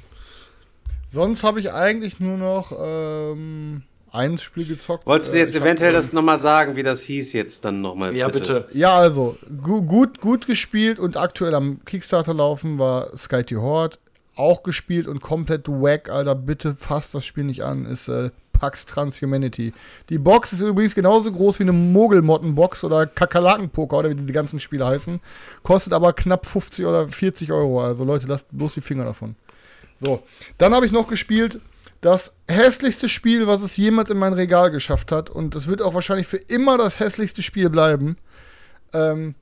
Sonst 1.09 1.43
habe 1.43 1.59
ich 1.59 1.73
eigentlich 1.73 2.21
nur 2.21 2.39
noch 2.39 2.71
ähm, 2.81 3.83
ein 4.13 4.39
Spiel 4.39 4.65
gezockt. 4.65 5.07
Wolltest 5.07 5.33
du 5.33 5.39
Äh, 5.39 5.41
jetzt 5.41 5.51
ich 5.51 5.57
hab, 5.57 5.67
eventuell 5.67 5.91
äh, 5.91 5.95
das 5.95 6.13
nochmal 6.13 6.39
sagen, 6.39 6.77
wie 6.77 6.85
das 6.85 7.03
hieß 7.03 7.33
jetzt 7.33 7.65
dann 7.65 7.81
nochmal? 7.81 8.15
Ja, 8.15 8.29
bitte. 8.29 8.69
Ja, 8.73 8.95
also, 8.95 9.37
gu 9.61 9.83
gut, 9.83 10.21
gut 10.21 10.47
gespielt 10.47 11.01
und 11.01 11.17
aktuell 11.17 11.57
am 11.57 11.85
Kickstarter 11.85 12.33
laufen 12.33 12.79
war 12.79 13.17
Sky 13.19 13.43
T 13.43 13.57
Horde. 13.57 13.99
Auch 14.37 14.63
gespielt 14.63 15.09
und 15.09 15.21
komplett 15.21 15.67
wack, 15.67 16.09
Alter. 16.11 16.37
Bitte 16.37 16.77
fasst 16.77 17.13
das 17.17 17.27
Spiel 17.27 17.43
nicht 17.43 17.65
an. 17.65 17.87
Ist 17.87 18.07
äh, 18.07 18.31
Pax 18.63 18.87
Transhumanity. 18.87 19.73
Die 20.09 20.19
Box 20.19 20.53
ist 20.53 20.61
übrigens 20.61 20.95
genauso 20.95 21.33
groß 21.33 21.59
wie 21.59 21.65
eine 21.65 21.73
Mogelmotten-Box 21.73 22.85
oder 22.85 23.07
Kakerlaken-Poker 23.07 23.99
oder 23.99 24.11
wie 24.11 24.15
diese 24.15 24.33
ganzen 24.33 24.61
Spiele 24.61 24.87
heißen. 24.87 25.19
Kostet 25.65 25.93
aber 25.93 26.13
knapp 26.13 26.47
50 26.47 26.87
oder 26.87 27.09
40 27.09 27.51
Euro. 27.51 27.83
Also 27.83 28.05
Leute, 28.05 28.29
lasst 28.29 28.47
bloß 28.53 28.75
die 28.75 28.81
Finger 28.81 29.05
davon. 29.05 29.35
So, 30.01 30.23
dann 30.59 30.77
habe 30.77 30.87
ich 30.87 30.93
noch 30.93 31.09
gespielt 31.09 31.59
das 32.03 32.35
hässlichste 32.49 33.09
Spiel, 33.09 33.49
was 33.49 33.63
es 33.63 33.77
jemals 33.77 34.11
in 34.11 34.19
mein 34.19 34.33
Regal 34.33 34.71
geschafft 34.71 35.11
hat. 35.11 35.29
Und 35.29 35.57
es 35.57 35.67
wird 35.67 35.83
auch 35.83 35.95
wahrscheinlich 35.95 36.29
für 36.29 36.37
immer 36.37 36.79
das 36.79 37.01
hässlichste 37.01 37.43
Spiel 37.43 37.69
bleiben. 37.69 38.17
Ähm, 38.93 39.35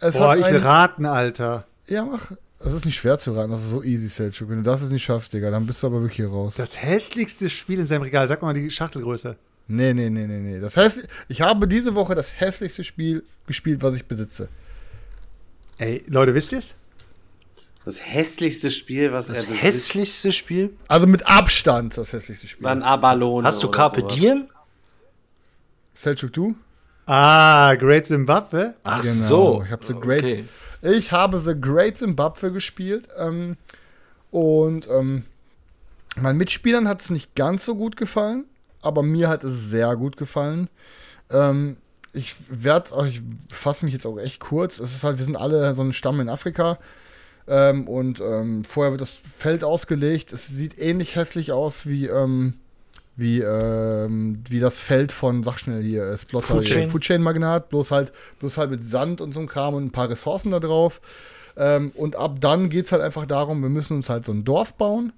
es 0.00 0.16
Boah, 0.16 0.30
hat 0.30 0.38
ich 0.38 0.64
raten, 0.64 1.04
Alter. 1.04 1.66
Ja, 1.86 2.06
mach. 2.06 2.32
Das 2.64 2.72
ist 2.72 2.84
nicht 2.84 2.96
schwer 2.96 3.18
zu 3.18 3.32
raten, 3.32 3.50
das 3.50 3.62
ist 3.62 3.70
so 3.70 3.82
easy, 3.82 4.08
Selchuk. 4.08 4.48
Wenn 4.48 4.58
du 4.58 4.62
das 4.62 4.82
jetzt 4.82 4.90
nicht 4.90 5.02
schaffst, 5.02 5.32
Digga, 5.32 5.50
dann 5.50 5.66
bist 5.66 5.82
du 5.82 5.88
aber 5.88 6.00
wirklich 6.00 6.16
hier 6.16 6.28
raus. 6.28 6.54
Das 6.56 6.80
hässlichste 6.80 7.50
Spiel 7.50 7.80
in 7.80 7.86
seinem 7.86 8.02
Regal. 8.02 8.28
Sag 8.28 8.40
mal 8.42 8.54
die 8.54 8.70
Schachtelgröße. 8.70 9.36
Nee, 9.68 9.92
nee, 9.94 10.10
nee, 10.10 10.26
nee, 10.26 10.38
nee. 10.38 10.60
Das 10.60 10.76
heißt, 10.76 11.08
ich 11.28 11.40
habe 11.40 11.66
diese 11.66 11.94
Woche 11.94 12.14
das 12.14 12.32
hässlichste 12.40 12.84
Spiel 12.84 13.24
gespielt, 13.46 13.82
was 13.82 13.96
ich 13.96 14.04
besitze. 14.04 14.48
Ey, 15.78 16.04
Leute, 16.06 16.34
wisst 16.34 16.52
ihr's? 16.52 16.74
Das 17.84 18.00
hässlichste 18.00 18.70
Spiel, 18.70 19.12
was 19.12 19.26
Das 19.26 19.38
er 19.38 19.42
besitzt, 19.46 19.62
hässlichste 19.64 20.32
Spiel? 20.32 20.70
Also 20.86 21.08
mit 21.08 21.26
Abstand 21.26 21.98
das 21.98 22.12
hässlichste 22.12 22.46
Spiel. 22.46 22.62
Dann 22.62 22.82
Abalone. 22.82 23.46
Hast 23.46 23.62
du 23.62 23.70
Carpe. 23.70 24.04
Diem? 24.04 24.48
Selchuk, 25.94 26.32
du? 26.32 26.54
Ah, 27.06 27.74
Great 27.74 28.06
Zimbabwe. 28.06 28.74
Ach 28.84 29.02
Genau, 29.02 29.14
so. 29.14 29.62
Ich 29.66 29.72
habe 29.72 29.84
The 29.84 29.94
Great, 29.94 30.24
Okay. 30.24 30.44
Ich 30.82 31.12
habe 31.12 31.38
The 31.38 31.58
Great 31.58 31.98
Zimbabwe 31.98 32.52
gespielt 32.52 33.08
ähm, 33.18 33.56
und 34.30 34.88
ähm, 34.88 35.24
meinen 36.16 36.38
Mitspielern 36.38 36.88
hat 36.88 37.00
es 37.00 37.10
nicht 37.10 37.34
ganz 37.34 37.64
so 37.64 37.74
gut 37.74 37.96
gefallen, 37.96 38.44
aber 38.82 39.02
mir 39.02 39.28
hat 39.28 39.44
es 39.44 39.70
sehr 39.70 39.96
gut 39.96 40.16
gefallen. 40.16 40.68
Ähm, 41.30 41.76
ich 42.12 42.34
werde, 42.48 42.90
ich 43.06 43.22
fasse 43.48 43.84
mich 43.84 43.94
jetzt 43.94 44.06
auch 44.06 44.18
echt 44.18 44.40
kurz. 44.40 44.78
Es 44.78 44.94
ist 44.94 45.04
halt, 45.04 45.18
wir 45.18 45.24
sind 45.24 45.36
alle 45.36 45.74
so 45.74 45.82
ein 45.82 45.92
Stamm 45.92 46.20
in 46.20 46.28
Afrika. 46.28 46.78
Ähm, 47.48 47.88
und 47.88 48.20
ähm, 48.20 48.64
vorher 48.64 48.92
wird 48.92 49.00
das 49.00 49.18
Feld 49.36 49.64
ausgelegt. 49.64 50.32
Es 50.32 50.46
sieht 50.46 50.78
ähnlich 50.78 51.16
hässlich 51.16 51.52
aus 51.52 51.86
wie, 51.86 52.06
ähm, 52.06 52.54
wie, 53.16 53.40
ähm, 53.40 54.42
wie 54.48 54.60
das 54.60 54.80
Feld 54.80 55.12
von, 55.12 55.42
sag 55.42 55.58
schnell 55.58 55.82
hier, 55.82 56.04
äh, 56.04 56.18
Splotter, 56.18 56.46
Food 56.46 56.64
Chain. 56.64 56.90
Food 56.90 57.02
Chain 57.02 57.22
Magnat, 57.22 57.68
bloß 57.68 57.90
halt, 57.90 58.12
bloß 58.38 58.58
halt 58.58 58.70
mit 58.70 58.84
Sand 58.84 59.20
und 59.20 59.32
so 59.32 59.40
einem 59.40 59.48
Kram 59.48 59.74
und 59.74 59.84
ein 59.84 59.92
paar 59.92 60.08
Ressourcen 60.08 60.50
da 60.50 60.60
drauf. 60.60 61.00
Ähm, 61.56 61.92
und 61.94 62.16
ab 62.16 62.36
dann 62.40 62.70
geht 62.70 62.86
es 62.86 62.92
halt 62.92 63.02
einfach 63.02 63.26
darum, 63.26 63.62
wir 63.62 63.68
müssen 63.68 63.96
uns 63.96 64.08
halt 64.08 64.24
so 64.24 64.32
ein 64.32 64.44
Dorf 64.44 64.74
bauen 64.74 65.12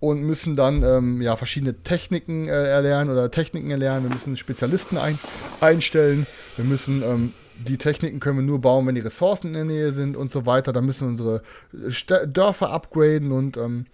und 0.00 0.22
müssen 0.22 0.56
dann 0.56 0.82
ähm, 0.82 1.20
ja, 1.22 1.36
verschiedene 1.36 1.82
Techniken 1.82 2.48
äh, 2.48 2.68
erlernen 2.68 3.10
oder 3.10 3.30
Techniken 3.30 3.70
erlernen. 3.70 4.04
Wir 4.04 4.14
müssen 4.14 4.36
Spezialisten 4.36 4.96
ein, 4.96 5.18
einstellen. 5.60 6.26
Wir 6.56 6.64
müssen 6.64 7.02
ähm, 7.02 7.32
die 7.66 7.76
Techniken 7.76 8.20
können 8.20 8.38
wir 8.38 8.44
nur 8.44 8.60
bauen, 8.60 8.86
wenn 8.86 8.94
die 8.94 9.00
Ressourcen 9.00 9.48
in 9.48 9.54
der 9.54 9.64
Nähe 9.64 9.92
sind 9.92 10.16
und 10.16 10.30
so 10.30 10.46
weiter. 10.46 10.72
Da 10.72 10.80
müssen 10.80 11.06
wir 11.06 11.10
unsere 11.10 11.42
St 11.90 12.12
Dörfer 12.26 12.70
upgraden 12.70 13.32
und 13.32 13.56
ähm, 13.56 13.86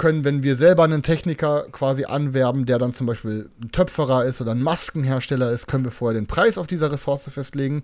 können, 0.00 0.24
wenn 0.24 0.42
wir 0.42 0.56
selber 0.56 0.82
einen 0.82 1.02
Techniker 1.02 1.66
quasi 1.70 2.06
anwerben, 2.06 2.64
der 2.64 2.78
dann 2.78 2.94
zum 2.94 3.06
Beispiel 3.06 3.50
ein 3.62 3.70
Töpferer 3.70 4.24
ist 4.24 4.40
oder 4.40 4.52
ein 4.52 4.62
Maskenhersteller 4.62 5.52
ist, 5.52 5.68
können 5.68 5.84
wir 5.84 5.90
vorher 5.90 6.18
den 6.18 6.26
Preis 6.26 6.56
auf 6.56 6.66
dieser 6.66 6.90
Ressource 6.90 7.28
festlegen. 7.30 7.82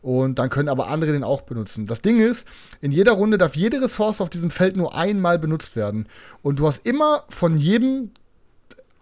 Und 0.00 0.38
dann 0.38 0.48
können 0.48 0.70
aber 0.70 0.88
andere 0.88 1.12
den 1.12 1.22
auch 1.22 1.42
benutzen. 1.42 1.84
Das 1.84 2.00
Ding 2.00 2.18
ist, 2.18 2.46
in 2.80 2.92
jeder 2.92 3.12
Runde 3.12 3.36
darf 3.36 3.56
jede 3.56 3.82
Ressource 3.82 4.22
auf 4.22 4.30
diesem 4.30 4.50
Feld 4.50 4.74
nur 4.74 4.94
einmal 4.94 5.38
benutzt 5.38 5.76
werden. 5.76 6.08
Und 6.40 6.58
du 6.58 6.66
hast 6.66 6.86
immer 6.86 7.24
von 7.28 7.58
jedem 7.58 8.10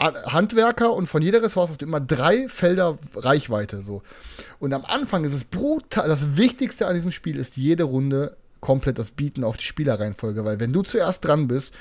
Handwerker 0.01 0.93
und 0.95 1.07
von 1.07 1.23
jeder 1.23 1.41
Ressource 1.41 1.71
hast 1.71 1.81
du 1.81 1.87
immer 1.87 2.01
drei 2.01 2.49
Felder 2.49 2.99
Reichweite. 3.15 3.85
So. 3.85 4.03
Und 4.59 4.75
am 4.75 4.85
Anfang 4.85 5.23
ist 5.25 5.33
es 5.33 5.45
brutal. 5.45 6.09
Das 6.09 6.37
Wichtigste 6.37 6.89
an 6.89 6.97
diesem 6.97 7.13
Spiel 7.13 7.39
ist 7.39 7.57
jede 7.57 7.85
Runde 7.85 8.37
komplett 8.61 8.99
das 8.99 9.13
Bieten 9.13 9.45
auf 9.45 9.57
die 9.57 9.65
Spielerreihenfolge. 9.65 10.45
Weil 10.45 10.59
wenn 10.59 10.73
du 10.73 10.83
zuerst 10.83 11.25
dran 11.25 11.47
bist 11.47 11.73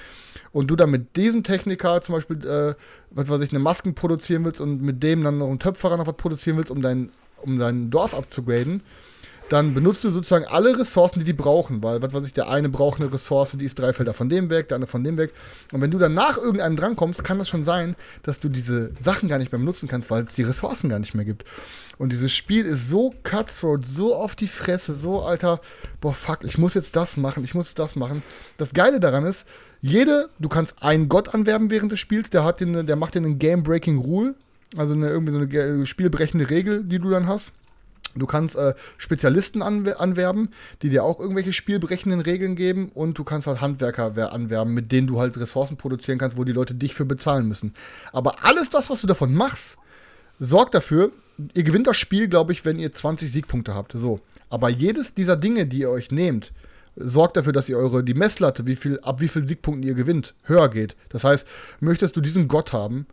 und 0.51 0.67
du 0.67 0.75
dann 0.75 0.91
mit 0.91 1.15
diesem 1.15 1.43
Techniker 1.43 2.01
zum 2.01 2.15
Beispiel, 2.15 2.45
äh, 2.45 2.75
was 3.11 3.29
weiß 3.29 3.41
ich, 3.41 3.51
eine 3.51 3.59
Masken 3.59 3.95
produzieren 3.95 4.45
willst 4.45 4.61
und 4.61 4.81
mit 4.81 5.03
dem 5.03 5.23
dann 5.23 5.39
noch 5.39 5.47
einen 5.47 5.59
Töpferer 5.59 5.97
noch 5.97 6.07
was 6.07 6.17
produzieren 6.17 6.57
willst, 6.57 6.71
um 6.71 6.81
dein, 6.81 7.09
um 7.41 7.59
dein 7.59 7.89
Dorf 7.89 8.13
abzugraden, 8.13 8.81
dann 9.49 9.73
benutzt 9.73 10.03
du 10.03 10.11
sozusagen 10.11 10.45
alle 10.45 10.77
Ressourcen, 10.77 11.19
die 11.19 11.25
die 11.25 11.33
brauchen, 11.33 11.81
weil, 11.81 12.01
was 12.01 12.13
weiß 12.13 12.25
ich, 12.25 12.33
der 12.33 12.49
eine 12.49 12.69
braucht 12.69 12.99
eine 12.99 13.11
Ressource, 13.11 13.55
die 13.57 13.65
ist 13.65 13.79
drei 13.79 13.93
Felder 13.93 14.13
von 14.13 14.29
dem 14.29 14.49
weg, 14.49 14.67
der 14.67 14.75
andere 14.75 14.91
von 14.91 15.03
dem 15.03 15.17
weg. 15.17 15.33
Und 15.71 15.81
wenn 15.81 15.91
du 15.91 15.97
dann 15.97 16.13
nach 16.13 16.37
irgendeinem 16.37 16.75
drankommst, 16.75 17.23
kann 17.23 17.39
das 17.39 17.47
schon 17.47 17.63
sein, 17.63 17.95
dass 18.23 18.39
du 18.39 18.49
diese 18.49 18.91
Sachen 19.01 19.29
gar 19.29 19.37
nicht 19.37 19.51
mehr 19.51 19.59
benutzen 19.59 19.87
kannst, 19.87 20.09
weil 20.09 20.25
es 20.25 20.35
die 20.35 20.43
Ressourcen 20.43 20.89
gar 20.89 20.99
nicht 20.99 21.15
mehr 21.15 21.25
gibt. 21.25 21.45
Und 21.97 22.11
dieses 22.11 22.31
Spiel 22.33 22.65
ist 22.65 22.89
so 22.89 23.13
cutthroat, 23.23 23.85
so 23.85 24.15
auf 24.15 24.35
die 24.35 24.47
Fresse, 24.47 24.95
so, 24.95 25.23
alter, 25.23 25.61
boah, 26.01 26.13
fuck, 26.13 26.39
ich 26.43 26.57
muss 26.57 26.73
jetzt 26.73 26.95
das 26.95 27.17
machen, 27.17 27.43
ich 27.43 27.55
muss 27.55 27.73
das 27.73 27.95
machen. 27.95 28.23
Das 28.57 28.73
Geile 28.73 28.99
daran 28.99 29.25
ist, 29.25 29.45
jede, 29.81 30.29
du 30.39 30.49
kannst 30.49 30.83
einen 30.83 31.09
Gott 31.09 31.33
anwerben 31.33 31.69
während 31.69 31.91
des 31.91 31.99
Spiels, 31.99 32.29
der, 32.29 32.43
hat 32.43 32.59
den, 32.59 32.85
der 32.85 32.95
macht 32.95 33.15
dir 33.15 33.19
einen 33.19 33.39
Game-Breaking 33.39 33.97
Rule, 33.99 34.35
also 34.75 34.93
eine, 34.93 35.09
irgendwie 35.09 35.31
so 35.31 35.39
eine 35.39 35.85
spielbrechende 35.85 36.49
Regel, 36.49 36.83
die 36.83 36.99
du 36.99 37.09
dann 37.09 37.27
hast. 37.27 37.51
Du 38.15 38.25
kannst 38.25 38.55
äh, 38.55 38.73
Spezialisten 38.97 39.61
anwer 39.61 39.99
anwerben, 39.99 40.49
die 40.81 40.89
dir 40.89 41.03
auch 41.03 41.19
irgendwelche 41.19 41.53
spielbrechenden 41.53 42.19
Regeln 42.21 42.55
geben 42.55 42.89
und 42.93 43.17
du 43.17 43.23
kannst 43.23 43.47
halt 43.47 43.61
Handwerker 43.61 44.15
wer- 44.15 44.33
anwerben, 44.33 44.73
mit 44.73 44.91
denen 44.91 45.07
du 45.07 45.19
halt 45.19 45.37
Ressourcen 45.39 45.77
produzieren 45.77 46.17
kannst, 46.17 46.37
wo 46.37 46.43
die 46.43 46.51
Leute 46.53 46.73
dich 46.73 46.95
für 46.95 47.05
bezahlen 47.05 47.47
müssen. 47.47 47.73
Aber 48.11 48.43
alles 48.43 48.69
das, 48.69 48.89
was 48.89 49.01
du 49.01 49.07
davon 49.07 49.33
machst, 49.33 49.77
sorgt 50.39 50.73
dafür, 50.73 51.11
ihr 51.53 51.63
gewinnt 51.63 51.87
das 51.87 51.97
Spiel, 51.97 52.27
glaube 52.27 52.53
ich, 52.53 52.65
wenn 52.65 52.79
ihr 52.79 52.91
20 52.91 53.31
Siegpunkte 53.31 53.75
habt. 53.75 53.93
So. 53.93 54.19
Aber 54.49 54.69
jedes 54.69 55.13
dieser 55.13 55.35
Dinge, 55.35 55.65
die 55.67 55.79
ihr 55.79 55.89
euch 55.89 56.09
nehmt, 56.11 56.53
sorgt 56.95 57.37
dafür, 57.37 57.53
dass 57.53 57.69
ihr 57.69 57.77
eure, 57.77 58.03
die 58.03 58.15
Messlatte, 58.15 58.65
wie 58.65 58.75
viel, 58.75 58.99
ab 59.01 59.21
wie 59.21 59.27
viel 59.27 59.47
Siegpunkten 59.47 59.83
ihr 59.87 59.93
gewinnt, 59.93 60.33
höher 60.43 60.69
geht. 60.69 60.95
Das 61.09 61.23
heißt, 61.23 61.45
möchtest 61.79 62.15
du 62.15 62.21
diesen 62.21 62.47
Gott 62.47 62.73
haben, 62.73 63.05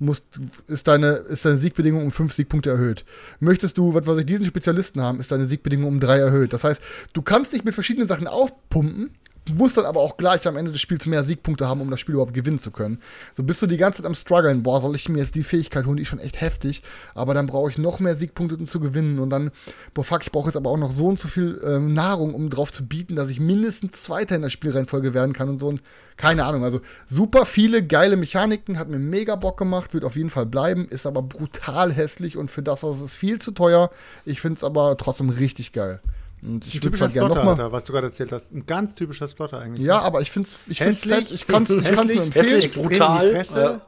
musst, 0.00 0.24
ist, 0.66 0.88
deine, 0.88 1.10
ist 1.10 1.44
deine 1.44 1.58
Siegbedingung 1.58 2.04
um 2.04 2.10
fünf 2.10 2.34
Siegpunkte 2.34 2.70
erhöht. 2.70 3.04
Möchtest 3.38 3.78
du, 3.78 3.94
was 3.94 4.06
weiß 4.06 4.18
ich, 4.18 4.26
diesen 4.26 4.46
Spezialisten 4.46 5.00
haben, 5.00 5.20
ist 5.20 5.30
deine 5.30 5.46
Siegbedingung 5.46 5.88
um 5.88 6.00
drei 6.00 6.18
erhöht. 6.18 6.52
Das 6.52 6.64
heißt, 6.64 6.82
du 7.12 7.22
kannst 7.22 7.52
dich 7.52 7.64
mit 7.64 7.74
verschiedenen 7.74 8.08
Sachen 8.08 8.26
aufpumpen, 8.26 9.10
musst 9.54 9.76
dann 9.76 9.86
aber 9.86 10.00
auch 10.00 10.16
gleich 10.16 10.46
am 10.46 10.56
Ende 10.56 10.72
des 10.72 10.80
Spiels 10.80 11.06
mehr 11.06 11.24
Siegpunkte 11.24 11.66
haben, 11.66 11.80
um 11.80 11.90
das 11.90 12.00
Spiel 12.00 12.14
überhaupt 12.14 12.34
gewinnen 12.34 12.58
zu 12.58 12.70
können. 12.70 13.00
So 13.34 13.42
bist 13.42 13.60
du 13.62 13.66
die 13.66 13.76
ganze 13.76 13.98
Zeit 13.98 14.06
am 14.06 14.14
struggeln, 14.14 14.62
boah, 14.62 14.80
soll 14.80 14.96
ich 14.96 15.08
mir 15.08 15.18
jetzt 15.18 15.34
die 15.34 15.42
Fähigkeit 15.42 15.86
holen, 15.86 15.96
die 15.96 16.02
ist 16.02 16.08
schon 16.08 16.18
echt 16.18 16.40
heftig, 16.40 16.82
aber 17.14 17.34
dann 17.34 17.46
brauche 17.46 17.70
ich 17.70 17.78
noch 17.78 18.00
mehr 18.00 18.14
Siegpunkte, 18.14 18.56
um 18.56 18.68
zu 18.68 18.80
gewinnen 18.80 19.18
und 19.18 19.30
dann, 19.30 19.50
boah, 19.94 20.04
fuck, 20.04 20.22
ich 20.22 20.32
brauche 20.32 20.48
jetzt 20.48 20.56
aber 20.56 20.70
auch 20.70 20.76
noch 20.76 20.92
so 20.92 21.06
und 21.06 21.20
so 21.20 21.28
viel 21.28 21.60
ähm, 21.64 21.94
Nahrung, 21.94 22.34
um 22.34 22.50
drauf 22.50 22.72
zu 22.72 22.86
bieten, 22.86 23.16
dass 23.16 23.30
ich 23.30 23.40
mindestens 23.40 24.02
Zweiter 24.02 24.36
in 24.36 24.42
der 24.42 24.50
Spielreihenfolge 24.50 25.14
werden 25.14 25.32
kann 25.32 25.48
und 25.48 25.58
so 25.58 25.68
und 25.68 25.82
keine 26.16 26.44
Ahnung, 26.44 26.64
also 26.64 26.80
super 27.06 27.46
viele 27.46 27.82
geile 27.82 28.16
Mechaniken, 28.16 28.78
hat 28.78 28.90
mir 28.90 28.98
mega 28.98 29.36
Bock 29.36 29.56
gemacht, 29.56 29.94
wird 29.94 30.04
auf 30.04 30.16
jeden 30.16 30.28
Fall 30.28 30.44
bleiben, 30.44 30.86
ist 30.86 31.06
aber 31.06 31.22
brutal 31.22 31.92
hässlich 31.92 32.36
und 32.36 32.50
für 32.50 32.62
das, 32.62 32.82
was 32.82 32.96
es 32.96 33.02
ist, 33.02 33.14
viel 33.14 33.38
zu 33.38 33.52
teuer. 33.52 33.90
Ich 34.26 34.42
finde 34.42 34.58
es 34.58 34.64
aber 34.64 34.98
trotzdem 34.98 35.30
richtig 35.30 35.72
geil. 35.72 36.00
Und 36.42 36.66
ich 36.66 36.74
würde 36.74 36.86
typischer 36.86 37.04
halt 37.04 37.12
gerne 37.12 37.26
Splotter, 37.26 37.44
nochmal. 37.44 37.64
Alter, 37.64 37.72
was 37.72 37.84
du 37.84 37.92
gerade 37.92 38.06
erzählt 38.06 38.32
hast. 38.32 38.52
Ein 38.52 38.64
ganz 38.66 38.94
typischer 38.94 39.28
Splotter 39.28 39.58
eigentlich. 39.60 39.86
Ja, 39.86 40.00
aber 40.00 40.20
ich 40.22 40.30
finde 40.30 40.48
es 40.48 40.56
ich 40.70 40.78
find's 40.78 40.98
Hässlich, 41.04 41.14
fett. 41.16 41.30
Ich 41.32 41.46
kann 41.46 41.62
es 41.64 41.70
empfehlen. 41.70 42.30
hässlich, 42.32 42.70
brutal, 42.70 43.44
ja. 43.54 43.80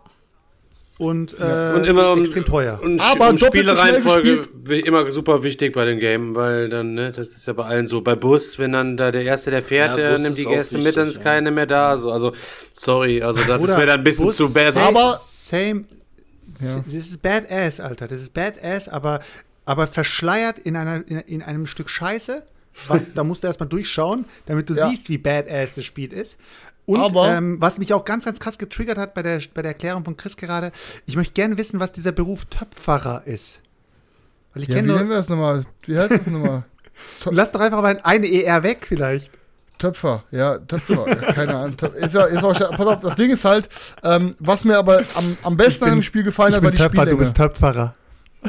und, 0.98 1.34
äh, 1.40 1.72
Und 1.74 1.84
immer 1.84 2.12
um, 2.12 2.20
extrem 2.20 2.44
teuer. 2.44 2.78
Und, 2.82 3.00
Aber 3.00 3.36
so 3.38 3.46
Spielereihenfolge 3.46 4.42
immer 4.84 5.10
super 5.10 5.42
wichtig 5.42 5.72
bei 5.72 5.84
den 5.86 5.98
Game, 5.98 6.34
weil 6.34 6.68
dann, 6.68 6.92
ne, 6.94 7.10
das 7.10 7.28
ist 7.28 7.46
ja 7.46 7.54
bei 7.54 7.64
allen 7.64 7.86
so. 7.86 8.02
Bei 8.02 8.14
Bus, 8.14 8.58
wenn 8.58 8.72
dann 8.72 8.96
da 8.98 9.10
der 9.10 9.22
Erste, 9.22 9.50
der 9.50 9.62
fährt, 9.62 9.90
Ja, 9.90 9.96
der 9.96 10.10
Bus 10.10 10.18
nimmt 10.20 10.36
ist 10.36 10.38
die 10.38 10.44
Gäste 10.50 10.78
mit, 10.78 10.96
dann 10.96 11.08
ist 11.08 11.16
ja. 11.16 11.22
keine 11.22 11.50
mehr 11.50 11.66
da. 11.66 11.96
So, 11.96 12.12
also, 12.12 12.34
sorry, 12.74 13.22
also 13.22 13.40
das 13.40 13.48
ist 13.48 13.58
Bruder, 13.60 13.78
mir 13.78 13.86
dann 13.86 13.98
ein 14.00 14.04
bisschen 14.04 14.26
Bus- 14.26 14.36
zu 14.36 14.52
bad. 14.52 14.76
Aber- 14.76 15.18
Same. 15.18 15.84
Ja. 16.60 16.76
Das 16.84 16.92
ist 16.94 17.22
Badass, 17.22 17.80
Alter. 17.80 18.08
Das 18.08 18.20
ist 18.20 18.34
Badass, 18.34 18.88
aber, 18.88 19.20
aber 19.64 19.86
verschleiert 19.86 20.58
in, 20.58 20.76
einer, 20.76 20.96
in, 21.08 21.18
in 21.20 21.42
einem 21.42 21.66
Stück 21.66 21.88
Scheiße. 21.90 22.44
Was, 22.88 23.12
da 23.12 23.22
musst 23.22 23.42
du 23.42 23.48
erstmal 23.48 23.68
durchschauen, 23.68 24.24
damit 24.46 24.70
du 24.70 24.74
Ja. 24.74 24.88
siehst, 24.88 25.08
wie 25.10 25.18
badass 25.18 25.74
das 25.74 25.84
Spiel 25.84 26.12
ist. 26.12 26.38
Und 26.86 27.14
ähm, 27.16 27.60
was 27.60 27.78
mich 27.78 27.92
auch 27.94 28.04
ganz, 28.04 28.24
ganz 28.24 28.40
krass 28.40 28.58
getriggert 28.58 28.98
hat 28.98 29.14
bei 29.14 29.22
der, 29.22 29.40
bei 29.54 29.62
der 29.62 29.72
Erklärung 29.72 30.04
von 30.04 30.16
Chris 30.16 30.36
gerade, 30.36 30.72
ich 31.06 31.14
möchte 31.16 31.34
gerne 31.34 31.56
wissen, 31.58 31.80
was 31.80 31.92
dieser 31.92 32.12
Beruf 32.12 32.44
Töpferer 32.46 33.22
ist. 33.26 33.60
Weil 34.54 34.64
ich 34.64 34.68
Ja, 34.70 34.76
wie 34.76 34.82
nennen 34.82 35.08
wir 35.08 35.16
das 35.16 35.28
nochmal? 35.28 35.64
Wie 35.84 35.98
heißt 35.98 36.10
das 36.10 36.26
nochmal? 36.26 36.64
Lass 37.30 37.52
doch 37.52 37.60
einfach 37.60 37.82
mal 37.82 38.00
eine 38.02 38.26
ER 38.42 38.62
weg, 38.62 38.86
vielleicht. 38.88 39.30
Töpfer, 39.78 40.24
ja, 40.30 40.58
Töpfer, 40.58 41.04
keine 41.34 41.56
Ahnung. 41.56 41.76
Ist 41.96 42.14
ja, 42.14 42.24
ist 42.24 42.42
auch, 42.44 42.52
pass 42.52 42.86
auf, 42.86 43.00
das 43.00 43.16
Ding 43.16 43.30
ist 43.30 43.44
halt, 43.44 43.68
ähm, 44.04 44.34
was 44.38 44.64
mir 44.64 44.78
aber 44.78 45.02
am, 45.14 45.36
am 45.42 45.56
besten 45.56 45.84
an 45.84 45.90
dem 45.90 46.02
Spiel 46.02 46.22
gefallen 46.22 46.54
hat, 46.54 46.62
war 46.62 46.70
die 46.70 46.78
Spiellänge. 46.78 47.32
Töpferer. 47.32 47.94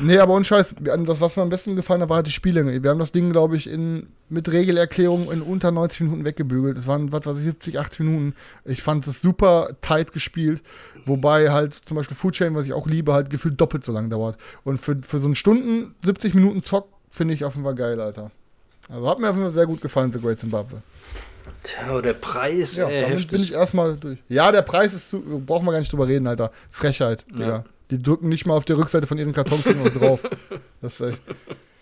Nee, 0.02 0.18
aber 0.18 0.34
ohne 0.34 0.44
Scheiß, 0.44 0.74
das, 0.80 1.22
was 1.22 1.36
mir 1.36 1.44
am 1.44 1.50
besten 1.50 1.76
gefallen 1.76 2.02
hat, 2.02 2.10
war 2.10 2.18
halt 2.18 2.28
die 2.28 2.32
Spiellänge. 2.32 2.82
Wir 2.82 2.90
haben 2.90 3.00
das 3.00 3.12
Ding, 3.12 3.32
glaube 3.32 3.56
ich, 3.58 3.70
in, 3.70 4.08
mit 4.28 4.52
Regelerklärung 4.52 5.32
in 5.32 5.42
unter 5.42 5.72
90 5.72 6.02
Minuten 6.02 6.26
weggebügelt. 6.26 6.78
Es 6.78 6.88
waren, 6.88 7.12
was 7.12 7.26
weiß 7.26 7.38
ich, 7.38 7.44
70, 7.44 7.80
80 7.80 8.00
Minuten. 8.00 8.36
Ich 8.66 8.82
fand 8.82 9.06
es 9.08 9.22
super 9.22 9.70
tight 9.82 10.12
gespielt, 10.12 10.64
wobei 11.06 11.52
halt 11.52 11.74
zum 11.86 11.96
Beispiel 11.96 12.18
Food 12.18 12.34
Chain, 12.34 12.56
was 12.56 12.66
ich 12.66 12.74
auch 12.74 12.88
liebe, 12.88 13.14
halt 13.14 13.30
gefühlt 13.30 13.62
doppelt 13.62 13.86
so 13.86 13.92
lang 13.92 14.10
dauert. 14.10 14.38
Und 14.64 14.82
für, 14.82 14.98
für 14.98 15.20
so 15.20 15.28
einen 15.28 15.36
Stunden, 15.36 15.94
70 16.04 16.34
Minuten 16.34 16.64
Zock, 16.64 16.88
finde 17.12 17.36
ich 17.36 17.46
auf 17.46 17.54
jeden 17.54 17.66
Fall 17.66 17.76
geil, 17.76 18.02
Alter. 18.02 18.32
Also 18.90 19.08
hat 19.08 19.20
mir 19.20 19.30
auf 19.30 19.36
jeden 19.36 19.46
Fall 19.46 19.54
sehr 19.54 19.68
gut 19.68 19.80
gefallen, 19.82 20.12
The 20.12 20.20
Great 20.20 20.40
Zimbabwe. 20.40 20.82
Tja, 21.64 21.84
aber 21.90 22.02
der 22.02 22.14
Preis, 22.14 22.76
Ja, 22.78 22.88
ey, 22.88 23.02
damit 23.02 23.18
heftig. 23.20 23.32
bin 23.32 23.44
ich 23.44 23.54
erstmal 23.54 23.96
durch. 23.96 24.18
Ja, 24.28 24.52
der 24.52 24.62
Preis 24.64 24.94
ist 24.94 25.10
zu, 25.10 25.20
brauchen 25.46 25.66
wir 25.66 25.72
gar 25.72 25.80
nicht 25.80 25.92
drüber 25.92 26.08
reden, 26.08 26.26
Alter. 26.28 26.52
Frechheit, 26.72 27.24
Digga. 27.32 27.64
Die 27.92 28.02
drücken 28.02 28.30
nicht 28.30 28.46
mal 28.46 28.56
auf 28.56 28.66
der 28.66 28.78
Rückseite 28.78 29.08
von 29.08 29.18
ihren 29.18 29.34
Kartons 29.34 29.64
drauf. 29.64 30.22
Das 30.82 31.00
ist 31.00 31.02
echt. 31.14 31.22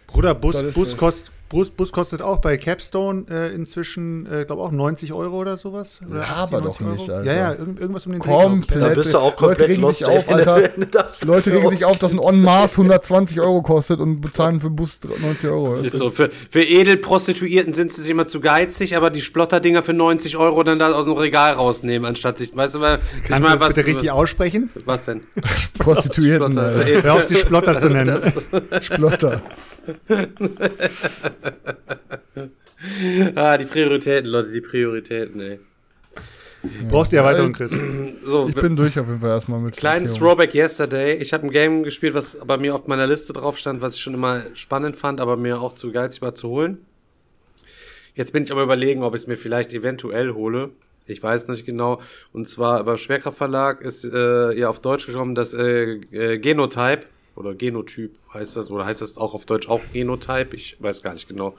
Bruder, 0.07 0.35
Bus, 0.35 0.55
ist 0.61 0.73
Bus, 0.73 0.89
echt- 0.89 0.97
kost, 0.97 1.31
Bus, 1.51 1.69
Bus 1.69 1.91
kostet 1.91 2.21
auch 2.21 2.37
bei 2.37 2.55
Capstone 2.55 3.25
äh, 3.29 3.53
inzwischen, 3.53 4.25
äh, 4.25 4.45
glaube 4.45 4.61
auch 4.61 4.71
90 4.71 5.11
Euro 5.11 5.35
oder 5.35 5.57
sowas. 5.57 5.99
Oder 6.09 6.21
Laber 6.21 6.57
80, 6.59 6.59
doch 6.59 6.79
90 6.79 6.99
nicht. 6.99 7.09
Alter. 7.11 7.25
Ja, 7.25 7.33
ja, 7.33 7.51
irgend, 7.51 7.79
irgendwas 7.81 8.05
um 8.05 8.13
den 8.13 8.21
Dreh. 8.21 8.29
Komplett. 8.29 8.81
da 8.81 8.87
bist 8.87 9.13
du 9.13 9.17
auch 9.17 9.23
Leute 9.25 9.35
komplett 9.35 9.69
regen 9.69 9.81
lost, 9.81 9.97
sich 9.97 10.07
ey, 10.07 10.17
auf, 10.17 10.29
Alter. 10.29 10.69
Leute 11.25 11.51
regen 11.51 11.69
sich 11.71 11.85
auf, 11.85 11.99
dass 11.99 12.11
ein. 12.11 12.19
On 12.19 12.41
Mars 12.41 12.71
120 12.71 13.41
Euro 13.41 13.61
kostet 13.63 13.99
und 13.99 14.21
bezahlen 14.21 14.61
für 14.61 14.69
Bus 14.69 14.97
90 15.03 15.49
Euro. 15.49 15.75
Ist 15.75 15.97
so. 15.97 16.09
Für, 16.09 16.29
für 16.49 16.63
Edelprostituierten 16.63 17.73
sind 17.73 17.91
sie 17.91 18.01
sich 18.01 18.11
immer 18.11 18.27
zu 18.27 18.39
geizig, 18.39 18.95
aber 18.95 19.09
die 19.09 19.21
Splotter-Dinger 19.21 19.83
für 19.83 19.93
90 19.93 20.37
Euro 20.37 20.63
dann 20.63 20.79
da 20.79 20.93
aus 20.93 21.03
dem 21.03 21.17
Regal 21.17 21.55
rausnehmen, 21.55 22.07
anstatt 22.07 22.37
sich, 22.37 22.55
weißt 22.55 22.75
du, 22.75 22.79
sich 22.79 22.87
Kannst 23.27 23.49
du 23.49 23.57
das 23.57 23.75
bitte 23.75 23.87
richtig 23.87 24.11
aussprechen? 24.11 24.69
Was 24.85 25.03
denn? 25.03 25.19
Prostituierten, 25.77 26.53
Splotter. 26.53 27.03
Hör 27.03 27.13
auf, 27.15 27.25
sie 27.25 27.35
Splotter 27.35 27.77
zu 27.77 27.89
nennen. 27.89 28.21
Splotter. 28.81 29.41
Ah, 33.35 33.57
die 33.57 33.65
Prioritäten, 33.65 34.29
Leute, 34.29 34.51
die 34.51 34.61
Prioritäten, 34.61 35.39
ey. 35.39 35.59
Brauchst 36.89 37.11
die 37.11 37.15
Erweiterung, 37.15 37.53
Chris. 37.53 37.71
So, 38.23 38.47
Ich 38.47 38.55
bin 38.55 38.75
durch 38.75 38.99
auf 38.99 39.07
jeden 39.07 39.19
Fall 39.19 39.31
erstmal 39.31 39.59
mit. 39.59 39.75
Kleinen 39.75 40.05
Erklärung. 40.05 40.29
Throwback 40.29 40.53
Yesterday. 40.53 41.15
Ich 41.15 41.33
habe 41.33 41.43
ein 41.47 41.49
Game 41.51 41.81
gespielt, 41.83 42.13
was 42.13 42.37
bei 42.45 42.57
mir 42.57 42.75
auf 42.75 42.85
meiner 42.85 43.07
Liste 43.07 43.33
drauf 43.33 43.57
stand, 43.57 43.81
was 43.81 43.95
ich 43.95 44.01
schon 44.01 44.13
immer 44.13 44.43
spannend 44.53 44.95
fand, 44.95 45.19
aber 45.21 45.37
mir 45.37 45.59
auch 45.59 45.73
zu 45.73 45.91
geizig 45.91 46.21
war 46.21 46.35
zu 46.35 46.49
holen. 46.49 46.77
Jetzt 48.13 48.31
bin 48.31 48.43
ich 48.43 48.51
aber 48.51 48.61
überlegen, 48.61 49.01
ob 49.01 49.15
ich 49.15 49.21
es 49.21 49.27
mir 49.27 49.37
vielleicht 49.37 49.73
eventuell 49.73 50.33
hole. 50.33 50.69
Ich 51.07 51.23
weiß 51.23 51.47
nicht 51.47 51.65
genau. 51.65 51.99
Und 52.31 52.47
zwar 52.47 52.83
beim 52.83 52.97
Schwerkraftverlag 52.97 53.81
ist 53.81 54.03
äh, 54.05 54.53
ja 54.53 54.69
auf 54.69 54.79
Deutsch 54.79 55.07
geschrieben 55.07 55.33
das 55.33 55.53
äh, 55.55 55.93
äh, 56.11 56.37
Genotype 56.37 57.05
oder 57.41 57.55
Genotyp 57.55 58.11
heißt 58.33 58.55
das 58.55 58.69
oder 58.71 58.85
heißt 58.85 59.01
das 59.01 59.17
auch 59.17 59.33
auf 59.33 59.45
Deutsch 59.45 59.67
auch 59.67 59.81
Genotype? 59.93 60.55
Ich 60.55 60.77
weiß 60.79 61.03
gar 61.03 61.13
nicht 61.13 61.27
genau. 61.27 61.55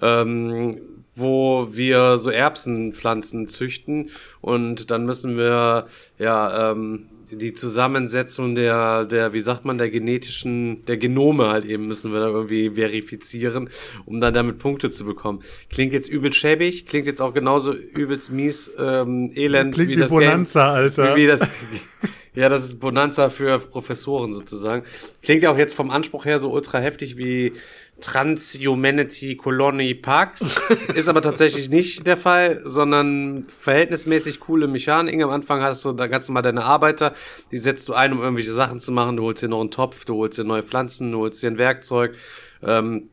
Ähm, 0.00 0.76
wo 1.16 1.68
wir 1.72 2.18
so 2.18 2.30
Erbsenpflanzen 2.30 3.46
züchten 3.48 4.10
und 4.40 4.90
dann 4.90 5.04
müssen 5.04 5.36
wir 5.36 5.86
ja 6.18 6.70
ähm, 6.70 7.08
die 7.32 7.54
Zusammensetzung 7.54 8.54
der, 8.54 9.04
der, 9.04 9.32
wie 9.32 9.40
sagt 9.40 9.64
man, 9.64 9.78
der 9.78 9.90
genetischen, 9.90 10.84
der 10.86 10.96
Genome 10.96 11.48
halt 11.48 11.64
eben 11.64 11.86
müssen 11.86 12.12
wir 12.12 12.20
da 12.20 12.28
irgendwie 12.28 12.70
verifizieren, 12.70 13.70
um 14.04 14.20
dann 14.20 14.34
damit 14.34 14.58
Punkte 14.58 14.90
zu 14.90 15.04
bekommen. 15.04 15.40
Klingt 15.70 15.92
jetzt 15.92 16.08
übel 16.08 16.32
schäbig, 16.32 16.86
klingt 16.86 17.06
jetzt 17.06 17.20
auch 17.20 17.34
genauso 17.34 17.72
übelst 17.72 18.32
mies, 18.32 18.70
ähm, 18.78 19.30
elend 19.34 19.74
Klingt 19.74 19.90
wie, 19.90 19.96
wie 19.96 20.00
das 20.00 20.10
Bonanza, 20.10 20.64
Game. 20.64 20.74
Alter. 20.74 21.16
Wie, 21.16 21.22
wie 21.22 21.26
das, 21.26 21.40
ja, 22.34 22.48
das 22.48 22.64
ist 22.64 22.80
Bonanza 22.80 23.28
für 23.28 23.58
Professoren 23.58 24.32
sozusagen. 24.32 24.84
Klingt 25.22 25.42
ja 25.42 25.50
auch 25.50 25.58
jetzt 25.58 25.74
vom 25.74 25.90
Anspruch 25.90 26.24
her 26.24 26.38
so 26.38 26.50
ultra 26.50 26.78
heftig 26.78 27.16
wie 27.16 27.54
Transhumanity 28.00 29.36
Colony 29.36 29.94
Pax. 29.94 30.56
ist 30.94 31.08
aber 31.08 31.22
tatsächlich 31.22 31.70
nicht 31.70 32.06
der 32.06 32.16
Fall, 32.16 32.62
sondern 32.64 33.44
verhältnismäßig 33.44 34.40
coole 34.40 34.68
Mechaniken. 34.68 35.22
Am 35.22 35.30
Anfang 35.30 35.60
hast 35.60 35.84
du 35.84 35.92
da 35.92 36.06
ganz 36.06 36.28
normal 36.28 36.42
deine 36.42 36.64
Arbeiter, 36.64 37.14
die 37.52 37.58
setzt 37.58 37.88
du 37.88 37.94
ein, 37.94 38.12
um 38.12 38.20
irgendwelche 38.20 38.52
Sachen 38.52 38.80
zu 38.80 38.92
machen. 38.92 39.16
Du 39.16 39.24
holst 39.24 39.42
dir 39.42 39.48
noch 39.48 39.60
einen 39.60 39.70
Topf, 39.70 40.04
du 40.04 40.14
holst 40.16 40.38
dir 40.38 40.44
neue 40.44 40.62
Pflanzen, 40.62 41.12
du 41.12 41.18
holst 41.18 41.42
dir 41.42 41.50
ein 41.50 41.58
Werkzeug. 41.58 42.14
Ähm, 42.62 43.09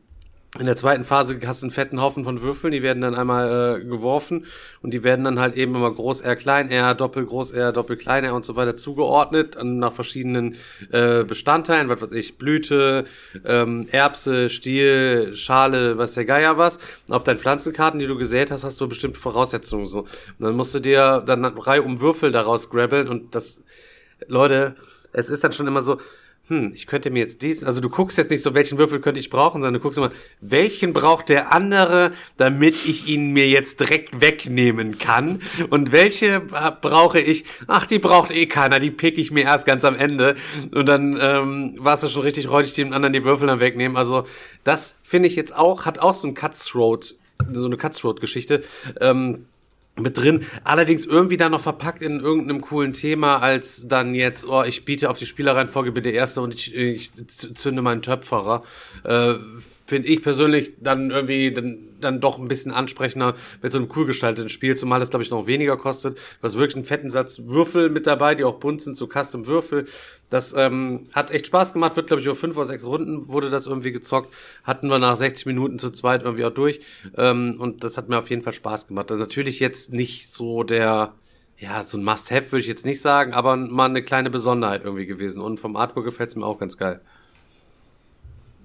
in 0.58 0.64
der 0.64 0.76
zweiten 0.76 1.04
Phase 1.04 1.38
hast 1.46 1.60
du 1.60 1.66
einen 1.66 1.70
fetten 1.70 2.00
Haufen 2.00 2.24
von 2.24 2.40
Würfeln, 2.40 2.72
die 2.72 2.82
werden 2.82 3.02
dann 3.02 3.14
einmal 3.14 3.80
äh, 3.80 3.84
geworfen 3.84 4.46
und 4.80 4.94
die 4.94 5.04
werden 5.04 5.24
dann 5.24 5.38
halt 5.38 5.56
eben 5.56 5.74
immer 5.74 5.92
groß 5.92 6.22
R, 6.22 6.36
klein 6.36 6.70
R, 6.70 6.94
doppel 6.94 7.26
groß 7.26 7.52
R, 7.52 7.70
doppel 7.70 7.98
klein 7.98 8.24
R 8.24 8.34
und 8.34 8.46
so 8.46 8.56
weiter 8.56 8.74
zugeordnet 8.74 9.58
nach 9.62 9.92
verschiedenen 9.92 10.56
äh, 10.90 11.24
Bestandteilen, 11.24 11.90
was 11.90 12.00
weiß 12.00 12.12
ich, 12.12 12.38
Blüte, 12.38 13.04
ähm, 13.44 13.88
Erbse, 13.92 14.48
Stiel, 14.48 15.36
Schale, 15.36 15.98
was 15.98 16.14
der 16.14 16.24
Geier 16.24 16.56
was. 16.56 16.78
Und 17.08 17.14
auf 17.14 17.24
deinen 17.24 17.38
Pflanzenkarten, 17.38 18.00
die 18.00 18.06
du 18.06 18.16
gesät 18.16 18.50
hast, 18.50 18.64
hast 18.64 18.80
du 18.80 18.88
bestimmte 18.88 19.18
Voraussetzungen 19.18 19.84
so. 19.84 20.00
Und 20.00 20.08
dann 20.38 20.56
musst 20.56 20.74
du 20.74 20.80
dir 20.80 21.22
dann 21.26 21.44
eine 21.44 21.66
Reihe 21.66 21.82
um 21.82 22.00
Würfel 22.00 22.32
daraus 22.32 22.70
grabbeln 22.70 23.06
und 23.06 23.34
das, 23.34 23.64
Leute, 24.28 24.76
es 25.12 25.28
ist 25.28 25.44
dann 25.44 25.52
schon 25.52 25.66
immer 25.66 25.82
so, 25.82 25.98
hm, 26.48 26.72
ich 26.74 26.86
könnte 26.86 27.10
mir 27.10 27.20
jetzt 27.20 27.42
dies, 27.42 27.62
also 27.62 27.80
du 27.80 27.90
guckst 27.90 28.16
jetzt 28.16 28.30
nicht 28.30 28.42
so, 28.42 28.54
welchen 28.54 28.78
Würfel 28.78 29.00
könnte 29.00 29.20
ich 29.20 29.28
brauchen, 29.28 29.60
sondern 29.60 29.74
du 29.74 29.80
guckst 29.80 29.98
immer, 29.98 30.10
welchen 30.40 30.94
braucht 30.94 31.28
der 31.28 31.52
andere, 31.52 32.12
damit 32.38 32.74
ich 32.86 33.06
ihn 33.06 33.34
mir 33.34 33.46
jetzt 33.48 33.80
direkt 33.80 34.22
wegnehmen 34.22 34.98
kann? 34.98 35.42
Und 35.68 35.92
welche 35.92 36.40
brauche 36.40 37.20
ich, 37.20 37.44
ach, 37.66 37.84
die 37.84 37.98
braucht 37.98 38.30
eh 38.30 38.46
keiner, 38.46 38.78
die 38.78 38.90
pick 38.90 39.18
ich 39.18 39.30
mir 39.30 39.44
erst 39.44 39.66
ganz 39.66 39.84
am 39.84 39.94
Ende. 39.94 40.36
Und 40.72 40.86
dann 40.86 41.18
ähm, 41.20 41.74
warst 41.78 42.02
du 42.02 42.08
schon 42.08 42.22
richtig 42.22 42.48
räudig, 42.48 42.72
dem 42.72 42.94
anderen 42.94 43.12
die 43.12 43.24
Würfel 43.24 43.46
dann 43.46 43.60
wegnehmen, 43.60 43.98
also 43.98 44.24
das 44.64 44.96
finde 45.02 45.28
ich 45.28 45.36
jetzt 45.36 45.54
auch, 45.54 45.84
hat 45.84 45.98
auch 45.98 46.14
so 46.14 46.26
ein 46.26 46.34
Cutthroat, 46.34 47.14
so 47.52 47.66
eine 47.66 47.76
Cutthroat-Geschichte, 47.76 48.62
ähm, 49.00 49.46
mit 50.00 50.16
drin. 50.18 50.44
Allerdings 50.64 51.04
irgendwie 51.04 51.36
dann 51.36 51.52
noch 51.52 51.60
verpackt 51.60 52.02
in 52.02 52.20
irgendeinem 52.20 52.60
coolen 52.60 52.92
Thema, 52.92 53.38
als 53.38 53.86
dann 53.86 54.14
jetzt, 54.14 54.48
oh, 54.48 54.62
ich 54.62 54.84
biete 54.84 55.10
auf 55.10 55.18
die 55.18 55.26
Spielereihenfolge 55.26 55.92
bitte 55.92 56.10
erste 56.10 56.40
und 56.40 56.54
ich, 56.54 56.74
ich 56.74 57.10
zünde 57.34 57.82
meinen 57.82 58.02
Töpferer. 58.02 58.62
Äh, 59.04 59.34
finde 59.88 60.08
ich 60.08 60.20
persönlich 60.20 60.74
dann 60.80 61.10
irgendwie 61.10 61.50
dann, 61.50 61.78
dann 61.98 62.20
doch 62.20 62.38
ein 62.38 62.46
bisschen 62.46 62.72
ansprechender 62.72 63.34
mit 63.62 63.72
so 63.72 63.78
einem 63.78 63.88
cool 63.96 64.04
gestalteten 64.04 64.50
Spiel, 64.50 64.76
zumal 64.76 65.00
das, 65.00 65.08
glaube 65.08 65.22
ich, 65.22 65.30
noch 65.30 65.46
weniger 65.46 65.78
kostet. 65.78 66.18
Du 66.18 66.42
hast 66.42 66.58
wirklich 66.58 66.76
einen 66.76 66.84
fetten 66.84 67.08
Satz 67.08 67.40
Würfel 67.46 67.88
mit 67.88 68.06
dabei, 68.06 68.34
die 68.34 68.44
auch 68.44 68.60
bunt 68.60 68.82
sind, 68.82 68.98
so 68.98 69.06
Custom-Würfel. 69.06 69.86
Das 70.28 70.52
ähm, 70.52 71.06
hat 71.14 71.30
echt 71.30 71.46
Spaß 71.46 71.72
gemacht, 71.72 71.96
wird, 71.96 72.08
glaube 72.08 72.20
ich, 72.20 72.26
über 72.26 72.34
fünf 72.34 72.58
oder 72.58 72.66
sechs 72.66 72.84
Runden 72.84 73.28
wurde 73.28 73.48
das 73.48 73.66
irgendwie 73.66 73.90
gezockt. 73.90 74.34
Hatten 74.62 74.88
wir 74.88 74.98
nach 74.98 75.16
60 75.16 75.46
Minuten 75.46 75.78
zu 75.78 75.88
zweit 75.88 76.22
irgendwie 76.22 76.44
auch 76.44 76.52
durch. 76.52 76.80
Ähm, 77.16 77.56
und 77.58 77.82
das 77.82 77.96
hat 77.96 78.10
mir 78.10 78.18
auf 78.18 78.28
jeden 78.28 78.42
Fall 78.42 78.52
Spaß 78.52 78.88
gemacht. 78.88 79.10
Das 79.10 79.16
ist 79.16 79.26
natürlich 79.26 79.58
jetzt 79.58 79.90
nicht 79.94 80.30
so 80.30 80.64
der, 80.64 81.14
ja, 81.56 81.82
so 81.82 81.96
ein 81.96 82.04
Must-Have 82.04 82.52
würde 82.52 82.60
ich 82.60 82.66
jetzt 82.66 82.84
nicht 82.84 83.00
sagen, 83.00 83.32
aber 83.32 83.56
mal 83.56 83.86
eine 83.86 84.02
kleine 84.02 84.28
Besonderheit 84.28 84.84
irgendwie 84.84 85.06
gewesen. 85.06 85.40
Und 85.40 85.58
vom 85.60 85.76
Artwork 85.76 86.04
gefällt 86.04 86.28
es 86.28 86.36
mir 86.36 86.44
auch 86.44 86.58
ganz 86.58 86.76
geil. 86.76 87.00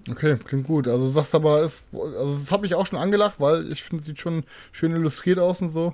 Okay, 0.09 0.37
klingt 0.37 0.67
gut. 0.67 0.87
Also 0.87 1.09
sagst 1.09 1.33
aber, 1.33 1.61
es, 1.61 1.83
also 1.93 2.37
das 2.37 2.51
habe 2.51 2.65
ich 2.65 2.75
auch 2.75 2.85
schon 2.85 2.99
angelacht, 2.99 3.39
weil 3.39 3.71
ich 3.71 3.83
finde, 3.83 4.03
sieht 4.03 4.19
schon 4.19 4.43
schön 4.71 4.93
illustriert 4.93 5.39
aus 5.39 5.61
und 5.61 5.69
so. 5.69 5.93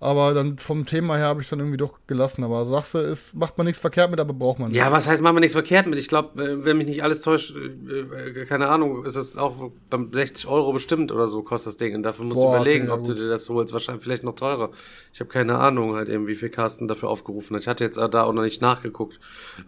Aber 0.00 0.32
dann 0.32 0.58
vom 0.58 0.86
Thema 0.86 1.16
her 1.16 1.26
habe 1.26 1.40
ich 1.40 1.46
es 1.46 1.50
dann 1.50 1.58
irgendwie 1.58 1.76
doch 1.76 1.98
gelassen. 2.06 2.44
Aber 2.44 2.64
sagst 2.66 2.94
du, 2.94 2.98
es 2.98 3.34
macht 3.34 3.58
man 3.58 3.66
nichts 3.66 3.80
verkehrt 3.80 4.10
mit, 4.10 4.20
aber 4.20 4.32
braucht 4.32 4.60
man 4.60 4.68
nicht. 4.68 4.76
Ja, 4.76 4.92
was 4.92 5.08
heißt, 5.08 5.20
machen 5.20 5.36
wir 5.36 5.40
nichts 5.40 5.54
verkehrt 5.54 5.88
mit? 5.88 5.98
Ich 5.98 6.06
glaube, 6.06 6.40
äh, 6.40 6.64
wenn 6.64 6.78
mich 6.78 6.86
nicht 6.86 7.02
alles 7.02 7.20
täuscht, 7.20 7.54
äh, 7.56 8.40
äh, 8.40 8.46
keine 8.46 8.68
Ahnung, 8.68 9.04
ist 9.04 9.16
es 9.16 9.36
auch 9.36 9.72
beim 9.90 10.12
60 10.12 10.46
Euro 10.46 10.72
bestimmt 10.72 11.10
oder 11.10 11.26
so 11.26 11.42
kostet 11.42 11.72
das 11.72 11.76
Ding. 11.78 11.96
Und 11.96 12.04
dafür 12.04 12.24
musst 12.24 12.40
Boah, 12.40 12.52
du 12.52 12.56
überlegen, 12.56 12.84
okay, 12.84 12.94
ja, 12.94 13.00
ob 13.00 13.06
du 13.06 13.14
dir 13.14 13.28
das 13.28 13.48
holst. 13.48 13.72
Wahrscheinlich 13.72 14.04
vielleicht 14.04 14.22
noch 14.22 14.36
teurer. 14.36 14.70
Ich 15.12 15.18
habe 15.18 15.30
keine 15.30 15.58
Ahnung, 15.58 15.96
halt 15.96 16.08
eben, 16.08 16.28
wie 16.28 16.36
viel 16.36 16.50
Carsten 16.50 16.86
dafür 16.86 17.08
aufgerufen 17.08 17.56
hat. 17.56 17.62
Ich 17.62 17.68
hatte 17.68 17.82
jetzt 17.82 17.98
da 17.98 18.22
auch 18.22 18.32
noch 18.32 18.42
nicht 18.42 18.62
nachgeguckt, 18.62 19.18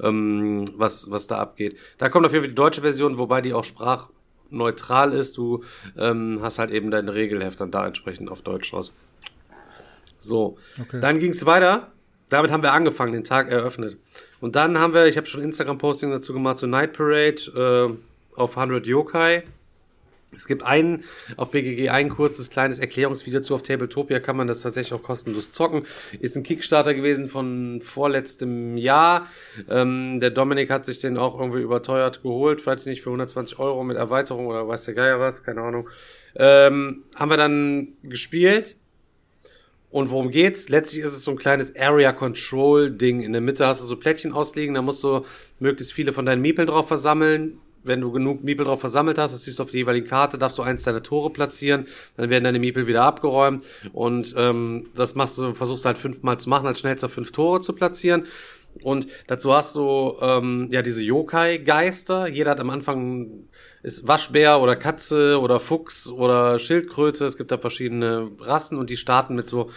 ähm, 0.00 0.66
was, 0.76 1.10
was 1.10 1.26
da 1.26 1.38
abgeht. 1.38 1.76
Da 1.98 2.08
kommt 2.08 2.24
auf 2.24 2.32
jeden 2.32 2.44
Fall 2.44 2.50
die 2.50 2.54
deutsche 2.54 2.82
Version, 2.82 3.18
wobei 3.18 3.40
die 3.40 3.52
auch 3.52 3.64
sprachneutral 3.64 5.12
ist. 5.12 5.36
Du 5.36 5.64
ähm, 5.98 6.38
hast 6.40 6.60
halt 6.60 6.70
eben 6.70 6.92
deine 6.92 7.14
Regelheft 7.14 7.60
dann 7.60 7.72
da 7.72 7.84
entsprechend 7.84 8.30
auf 8.30 8.42
Deutsch 8.42 8.72
raus. 8.72 8.92
So, 10.20 10.56
Okay. 10.80 11.00
dann 11.00 11.18
ging 11.18 11.30
es 11.32 11.44
weiter. 11.46 11.90
Damit 12.28 12.52
haben 12.52 12.62
wir 12.62 12.72
angefangen, 12.72 13.12
den 13.12 13.24
Tag 13.24 13.50
eröffnet. 13.50 13.96
Und 14.40 14.54
dann 14.54 14.78
haben 14.78 14.94
wir, 14.94 15.06
ich 15.06 15.16
habe 15.16 15.26
schon 15.26 15.42
Instagram-Posting 15.42 16.10
dazu 16.10 16.32
gemacht, 16.32 16.58
so 16.58 16.66
Night 16.68 16.92
Parade 16.92 17.96
äh, 17.96 18.38
auf 18.38 18.56
100 18.56 18.86
Yokai. 18.86 19.42
Es 20.36 20.46
gibt 20.46 20.62
einen 20.62 21.02
auf 21.36 21.50
BGG 21.50 21.88
ein 21.88 22.08
kurzes 22.08 22.50
kleines 22.50 22.78
Erklärungsvideo 22.78 23.40
zu 23.40 23.52
auf 23.56 23.62
Tabletopia 23.62 24.20
kann 24.20 24.36
man 24.36 24.46
das 24.46 24.60
tatsächlich 24.62 24.96
auch 24.96 25.02
kostenlos 25.02 25.50
zocken. 25.50 25.84
Ist 26.20 26.36
ein 26.36 26.44
Kickstarter 26.44 26.94
gewesen 26.94 27.28
von 27.28 27.80
vorletztem 27.82 28.76
Jahr. 28.76 29.26
Ähm, 29.68 30.20
der 30.20 30.30
Dominik 30.30 30.70
hat 30.70 30.86
sich 30.86 31.00
den 31.00 31.18
auch 31.18 31.36
irgendwie 31.38 31.62
überteuert 31.62 32.22
geholt, 32.22 32.60
falls 32.60 32.86
nicht 32.86 33.02
für 33.02 33.08
120 33.10 33.58
Euro 33.58 33.82
mit 33.82 33.96
Erweiterung 33.96 34.46
oder 34.46 34.68
weiß 34.68 34.84
der 34.84 34.94
Geier 34.94 35.18
was, 35.18 35.42
keine 35.42 35.62
Ahnung. 35.62 35.88
Ähm, 36.36 37.02
haben 37.16 37.30
wir 37.30 37.36
dann 37.36 37.88
gespielt. 38.04 38.76
Und 39.90 40.10
worum 40.10 40.30
geht's? 40.30 40.68
Letztlich 40.68 41.02
ist 41.02 41.12
es 41.12 41.24
so 41.24 41.32
ein 41.32 41.36
kleines 41.36 41.74
Area 41.76 42.12
Control 42.12 42.90
Ding. 42.90 43.22
In 43.22 43.32
der 43.32 43.40
Mitte 43.40 43.66
hast 43.66 43.82
du 43.82 43.86
so 43.86 43.96
Plättchen 43.96 44.32
ausliegen, 44.32 44.74
da 44.74 44.82
musst 44.82 45.02
du 45.02 45.24
möglichst 45.58 45.92
viele 45.92 46.12
von 46.12 46.24
deinen 46.24 46.42
Miepeln 46.42 46.68
drauf 46.68 46.86
versammeln. 46.86 47.58
Wenn 47.82 48.02
du 48.02 48.12
genug 48.12 48.44
Miepel 48.44 48.66
drauf 48.66 48.80
versammelt 48.80 49.16
hast, 49.16 49.32
das 49.32 49.44
siehst 49.44 49.58
du 49.58 49.62
auf 49.62 49.70
der 49.70 49.80
jeweiligen 49.80 50.06
Karte, 50.06 50.36
darfst 50.36 50.58
du 50.58 50.62
eins 50.62 50.82
deiner 50.82 51.02
Tore 51.02 51.30
platzieren, 51.30 51.86
dann 52.18 52.28
werden 52.28 52.44
deine 52.44 52.58
Miepel 52.58 52.86
wieder 52.86 53.04
abgeräumt 53.04 53.64
und 53.94 54.34
ähm, 54.36 54.90
das 54.94 55.14
machst 55.14 55.38
du, 55.38 55.54
versuchst 55.54 55.86
halt 55.86 55.96
fünfmal 55.96 56.38
zu 56.38 56.50
machen, 56.50 56.66
als 56.66 56.80
schnellster 56.80 57.08
fünf 57.08 57.32
Tore 57.32 57.60
zu 57.60 57.72
platzieren. 57.72 58.26
Und 58.82 59.06
dazu 59.26 59.54
hast 59.54 59.76
du 59.76 60.16
ähm, 60.20 60.68
ja 60.70 60.82
diese 60.82 61.02
Yokai-Geister. 61.02 62.28
Jeder 62.28 62.52
hat 62.52 62.60
am 62.60 62.70
Anfang 62.70 63.48
ist 63.82 64.06
Waschbär 64.06 64.60
oder 64.60 64.76
Katze 64.76 65.40
oder 65.40 65.60
Fuchs 65.60 66.08
oder 66.08 66.58
Schildkröte. 66.58 67.24
Es 67.24 67.36
gibt 67.36 67.50
da 67.50 67.58
verschiedene 67.58 68.30
Rassen 68.38 68.78
und 68.78 68.90
die 68.90 68.96
starten 68.96 69.34
mit 69.34 69.46
so 69.46 69.70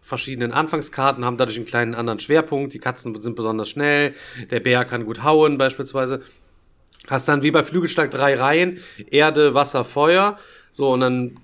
verschiedenen 0.00 0.52
Anfangskarten, 0.52 1.24
haben 1.24 1.36
dadurch 1.36 1.56
einen 1.56 1.66
kleinen 1.66 1.94
anderen 1.94 2.18
Schwerpunkt. 2.18 2.74
Die 2.74 2.78
Katzen 2.78 3.18
sind 3.20 3.36
besonders 3.36 3.68
schnell, 3.68 4.14
der 4.50 4.60
Bär 4.60 4.84
kann 4.84 5.04
gut 5.04 5.22
hauen 5.22 5.58
beispielsweise. 5.58 6.22
Hast 7.08 7.28
dann 7.28 7.42
wie 7.42 7.50
bei 7.50 7.64
Flügelschlag 7.64 8.10
drei 8.10 8.34
Reihen, 8.34 8.78
Erde, 9.10 9.54
Wasser, 9.54 9.84
Feuer. 9.84 10.36
So, 10.70 10.92
und 10.92 11.00
dann, 11.00 11.40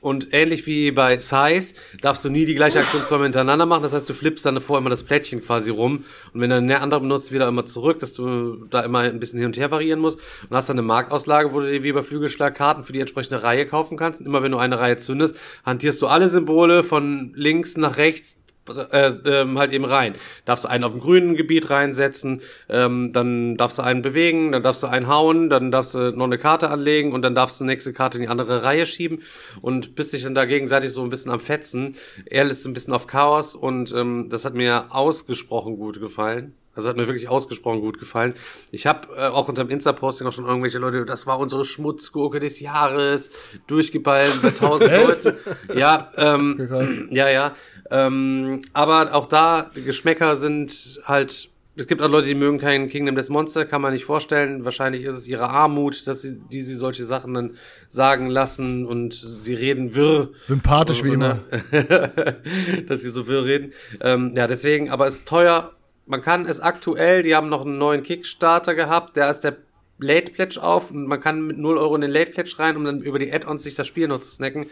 und 0.00 0.28
ähnlich 0.32 0.66
wie 0.66 0.90
bei 0.90 1.18
Size, 1.18 1.74
darfst 2.00 2.24
du 2.24 2.30
nie 2.30 2.44
die 2.46 2.54
gleiche 2.54 2.80
Aktion 2.80 3.04
zweimal 3.04 3.26
hintereinander 3.26 3.66
machen. 3.66 3.82
Das 3.82 3.92
heißt, 3.92 4.08
du 4.08 4.14
flippst 4.14 4.44
dann 4.46 4.54
davor 4.54 4.78
immer 4.78 4.90
das 4.90 5.02
Plättchen 5.02 5.42
quasi 5.42 5.70
rum. 5.70 6.04
Und 6.32 6.40
wenn 6.40 6.50
du 6.50 6.56
eine 6.56 6.80
andere 6.80 7.00
benutzt, 7.00 7.32
wieder 7.32 7.48
immer 7.48 7.66
zurück, 7.66 7.98
dass 7.98 8.14
du 8.14 8.66
da 8.70 8.80
immer 8.80 9.00
ein 9.00 9.20
bisschen 9.20 9.38
hin 9.38 9.46
und 9.46 9.56
her 9.56 9.70
variieren 9.70 10.00
musst. 10.00 10.18
Und 10.48 10.56
hast 10.56 10.68
dann 10.68 10.78
eine 10.78 10.86
Marktauslage, 10.86 11.52
wo 11.52 11.60
du 11.60 11.70
dir 11.70 11.82
wie 11.82 11.92
bei 11.92 12.02
Flügelschlag 12.02 12.54
Karten 12.54 12.84
für 12.84 12.92
die 12.92 13.00
entsprechende 13.00 13.42
Reihe 13.42 13.66
kaufen 13.66 13.96
kannst. 13.96 14.20
Und 14.20 14.26
immer 14.26 14.42
wenn 14.42 14.52
du 14.52 14.58
eine 14.58 14.78
Reihe 14.78 14.96
zündest, 14.96 15.36
hantierst 15.64 16.00
du 16.02 16.06
alle 16.06 16.28
Symbole 16.28 16.82
von 16.82 17.32
links 17.34 17.76
nach 17.76 17.96
rechts 17.96 18.36
äh, 18.68 19.12
ähm, 19.24 19.58
halt 19.58 19.72
eben 19.72 19.84
rein. 19.84 20.14
Darfst 20.44 20.64
du 20.64 20.68
einen 20.68 20.84
auf 20.84 20.92
dem 20.92 21.00
grünen 21.00 21.36
Gebiet 21.36 21.70
reinsetzen, 21.70 22.42
ähm, 22.68 23.12
dann 23.12 23.56
darfst 23.56 23.78
du 23.78 23.82
einen 23.82 24.02
bewegen, 24.02 24.52
dann 24.52 24.62
darfst 24.62 24.82
du 24.82 24.86
einen 24.86 25.08
hauen, 25.08 25.50
dann 25.50 25.70
darfst 25.70 25.94
du 25.94 26.12
noch 26.12 26.24
eine 26.24 26.38
Karte 26.38 26.70
anlegen 26.70 27.12
und 27.12 27.22
dann 27.22 27.34
darfst 27.34 27.60
du 27.60 27.64
die 27.64 27.70
nächste 27.70 27.92
Karte 27.92 28.18
in 28.18 28.22
die 28.22 28.28
andere 28.28 28.62
Reihe 28.62 28.86
schieben 28.86 29.22
und 29.60 29.94
bist 29.94 30.12
dich 30.12 30.22
dann 30.22 30.34
da 30.34 30.44
gegenseitig 30.44 30.90
so 30.90 31.02
ein 31.02 31.08
bisschen 31.08 31.32
am 31.32 31.40
Fetzen. 31.40 31.96
Er 32.26 32.48
ist 32.48 32.66
ein 32.66 32.72
bisschen 32.72 32.92
auf 32.92 33.06
Chaos 33.06 33.54
und 33.54 33.92
ähm, 33.92 34.28
das 34.30 34.44
hat 34.44 34.54
mir 34.54 34.86
ausgesprochen 34.90 35.76
gut 35.76 36.00
gefallen. 36.00 36.54
Also 36.76 36.90
hat 36.90 36.96
mir 36.96 37.06
wirklich 37.06 37.28
ausgesprochen 37.28 37.80
gut 37.80 37.98
gefallen. 37.98 38.34
Ich 38.70 38.86
habe 38.86 39.08
äh, 39.16 39.28
auch 39.28 39.48
unter 39.48 39.64
dem 39.64 39.70
Insta-Posting 39.70 40.26
auch 40.26 40.32
schon 40.32 40.44
irgendwelche 40.44 40.78
Leute, 40.78 41.06
das 41.06 41.26
war 41.26 41.38
unsere 41.38 41.64
Schmutzgurke 41.64 42.38
des 42.38 42.60
Jahres, 42.60 43.30
durchgeballt 43.66 44.42
bei 44.42 44.50
tausend 44.50 44.90
Leuten. 45.06 45.34
Ja, 45.74 46.10
ähm, 46.16 47.08
ja, 47.10 47.30
ja. 47.30 47.54
Ähm, 47.90 48.60
aber 48.74 49.14
auch 49.14 49.26
da, 49.26 49.70
Geschmäcker 49.74 50.36
sind 50.36 51.00
halt. 51.04 51.48
Es 51.78 51.86
gibt 51.86 52.00
auch 52.00 52.08
Leute, 52.08 52.26
die 52.26 52.34
mögen 52.34 52.58
kein 52.58 52.88
Kingdom 52.88 53.16
Death 53.16 53.28
Monster, 53.28 53.66
kann 53.66 53.82
man 53.82 53.92
nicht 53.92 54.06
vorstellen. 54.06 54.64
Wahrscheinlich 54.64 55.02
ist 55.02 55.14
es 55.14 55.28
ihre 55.28 55.50
Armut, 55.50 56.06
dass 56.06 56.22
sie, 56.22 56.40
die 56.50 56.62
sie 56.62 56.74
solche 56.74 57.04
Sachen 57.04 57.34
dann 57.34 57.52
sagen 57.88 58.28
lassen 58.28 58.86
und 58.86 59.12
sie 59.12 59.52
reden 59.52 59.94
wirr. 59.94 60.30
Sympathisch 60.46 61.04
wie 61.04 61.10
immer. 61.10 61.40
dass 62.86 63.02
sie 63.02 63.10
so 63.10 63.26
wirr 63.26 63.44
reden. 63.44 63.72
Ähm, 64.00 64.32
ja, 64.34 64.46
deswegen, 64.46 64.88
aber 64.88 65.06
es 65.06 65.16
ist 65.16 65.28
teuer. 65.28 65.75
Man 66.06 66.22
kann 66.22 66.46
es 66.46 66.60
aktuell, 66.60 67.22
die 67.22 67.34
haben 67.34 67.48
noch 67.48 67.62
einen 67.64 67.78
neuen 67.78 68.02
Kickstarter 68.02 68.74
gehabt, 68.74 69.16
der 69.16 69.28
ist 69.28 69.40
der 69.40 69.56
Late 69.98 70.32
Pledge 70.32 70.62
auf 70.62 70.90
und 70.90 71.06
man 71.06 71.20
kann 71.20 71.46
mit 71.46 71.58
0 71.58 71.78
Euro 71.78 71.94
in 71.94 72.02
den 72.02 72.10
Late 72.10 72.30
Pledge 72.32 72.54
rein, 72.58 72.76
um 72.76 72.84
dann 72.84 73.00
über 73.00 73.18
die 73.18 73.32
Add-ons 73.32 73.64
sich 73.64 73.74
das 73.74 73.86
Spiel 73.86 74.08
noch 74.08 74.20
zu 74.20 74.28
snacken. 74.28 74.66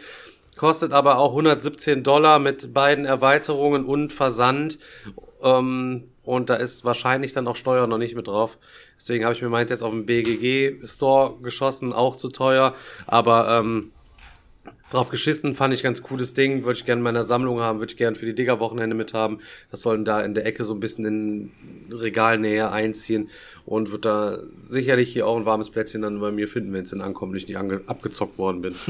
Kostet 0.55 0.93
aber 0.93 1.17
auch 1.17 1.31
117 1.31 2.03
Dollar 2.03 2.39
mit 2.39 2.73
beiden 2.73 3.05
Erweiterungen 3.05 3.85
und 3.85 4.13
Versand. 4.13 4.79
Ähm, 5.41 6.05
und 6.23 6.49
da 6.49 6.55
ist 6.55 6.85
wahrscheinlich 6.85 7.33
dann 7.33 7.47
auch 7.47 7.55
Steuer 7.55 7.87
noch 7.87 7.97
nicht 7.97 8.15
mit 8.15 8.27
drauf. 8.27 8.57
Deswegen 8.97 9.25
habe 9.25 9.33
ich 9.35 9.41
mir 9.41 9.49
meins 9.49 9.69
jetzt 9.69 9.83
auf 9.83 9.91
dem 9.91 10.05
BGG-Store 10.05 11.39
geschossen, 11.41 11.91
auch 11.91 12.15
zu 12.15 12.29
teuer. 12.29 12.73
Aber 13.05 13.59
ähm, 13.59 13.91
drauf 14.89 15.09
geschissen, 15.09 15.55
fand 15.55 15.73
ich 15.73 15.83
ganz 15.83 16.03
cooles 16.03 16.33
Ding. 16.33 16.63
Würde 16.63 16.77
ich 16.77 16.85
gerne 16.85 16.99
in 16.99 17.03
meiner 17.03 17.23
Sammlung 17.23 17.59
haben, 17.59 17.79
würde 17.79 17.91
ich 17.91 17.97
gerne 17.97 18.15
für 18.15 18.25
die 18.25 18.35
Digger-Wochenende 18.35 18.95
mit 18.95 19.13
haben. 19.13 19.39
Das 19.71 19.81
sollen 19.81 20.05
da 20.05 20.21
in 20.21 20.33
der 20.33 20.45
Ecke 20.45 20.63
so 20.63 20.73
ein 20.73 20.79
bisschen 20.79 21.05
in 21.05 21.51
Regalnähe 21.91 22.71
einziehen 22.71 23.29
und 23.65 23.91
wird 23.91 24.05
da 24.05 24.39
sicherlich 24.55 25.11
hier 25.11 25.27
auch 25.27 25.37
ein 25.37 25.45
warmes 25.45 25.69
Plätzchen 25.69 26.01
dann 26.01 26.19
bei 26.19 26.31
mir 26.31 26.47
finden, 26.47 26.73
wenn 26.73 26.83
es 26.83 26.91
dann 26.91 27.01
ankommt 27.01 27.31
und 27.31 27.37
ich 27.37 27.47
nicht 27.47 27.57
abgezockt 27.57 28.37
worden 28.37 28.61
bin. 28.61 28.75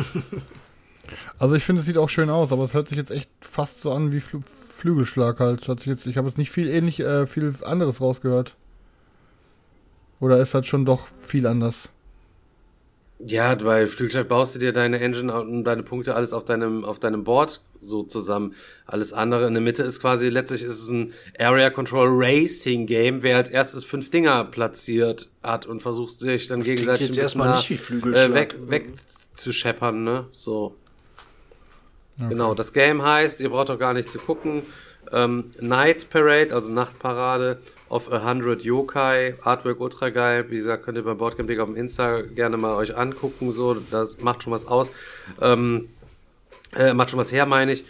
Also 1.37 1.53
ich 1.53 1.63
finde, 1.63 1.81
es 1.81 1.85
sieht 1.85 1.99
auch 1.99 2.09
schön 2.09 2.31
aus, 2.31 2.51
aber 2.51 2.63
es 2.63 2.73
hört 2.73 2.87
sich 2.87 2.97
jetzt 2.97 3.11
echt 3.11 3.29
fast 3.41 3.81
so 3.81 3.91
an 3.91 4.11
wie 4.11 4.21
Flü 4.21 4.39
Flügelschlag 4.77 5.39
halt. 5.39 5.67
Hört 5.67 5.79
sich 5.79 5.87
jetzt, 5.87 6.05
ich 6.05 6.17
habe 6.17 6.27
jetzt 6.27 6.37
nicht 6.37 6.51
viel 6.51 6.67
ähnlich, 6.67 6.99
äh, 6.99 7.27
viel 7.27 7.53
anderes 7.63 8.01
rausgehört. 8.01 8.55
Oder 10.19 10.39
ist 10.39 10.53
halt 10.53 10.65
schon 10.65 10.85
doch 10.85 11.07
viel 11.21 11.47
anders? 11.47 11.89
Ja, 13.19 13.55
bei 13.55 13.87
Flügelschlag 13.87 14.27
baust 14.27 14.55
du 14.55 14.59
dir 14.59 14.73
deine 14.73 14.99
Engine 14.99 15.33
und 15.33 15.63
deine 15.63 15.83
Punkte 15.83 16.15
alles 16.15 16.33
auf 16.33 16.43
deinem, 16.43 16.83
auf 16.83 16.99
deinem 16.99 17.23
Board 17.23 17.61
so 17.79 18.03
zusammen. 18.03 18.55
Alles 18.85 19.13
andere 19.13 19.47
in 19.47 19.53
der 19.53 19.63
Mitte 19.63 19.83
ist 19.83 20.01
quasi, 20.01 20.27
letztlich 20.27 20.63
ist 20.63 20.83
es 20.83 20.89
ein 20.89 21.13
Area 21.39 21.69
Control 21.69 22.09
Racing 22.11 22.85
Game, 22.85 23.23
wer 23.23 23.37
als 23.37 23.49
erstes 23.49 23.85
fünf 23.85 24.09
Dinger 24.11 24.43
platziert 24.43 25.29
hat 25.41 25.65
und 25.65 25.81
versucht 25.81 26.19
sich 26.19 26.47
dann 26.47 26.61
gegenseitig 26.61 27.07
jetzt 27.07 27.17
erstmal 27.17 27.49
nah, 27.49 27.55
nicht 27.55 27.69
wie 27.69 27.77
Flügelschlag. 27.77 28.29
äh, 28.29 28.33
weg, 28.33 28.55
weg 28.67 28.93
zu 29.35 29.53
scheppern, 29.53 30.03
ne? 30.03 30.27
So. 30.33 30.75
Genau, 32.17 32.53
das 32.53 32.71
Game 32.71 33.01
heißt, 33.01 33.41
ihr 33.41 33.49
braucht 33.49 33.69
doch 33.69 33.79
gar 33.79 33.93
nicht 33.93 34.09
zu 34.09 34.19
gucken. 34.19 34.63
Ähm, 35.11 35.51
Night 35.59 36.09
Parade, 36.09 36.53
also 36.53 36.71
Nachtparade 36.71 37.59
of 37.89 38.11
a 38.11 38.17
100 38.17 38.63
Yokai, 38.63 39.35
Artwork 39.43 39.79
ultra 39.79 40.09
geil. 40.09 40.45
Wie 40.49 40.57
gesagt, 40.57 40.83
könnt 40.83 40.97
ihr 40.97 41.03
beim 41.03 41.17
Boardgame 41.17 41.47
Digger 41.47 41.63
auf 41.63 41.69
dem 41.69 41.77
Insta 41.77 42.21
gerne 42.21 42.57
mal 42.57 42.75
euch 42.75 42.97
angucken. 42.97 43.51
So, 43.51 43.75
das 43.91 44.19
macht 44.19 44.43
schon 44.43 44.53
was 44.53 44.65
aus. 44.65 44.91
Ähm, 45.41 45.89
äh, 46.75 46.93
macht 46.93 47.11
schon 47.11 47.19
was 47.19 47.31
her, 47.31 47.45
meine 47.45 47.73
ich. 47.73 47.85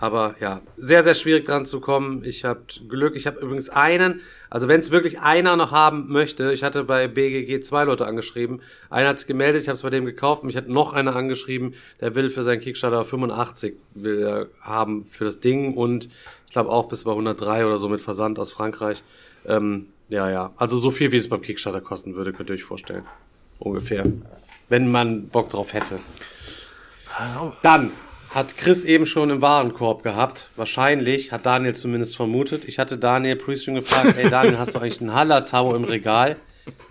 Aber 0.00 0.36
ja, 0.38 0.60
sehr, 0.76 1.02
sehr 1.02 1.14
schwierig 1.14 1.44
dran 1.44 1.66
zu 1.66 1.80
kommen. 1.80 2.22
Ich 2.24 2.44
habe 2.44 2.60
Glück. 2.88 3.16
Ich 3.16 3.26
habe 3.26 3.40
übrigens 3.40 3.68
einen, 3.68 4.20
also 4.48 4.68
wenn 4.68 4.78
es 4.78 4.92
wirklich 4.92 5.18
einer 5.18 5.56
noch 5.56 5.72
haben 5.72 6.06
möchte, 6.08 6.52
ich 6.52 6.62
hatte 6.62 6.84
bei 6.84 7.08
BGG 7.08 7.60
zwei 7.62 7.82
Leute 7.82 8.06
angeschrieben. 8.06 8.62
Einer 8.90 9.08
hat 9.08 9.18
sich 9.18 9.26
gemeldet, 9.26 9.62
ich 9.62 9.68
habe 9.68 9.74
es 9.74 9.82
bei 9.82 9.90
dem 9.90 10.04
gekauft. 10.04 10.44
Mich 10.44 10.56
hat 10.56 10.68
noch 10.68 10.92
einer 10.92 11.16
angeschrieben, 11.16 11.74
der 12.00 12.14
will 12.14 12.30
für 12.30 12.44
seinen 12.44 12.60
Kickstarter 12.60 13.04
85 13.04 13.74
will 13.94 14.22
er 14.22 14.46
haben 14.60 15.04
für 15.04 15.24
das 15.24 15.40
Ding 15.40 15.74
und 15.74 16.08
ich 16.46 16.52
glaube 16.52 16.70
auch 16.70 16.88
bis 16.88 17.02
bei 17.02 17.10
103 17.10 17.66
oder 17.66 17.78
so 17.78 17.88
mit 17.88 18.00
Versand 18.00 18.38
aus 18.38 18.52
Frankreich. 18.52 19.02
Ähm, 19.46 19.86
ja, 20.08 20.30
ja. 20.30 20.52
Also 20.56 20.78
so 20.78 20.92
viel, 20.92 21.10
wie 21.10 21.16
es 21.16 21.28
beim 21.28 21.42
Kickstarter 21.42 21.80
kosten 21.80 22.14
würde, 22.14 22.32
könnt 22.32 22.50
ihr 22.50 22.54
euch 22.54 22.64
vorstellen. 22.64 23.04
Ungefähr. 23.58 24.06
Wenn 24.68 24.90
man 24.90 25.26
Bock 25.28 25.50
drauf 25.50 25.72
hätte. 25.72 25.98
Dann 27.62 27.90
hat 28.30 28.56
Chris 28.56 28.84
eben 28.84 29.06
schon 29.06 29.30
im 29.30 29.42
Warenkorb 29.42 30.02
gehabt. 30.02 30.50
Wahrscheinlich, 30.56 31.32
hat 31.32 31.46
Daniel 31.46 31.74
zumindest 31.74 32.16
vermutet. 32.16 32.64
Ich 32.66 32.78
hatte 32.78 32.98
Daniel 32.98 33.36
Priestring 33.36 33.76
gefragt, 33.76 34.14
hey 34.16 34.28
Daniel, 34.28 34.58
hast 34.58 34.74
du 34.74 34.78
eigentlich 34.78 35.00
einen 35.00 35.14
Hallertau 35.14 35.74
im 35.74 35.84
Regal? 35.84 36.36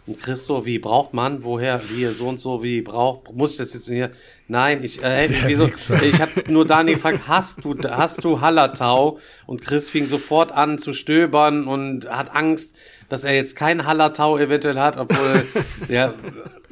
Und 0.05 0.21
Chris 0.21 0.45
so, 0.45 0.65
wie 0.65 0.79
braucht 0.79 1.13
man? 1.13 1.43
Woher? 1.43 1.81
Wie 1.89 2.05
so 2.07 2.29
und 2.29 2.39
so, 2.39 2.63
wie 2.63 2.81
braucht? 2.81 3.33
Muss 3.33 3.51
ich 3.51 3.57
das 3.57 3.73
jetzt 3.73 3.87
hier? 3.87 4.11
Nein, 4.47 4.81
ich, 4.81 5.03
äh, 5.03 5.29
wieso? 5.45 5.69
Ich 6.01 6.21
habe 6.21 6.31
nur 6.47 6.65
Daniel 6.65 6.95
gefragt, 6.95 7.21
hast 7.27 7.65
du, 7.65 7.75
hast 7.83 8.23
du 8.23 8.39
Hallertau? 8.39 9.19
Und 9.45 9.61
Chris 9.61 9.89
fing 9.89 10.05
sofort 10.05 10.53
an 10.53 10.79
zu 10.79 10.93
stöbern 10.93 11.67
und 11.67 12.09
hat 12.09 12.33
Angst, 12.33 12.77
dass 13.09 13.25
er 13.25 13.33
jetzt 13.33 13.57
kein 13.57 13.85
Hallertau 13.85 14.37
eventuell 14.37 14.79
hat, 14.79 14.97
obwohl 14.97 15.45
ja 15.89 16.13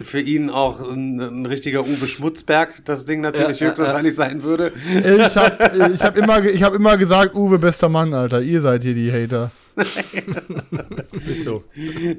für 0.02 0.22
ihn 0.22 0.50
auch 0.50 0.82
ein, 0.82 1.20
ein 1.20 1.46
richtiger 1.46 1.82
Uwe 1.86 2.08
Schmutzberg 2.08 2.86
das 2.86 3.06
Ding 3.06 3.22
natürlich 3.22 3.60
Ja, 3.60 3.68
höchstwahrscheinlich 3.68 4.16
sein 4.16 4.44
würde. 4.44 4.72
Ich 4.88 5.36
habe 5.36 5.92
ich 5.94 6.02
hab 6.02 6.18
immer, 6.18 6.44
ich 6.46 6.64
hab 6.64 6.74
immer 6.74 6.98
gesagt, 6.98 7.36
Uwe, 7.36 7.60
bester 7.60 7.90
Mann, 7.90 8.14
Alter. 8.14 8.42
Ihr 8.42 8.62
seid 8.62 8.84
hier 8.84 8.94
die 8.94 9.12
Hater. 9.12 9.52
Ist 11.28 11.44
so. 11.44 11.64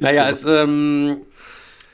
Naja, 0.01 0.28
es, 0.31 0.45
ähm, 0.45 1.19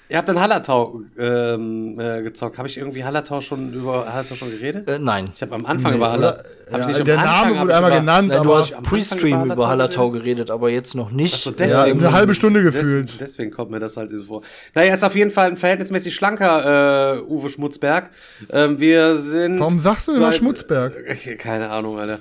ihr 0.09 0.16
habt 0.18 0.28
dann 0.28 0.40
Hallertau 0.40 1.01
ähm, 1.18 1.98
äh, 2.01 2.22
gezockt. 2.22 2.59
Habe 2.59 2.68
ich 2.68 2.76
irgendwie 2.78 3.05
Hallertau 3.05 3.40
schon 3.40 3.72
über 3.72 4.12
Hallertau 4.12 4.34
schon 4.34 4.51
geredet? 4.51 4.89
Äh, 4.89 4.98
nein. 4.98 5.30
Ich 5.34 5.43
habe 5.43 5.55
am 5.55 5.64
Anfang 5.66 5.93
Nee, 5.93 5.97
über 5.98 6.09
oder? 6.09 6.12
Haller. 6.12 6.44
hab 6.84 6.90
Ja, 6.90 7.02
der 7.05 7.18
Anfang 7.18 7.48
Name 7.55 7.60
wurde 7.60 7.74
einmal 7.76 7.90
über- 7.93 8.01
genannt, 8.01 8.28
Nein, 8.28 8.43
du 8.43 8.55
hast 8.55 8.72
am 8.74 8.82
Pre-Stream 8.82 9.44
über 9.44 9.55
über 9.55 9.68
Hallertau 9.68 10.02
Hallertau 10.02 10.10
geredet, 10.10 10.51
aber 10.51 10.70
jetzt 10.70 10.94
noch 10.94 11.10
nicht. 11.10 11.34
Ach 11.34 11.39
so, 11.39 11.51
Ja, 11.51 11.56
deswegen. 11.59 12.01
eine 12.01 12.12
halbe 12.12 12.34
Stunde 12.34 12.62
gefühlt. 12.62 13.20
Deswegen 13.20 13.51
kommt 13.51 13.70
mir 13.70 13.78
das 13.78 13.97
halt 13.97 14.10
so 14.10 14.22
vor. 14.22 14.43
Naja, 14.74 14.89
er 14.89 14.94
ist 14.94 15.05
auf 15.05 15.14
jeden 15.14 15.30
Fall 15.30 15.48
ein 15.48 15.56
verhältnismäßig 15.56 16.14
schlanker 16.14 17.16
äh, 17.16 17.20
Uwe 17.22 17.48
Schmutzberg. 17.48 18.10
Ähm, 18.51 18.80
wir 18.80 19.16
sind. 19.16 19.60
Warum 19.60 19.80
sagst 19.80 20.09
du 20.09 20.12
immer 20.12 20.32
Schmutzberg? 20.32 20.94
Äh, 21.06 21.36
Keine 21.36 21.70
Ahnung, 21.70 21.98
Alter. 21.98 22.18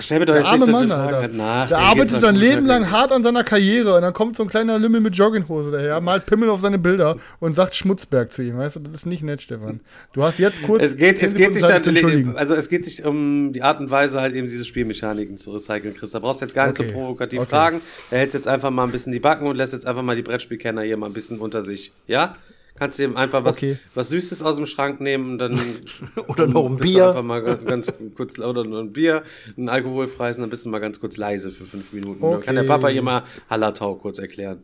Stell 0.00 0.18
mir 0.20 0.26
doch 0.26 0.34
Der 0.34 0.42
jetzt 0.42 0.52
arme 0.52 0.66
nicht 0.66 0.72
Mann, 0.72 0.90
Alter. 0.92 1.28
nach. 1.28 1.68
Der 1.68 1.78
arbeitet 1.78 2.20
sein 2.20 2.34
Leben 2.36 2.66
lang 2.66 2.90
hart 2.90 3.12
an 3.12 3.22
seiner 3.22 3.44
Karriere 3.44 3.94
und 3.96 4.02
dann 4.02 4.12
kommt 4.12 4.36
so 4.36 4.42
ein 4.42 4.48
kleiner 4.48 4.78
Lümmel 4.78 5.00
mit 5.00 5.14
Jogginghose 5.16 5.70
daher, 5.70 6.00
malt 6.00 6.26
Pimmel 6.26 6.50
auf 6.50 6.60
seine 6.60 6.78
Bilder 6.78 7.16
und 7.40 7.54
sagt 7.54 7.74
Schmutzberg 7.74 8.32
zu 8.32 8.42
ihm. 8.42 8.58
Weißt 8.58 8.76
du, 8.76 8.80
das 8.80 8.92
ist 9.00 9.06
nicht 9.06 9.22
nett, 9.22 9.42
Stefan. 9.42 9.80
Du 10.12 10.22
hast 10.22 10.38
jetzt 10.38 10.62
kurz. 10.62 10.82
Es 10.82 10.96
geht, 10.96 11.18
10 11.18 11.28
es 11.28 11.34
geht 11.34 11.54
sich 11.54 11.64
entschuldigen. 11.64 12.36
also 12.36 12.54
es 12.54 12.68
geht 12.68 12.84
sich 12.84 13.04
um 13.04 13.52
die 13.52 13.62
Art 13.62 13.80
und 13.80 13.90
Weise, 13.90 14.20
halt 14.20 14.34
eben 14.34 14.46
diese 14.46 14.64
Spielmechaniken 14.64 15.36
zu 15.36 15.52
recyceln, 15.52 15.94
Chris. 15.94 16.10
Da 16.10 16.18
brauchst 16.18 16.40
du 16.40 16.44
jetzt 16.46 16.54
gar 16.54 16.66
nicht 16.66 16.78
Okay. 16.80 16.88
so 16.90 16.94
provokativ 16.94 17.40
Okay. 17.40 17.48
fragen. 17.50 17.80
Er 18.10 18.18
hält 18.20 18.34
jetzt 18.34 18.48
einfach 18.48 18.70
mal 18.70 18.84
ein 18.84 18.90
bisschen 18.92 19.12
die 19.12 19.20
Backen 19.20 19.46
und 19.46 19.56
lässt 19.56 19.72
jetzt 19.72 19.86
einfach 19.86 20.02
mal 20.02 20.16
die 20.16 20.22
Brettspielkenner 20.22 20.82
hier 20.82 20.96
mal 20.96 21.06
ein 21.06 21.12
bisschen 21.12 21.38
unter 21.38 21.62
sich. 21.62 21.92
Ja? 22.06 22.36
Kannst 22.78 22.98
du 22.98 23.04
ihm 23.04 23.16
einfach 23.16 23.44
was, 23.44 23.56
Okay. 23.56 23.76
was 23.94 24.08
Süßes 24.10 24.42
aus 24.42 24.56
dem 24.56 24.66
Schrank 24.66 25.00
nehmen 25.00 25.32
und 25.32 25.38
dann. 25.38 25.58
Oder 26.28 26.46
noch 26.46 26.66
ein 26.66 26.76
Bier. 26.76 27.08
Einfach 27.08 27.22
mal 27.22 27.42
ga- 27.42 27.54
ganz 27.56 27.92
kurz, 28.16 28.38
oder 28.38 28.64
noch 28.64 28.78
ein 28.80 28.92
Bier, 28.92 29.22
ein 29.56 29.68
alkoholfreies, 29.68 30.38
und 30.38 30.42
dann 30.42 30.50
bist 30.50 30.64
du 30.64 30.68
mal 30.70 30.78
ganz 30.78 31.00
kurz 31.00 31.16
leise 31.16 31.50
für 31.50 31.64
fünf 31.64 31.92
Minuten. 31.92 32.20
Dann 32.20 32.40
kann 32.40 32.54
der 32.54 32.64
Okay. 32.64 32.72
Papa 32.72 32.88
hier 32.88 33.02
mal 33.02 33.24
Hallertau 33.50 33.94
kurz 33.96 34.18
erklären. 34.18 34.62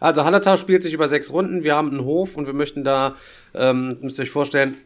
Also 0.00 0.24
Hallertau 0.24 0.56
spielt 0.56 0.82
sich 0.82 0.92
über 0.92 1.08
sechs 1.08 1.32
Runden. 1.32 1.64
Wir 1.64 1.76
haben 1.76 1.90
einen 1.90 2.04
Hof 2.04 2.36
und 2.36 2.46
wir 2.46 2.52
möchten 2.52 2.84
da, 2.84 3.14
ähm, 3.54 3.96
müsst 4.02 4.18
ihr 4.18 4.24
euch 4.24 4.30
vorstellen, 4.30 4.76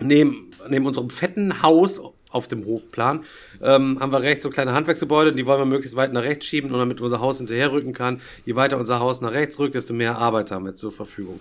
neben, 0.00 0.50
neben 0.68 0.84
unserem 0.86 1.10
fetten 1.10 1.62
Haus 1.62 2.00
auf 2.32 2.48
dem 2.48 2.66
Hofplan 2.66 3.24
ähm, 3.62 3.98
haben 4.00 4.12
wir 4.12 4.22
rechts 4.22 4.44
so 4.44 4.50
kleine 4.50 4.72
Handwerksgebäude, 4.72 5.32
die 5.32 5.46
wollen 5.46 5.60
wir 5.60 5.66
möglichst 5.66 5.96
weit 5.96 6.12
nach 6.12 6.22
rechts 6.22 6.46
schieben 6.46 6.70
und 6.72 6.78
damit 6.78 7.00
unser 7.00 7.20
Haus 7.20 7.38
hinterherrücken 7.38 7.92
kann. 7.92 8.20
Je 8.44 8.56
weiter 8.56 8.78
unser 8.78 9.00
Haus 9.00 9.20
nach 9.20 9.32
rechts 9.32 9.58
rückt, 9.58 9.74
desto 9.74 9.94
mehr 9.94 10.18
Arbeiter 10.18 10.56
haben 10.56 10.64
wir 10.64 10.74
zur 10.74 10.92
Verfügung. 10.92 11.40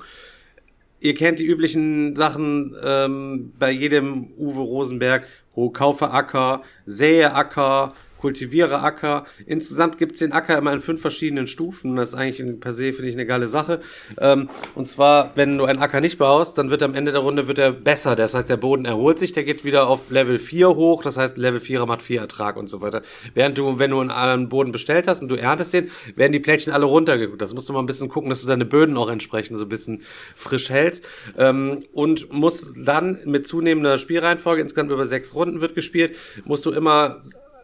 Ihr 0.99 1.15
kennt 1.15 1.39
die 1.39 1.45
üblichen 1.45 2.15
Sachen 2.15 2.75
ähm, 2.83 3.53
bei 3.57 3.71
jedem 3.71 4.31
Uwe 4.37 4.61
Rosenberg. 4.61 5.27
Ho, 5.55 5.69
kaufe 5.69 6.11
Acker, 6.11 6.61
sähe 6.85 7.33
Acker, 7.33 7.93
kultiviere 8.21 8.81
Acker. 8.81 9.25
Insgesamt 9.45 9.97
gibt's 9.97 10.19
den 10.19 10.31
Acker 10.31 10.57
immer 10.57 10.71
in 10.71 10.79
fünf 10.79 11.01
verschiedenen 11.01 11.47
Stufen. 11.47 11.95
Das 11.95 12.09
ist 12.09 12.15
eigentlich 12.15 12.59
per 12.59 12.71
se, 12.71 12.93
finde 12.93 13.09
ich, 13.09 13.15
eine 13.15 13.25
geile 13.25 13.47
Sache. 13.47 13.81
Ähm, 14.19 14.49
und 14.75 14.87
zwar, 14.87 15.31
wenn 15.35 15.57
du 15.57 15.65
einen 15.65 15.79
Acker 15.79 15.99
nicht 15.99 16.19
baust, 16.19 16.57
dann 16.57 16.69
wird 16.69 16.83
am 16.83 16.93
Ende 16.93 17.11
der 17.11 17.21
Runde 17.21 17.47
wird 17.47 17.57
er 17.57 17.71
besser. 17.71 18.15
Das 18.15 18.33
heißt, 18.35 18.47
der 18.47 18.57
Boden 18.57 18.85
erholt 18.85 19.19
sich, 19.19 19.33
der 19.33 19.43
geht 19.43 19.65
wieder 19.65 19.87
auf 19.87 20.09
Level 20.09 20.37
4 20.39 20.69
hoch. 20.69 21.03
Das 21.03 21.17
heißt, 21.17 21.37
Level 21.37 21.59
4 21.59 21.85
macht 21.85 22.03
4 22.03 22.21
Ertrag 22.21 22.57
und 22.57 22.67
so 22.67 22.81
weiter. 22.81 23.01
Während 23.33 23.57
du, 23.57 23.79
wenn 23.79 23.91
du 23.91 23.99
einen 24.01 24.49
Boden 24.49 24.71
bestellt 24.71 25.07
hast 25.07 25.21
und 25.21 25.29
du 25.29 25.35
erntest 25.35 25.73
den, 25.73 25.89
werden 26.15 26.31
die 26.31 26.39
Plättchen 26.39 26.71
alle 26.71 26.85
runtergeguckt. 26.85 27.41
Das 27.41 27.53
musst 27.55 27.67
du 27.67 27.73
mal 27.73 27.79
ein 27.79 27.87
bisschen 27.87 28.09
gucken, 28.09 28.29
dass 28.29 28.41
du 28.41 28.47
deine 28.47 28.65
Böden 28.65 28.97
auch 28.97 29.09
entsprechend 29.09 29.57
so 29.57 29.65
ein 29.65 29.69
bisschen 29.69 30.03
frisch 30.35 30.69
hältst. 30.69 31.05
Ähm, 31.37 31.85
und 31.93 32.31
musst 32.31 32.73
dann 32.77 33.19
mit 33.25 33.47
zunehmender 33.47 33.97
Spielreihenfolge, 33.97 34.61
insgesamt 34.61 34.91
über 34.91 35.05
sechs 35.05 35.33
Runden 35.33 35.61
wird 35.61 35.73
gespielt, 35.73 36.15
musst 36.45 36.65
du 36.65 36.71
immer 36.71 37.17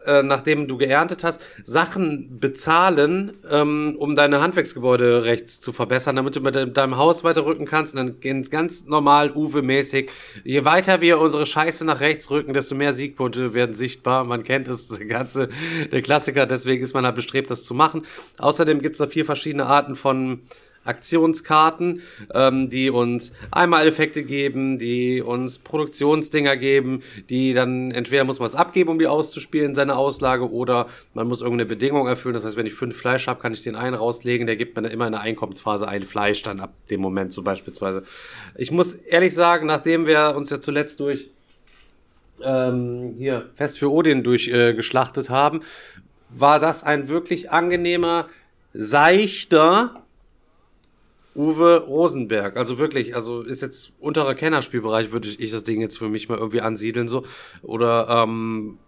äh, 0.08 0.22
nachdem 0.22 0.66
du 0.66 0.76
geerntet 0.78 1.22
hast, 1.22 1.40
Sachen 1.62 2.38
bezahlen, 2.40 3.34
ähm, 3.50 3.94
um 3.98 4.16
deine 4.16 4.40
Handwerksgebäude 4.40 5.24
rechts 5.24 5.60
zu 5.60 5.72
verbessern, 5.72 6.16
damit 6.16 6.34
du 6.34 6.40
mit 6.40 6.54
de- 6.54 6.70
deinem 6.72 6.96
Haus 6.96 7.22
weiterrücken 7.24 7.66
kannst. 7.66 7.94
Und 7.94 7.98
dann 7.98 8.20
gehen 8.20 8.42
ganz 8.44 8.86
normal 8.86 9.30
Uwe-mäßig. 9.30 10.10
Je 10.44 10.64
weiter 10.64 11.00
wir 11.00 11.20
unsere 11.20 11.44
Scheiße 11.46 11.84
nach 11.84 12.00
rechts 12.00 12.30
rücken, 12.30 12.54
desto 12.54 12.74
mehr 12.74 12.92
Siegpunkte 12.92 13.54
werden 13.54 13.74
sichtbar. 13.74 14.24
Man 14.24 14.42
kennt 14.42 14.66
es, 14.68 14.88
der 14.88 15.04
ganze, 15.06 15.48
der 15.92 16.02
Klassiker, 16.02 16.46
deswegen 16.46 16.82
ist 16.82 16.94
man 16.94 17.04
halt 17.04 17.14
bestrebt, 17.14 17.50
das 17.50 17.64
zu 17.64 17.74
machen. 17.74 18.06
Außerdem 18.38 18.80
gibt 18.80 18.94
es 18.94 19.00
noch 19.00 19.08
vier 19.08 19.24
verschiedene 19.24 19.66
Arten 19.66 19.94
von 19.94 20.40
Aktionskarten, 20.88 22.02
ähm, 22.34 22.68
die 22.68 22.90
uns 22.90 23.32
einmal 23.50 23.86
Effekte 23.86 24.24
geben, 24.24 24.78
die 24.78 25.22
uns 25.22 25.58
Produktionsdinger 25.58 26.56
geben, 26.56 27.02
die 27.28 27.52
dann 27.52 27.90
entweder 27.90 28.24
muss 28.24 28.38
man 28.38 28.48
es 28.48 28.54
abgeben, 28.54 28.90
um 28.90 28.98
die 28.98 29.06
auszuspielen, 29.06 29.74
seine 29.74 29.96
Auslage, 29.96 30.50
oder 30.50 30.88
man 31.14 31.28
muss 31.28 31.42
irgendeine 31.42 31.68
Bedingung 31.68 32.06
erfüllen. 32.06 32.34
Das 32.34 32.44
heißt, 32.44 32.56
wenn 32.56 32.66
ich 32.66 32.74
fünf 32.74 32.96
Fleisch 32.96 33.26
habe, 33.26 33.40
kann 33.40 33.52
ich 33.52 33.62
den 33.62 33.76
einen 33.76 33.94
rauslegen, 33.94 34.46
der 34.46 34.56
gibt 34.56 34.76
mir 34.76 34.82
dann 34.82 34.92
immer 34.92 35.06
in 35.06 35.12
der 35.12 35.20
Einkommensphase 35.20 35.86
ein 35.86 36.02
Fleisch 36.02 36.42
dann 36.42 36.60
ab 36.60 36.72
dem 36.90 37.00
Moment 37.00 37.32
so 37.32 37.42
beispielsweise. 37.42 38.02
Ich 38.56 38.70
muss 38.70 38.94
ehrlich 38.94 39.34
sagen, 39.34 39.66
nachdem 39.66 40.06
wir 40.06 40.34
uns 40.36 40.50
ja 40.50 40.60
zuletzt 40.60 41.00
durch 41.00 41.30
ähm, 42.42 43.14
hier 43.18 43.50
Fest 43.54 43.78
für 43.78 43.90
Odin 43.90 44.22
durchgeschlachtet 44.22 45.28
äh, 45.28 45.32
haben, 45.32 45.60
war 46.30 46.60
das 46.60 46.84
ein 46.84 47.08
wirklich 47.08 47.50
angenehmer, 47.50 48.28
seichter 48.74 50.02
Uwe 51.38 51.84
Rosenberg. 51.86 52.56
Also 52.56 52.78
wirklich, 52.78 53.14
also 53.14 53.42
ist 53.42 53.62
jetzt 53.62 53.92
unterer 54.00 54.34
Kennerspielbereich, 54.34 55.12
würde 55.12 55.28
ich 55.28 55.52
das 55.52 55.62
Ding 55.62 55.80
jetzt 55.80 55.96
für 55.96 56.08
mich 56.08 56.28
mal 56.28 56.36
irgendwie 56.36 56.60
ansiedeln 56.60 57.06
so. 57.06 57.24
Oder 57.62 58.08
ähm, 58.08 58.78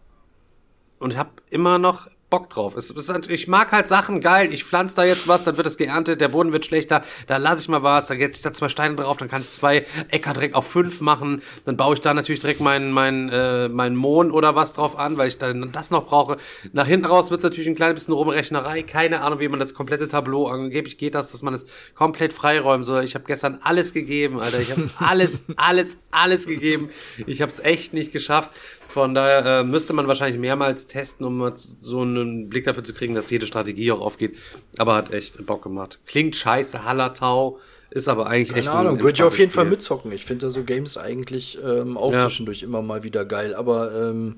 und 0.99 1.17
hab 1.17 1.43
immer 1.49 1.79
noch 1.79 2.09
Bock 2.31 2.49
drauf. 2.49 2.77
Es, 2.77 2.91
es, 2.91 3.29
ich 3.29 3.49
mag 3.49 3.73
halt 3.73 3.89
Sachen 3.89 4.21
geil. 4.21 4.53
Ich 4.53 4.65
pflanze 4.65 4.97
da 4.97 5.05
jetzt 5.05 5.27
was, 5.27 5.45
dann 5.45 5.57
wird 5.57 5.67
es 5.67 5.77
geerntet, 5.77 6.21
der 6.21 6.29
Boden 6.29 6.53
wird 6.53 6.65
schlechter, 6.65 7.03
da 7.27 7.37
lasse 7.37 7.63
ich 7.63 7.69
mal 7.69 7.83
was, 7.83 8.07
dann 8.07 8.19
setze 8.19 8.39
ich 8.39 8.43
da 8.43 8.53
zwei 8.53 8.69
Steine 8.69 8.95
drauf, 8.95 9.17
dann 9.17 9.29
kann 9.29 9.43
ich 9.43 9.51
zwei 9.51 9.85
Äcker 10.09 10.33
direkt 10.33 10.55
auf 10.55 10.67
fünf 10.67 11.01
machen. 11.01 11.43
Dann 11.65 11.77
baue 11.77 11.95
ich 11.95 12.01
da 12.01 12.15
natürlich 12.15 12.41
direkt 12.41 12.61
meinen 12.61 12.93
mein, 12.93 13.29
äh, 13.29 13.69
mein 13.69 13.97
Mohn 13.97 14.31
oder 14.31 14.55
was 14.55 14.73
drauf 14.73 14.97
an, 14.97 15.17
weil 15.17 15.29
ich 15.29 15.39
dann 15.39 15.73
das 15.73 15.91
noch 15.91 16.07
brauche. 16.07 16.37
Nach 16.73 16.87
hinten 16.87 17.07
raus 17.07 17.31
wird 17.31 17.41
es 17.41 17.45
natürlich 17.45 17.69
ein 17.69 17.75
klein 17.75 17.95
bisschen 17.95 18.15
Rumrechnerei. 18.15 18.83
Keine 18.83 19.23
Ahnung, 19.23 19.41
wie 19.41 19.49
man 19.49 19.59
das 19.59 19.75
komplette 19.75 20.07
Tableau 20.07 20.47
angeblich 20.47 20.99
geht 20.99 21.15
das, 21.15 21.33
dass 21.33 21.43
man 21.43 21.55
es 21.55 21.67
komplett 21.95 22.33
freiräumen 22.33 22.85
soll. 22.85 23.05
Ich 23.05 23.15
habe 23.15 23.25
gestern 23.27 23.59
alles 23.63 23.93
gegeben, 23.93 24.41
Alter. 24.41 24.61
Ich 24.61 24.71
habe 24.71 24.89
alles, 24.99 25.41
alles, 25.57 25.99
alles 26.11 26.47
gegeben. 26.47 26.91
Ich 27.27 27.43
habe 27.43 27.51
es 27.51 27.59
echt 27.59 27.93
nicht 27.93 28.13
geschafft. 28.13 28.51
Von 28.91 29.15
daher 29.15 29.61
äh, 29.61 29.65
müsste 29.65 29.93
man 29.93 30.09
wahrscheinlich 30.09 30.41
mehrmals 30.41 30.87
testen, 30.89 31.25
um 31.25 31.53
so 31.55 32.01
einen 32.03 32.49
Blick 32.49 32.65
dafür 32.65 32.83
zu 32.85 32.93
kriegen, 32.93 33.15
dass 33.15 33.31
jede 33.31 33.47
Strategie 33.47 33.93
auch 33.93 34.01
aufgeht. 34.01 34.37
Aber 34.79 34.95
hat 34.97 35.13
echt 35.13 35.47
Bock 35.47 35.63
gemacht. 35.63 36.01
Klingt 36.07 36.35
scheiße, 36.35 36.85
Hallertau, 36.85 37.59
ist 37.91 38.09
aber 38.09 38.27
eigentlich 38.27 38.57
echt 38.57 38.67
Keine 38.67 38.79
Ahnung, 38.81 38.97
ein 38.99 39.03
würde 39.03 39.15
ich 39.15 39.23
auf 39.23 39.33
jeden 39.39 39.45
entspanntes 39.45 39.55
Fall 39.55 39.65
Spiel. 39.65 39.71
mitzocken. 39.71 40.13
Ich 40.13 40.25
finde 40.27 40.47
da 40.47 40.51
so 40.51 40.65
Games 40.65 40.97
eigentlich 40.97 41.59
ähm, 41.65 41.97
auch 41.97 42.13
Ja. 42.13 42.27
zwischendurch 42.27 42.63
immer 42.65 42.83
mal 42.83 43.03
wieder 43.05 43.25
geil. 43.25 43.55
Aber 43.55 43.93
ähm, 44.11 44.37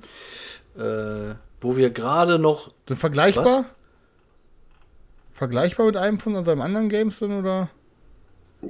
äh, 0.77 1.35
wo 1.61 1.77
wir 1.77 1.91
gerade 1.91 2.39
noch. 2.39 2.73
Dann 2.87 2.97
vergleichbar? 2.99 3.65
Vergleichbar 5.35 5.87
mit 5.87 5.97
einem 5.97 6.21
von 6.21 6.45
seinen 6.45 6.61
anderen 6.61 6.89
Games 6.89 7.19
dann, 7.19 7.39
oder? 7.41 7.71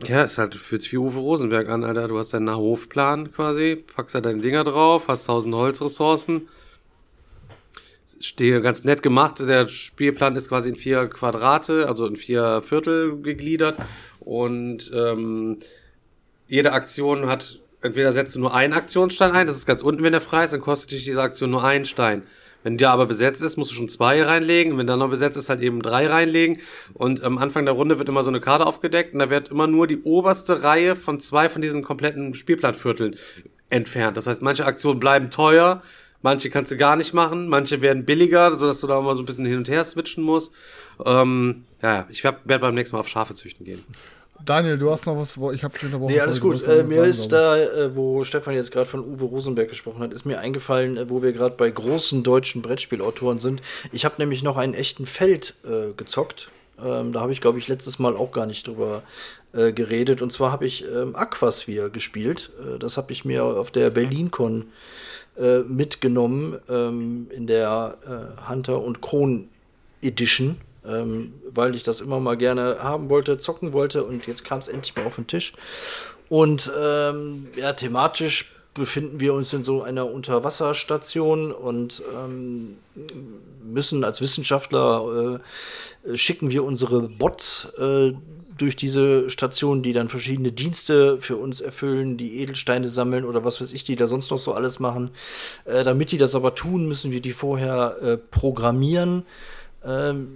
Ja, 0.05 0.23
es 0.23 0.39
halt, 0.39 0.55
fühlt 0.55 0.83
sich 0.83 0.93
wie 0.93 0.99
Uwe 0.99 1.19
Rosenberg 1.19 1.69
an, 1.69 1.85
Alter. 1.85 2.09
Du 2.09 2.19
hast 2.19 2.33
deinen 2.33 2.55
Hofplan 2.55 3.33
quasi, 3.33 3.77
packst 3.77 4.15
da 4.15 4.21
deine 4.21 4.41
Dinger 4.41 4.65
drauf, 4.65 5.09
hast 5.09 5.27
tausend 5.27 5.55
Holzressourcen 5.55 6.49
stehe 8.25 8.61
ganz 8.61 8.85
nett 8.85 9.03
gemacht. 9.03 9.41
Der 9.41 9.69
Spielplan 9.69 10.37
ist 10.37 10.49
quasi 10.49 10.71
in 10.71 10.77
vier 10.77 11.09
Quadrate, 11.09 11.89
also 11.89 12.07
in 12.07 12.17
vier 12.17 12.63
Viertel 12.63 13.21
gegliedert. 13.21 13.79
Und 14.21 14.91
ähm, 14.95 15.59
jede 16.49 16.73
Aktion 16.73 17.27
hat, 17.27 17.61
entweder 17.81 18.13
setzt 18.13 18.37
du 18.37 18.41
nur 18.41 18.55
einen 18.55 18.73
Aktionsstein 18.73 19.33
ein, 19.33 19.47
das 19.47 19.57
ist 19.57 19.67
ganz 19.67 19.83
unten, 19.83 20.03
wenn 20.03 20.13
der 20.13 20.21
frei 20.21 20.45
ist, 20.45 20.53
dann 20.53 20.61
kostet 20.61 20.93
dich 20.93 21.05
diese 21.05 21.21
Aktion 21.21 21.51
nur 21.51 21.65
einen 21.65 21.85
Stein. 21.85 22.23
Wenn 22.63 22.79
der 22.79 22.91
aber 22.91 23.07
besetzt 23.07 23.43
ist, 23.43 23.57
musst 23.57 23.71
du 23.71 23.75
schon 23.75 23.89
zwei 23.89 24.23
reinlegen. 24.23 24.79
Wenn 24.79 24.87
der 24.87 24.97
noch 24.97 25.11
besetzt 25.11 25.37
ist, 25.37 25.49
halt 25.49 25.61
eben 25.61 25.83
drei 25.83 26.07
reinlegen. 26.07 26.59
Und 26.95 27.23
am 27.23 27.39
Anfang 27.39 27.65
der 27.65 27.75
Runde 27.75 27.99
wird 27.99 28.09
immer 28.09 28.23
so 28.23 28.31
eine 28.31 28.41
Karte 28.41 28.67
aufgedeckt 28.67 29.15
und 29.15 29.19
da 29.19 29.31
wird 29.31 29.49
immer 29.49 29.67
nur 29.67 29.87
die 29.87 30.03
oberste 30.03 30.63
Reihe 30.63 30.97
von 30.97 31.21
zwei 31.21 31.49
von 31.49 31.63
diesen 31.63 31.83
kompletten 31.83 32.35
Spielplattvierteln 32.35 33.17
entfernt. 33.71 34.17
Das 34.17 34.27
heißt, 34.27 34.43
manche 34.43 34.67
Aktionen 34.67 35.01
bleiben 35.01 35.31
teuer, 35.31 35.83
manche 36.21 36.51
kannst 36.51 36.71
du 36.71 36.77
gar 36.77 36.97
nicht 36.97 37.15
machen, 37.15 37.49
manche 37.49 37.81
werden 37.83 38.05
billiger, 38.05 38.53
sodass 38.53 38.81
du 38.81 38.87
da 38.87 38.99
immer 38.99 39.17
so 39.17 39.23
ein 39.23 39.27
bisschen 39.27 39.47
hin 39.47 39.59
und 39.59 39.69
her 39.69 39.85
switchen 39.85 40.23
musst. 40.23 40.53
Ähm, 41.05 41.65
ja, 41.83 42.07
ich 42.11 42.23
werde 42.23 42.59
beim 42.59 42.75
nächsten 42.75 42.95
Mal 42.97 43.01
auf 43.01 43.09
Schafe 43.09 43.35
züchten 43.35 43.65
gehen. 43.65 43.85
Daniel, 44.45 44.77
du 44.79 44.91
hast 44.91 45.07
noch 45.07 45.17
was, 45.17 45.39
wo- 45.39 45.53
ich 45.53 45.63
habe 45.65 45.79
schon 45.79 45.91
eine 45.91 46.01
Woche. 46.01 46.13
Nee, 46.13 46.21
alles 46.21 46.41
gut. 46.41 46.67
Äh, 46.67 46.83
mir 46.85 47.03
ist 47.05 47.31
da, 47.33 47.57
äh, 47.57 47.95
wo 47.97 48.25
Stefan 48.25 48.55
jetzt 48.55 48.71
gerade 48.73 48.87
von 48.87 49.01
Uwe 49.01 49.25
Rosenberg 49.25 49.69
gesprochen 49.69 50.01
hat, 50.01 50.13
ist 50.13 50.25
mir 50.25 50.39
eingefallen, 50.41 50.97
äh, 50.97 51.09
wo 51.11 51.23
wir 51.23 51.33
gerade 51.33 51.55
bei 51.57 51.71
großen 51.71 52.23
deutschen 52.23 52.63
Brettspielautoren 52.63 53.39
sind. 53.39 53.63
Ich 53.93 54.05
habe 54.05 54.15
nämlich 54.19 54.43
noch 54.43 54.57
einen 54.57 54.75
echten 54.75 55.07
Feld 55.07 55.55
äh, 55.65 55.93
gezockt. 55.97 56.51
Ähm, 56.85 57.13
da 57.13 57.21
habe 57.21 57.33
ich, 57.33 57.41
glaube 57.41 57.59
ich, 57.59 57.69
letztes 57.69 57.99
Mal 57.99 58.17
auch 58.17 58.33
gar 58.33 58.47
nicht 58.47 58.67
drüber 58.67 59.03
geredet. 59.53 60.23
Und 60.23 60.33
zwar 60.33 60.51
habe 60.51 60.65
ich 60.65 60.83
ähm, 60.91 61.15
Aquasphere 61.15 61.91
gespielt. 61.91 62.49
Das 62.79 62.97
habe 62.97 63.13
ich 63.13 63.27
mir 63.27 63.45
auf 63.45 63.71
der 63.71 63.91
BerlinCon 63.91 64.65
mitgenommen 65.69 66.59
ähm, 66.69 67.27
in 67.35 67.47
der 67.47 67.99
Hunter 68.49 68.81
und 68.83 69.01
Kron 69.03 69.49
Edition, 70.03 70.57
ähm, 70.87 71.35
weil 71.51 71.75
ich 71.75 71.83
das 71.83 72.01
immer 72.01 72.21
mal 72.21 72.37
gerne 72.37 72.79
haben 72.81 73.09
wollte, 73.11 73.39
zocken 73.39 73.73
wollte 73.73 74.05
und 74.05 74.27
jetzt 74.27 74.45
kam 74.45 74.59
es 74.59 74.69
endlich 74.69 74.95
mal 74.97 75.07
auf 75.07 75.17
den 75.17 75.27
Tisch. 75.27 75.53
Und 76.29 76.73
ähm, 76.81 77.49
ja, 77.57 77.73
thematisch 77.73 78.55
befinden 78.75 79.21
wir 79.21 79.35
uns 79.35 79.53
in 79.53 79.63
so 79.63 79.83
einer 79.83 80.11
Unterwasserstation 80.11 81.53
und 81.53 82.03
ähm, 82.15 82.79
müssen 83.63 84.03
als 84.03 84.21
Wissenschaftler 84.21 85.41
äh, 86.07 86.17
schicken 86.17 86.51
wir 86.51 86.65
unsere 86.65 87.03
Bots 87.03 87.73
äh, 87.79 88.13
durch 88.57 88.77
diese 88.77 89.29
Station, 89.29 89.83
die 89.83 89.93
dann 89.93 90.09
verschiedene 90.09 90.53
Dienste 90.53 91.19
für 91.21 91.37
uns 91.37 91.61
erfüllen, 91.61 92.17
die 92.17 92.41
Edelsteine 92.41 92.89
sammeln 92.89 93.25
oder 93.25 93.45
was 93.45 93.61
weiß 93.61 93.73
ich, 93.73 93.85
die 93.85 93.97
da 93.97 94.07
sonst 94.07 94.31
noch 94.31 94.39
so 94.39 94.53
alles 94.53 94.79
machen. 94.79 95.11
Äh, 95.65 95.85
damit 95.85 96.13
die 96.13 96.19
das 96.19 96.35
aber 96.35 96.55
tun, 96.55 96.87
müssen 96.87 97.11
wir 97.11 97.21
die 97.21 97.33
vorher 97.33 97.97
äh, 98.03 98.17
programmieren. 98.17 99.25
Ähm, 99.85 100.29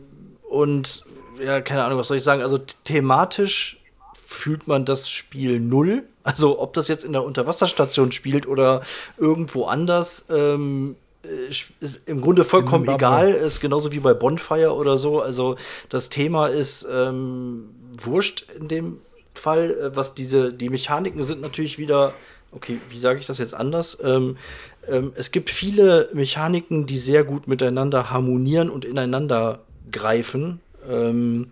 und 0.57 1.05
ja, 1.43 1.61
keine 1.61 1.85
Ahnung, 1.85 1.99
was 1.99 2.09
soll 2.09 2.16
ich 2.16 2.23
sagen? 2.23 2.43
Also 2.43 2.57
th- 2.57 2.77
thematisch 2.85 3.78
fühlt 4.15 4.66
man 4.66 4.85
das 4.85 5.09
Spiel 5.11 5.61
null. 5.61 6.05
Also 6.24 6.61
ob 6.61 6.73
das 6.73 6.89
jetzt 6.89 7.05
in 7.05 7.12
der 7.12 7.23
Unterwasserstation 7.24 8.11
spielt 8.11 8.47
oder 8.49 8.81
irgendwo 9.19 9.66
anders, 9.66 10.27
ähm, 10.31 10.97
äh, 11.23 11.53
ist 11.81 12.09
im 12.09 12.20
Grunde 12.20 12.45
vollkommen 12.45 12.89
egal. 12.89 13.31
Ist 13.31 13.61
genauso 13.61 13.93
wie 13.93 14.01
bei 14.01 14.15
Bonfire 14.15 14.74
oder 14.74 14.99
so. 14.99 15.20
Also 15.20 15.57
das 15.89 16.09
Thema 16.09 16.49
ist 16.49 16.87
ähm, 16.91 17.70
wurscht 18.03 18.47
in 18.59 18.66
dem 18.66 18.99
Fall. 19.35 19.70
Äh, 19.70 19.97
Was 19.97 20.15
diese, 20.15 20.53
die 20.53 20.70
Mechaniken 20.70 21.23
sind 21.23 21.41
natürlich 21.41 21.78
wieder, 21.78 22.15
okay, 22.51 22.81
wie 22.89 22.99
sage 22.99 23.20
ich 23.20 23.27
das 23.27 23.39
jetzt 23.39 23.55
anders? 23.55 23.99
Ähm, 24.03 24.37
ähm, 24.89 25.12
es 25.15 25.31
gibt 25.31 25.51
viele 25.51 26.09
Mechaniken, 26.12 26.87
die 26.87 26.99
sehr 26.99 27.23
gut 27.23 27.47
miteinander 27.47 28.11
harmonieren 28.11 28.70
und 28.70 28.85
ineinander 28.85 29.61
greifen. 29.91 30.61
Ähm, 30.89 31.49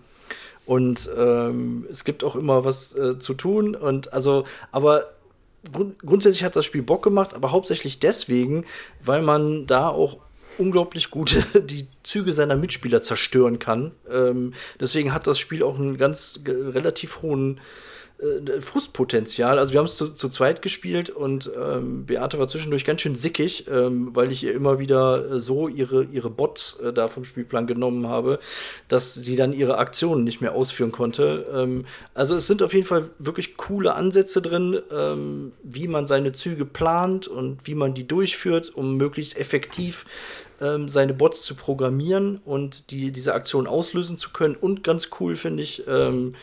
und 0.67 1.11
ähm, 1.17 1.87
es 1.91 2.05
gibt 2.05 2.25
auch 2.25 2.37
immer 2.37 2.65
was 2.65 2.95
äh, 2.95 3.19
zu 3.19 3.35
tun. 3.35 3.75
Und 3.75 4.13
also, 4.13 4.45
aber 4.73 5.07
grund 5.73 5.99
grundsätzlich 6.01 6.45
hat 6.45 6.57
das 6.57 6.65
Spiel 6.65 6.83
Bock 6.83 7.03
gemacht, 7.03 7.35
aber 7.35 7.53
hauptsächlich 7.53 8.01
deswegen, 8.01 8.65
weil 9.05 9.23
man 9.23 9.67
da 9.67 9.89
auch 9.89 10.19
unglaublich 10.57 11.11
gut 11.11 11.45
die 11.55 11.87
Züge 12.03 12.33
seiner 12.33 12.57
Mitspieler 12.57 13.03
zerstören 13.03 13.59
kann. 13.59 13.93
Ähm, 14.11 14.55
deswegen 14.81 15.13
hat 15.13 15.27
das 15.27 15.39
Spiel 15.39 15.63
auch 15.63 15.79
einen 15.79 15.99
ganz 15.99 16.41
relativ 16.47 17.23
hohen 17.23 17.61
äh, 18.25 18.61
Frustpotenzial. 18.61 19.59
Also 19.59 19.73
wir 19.73 19.79
haben 19.79 19.87
es 19.87 19.97
zu, 19.97 20.11
zu 20.11 20.29
zweit 20.29 20.63
gespielt 20.63 21.11
und 21.11 21.51
ähm, 21.57 22.07
Beate 22.07 22.39
war 22.39 22.49
zwischendurch 22.49 22.85
ganz 22.85 23.03
schön 23.03 23.15
sickig, 23.15 23.67
ähm, 23.71 24.11
weil 24.15 24.33
ich 24.33 24.43
ihr 24.45 24.55
immer 24.55 24.79
wieder 24.79 25.33
äh, 25.33 25.41
so 25.41 25.69
ihre, 25.69 26.05
ihre 26.05 26.31
Bots 26.31 26.81
äh, 26.81 26.93
da 26.93 27.09
vom 27.09 27.25
Spielplan 27.25 27.67
genommen 27.67 28.09
habe, 28.09 28.39
dass 28.89 29.15
sie 29.15 29.37
dann 29.37 29.53
ihre 29.53 29.79
Aktionen 29.79 30.25
nicht 30.25 30.41
mehr 30.41 30.55
ausführen 30.55 30.93
konnte. 30.93 31.47
Ähm, 31.53 31.85
also 32.15 32.35
es 32.37 32.47
sind 32.47 32.63
auf 32.63 32.73
jeden 32.73 32.87
Fall 32.87 33.11
wirklich 33.19 33.57
coole 33.57 33.95
Ansätze 33.95 34.41
drin, 34.41 34.81
ähm, 34.91 35.53
wie 35.63 35.89
man 35.89 36.07
seine 36.07 36.33
Züge 36.33 36.65
plant 36.65 37.29
und 37.29 37.67
wie 37.67 37.75
man 37.75 37.95
die 37.95 38.07
durchführt, 38.07 38.73
um 38.75 38.97
möglichst 38.97 39.39
effektiv 39.39 40.07
ähm, 40.61 40.89
seine 40.89 41.15
Bots 41.15 41.43
zu 41.43 41.55
programmieren 41.55 42.41
und 42.45 42.91
die, 42.91 43.11
diese 43.11 43.35
Aktion 43.35 43.67
auslösen 43.67 44.19
zu 44.19 44.31
können. 44.31 44.55
Und 44.55 44.85
ganz 44.85 45.11
cool 45.21 45.37
finde 45.37 45.63
ich, 45.63 45.83
ähm, 45.89 46.35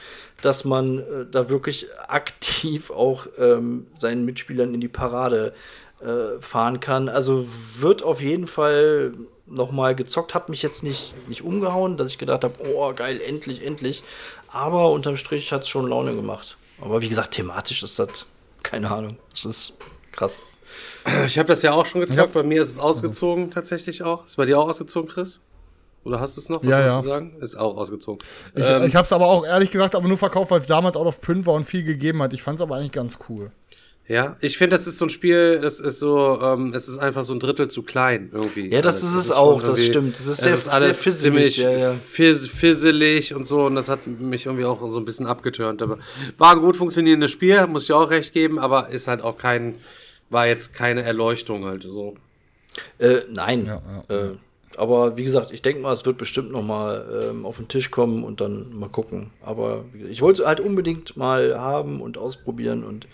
dass 0.42 0.66
man 0.66 1.00
äh, 1.00 1.04
da 1.30 1.50
wirklich 1.50 1.88
aktiv 2.08 2.92
auch 2.92 3.28
ähm, 3.38 3.88
seinen 3.94 4.26
Mitspielern 4.26 4.74
in 4.74 4.82
die 4.82 4.88
Parade 4.88 5.54
äh, 6.02 6.42
fahren 6.42 6.80
kann. 6.80 7.10
Also 7.10 7.48
wird 7.78 8.04
auf 8.04 8.22
jeden 8.22 8.48
Fall 8.48 9.14
noch 9.46 9.72
mal 9.72 9.96
gezockt, 9.96 10.34
hat 10.34 10.50
mich 10.50 10.62
jetzt 10.62 10.82
nicht, 10.84 11.14
nicht 11.28 11.44
umgehauen, 11.44 11.98
dass 11.98 12.12
ich 12.12 12.18
gedacht 12.18 12.44
habe, 12.44 12.56
oh 12.74 12.94
geil, 12.94 13.22
endlich, 13.22 13.64
endlich. 13.64 14.04
Aber 14.48 14.92
unterm 14.92 15.18
Strich 15.18 15.52
hat 15.52 15.64
es 15.64 15.68
schon 15.68 15.88
Laune 15.88 16.16
gemacht. 16.16 16.58
Aber 16.80 17.02
wie 17.02 17.10
gesagt, 17.10 17.32
thematisch 17.32 17.84
ist 17.84 18.00
das, 18.00 18.26
keine 18.64 18.90
Ahnung, 18.90 19.18
das 19.32 19.46
ist 19.46 19.74
krass. 20.12 20.42
Ich 21.26 21.38
habe 21.38 21.48
das 21.48 21.62
ja 21.64 21.74
auch 21.74 21.86
schon 21.86 22.02
gezockt, 22.02 22.34
bei 22.34 22.44
mir 22.44 22.62
ist 22.62 22.70
es 22.70 22.80
ausgezogen 22.80 23.52
tatsächlich 23.52 24.04
auch. 24.04 24.26
Ist 24.26 24.38
bei 24.38 24.46
dir 24.46 24.58
auch 24.58 24.70
ausgezogen, 24.70 25.10
Chris? 25.10 25.42
Oder 26.03 26.19
hast 26.19 26.36
du 26.36 26.41
es 26.41 26.49
noch? 26.49 26.64
Was 26.64 26.69
Ja, 26.69 26.80
ja. 26.88 27.02
du 27.02 27.07
sagen? 27.07 27.34
Ist 27.41 27.56
auch 27.56 27.78
ausgezogen. 27.78 28.26
Ich, 28.56 28.64
Ähm, 28.64 28.84
ich 28.86 28.95
habe 28.95 29.06
es 29.06 29.11
aber 29.14 29.28
auch 29.28 29.45
ehrlich 29.45 29.69
gesagt 29.72 29.94
aber 29.95 30.07
nur 30.07 30.18
verkauft, 30.18 30.49
weil 30.52 30.60
es 30.61 30.68
damals 30.68 30.95
out 30.95 31.06
of 31.06 31.22
print 31.22 31.45
war 31.45 31.53
und 31.53 31.65
viel 31.65 31.84
gegeben 31.84 32.22
hat. 32.23 32.34
Ich 32.34 32.41
fand 32.41 32.57
es 32.60 32.61
aber 32.64 32.76
eigentlich 32.78 32.91
ganz 32.91 33.18
cool. 33.30 33.52
ja, 34.07 34.36
ich 34.41 34.57
finde, 34.57 34.76
das 34.76 34.88
ist 34.88 34.98
so 34.98 35.06
ein 35.06 35.10
Spiel, 35.10 35.60
das 35.61 35.80
ist 35.80 35.99
so, 35.99 36.41
ähm, 36.41 36.73
es 36.73 36.90
ist 36.90 36.98
einfach 36.98 37.23
so 37.23 37.34
ein 37.34 37.40
Drittel 37.40 37.68
zu 37.69 37.84
klein 37.84 38.30
irgendwie. 38.34 38.69
Ja, 38.69 38.82
das 38.82 39.03
Alles. 39.03 39.14
ist 39.15 39.22
es 39.26 39.32
auch, 39.32 39.61
das 39.61 39.86
stimmt. 39.86 40.15
Das 40.15 40.22
ist 40.22 40.28
es 40.28 40.38
sehr- 40.40 40.53
ist 40.56 40.68
alles 40.68 40.95
sehr 41.02 41.14
fisselig, 41.14 41.53
ziemlich 41.53 41.57
ja, 41.57 41.72
ja. 41.91 41.95
fiss- 42.11 42.48
fisselig 42.48 43.34
und 43.36 43.45
so 43.45 43.65
und 43.68 43.76
das 43.76 43.88
hat 43.88 44.07
mich 44.07 44.48
irgendwie 44.48 44.65
auch 44.65 44.82
so 44.90 44.99
ein 44.99 45.06
bisschen 45.06 45.28
abgeturnt. 45.28 45.82
Aber 45.84 45.99
war 46.40 46.53
ein 46.53 46.61
gut 46.61 46.76
funktionierendes 46.78 47.32
Spiel, 47.32 47.65
muss 47.68 47.84
ich 47.84 47.94
auch 47.94 48.10
recht 48.10 48.34
geben, 48.34 48.57
aber 48.60 48.90
ist 48.90 49.07
halt 49.07 49.22
auch 49.22 49.38
kein, 49.38 49.76
war 50.32 50.48
jetzt 50.48 50.73
keine 50.73 51.03
Erleuchtung 51.03 51.64
halt 51.65 51.84
so. 51.84 52.15
Äh, 52.98 53.18
nein. 53.30 53.65
Ja, 53.68 53.82
ja, 54.10 54.15
äh, 54.15 54.30
aber 54.77 55.18
wie 55.18 55.23
gesagt, 55.23 55.52
ich 55.52 55.61
denke 55.61 55.81
mal, 55.81 55.93
es 55.93 56.06
wird 56.06 56.18
bestimmt 56.18 56.52
noch 56.52 56.64
mal 56.64 57.30
ähm, 57.30 57.45
auf 57.45 57.57
den 57.57 57.68
Tisch 57.68 57.91
kommen 57.91 58.23
und 58.23 58.41
dann 58.41 58.77
mal 58.77 58.89
gucken. 58.89 59.31
Aber 59.41 59.85
ich 60.10 60.22
wollte 60.22 60.41
es 60.41 60.48
halt 60.48 60.60
unbedingt 60.60 61.18
mal 61.18 61.60
haben 61.60 62.02
und 62.02 62.18
ausprobieren 62.18 62.84
und 62.84 63.07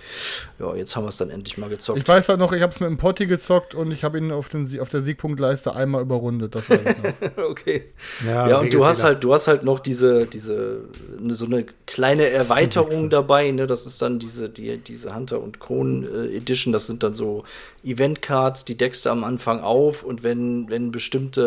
ja, 0.59 0.75
jetzt 0.75 0.95
haben 0.95 1.03
wir 1.03 1.09
es 1.09 1.17
dann 1.17 1.29
endlich 1.29 1.57
mal 1.57 1.69
gezockt. 1.69 1.99
Ich 1.99 2.07
weiß 2.07 2.29
halt 2.29 2.39
noch, 2.39 2.53
ich 2.53 2.61
habe 2.61 2.73
es 2.73 2.79
mit 2.79 2.89
dem 2.89 2.97
Potti 2.97 3.27
gezockt 3.27 3.75
und 3.75 3.91
ich 3.91 4.03
habe 4.03 4.17
ihn 4.17 4.31
auf, 4.31 4.49
den, 4.49 4.79
auf 4.79 4.89
der 4.89 5.01
Siegpunktleiste 5.01 5.75
einmal 5.75 6.01
überrundet. 6.01 6.55
Das 6.55 6.69
weiß 6.69 6.79
ich 6.79 7.37
noch. 7.37 7.43
okay. 7.49 7.85
Ja, 8.25 8.47
Ja, 8.47 8.59
und 8.59 8.73
du 8.73 8.85
hast 8.85 9.03
halt, 9.03 9.23
du 9.23 9.33
hast 9.33 9.47
halt 9.47 9.63
noch 9.63 9.79
diese, 9.79 10.25
diese, 10.25 10.85
ne, 11.19 11.35
so 11.35 11.45
eine 11.45 11.65
kleine 11.85 12.27
Erweiterung 12.29 13.09
dabei, 13.09 13.51
ne? 13.51 13.67
Das 13.67 13.85
ist 13.85 14.01
dann 14.01 14.19
diese, 14.19 14.49
die, 14.49 14.77
diese 14.77 15.15
Hunter 15.15 15.41
und 15.41 15.59
Kron 15.59 16.03
äh, 16.03 16.35
Edition, 16.35 16.73
das 16.73 16.87
sind 16.87 17.03
dann 17.03 17.13
so 17.13 17.43
Event-Cards, 17.83 18.65
die 18.65 18.75
deckst 18.75 19.05
du 19.05 19.09
am 19.09 19.23
Anfang 19.23 19.61
auf 19.61 20.03
und 20.03 20.23
wenn, 20.23 20.69
wenn 20.69 20.91
bestimmte, 20.91 21.46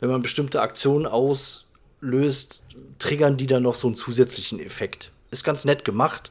wenn 0.00 0.10
man 0.10 0.22
bestimmte 0.22 0.60
Aktionen 0.60 1.06
auslöst, 1.06 2.62
triggern 2.98 3.36
die 3.36 3.46
dann 3.46 3.62
noch 3.62 3.74
so 3.74 3.88
einen 3.88 3.96
zusätzlichen 3.96 4.60
Effekt. 4.60 5.10
Ist 5.30 5.44
ganz 5.44 5.64
nett 5.64 5.84
gemacht, 5.84 6.30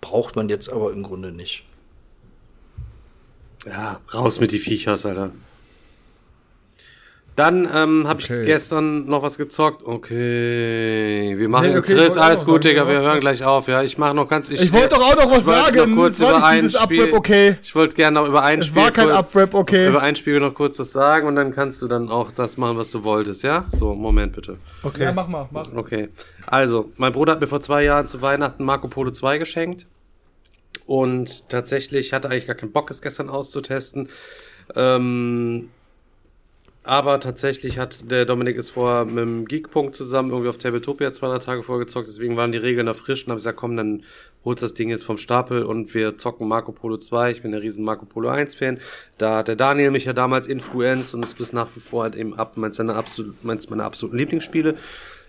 braucht 0.00 0.36
man 0.36 0.48
jetzt 0.48 0.68
aber 0.68 0.92
im 0.92 1.02
Grunde 1.02 1.32
nicht. 1.32 1.64
Ja, 3.66 4.00
raus 4.14 4.38
mit 4.40 4.52
die 4.52 4.58
Viechers, 4.58 5.04
Alter. 5.06 5.32
Dann 7.36 7.68
ähm, 7.72 8.08
habe 8.08 8.22
Okay. 8.22 8.40
ich 8.40 8.46
gestern 8.46 9.04
noch 9.06 9.22
was 9.22 9.36
gezockt. 9.36 9.84
Okay, 9.84 11.34
wir 11.36 11.48
machen 11.50 11.70
Nee, 11.72 11.78
okay, 11.78 11.92
ich 11.92 11.98
Chris, 11.98 12.16
alles 12.16 12.46
gut, 12.46 12.62
sagen, 12.64 12.74
Digga, 12.74 12.88
wir 12.88 13.00
hören 13.02 13.20
gleich 13.20 13.44
auf. 13.44 13.68
Ja, 13.68 13.82
ich 13.82 13.98
mache 13.98 14.14
noch 14.14 14.26
ganz. 14.26 14.48
Ich 14.48 14.72
wollte 14.72 14.88
doch 14.96 15.02
auch 15.02 15.16
noch 15.16 15.30
was 15.30 15.40
ich 15.40 15.46
wollte 15.46 15.60
sagen. 15.74 15.90
Noch 15.90 15.96
kurz 16.02 16.18
über 16.20 16.44
ein 16.44 16.70
Spiel. 16.70 17.12
Okay. 17.12 17.56
Ich 17.62 17.74
wollte 17.74 17.94
gerne 17.94 18.18
noch 18.20 18.26
über 18.26 18.42
ein 18.42 18.60
Es 18.60 18.66
Spiel. 18.68 18.80
war 18.82 18.90
kein 18.90 19.04
kurz, 19.08 19.16
Abrap, 19.18 19.52
okay. 19.54 19.88
Über 19.88 20.00
ein 20.00 20.16
Spiel 20.16 20.40
noch 20.40 20.54
kurz 20.54 20.78
was 20.78 20.92
sagen 20.92 21.28
und 21.28 21.36
dann 21.36 21.54
kannst 21.54 21.82
du 21.82 21.88
dann 21.88 22.08
auch 22.10 22.30
das 22.32 22.56
machen, 22.56 22.78
was 22.78 22.90
du 22.90 23.04
wolltest, 23.04 23.42
ja? 23.42 23.66
So, 23.70 23.94
Moment 23.94 24.32
bitte. 24.34 24.56
Okay. 24.82 25.02
Ja, 25.04 25.12
mach 25.12 25.28
mal, 25.28 25.46
mach. 25.52 25.66
Okay. 25.76 26.08
Also, 26.46 26.90
mein 26.96 27.12
Bruder 27.12 27.32
hat 27.32 27.40
mir 27.42 27.46
vor 27.48 27.60
zwei 27.60 27.84
Jahren 27.84 28.08
zu 28.08 28.22
Weihnachten 28.22 28.64
Marco 28.64 28.88
Polo 28.88 29.10
2 29.10 29.36
geschenkt. 29.36 29.86
Und 30.86 31.50
tatsächlich 31.50 32.14
hatte 32.14 32.30
eigentlich 32.30 32.46
gar 32.46 32.56
keinen 32.56 32.72
Bock, 32.72 32.90
es 32.90 33.02
gestern 33.02 33.28
auszutesten. 33.28 34.08
Ähm, 34.74 35.68
aber 36.86 37.20
tatsächlich 37.20 37.78
hat 37.78 38.10
der 38.10 38.24
Dominik 38.24 38.56
ist 38.56 38.70
vorher 38.70 39.04
mit 39.04 39.18
dem 39.18 39.44
Geekpunkt 39.44 39.94
zusammen 39.94 40.30
irgendwie 40.30 40.48
auf 40.48 40.58
Tabletopia 40.58 41.12
zwei, 41.12 41.28
drei 41.28 41.38
Tage 41.38 41.62
vorgezockt, 41.62 42.06
deswegen 42.06 42.36
waren 42.36 42.52
die 42.52 42.58
Regeln 42.58 42.86
da 42.86 42.94
frisch 42.94 43.24
und 43.24 43.30
habe 43.30 43.38
gesagt, 43.38 43.58
komm, 43.58 43.76
dann 43.76 44.02
holst 44.44 44.62
das 44.62 44.74
Ding 44.74 44.90
jetzt 44.90 45.04
vom 45.04 45.18
Stapel 45.18 45.64
und 45.64 45.92
wir 45.94 46.16
zocken 46.16 46.48
Marco 46.48 46.72
Polo 46.72 46.96
2. 46.96 47.32
Ich 47.32 47.42
bin 47.42 47.50
der 47.50 47.62
riesen 47.62 47.84
Marco 47.84 48.06
Polo 48.06 48.28
1 48.28 48.54
Fan. 48.54 48.78
Da 49.18 49.38
hat 49.38 49.48
der 49.48 49.56
Daniel 49.56 49.90
mich 49.90 50.04
ja 50.04 50.12
damals 50.12 50.46
influenced 50.46 51.14
und 51.14 51.24
ist 51.24 51.36
bis 51.36 51.52
nach 51.52 51.68
wie 51.74 51.80
vor 51.80 52.04
halt 52.04 52.14
eben 52.14 52.34
ab 52.34 52.56
meins 52.56 52.78
meiner 52.78 52.96
absolut, 52.96 53.44
meins 53.44 53.68
meiner 53.68 53.84
absoluten 53.84 54.16
Lieblingsspiele. 54.16 54.76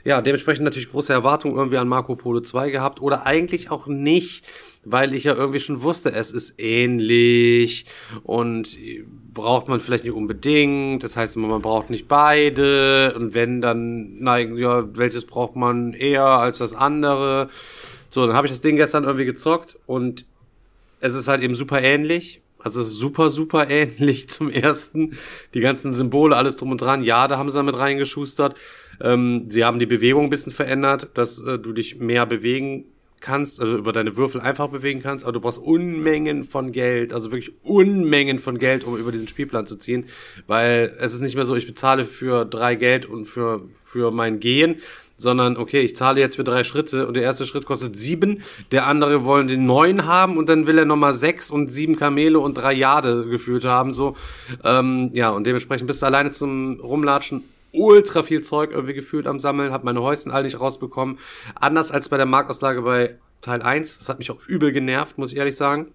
Ja, 0.04 0.22
dementsprechend 0.22 0.64
natürlich 0.64 0.92
große 0.92 1.12
Erwartungen 1.12 1.58
irgendwie 1.58 1.78
an 1.78 1.88
Marco 1.88 2.16
Polo 2.16 2.40
2 2.40 2.70
gehabt 2.70 3.02
oder 3.02 3.26
eigentlich 3.26 3.72
auch 3.72 3.88
nicht, 3.88 4.46
weil 4.86 5.14
ich 5.14 5.26
ja 5.26 5.34
irgendwie 5.34 5.60
schon 5.60 5.82
wusste, 5.82 6.14
es 6.14 6.32
ist 6.32 6.62
ähnlich 6.62 7.86
und 8.24 8.78
braucht 9.38 9.68
man 9.68 9.80
vielleicht 9.80 10.04
nicht 10.04 10.14
unbedingt. 10.14 11.04
Das 11.04 11.16
heißt, 11.16 11.38
man 11.38 11.62
braucht 11.62 11.92
nicht 11.92 12.08
beide 12.08 13.14
und 13.16 13.36
wenn 13.36 13.62
dann 13.62 14.20
neigen, 14.20 14.58
ja, 14.58 14.84
welches 14.98 15.26
braucht 15.26 15.56
man 15.56 15.94
eher 15.94 16.26
als 16.26 16.58
das 16.58 16.74
andere? 16.74 17.50
So, 18.10 18.26
dann 18.26 18.36
habe 18.36 18.48
ich 18.48 18.52
das 18.52 18.62
Ding 18.62 18.78
gestern 18.78 19.04
irgendwie 19.04 19.26
gezockt 19.26 19.78
und 19.86 20.26
es 21.00 21.14
ist 21.14 21.28
halt 21.28 21.44
eben 21.44 21.54
super 21.54 21.82
ähnlich. 21.82 22.42
Also 22.58 22.82
super, 22.82 23.30
super 23.30 23.70
ähnlich 23.70 24.28
zum 24.28 24.50
ersten. 24.50 25.16
Die 25.54 25.62
ganzen 25.62 25.94
Symbole, 25.94 26.36
alles 26.36 26.56
drum 26.56 26.72
und 26.72 26.82
dran. 26.82 27.04
Ja, 27.04 27.28
da 27.28 27.38
haben 27.38 27.50
sie 27.52 27.58
damit 27.58 27.78
reingeschustert. 27.78 28.56
Ähm, 29.00 29.46
sie 29.50 29.64
haben 29.64 29.78
die 29.78 29.86
Bewegung 29.86 30.26
ein 30.26 30.30
bisschen 30.32 30.52
verändert, 30.52 31.10
dass 31.14 31.40
äh, 31.44 31.60
du 31.60 31.74
dich 31.74 32.00
mehr 32.00 32.26
bewegen 32.26 32.86
kannst, 33.20 33.60
also 33.60 33.78
über 33.78 33.94
deine 33.94 34.16
Würfel 34.16 34.42
einfach 34.42 34.68
bewegen 34.68 35.02
kannst, 35.02 35.26
aber 35.26 35.34
du 35.34 35.42
brauchst 35.42 35.60
Unmengen 35.60 36.44
von 36.44 36.72
Geld, 36.72 37.14
also 37.14 37.32
wirklich 37.32 37.54
Unmengen 37.64 38.40
von 38.40 38.58
Geld, 38.58 38.84
um 38.84 38.98
über 38.98 39.12
diesen 39.12 39.28
Spielplan 39.28 39.66
zu 39.66 39.76
ziehen, 39.78 40.06
weil 40.46 40.96
es 41.00 41.14
ist 41.14 41.22
nicht 41.22 41.36
mehr 41.36 41.46
so, 41.46 41.56
ich 41.56 41.68
bezahle 41.68 42.06
für 42.06 42.46
drei 42.46 42.76
Geld 42.76 43.06
und 43.06 43.26
für, 43.26 43.62
für 43.72 44.12
mein 44.12 44.40
Gehen, 44.40 44.82
sondern 45.18 45.58
okay, 45.58 45.82
ich 45.82 45.96
zahle 45.96 46.20
jetzt 46.20 46.36
für 46.36 46.44
drei 46.44 46.64
Schritte 46.64 47.08
und 47.08 47.16
der 47.16 47.24
erste 47.24 47.46
Schritt 47.46 47.66
kostet 47.66 47.96
sieben, 47.96 48.44
der 48.72 48.86
andere 48.86 49.24
wollen 49.24 49.48
den 49.48 49.66
neun 49.66 50.06
haben 50.06 50.38
und 50.38 50.48
dann 50.48 50.68
will 50.68 50.78
er 50.78 50.86
nochmal 50.86 51.16
sechs 51.16 51.50
und 51.50 51.70
sieben 51.70 51.96
Kamele 51.96 52.40
und 52.40 52.54
drei 52.54 52.74
Jade 52.74 53.26
geführt 53.28 53.66
haben, 53.66 53.94
so, 53.94 54.16
ähm, 54.64 55.10
ja, 55.14 55.30
und 55.30 55.46
dementsprechend 55.46 55.88
bist 55.88 56.02
du 56.02 56.06
alleine 56.06 56.32
zum 56.32 56.80
Rumlatschen 56.80 57.44
ultra 57.78 58.24
viel 58.24 58.42
Zeug 58.42 58.72
irgendwie 58.72 58.94
gefühlt 58.94 59.28
am 59.28 59.40
Sammeln, 59.40 59.72
habe 59.72 59.86
meine 59.86 60.02
Häuschen 60.02 60.32
all 60.32 60.44
nicht 60.44 60.60
rausbekommen. 60.60 61.20
Anders 61.56 61.92
als 61.92 62.10
bei 62.10 62.18
der 62.18 62.26
Marktauslage 62.26 62.82
bei 62.82 63.18
Teil 63.42 63.62
1, 63.62 64.00
das 64.00 64.10
hat 64.10 64.20
mich 64.20 64.32
auch 64.32 64.46
übel 64.48 64.72
genervt, 64.72 65.18
muss 65.18 65.32
ich 65.32 65.38
ehrlich 65.38 65.56
sagen 65.56 65.94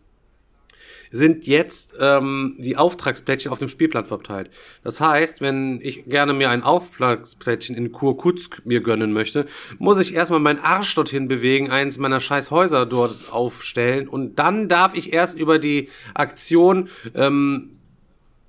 sind 1.13 1.47
jetzt 1.47 1.95
ähm, 2.01 2.57
die 2.59 2.77
Auftragsplättchen 2.77 3.53
auf 3.53 3.59
dem 3.59 3.69
Spielplan 3.69 4.07
verteilt. 4.07 4.51
Das 4.83 5.01
heißt, 5.01 5.41
wenn 5.41 5.79
ich 5.83 6.07
gerne 6.07 6.33
mir 6.33 6.51
ein 6.51 6.63
Auftragsplättchen 6.63 7.77
in 7.77 7.93
Kurkutsk 7.93 8.63
mir 8.65 8.81
gönnen 8.81 9.13
möchte, 9.13 9.47
muss 9.79 10.01
ich 10.01 10.15
erstmal 10.15 10.41
meinen 10.41 10.59
Arsch 10.59 10.95
dorthin 10.95 11.29
bewegen, 11.29 11.71
eins 11.71 11.99
meiner 11.99 12.21
scheiß 12.21 12.51
Häuser 12.51 12.87
dort 12.87 13.31
aufstellen 13.31 14.09
und 14.09 14.39
dann 14.39 14.69
darf 14.69 14.97
ich 14.97 15.13
erst 15.13 15.39
über 15.39 15.59
die 15.59 15.91
Aktion 16.15 16.89
ähm, 17.15 17.79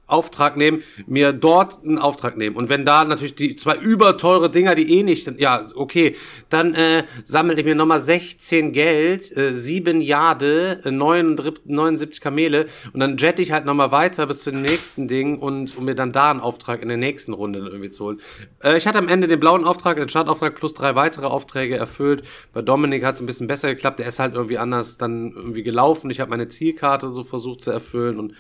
Auftrag 0.05 0.57
nehmen, 0.57 0.84
mir 1.07 1.31
dort 1.31 1.84
einen 1.84 1.97
Auftrag 1.97 2.38
nehmen. 2.38 2.57
Und 2.57 2.67
wenn 2.67 2.85
da 2.85 3.05
natürlich 3.05 3.35
die 3.35 3.55
zwei 3.55 3.77
überteure 3.77 4.49
Dinger, 4.49 4.75
die 4.75 4.99
eh 4.99 5.03
nicht, 5.03 5.39
ja, 5.39 5.65
okay, 5.75 6.15
dann 6.49 6.75
äh, 6.75 7.03
sammle 7.23 7.55
ich 7.55 7.63
mir 7.63 7.73
nochmal 7.73 8.01
16 8.01 8.73
Geld, 8.73 9.35
äh, 9.35 9.53
7 9.53 10.01
Jade, 10.01 10.81
äh, 10.84 10.91
79 10.91 12.19
Kamele 12.19 12.65
und 12.91 12.99
dann 12.99 13.15
jette 13.15 13.41
ich 13.41 13.53
halt 13.53 13.65
nochmal 13.65 13.91
weiter 13.91 14.27
bis 14.27 14.43
zu 14.43 14.51
den 14.51 14.61
nächsten 14.61 15.07
Ding 15.07 15.39
und 15.39 15.77
um 15.77 15.85
mir 15.85 15.95
dann 15.95 16.11
da 16.11 16.31
einen 16.31 16.41
Auftrag 16.41 16.81
in 16.81 16.89
der 16.89 16.97
nächsten 16.97 17.31
Runde 17.31 17.59
irgendwie 17.59 17.89
zu 17.89 18.05
holen. 18.05 18.21
Äh, 18.61 18.77
ich 18.77 18.85
hatte 18.85 18.97
am 18.97 19.07
Ende 19.07 19.30
den 19.30 19.39
blauen 19.39 19.63
Auftrag, 19.63 19.95
den 19.95 20.09
Startauftrag 20.09 20.55
plus 20.55 20.73
drei 20.73 20.95
weitere 20.95 21.27
Aufträge 21.27 21.77
erfüllt. 21.77 22.23
Bei 22.51 22.61
Dominik 22.61 23.05
hat 23.05 23.15
es 23.15 23.21
ein 23.21 23.25
bisschen 23.25 23.47
besser 23.47 23.73
geklappt, 23.73 23.99
der 23.99 24.07
ist 24.07 24.19
halt 24.19 24.35
irgendwie 24.35 24.57
anders 24.57 24.97
dann 24.97 25.31
irgendwie 25.31 25.63
gelaufen. 25.63 26.11
Ich 26.11 26.19
habe 26.19 26.30
meine 26.30 26.49
Zielkarte 26.49 27.09
so 27.09 27.23
versucht 27.23 27.61
zu 27.61 27.71
erfüllen 27.71 28.19
und 28.19 28.34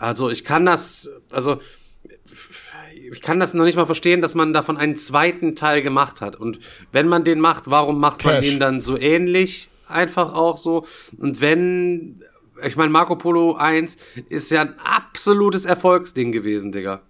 also 0.00 0.30
ich 0.30 0.44
kann 0.44 0.64
das, 0.64 1.10
also 1.30 1.60
ich 3.12 3.20
kann 3.20 3.38
das 3.38 3.54
noch 3.54 3.64
nicht 3.64 3.76
mal 3.76 3.84
verstehen, 3.84 4.22
dass 4.22 4.34
man 4.34 4.52
davon 4.52 4.76
einen 4.76 4.96
zweiten 4.96 5.54
Teil 5.54 5.82
gemacht 5.82 6.20
hat. 6.20 6.36
Und 6.36 6.58
wenn 6.90 7.06
man 7.06 7.24
den 7.24 7.38
macht, 7.38 7.70
warum 7.70 8.00
macht 8.00 8.20
Cash. 8.20 8.32
man 8.32 8.42
den 8.42 8.60
dann 8.60 8.80
so 8.80 8.96
ähnlich? 8.96 9.68
Einfach 9.88 10.32
auch 10.32 10.56
so. 10.56 10.86
Und 11.18 11.40
wenn, 11.40 12.20
ich 12.64 12.76
meine, 12.76 12.90
Marco 12.90 13.16
Polo 13.16 13.56
1 13.56 13.96
ist 14.28 14.50
ja 14.50 14.62
ein 14.62 14.74
absolutes 14.78 15.66
Erfolgsding 15.66 16.32
gewesen, 16.32 16.72
Digga. 16.72 17.02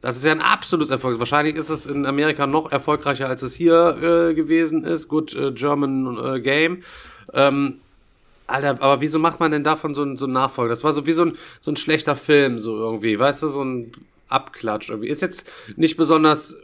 Das 0.00 0.16
ist 0.16 0.24
ja 0.26 0.32
ein 0.32 0.42
absolutes 0.42 0.90
Erfolg. 0.90 1.18
Wahrscheinlich 1.18 1.56
ist 1.56 1.70
es 1.70 1.86
in 1.86 2.04
Amerika 2.04 2.46
noch 2.46 2.70
erfolgreicher, 2.70 3.26
als 3.28 3.42
es 3.42 3.54
hier 3.54 3.96
äh, 4.02 4.34
gewesen 4.34 4.84
ist. 4.84 5.08
Gut, 5.08 5.34
äh, 5.34 5.52
German 5.52 6.18
äh, 6.22 6.40
Game. 6.40 6.82
Ähm, 7.32 7.80
Alter, 8.46 8.82
aber 8.82 9.00
wieso 9.00 9.18
macht 9.18 9.40
man 9.40 9.50
denn 9.50 9.64
davon 9.64 9.94
so 9.94 10.02
einen, 10.02 10.16
so 10.16 10.26
einen 10.26 10.34
Nachfolger? 10.34 10.70
Das 10.70 10.84
war 10.84 10.92
so 10.92 11.06
wie 11.06 11.12
so 11.12 11.24
ein, 11.24 11.38
so 11.60 11.70
ein 11.70 11.76
schlechter 11.76 12.16
Film, 12.16 12.58
so 12.58 12.76
irgendwie, 12.76 13.18
weißt 13.18 13.42
du, 13.42 13.48
so 13.48 13.62
ein 13.62 13.92
Abklatsch 14.28 14.90
irgendwie. 14.90 15.08
Ist 15.08 15.22
jetzt 15.22 15.50
nicht 15.76 15.96
besonders 15.96 16.56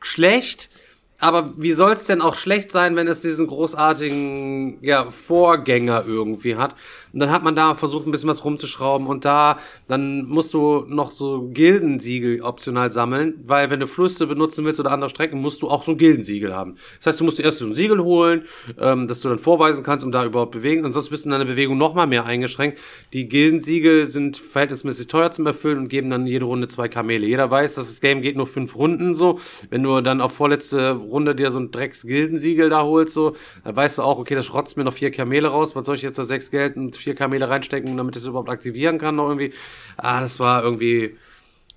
schlecht, 0.00 0.70
aber 1.18 1.54
wie 1.56 1.72
soll 1.72 1.92
es 1.92 2.06
denn 2.06 2.20
auch 2.20 2.34
schlecht 2.34 2.72
sein, 2.72 2.96
wenn 2.96 3.06
es 3.06 3.22
diesen 3.22 3.46
großartigen 3.46 4.82
ja, 4.82 5.10
Vorgänger 5.10 6.04
irgendwie 6.06 6.56
hat? 6.56 6.74
Und 7.14 7.20
dann 7.20 7.30
hat 7.30 7.44
man 7.44 7.54
da 7.54 7.74
versucht, 7.74 8.06
ein 8.06 8.10
bisschen 8.10 8.28
was 8.28 8.44
rumzuschrauben 8.44 9.06
und 9.06 9.24
da, 9.24 9.58
dann 9.86 10.26
musst 10.26 10.52
du 10.52 10.84
noch 10.88 11.12
so 11.12 11.48
Gildensiegel 11.52 12.42
optional 12.42 12.90
sammeln, 12.90 13.34
weil 13.46 13.70
wenn 13.70 13.78
du 13.78 13.86
Flüsse 13.86 14.26
benutzen 14.26 14.64
willst 14.64 14.80
oder 14.80 14.90
andere 14.90 15.10
Strecken, 15.10 15.40
musst 15.40 15.62
du 15.62 15.68
auch 15.68 15.84
so 15.84 15.92
ein 15.92 15.98
Gildensiegel 15.98 16.52
haben. 16.52 16.74
Das 16.98 17.06
heißt, 17.06 17.20
du 17.20 17.24
musst 17.24 17.38
dir 17.38 17.44
erst 17.44 17.58
so 17.58 17.66
ein 17.66 17.74
Siegel 17.74 18.02
holen, 18.02 18.42
ähm, 18.80 19.06
das 19.06 19.20
du 19.20 19.28
dann 19.28 19.38
vorweisen 19.38 19.84
kannst, 19.84 20.04
um 20.04 20.10
da 20.10 20.24
überhaupt 20.24 20.50
bewegen, 20.50 20.84
ansonsten 20.84 21.12
bist 21.12 21.24
du 21.24 21.28
in 21.28 21.32
deiner 21.32 21.44
Bewegung 21.44 21.78
noch 21.78 21.94
mal 21.94 22.06
mehr 22.06 22.26
eingeschränkt. 22.26 22.78
Die 23.12 23.28
Gildensiegel 23.28 24.08
sind 24.08 24.36
verhältnismäßig 24.36 25.06
teuer 25.06 25.30
zum 25.30 25.46
Erfüllen 25.46 25.78
und 25.78 25.88
geben 25.88 26.10
dann 26.10 26.26
jede 26.26 26.46
Runde 26.46 26.66
zwei 26.66 26.88
Kamele. 26.88 27.28
Jeder 27.28 27.48
weiß, 27.48 27.74
dass 27.74 27.86
das 27.86 28.00
Game 28.00 28.22
geht 28.22 28.36
nur 28.36 28.48
fünf 28.48 28.74
Runden 28.74 29.14
so. 29.14 29.38
Wenn 29.70 29.84
du 29.84 30.00
dann 30.00 30.20
auf 30.20 30.32
vorletzte 30.32 30.90
Runde 30.90 31.36
dir 31.36 31.52
so 31.52 31.60
ein 31.60 31.70
Drecks-Gildensiegel 31.70 32.70
da 32.70 32.82
holst, 32.82 33.14
so, 33.14 33.36
dann 33.62 33.76
weißt 33.76 33.98
du 33.98 34.02
auch, 34.02 34.18
okay, 34.18 34.34
das 34.34 34.46
schrotzt 34.46 34.76
mir 34.76 34.82
noch 34.82 34.94
vier 34.94 35.12
Kamele 35.12 35.46
raus, 35.46 35.76
was 35.76 35.86
soll 35.86 35.94
ich 35.94 36.02
jetzt 36.02 36.18
da 36.18 36.24
sechs 36.24 36.50
Geld 36.50 36.76
und 36.76 36.96
vier 37.04 37.14
Kamele 37.14 37.48
reinstecken, 37.48 37.96
damit 37.96 38.16
es 38.16 38.24
überhaupt 38.26 38.48
aktivieren 38.48 38.98
kann 38.98 39.16
noch 39.16 39.28
irgendwie. 39.28 39.52
Ah, 39.96 40.20
das 40.20 40.40
war 40.40 40.64
irgendwie, 40.64 41.16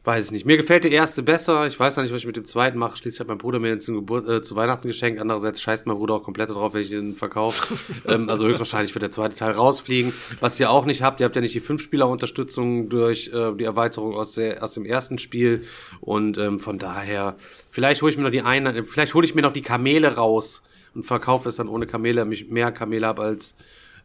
weiß 0.06 0.26
ich 0.26 0.32
nicht. 0.32 0.46
Mir 0.46 0.56
gefällt 0.56 0.86
der 0.86 0.92
erste 0.92 1.22
besser. 1.22 1.68
Ich 1.68 1.78
weiß 1.78 1.98
noch 1.98 2.04
nicht, 2.04 2.14
was 2.14 2.22
ich 2.22 2.26
mit 2.26 2.38
dem 2.38 2.46
zweiten 2.46 2.78
mache. 2.78 2.96
Schließlich 2.96 3.20
hat 3.20 3.28
mein 3.28 3.38
Bruder 3.38 3.60
mir 3.60 3.68
den 3.68 3.82
zu, 3.82 3.94
Geburt, 3.94 4.28
äh, 4.28 4.42
zu 4.42 4.56
Weihnachten 4.56 4.88
geschenkt. 4.88 5.20
Andererseits 5.20 5.62
scheißt 5.62 5.86
mein 5.86 5.98
Bruder 5.98 6.16
auch 6.16 6.24
komplett 6.24 6.50
darauf, 6.50 6.74
wenn 6.74 6.82
ich 6.82 6.90
den 6.90 7.16
verkaufe. 7.16 7.78
ähm, 8.08 8.30
also 8.30 8.48
höchstwahrscheinlich 8.48 8.96
wird 8.96 9.04
der 9.04 9.12
zweite 9.12 9.36
Teil 9.36 9.52
rausfliegen. 9.52 10.14
Was 10.40 10.58
ihr 10.62 10.72
auch 10.72 10.86
nicht 10.86 11.02
habt, 11.02 11.20
ihr 11.20 11.26
habt 11.26 11.36
ja 11.36 11.42
nicht 11.42 11.54
die 11.54 11.60
Fünf-Spieler-Unterstützung 11.60 12.88
durch 12.88 13.32
äh, 13.34 13.54
die 13.54 13.66
Erweiterung 13.66 14.16
aus, 14.16 14.32
der, 14.32 14.64
aus 14.64 14.74
dem 14.74 14.86
ersten 14.86 15.20
Spiel. 15.20 15.66
Und 16.00 16.38
ähm, 16.38 16.60
von 16.60 16.80
daher, 16.80 17.36
vielleicht 17.70 18.02
hole 18.02 18.12
ich 18.12 18.18
mir 18.18 18.24
noch 18.24 18.32
die 18.32 18.42
eine, 18.42 18.86
vielleicht 18.86 19.14
hole 19.14 19.26
ich 19.26 19.36
mir 19.36 19.42
noch 19.42 19.52
die 19.52 19.62
Kamele 19.62 20.16
raus 20.16 20.64
und 20.96 21.04
verkaufe 21.04 21.50
es 21.50 21.58
dann 21.58 21.68
ohne 21.68 21.86
Kamele, 21.86 22.22
damit 22.22 22.40
ich 22.40 22.50
mehr 22.50 22.72
Kamele 22.72 23.06
habe 23.06 23.24
als 23.24 23.56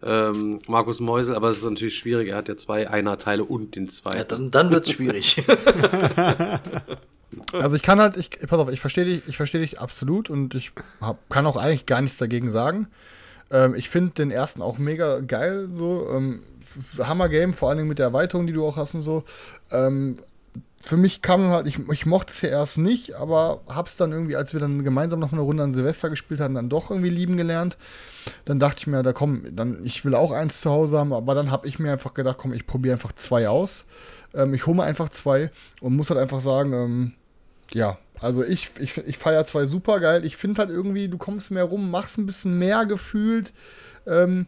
ähm, 0.02 0.60
Markus 0.68 1.00
Meusel, 1.00 1.36
aber 1.36 1.48
es 1.48 1.58
ist 1.58 1.64
natürlich 1.64 1.96
schwierig. 1.96 2.28
Er 2.28 2.36
hat 2.36 2.48
ja 2.48 2.56
zwei 2.56 2.88
Einerteile 2.88 3.44
und 3.44 3.76
den 3.76 3.88
zweiten. 3.88 4.18
Ja, 4.18 4.24
dann, 4.24 4.50
dann 4.50 4.72
wird 4.72 4.86
es 4.86 4.92
schwierig. 4.92 5.42
also 7.52 7.76
ich 7.76 7.82
kann 7.82 8.00
halt, 8.00 8.16
ich, 8.16 8.30
pass 8.30 8.58
auf, 8.58 8.70
ich 8.70 8.80
verstehe 8.80 9.04
dich, 9.04 9.22
ich 9.28 9.36
verstehe 9.36 9.60
dich 9.60 9.80
absolut 9.80 10.30
und 10.30 10.54
ich 10.54 10.72
hab, 11.00 11.18
kann 11.30 11.46
auch 11.46 11.56
eigentlich 11.56 11.86
gar 11.86 12.00
nichts 12.00 12.18
dagegen 12.18 12.50
sagen. 12.50 12.88
Ähm, 13.50 13.74
ich 13.74 13.90
finde 13.90 14.14
den 14.14 14.30
ersten 14.30 14.62
auch 14.62 14.78
mega 14.78 15.20
geil, 15.20 15.68
so. 15.72 16.08
Ähm, 16.10 16.42
Hammer 16.98 17.28
Game, 17.28 17.52
vor 17.52 17.68
allen 17.68 17.78
Dingen 17.78 17.88
mit 17.88 17.98
der 17.98 18.06
Erweiterung, 18.06 18.46
die 18.46 18.54
du 18.54 18.66
auch 18.66 18.76
hast 18.76 18.94
und 18.94 19.02
so. 19.02 19.24
Ähm, 19.70 20.16
für 20.82 20.96
mich 20.96 21.22
kam 21.22 21.48
halt, 21.50 21.66
ich, 21.66 21.78
ich 21.90 22.06
mochte 22.06 22.32
es 22.32 22.42
ja 22.42 22.48
erst 22.50 22.78
nicht, 22.78 23.14
aber 23.14 23.60
hab's 23.68 23.96
dann 23.96 24.12
irgendwie, 24.12 24.36
als 24.36 24.52
wir 24.52 24.60
dann 24.60 24.82
gemeinsam 24.82 25.20
noch 25.20 25.32
eine 25.32 25.40
Runde 25.40 25.62
an 25.62 25.72
Silvester 25.72 26.10
gespielt 26.10 26.40
hatten, 26.40 26.54
dann 26.54 26.68
doch 26.68 26.90
irgendwie 26.90 27.10
lieben 27.10 27.36
gelernt. 27.36 27.76
Dann 28.44 28.58
dachte 28.58 28.78
ich 28.80 28.86
mir, 28.88 29.02
da 29.02 29.12
komm, 29.12 29.44
dann, 29.54 29.84
ich 29.84 30.04
will 30.04 30.14
auch 30.14 30.32
eins 30.32 30.60
zu 30.60 30.70
Hause 30.70 30.98
haben, 30.98 31.12
aber 31.12 31.34
dann 31.34 31.50
habe 31.50 31.68
ich 31.68 31.78
mir 31.78 31.92
einfach 31.92 32.14
gedacht, 32.14 32.38
komm, 32.38 32.52
ich 32.52 32.66
probiere 32.66 32.94
einfach 32.94 33.12
zwei 33.12 33.48
aus. 33.48 33.84
Ähm, 34.34 34.54
ich 34.54 34.66
hole 34.66 34.76
mir 34.76 34.84
einfach 34.84 35.08
zwei 35.08 35.50
und 35.80 35.94
muss 35.94 36.10
halt 36.10 36.18
einfach 36.18 36.40
sagen, 36.40 36.72
ähm, 36.72 37.12
ja, 37.72 37.98
also 38.20 38.44
ich, 38.44 38.70
ich, 38.78 38.98
ich 38.98 39.18
feiere 39.18 39.44
zwei 39.44 39.66
super 39.66 40.00
geil. 40.00 40.24
Ich 40.24 40.36
finde 40.36 40.60
halt 40.60 40.70
irgendwie, 40.70 41.08
du 41.08 41.18
kommst 41.18 41.50
mehr 41.50 41.64
rum, 41.64 41.90
machst 41.90 42.18
ein 42.18 42.26
bisschen 42.26 42.58
mehr 42.58 42.86
gefühlt. 42.86 43.52
Ähm, 44.06 44.46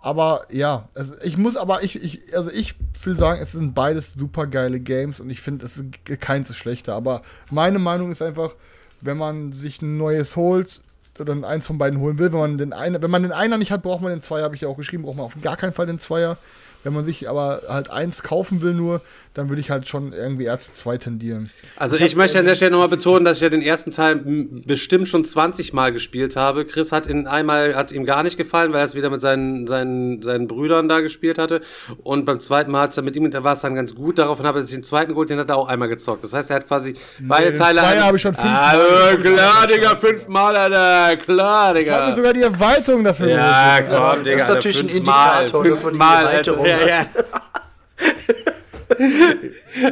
aber 0.00 0.42
ja, 0.50 0.88
also 0.94 1.14
ich 1.22 1.36
muss 1.36 1.56
aber, 1.56 1.82
ich, 1.82 2.02
ich, 2.02 2.34
also 2.36 2.50
ich 2.50 2.74
will 3.02 3.16
sagen, 3.16 3.40
es 3.42 3.52
sind 3.52 3.74
beides 3.74 4.14
super 4.14 4.46
geile 4.46 4.80
Games 4.80 5.18
und 5.20 5.28
ich 5.30 5.40
finde, 5.40 5.66
es 5.66 5.76
ist 5.76 6.20
keins 6.20 6.50
ist 6.50 6.56
schlechter. 6.56 6.94
Aber 6.94 7.22
meine 7.50 7.78
Meinung 7.78 8.12
ist 8.12 8.22
einfach, 8.22 8.54
wenn 9.00 9.16
man 9.16 9.52
sich 9.52 9.82
ein 9.82 9.96
neues 9.96 10.36
holt, 10.36 10.82
oder 11.20 11.48
eins 11.48 11.66
von 11.66 11.78
beiden 11.78 11.98
holen 11.98 12.18
will, 12.18 12.32
wenn 12.32 12.38
man 12.38 12.58
den 12.58 12.72
einen, 12.72 13.02
wenn 13.02 13.10
man 13.10 13.22
den 13.22 13.32
Einer 13.32 13.58
nicht 13.58 13.72
hat, 13.72 13.82
braucht 13.82 14.02
man 14.02 14.12
den 14.12 14.22
Zweier, 14.22 14.44
habe 14.44 14.54
ich 14.54 14.60
ja 14.60 14.68
auch 14.68 14.76
geschrieben, 14.76 15.02
braucht 15.02 15.16
man 15.16 15.26
auf 15.26 15.34
gar 15.42 15.56
keinen 15.56 15.72
Fall 15.72 15.86
den 15.86 15.98
Zweier. 15.98 16.36
Wenn 16.84 16.92
man 16.92 17.04
sich 17.04 17.28
aber 17.28 17.62
halt 17.68 17.90
eins 17.90 18.22
kaufen 18.22 18.62
will 18.62 18.72
nur, 18.72 19.00
dann 19.34 19.48
würde 19.50 19.60
ich 19.60 19.70
halt 19.70 19.86
schon 19.86 20.12
irgendwie 20.12 20.44
eher 20.44 20.58
zu 20.58 20.72
zwei 20.72 20.96
tendieren. 20.96 21.48
Also 21.76 21.96
ich, 21.96 22.16
möchte 22.16 22.38
an 22.40 22.44
der 22.44 22.54
Stelle 22.56 22.72
nochmal 22.72 22.88
betonen, 22.88 23.24
dass 23.24 23.36
ich 23.36 23.42
ja 23.42 23.48
den 23.48 23.62
ersten 23.62 23.90
Teil 23.92 24.16
bestimmt 24.64 25.06
schon 25.06 25.24
20 25.24 25.72
Mal 25.72 25.92
gespielt 25.92 26.34
habe. 26.34 26.64
Chris 26.64 26.90
hat 26.90 27.06
ihn 27.06 27.26
einmal, 27.28 27.76
hat 27.76 27.92
ihm 27.92 28.04
gar 28.04 28.22
nicht 28.24 28.36
gefallen, 28.36 28.72
weil 28.72 28.80
er 28.80 28.84
es 28.86 28.94
wieder 28.96 29.10
mit 29.10 29.20
seinen, 29.20 29.66
seinen, 29.68 30.22
seinen 30.22 30.48
Brüdern 30.48 30.88
da 30.88 31.00
gespielt 31.00 31.38
hatte. 31.38 31.60
Und 32.02 32.24
beim 32.24 32.40
zweiten 32.40 32.70
Mal 32.72 32.82
hat's 32.82 32.96
dann 32.96 33.04
mit 33.04 33.14
ihm, 33.16 33.30
da 33.30 33.44
war 33.44 33.52
es 33.52 33.60
dann 33.60 33.74
ganz 33.76 33.94
gut. 33.94 34.18
Daraufhin 34.18 34.46
hat 34.46 34.56
er 34.56 34.62
sich 34.64 34.74
den 34.74 34.82
zweiten 34.84 35.12
geholt, 35.12 35.30
den 35.30 35.38
hat 35.38 35.50
er 35.50 35.56
auch 35.56 35.68
einmal 35.68 35.88
gezockt. 35.88 36.24
Das 36.24 36.32
heißt, 36.32 36.50
er 36.50 36.56
hat 36.56 36.66
quasi 36.66 36.94
beide 37.20 37.52
den 37.52 37.58
Teile. 37.58 37.80
Zweier 37.80 38.04
habe 38.04 38.16
ich 38.16 38.22
schon 38.22 38.34
fünfmal 38.34 38.80
Ah, 38.80 39.10
gezockt. 39.14 39.22
klar, 39.36 39.66
Digga, 39.68 39.96
fünfmal, 39.96 40.56
Alter, 40.56 41.16
klar, 41.22 41.76
Ich 41.76 41.88
habe 41.88 42.00
mir 42.00 42.04
Digga. 42.06 42.16
sogar 42.16 42.32
die 42.32 42.42
Erweiterung 42.42 43.04
dafür 43.04 43.28
Ja, 43.28 43.78
geholt. 43.80 44.00
komm, 44.14 44.24
Digga. 44.24 44.36
ist 44.36 44.42
Alter, 44.42 44.54
natürlich 44.54 44.80
ein 44.82 44.88
fünfmal, 44.88 45.40
Indikator, 45.42 45.64
dass 45.64 45.82
man 45.82 45.92
die 45.92 45.98
fünfmal, 45.98 46.24
Erweiterung 46.24 46.66
Alter. 46.74 46.88
Ja, 46.88 46.96
ja. 46.96 47.04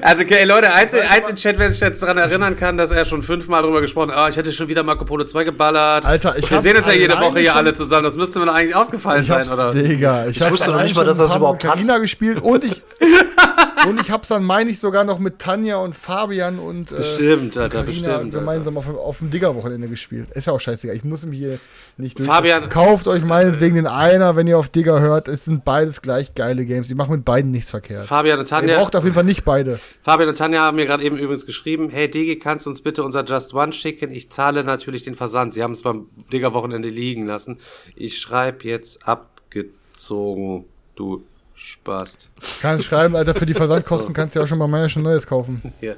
Also, 0.02 0.22
okay, 0.22 0.44
Leute, 0.44 0.72
eins, 0.72 0.94
eins 0.94 1.28
im 1.28 1.36
Chat, 1.36 1.58
wer 1.58 1.70
sich 1.70 1.80
jetzt 1.80 2.02
daran 2.02 2.18
erinnern 2.18 2.56
kann, 2.56 2.76
dass 2.78 2.90
er 2.90 3.04
schon 3.04 3.22
fünfmal 3.22 3.62
drüber 3.62 3.80
gesprochen 3.80 4.10
hat, 4.10 4.16
ah, 4.16 4.28
ich 4.28 4.36
hätte 4.36 4.52
schon 4.52 4.68
wieder 4.68 4.82
Marco 4.82 5.04
Polo 5.04 5.24
2 5.24 5.44
geballert. 5.44 6.04
Alter, 6.04 6.36
ich 6.38 6.50
Wir 6.50 6.60
sehen 6.60 6.76
uns 6.76 6.86
ja 6.86 6.92
jede 6.94 7.18
Woche 7.18 7.40
hier 7.40 7.54
alle 7.54 7.72
zusammen. 7.74 8.04
Das 8.04 8.16
müsste 8.16 8.38
mir 8.38 8.46
doch 8.46 8.54
eigentlich 8.54 8.74
aufgefallen 8.74 9.22
Ich 9.22 9.28
sein, 9.28 9.48
oder? 9.48 9.72
Digga, 9.72 10.26
ich, 10.26 10.40
hab's 10.40 10.50
wusste 10.52 10.70
noch 10.72 10.82
nicht 10.82 10.96
mal, 10.96 11.04
dass 11.04 11.18
das 11.18 11.34
überhaupt 11.36 11.62
mit 11.62 11.88
hat. 11.90 12.00
Gespielt 12.00 12.40
und 12.42 12.64
ich 12.64 12.82
und 13.86 14.00
ich 14.00 14.10
hab's 14.10 14.28
dann, 14.28 14.42
meine 14.44 14.70
ich, 14.70 14.80
sogar 14.80 15.04
noch 15.04 15.18
mit 15.18 15.38
Tanja 15.38 15.76
und 15.76 15.94
Fabian 15.94 16.58
und 16.58 16.90
äh, 16.90 16.96
Bestimmt, 16.96 17.56
Alter, 17.56 17.68
Carina 17.68 17.86
bestimmt. 17.86 18.08
Alter. 18.16 18.38
gemeinsam 18.38 18.76
auf, 18.78 18.86
dem- 18.86 18.96
auf 18.96 19.18
dem 19.18 19.30
Digger-Wochenende 19.30 19.88
gespielt. 19.88 20.28
Ist 20.32 20.46
ja 20.46 20.52
auch 20.52 20.60
scheißegal. 20.60 20.96
Ich 20.96 21.04
muss 21.04 21.24
mich 21.26 21.38
hier 21.38 21.58
nicht 21.96 22.18
durch. 22.18 22.28
Fabian- 22.28 22.68
Kauft 22.68 23.06
euch 23.06 23.22
meinetwegen 23.22 23.76
den 23.76 23.86
einer, 23.86 24.34
wenn 24.36 24.46
ihr 24.46 24.58
auf 24.58 24.68
Digger 24.68 25.00
hört. 25.00 25.28
Es 25.28 25.44
sind 25.44 25.64
beides 25.64 26.02
gleich 26.02 26.34
geile 26.34 26.64
Games. 26.64 26.88
Ich 26.90 26.96
mache 26.96 27.12
mit 27.12 27.24
beiden 27.24 27.50
nichts 27.52 27.70
verkehrt. 27.70 28.04
Fabian 28.04 28.38
und 28.38 28.46
Ihr 28.46 28.48
Tanja, 28.50 28.78
braucht 28.78 28.96
auf 28.96 29.04
jeden 29.04 29.14
Fall 29.14 29.24
nicht 29.24 29.44
beide. 29.44 29.65
Fabian 30.02 30.28
und 30.28 30.38
Tanja 30.38 30.60
haben 30.60 30.76
mir 30.76 30.86
gerade 30.86 31.04
eben 31.04 31.16
übrigens 31.16 31.46
geschrieben, 31.46 31.90
hey 31.90 32.10
Digi, 32.10 32.38
kannst 32.38 32.66
du 32.66 32.70
uns 32.70 32.82
bitte 32.82 33.02
unser 33.02 33.24
Just 33.24 33.54
One 33.54 33.72
schicken? 33.72 34.10
Ich 34.10 34.30
zahle 34.30 34.64
natürlich 34.64 35.02
den 35.02 35.14
Versand. 35.14 35.54
Sie 35.54 35.62
haben 35.62 35.72
es 35.72 35.82
beim 35.82 36.08
Digger-Wochenende 36.32 36.88
liegen 36.88 37.26
lassen. 37.26 37.58
Ich 37.94 38.18
schreibe 38.18 38.66
jetzt 38.68 39.06
abgezogen, 39.06 40.64
du 40.94 41.24
Spast. 41.54 42.30
Kannst 42.60 42.84
schreiben, 42.84 43.16
Alter, 43.16 43.34
für 43.34 43.46
die 43.46 43.54
Versandkosten 43.54 44.14
kannst 44.14 44.34
du 44.34 44.40
ja 44.40 44.44
auch 44.44 44.48
schon 44.48 44.58
bei 44.58 44.66
Meier 44.66 44.88
schon 44.88 45.02
Neues 45.02 45.26
kaufen. 45.26 45.62
Hier. 45.80 45.96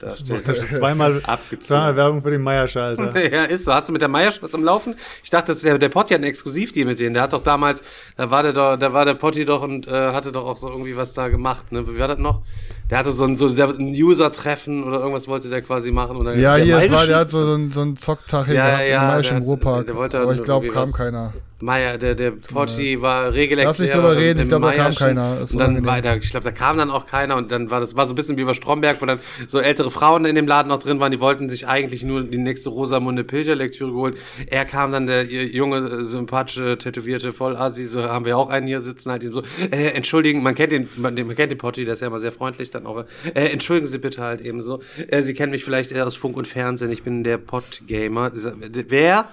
Da 0.00 0.16
steht 0.16 0.44
Zweimal, 0.72 1.20
Abgezogen. 1.24 1.62
zweimal 1.62 1.96
Werbung 1.96 2.22
für 2.22 2.30
den 2.30 2.42
Meierschalter. 2.42 3.12
Ja, 3.32 3.44
ist 3.44 3.64
so. 3.64 3.72
Hast 3.72 3.88
du 3.88 3.92
mit 3.92 4.02
der 4.02 4.08
Meier 4.08 4.32
was 4.40 4.54
am 4.54 4.62
Laufen? 4.64 4.94
Ich 5.24 5.30
dachte, 5.30 5.46
das 5.48 5.58
ist 5.58 5.64
der, 5.66 5.78
der 5.78 5.88
Potti 5.88 6.14
hat 6.14 6.20
ein 6.20 6.24
Exklusivdeal 6.24 6.86
mit 6.86 6.98
denen. 6.98 7.14
Der 7.14 7.22
hat 7.22 7.32
doch 7.32 7.42
damals, 7.42 7.82
da 8.16 8.30
war 8.30 8.42
der 8.42 8.52
doch, 8.52 8.76
da 8.76 8.92
war 8.92 9.04
der 9.04 9.14
Potti 9.14 9.44
doch 9.44 9.62
und 9.62 9.86
äh, 9.88 9.90
hatte 10.12 10.32
doch 10.32 10.44
auch 10.44 10.56
so 10.56 10.68
irgendwie 10.68 10.96
was 10.96 11.12
da 11.14 11.28
gemacht, 11.28 11.72
ne? 11.72 11.86
Wie 11.88 11.98
war 11.98 12.08
das 12.08 12.18
noch? 12.18 12.42
Der 12.90 12.98
hatte 12.98 13.12
so 13.12 13.24
ein, 13.24 13.34
so 13.36 13.46
ein 13.48 13.78
User-Treffen 13.94 14.84
oder 14.84 14.98
irgendwas 15.00 15.26
wollte 15.28 15.48
der 15.48 15.62
quasi 15.62 15.90
machen. 15.92 16.16
Oder 16.16 16.34
Ja, 16.36 16.56
der 16.56 16.64
hier, 16.64 16.90
war, 16.92 17.06
der 17.06 17.16
hat 17.18 17.30
so, 17.30 17.44
so, 17.44 17.54
einen- 17.54 17.72
so 17.72 17.80
einen 17.80 17.96
Zocktag 17.96 18.48
Ja, 18.48 18.52
gehabt 18.78 18.88
ja, 18.88 19.16
im 19.18 19.22
der 19.40 19.40
Ruhrpark. 19.40 19.86
der 19.86 19.96
wollte 19.96 20.18
Aber 20.20 20.34
ich 20.34 20.42
glaube, 20.42 20.68
kam 20.68 20.82
was- 20.84 20.92
keiner. 20.96 21.32
Meier, 21.58 21.96
der, 21.96 22.14
der 22.14 22.32
Potti 22.32 23.00
war 23.00 23.32
Regelerklärer. 23.32 23.68
Lass 23.70 23.78
nicht 23.78 23.94
drüber 23.94 24.14
reden, 24.14 24.40
ich 24.40 24.42
im 24.42 24.48
glaub, 24.48 24.62
da 24.62 24.72
kam 24.72 24.94
keiner. 24.94 25.40
Ist 25.40 25.52
Und 25.52 25.58
dann 25.58 26.02
da, 26.02 26.16
ich 26.16 26.30
glaube, 26.30 26.44
da 26.44 26.50
kam 26.50 26.76
dann 26.76 26.90
auch 26.90 27.06
keiner 27.06 27.36
und 27.36 27.50
dann 27.50 27.70
war 27.70 27.80
das 27.80 27.96
war 27.96 28.04
so 28.04 28.12
ein 28.12 28.14
bisschen 28.14 28.36
wie 28.36 28.44
bei 28.44 28.52
Stromberg, 28.52 29.00
wo 29.00 29.06
dann 29.06 29.20
so 29.46 29.58
ältere 29.58 29.90
Frauen 29.90 30.26
in 30.26 30.34
dem 30.34 30.46
Laden 30.46 30.68
noch 30.68 30.78
drin 30.78 31.00
waren, 31.00 31.12
die 31.12 31.20
wollten 31.20 31.48
sich 31.48 31.66
eigentlich 31.66 32.02
nur 32.02 32.24
die 32.24 32.36
nächste 32.36 32.68
Rosamunde 32.68 33.24
Pilcher-Lektüre 33.24 33.90
geholt. 33.90 34.18
Er 34.48 34.66
kam 34.66 34.92
dann, 34.92 35.06
der 35.06 35.24
junge, 35.24 35.78
äh, 35.78 36.04
sympathische, 36.04 36.76
tätowierte 36.76 37.32
Vollasi, 37.32 37.86
so 37.86 38.02
haben 38.02 38.26
wir 38.26 38.36
auch 38.36 38.50
einen 38.50 38.66
hier 38.66 38.82
sitzen, 38.82 39.10
halt 39.10 39.22
die 39.22 39.28
so, 39.28 39.42
äh, 39.70 39.92
entschuldigen, 39.94 40.42
man 40.42 40.54
kennt 40.54 40.72
den, 40.72 40.90
man, 40.96 41.14
man 41.14 41.36
kennt 41.36 41.52
den 41.52 41.58
Potti, 41.58 41.86
der 41.86 41.94
ist 41.94 42.00
ja 42.00 42.08
immer 42.08 42.20
sehr 42.20 42.32
freundlich 42.32 42.68
dann 42.68 42.84
auch, 42.84 43.04
äh, 43.34 43.46
entschuldigen 43.46 43.86
Sie 43.86 43.98
bitte 43.98 44.20
halt 44.20 44.42
eben 44.42 44.60
so, 44.60 44.82
äh, 45.08 45.22
Sie 45.22 45.32
kennen 45.32 45.52
mich 45.52 45.64
vielleicht 45.64 45.90
eher 45.90 46.06
aus 46.06 46.16
Funk 46.16 46.36
und 46.36 46.46
Fernsehen, 46.46 46.90
ich 46.90 47.02
bin 47.02 47.24
der 47.24 47.38
Pod-Gamer. 47.38 48.30
Wer? 48.34 49.28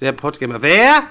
Der 0.00 0.12
Podgamer. 0.12 0.62
Wer? 0.62 1.02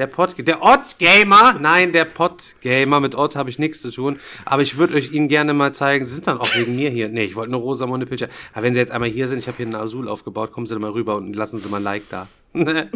Der 0.00 0.06
Pod, 0.06 0.34
der 0.38 0.62
Ott-Gamer. 0.62 1.56
Nein, 1.60 1.92
der 1.92 2.06
Pod-Gamer. 2.06 3.00
Mit 3.00 3.14
Ott 3.14 3.36
habe 3.36 3.50
ich 3.50 3.58
nichts 3.58 3.82
zu 3.82 3.90
tun. 3.90 4.18
Aber 4.46 4.62
ich 4.62 4.78
würde 4.78 4.94
euch 4.94 5.12
ihn 5.12 5.28
gerne 5.28 5.52
mal 5.52 5.74
zeigen. 5.74 6.06
Sie 6.06 6.14
sind 6.14 6.26
dann 6.26 6.38
auch 6.38 6.54
wegen 6.54 6.74
mir 6.74 6.88
hier. 6.88 7.10
Nee, 7.10 7.24
ich 7.24 7.36
wollte 7.36 7.52
nur 7.52 7.60
Rosamunde 7.60 8.06
Pilcher. 8.06 8.28
Aber 8.54 8.62
wenn 8.62 8.72
Sie 8.72 8.80
jetzt 8.80 8.92
einmal 8.92 9.10
hier 9.10 9.28
sind, 9.28 9.40
ich 9.40 9.46
habe 9.46 9.58
hier 9.58 9.66
einen 9.66 9.74
Asul 9.74 10.08
aufgebaut, 10.08 10.52
kommen 10.52 10.64
Sie 10.64 10.72
doch 10.72 10.80
mal 10.80 10.92
rüber 10.92 11.16
und 11.16 11.36
lassen 11.36 11.58
Sie 11.58 11.68
mal 11.68 11.76
ein 11.76 11.82
Like 11.82 12.04
da. 12.08 12.28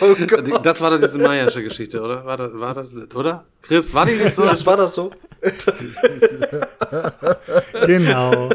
Oh 0.00 0.16
Gott. 0.26 0.66
Das 0.66 0.80
war 0.80 0.90
doch 0.90 0.98
diese 0.98 1.20
Meiersche 1.20 1.62
Geschichte, 1.62 2.02
oder? 2.02 2.24
War 2.24 2.36
das, 2.36 2.50
war 2.52 2.74
das, 2.74 2.90
oder? 3.14 3.44
Chris, 3.62 3.94
war 3.94 4.04
die 4.04 4.16
nicht 4.16 4.34
so? 4.34 4.44
Das 4.44 4.66
war 4.66 4.76
das 4.76 4.96
so? 4.96 5.12
Genau. 7.86 8.50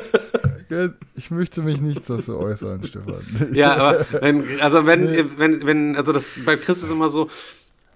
Ich 1.16 1.32
möchte 1.32 1.62
mich 1.62 1.82
nicht 1.82 2.10
dazu 2.10 2.38
äußern, 2.38 2.84
Stefan. 2.84 3.16
Ja, 3.54 3.76
aber 3.76 4.06
wenn, 4.22 4.60
also 4.62 4.86
wenn, 4.86 5.38
wenn, 5.38 5.66
wenn, 5.66 5.96
also 5.96 6.12
das 6.14 6.36
bei 6.46 6.56
Chris 6.58 6.84
ist 6.84 6.92
immer 6.92 7.10
so, 7.10 7.30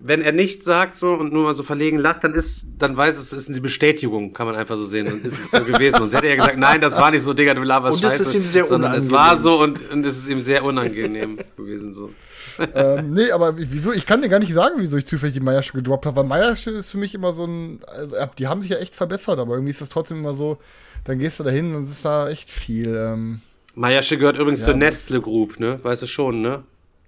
wenn 0.04 0.22
er 0.22 0.32
nichts 0.32 0.66
sagt 0.66 0.98
so 0.98 1.14
und 1.14 1.32
nur 1.32 1.44
mal 1.44 1.56
so 1.56 1.64
verlegen 1.64 2.00
lacht, 2.00 2.24
dann 2.24 2.34
ist, 2.34 2.66
dann 2.78 2.98
weiß 2.98 3.18
es, 3.18 3.32
es 3.34 3.42
ist 3.42 3.50
eine 3.50 3.62
Bestätigung, 3.62 4.34
kann 4.34 4.48
man 4.48 4.56
einfach 4.56 4.78
so 4.78 4.86
sehen. 4.86 5.08
Und 5.12 5.24
ist 5.24 5.40
es 5.40 5.52
so 5.52 5.64
gewesen. 5.64 6.02
Und 6.02 6.10
sie 6.10 6.18
hätte 6.18 6.28
ja 6.28 6.36
gesagt, 6.36 6.58
nein, 6.58 6.82
das 6.82 6.96
war 6.98 7.12
nicht 7.12 7.22
so, 7.22 7.34
Digga, 7.34 7.54
du 7.54 7.62
laberst 7.64 7.98
Und 7.98 8.04
es 8.04 8.14
Scheiße. 8.14 8.24
ist 8.24 8.34
ihm 8.34 8.46
sehr 8.46 8.66
sondern 8.66 8.94
es 8.94 9.08
unangenehm. 9.08 9.30
war 9.30 9.38
so 9.38 9.62
und, 9.62 9.92
und 9.92 10.06
es 10.06 10.18
ist 10.18 10.30
ihm 10.30 10.42
sehr 10.42 10.64
unangenehm 10.64 11.40
gewesen 11.58 11.94
so. 11.94 12.10
ähm, 12.74 13.14
nee, 13.14 13.32
aber 13.32 13.58
wieso? 13.58 13.92
Ich 13.94 14.06
kann 14.06 14.22
dir 14.22 14.30
gar 14.30 14.40
nicht 14.40 14.54
sagen, 14.54 14.76
wieso 14.78 14.98
ich 14.98 15.06
zufällig 15.06 15.36
die 15.36 15.40
Meiersche 15.40 15.74
gedroppt 15.74 16.06
habe, 16.06 16.18
weil 16.18 16.26
Meiersche 16.26 16.72
ist 16.72 16.90
für 16.92 16.98
mich 16.98 17.14
immer 17.14 17.34
so 17.34 17.46
ein. 17.46 17.80
Also, 17.86 18.16
die 18.38 18.48
haben 18.48 18.62
sich 18.62 18.72
ja 18.72 18.78
echt 18.78 18.96
verbessert, 18.96 19.40
aber 19.40 19.54
irgendwie 19.54 19.72
ist 19.72 19.82
das 19.82 19.90
trotzdem 19.90 20.18
immer 20.18 20.34
so, 20.34 20.58
dann 21.04 21.20
gehst 21.20 21.40
du 21.40 21.44
da 21.44 21.50
hin 21.50 21.76
und 21.76 21.84
es 21.84 21.92
ist 21.92 22.06
da 22.06 22.30
echt 22.30 22.50
viel. 22.50 22.96
Ähm, 22.96 23.42
Mayasche 23.76 24.18
gehört 24.18 24.38
übrigens 24.38 24.62
Ja, 24.62 24.68
zur 24.68 24.76
Nestle 24.76 25.22
Group, 25.22 25.60
ne? 25.60 25.80
Weißt 25.82 26.02
du 26.02 26.08
schon, 26.08 26.42
ne? 26.42 26.64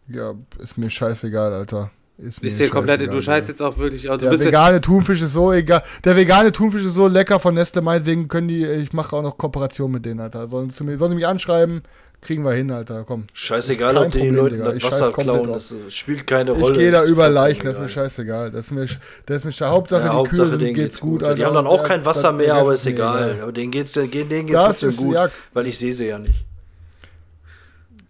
ja, 0.09 0.33
ist 0.59 0.77
mir 0.77 0.89
scheißegal, 0.89 1.53
Alter. 1.53 1.91
Ist, 2.17 2.43
Ist 2.43 2.59
dir 2.59 2.69
komplett, 2.69 3.01
du 3.01 3.21
scheißt 3.21 3.47
jetzt 3.49 3.61
auch 3.61 3.77
wirklich, 3.77 4.09
also 4.09 4.29
Der 4.29 4.39
vegane 4.39 4.79
Thunfisch 4.81 5.21
ist 5.21 5.33
so 5.33 5.51
egal. 5.51 5.81
Der 6.03 6.15
vegane 6.15 6.51
Thunfisch 6.51 6.83
ist 6.83 6.93
so 6.93 7.07
lecker 7.07 7.39
von 7.39 7.55
Nestle, 7.55 7.81
meinetwegen 7.81 8.27
können 8.27 8.47
die, 8.47 8.63
ich 8.65 8.93
mache 8.93 9.15
auch 9.15 9.23
noch 9.23 9.37
Kooperation 9.37 9.91
mit 9.91 10.05
denen, 10.05 10.19
Alter. 10.19 10.47
Sollen 10.47 10.69
sie, 10.69 10.83
mir, 10.83 10.97
sollen 10.97 11.11
sie 11.11 11.15
mich 11.15 11.27
anschreiben? 11.27 11.81
Kriegen 12.23 12.43
wir 12.45 12.53
hin, 12.53 12.71
Alter, 12.71 13.03
komm. 13.05 13.25
Scheißegal, 13.33 13.93
Kein 13.95 14.03
ob 14.05 14.11
die 14.11 14.17
Problem, 14.19 14.35
Leuten 14.35 14.55
Digga. 14.55 14.65
das 14.69 14.75
Ich 14.77 14.83
Wasser 14.85 15.11
klauen, 15.11 15.51
das 15.51 15.75
spielt 15.89 16.25
keine 16.25 16.53
Ich 16.53 16.61
Rolle. 16.61 16.77
gehe 16.79 16.89
da 16.91 17.03
über 17.05 17.27
Leichen, 17.29 17.65
das 17.65 17.73
ist 17.73 17.79
mir 17.79 17.85
egal. 17.85 17.89
scheißegal. 18.05 18.51
Das 18.51 18.65
ist 18.67 18.71
mir, 18.71 18.85
das 19.25 19.37
ist 19.37 19.45
mir 19.45 19.51
sche- 19.51 19.67
Hauptsache, 19.69 20.01
Ja, 20.03 20.09
die 20.09 20.15
Hauptsache, 20.15 20.49
Kühe 20.49 20.57
denen 20.57 20.73
geht's 20.73 20.99
gut, 21.01 21.21
Die 21.21 21.25
Alter. 21.25 21.45
haben 21.45 21.53
dann 21.53 21.67
auch 21.67 21.83
kein 21.83 22.05
Wasser 22.05 22.29
das- 22.29 22.35
mehr, 22.37 22.45
der 22.45 22.55
aber 22.55 22.73
ist 22.73 22.85
mir 22.85 22.91
egal. 22.91 23.39
Aber 23.41 23.51
denen 23.51 23.71
geht's, 23.71 23.91
denen 23.93 24.09
geht's 24.11 24.51
Das 24.53 24.65
trotzdem 24.65 24.89
ist- 24.91 24.97
gut, 24.97 25.13
ja. 25.15 25.29
weil 25.53 25.67
ich 25.67 25.77
sehe 25.77 25.91
sie 25.93 26.07
ja 26.07 26.17
nicht. 26.19 26.45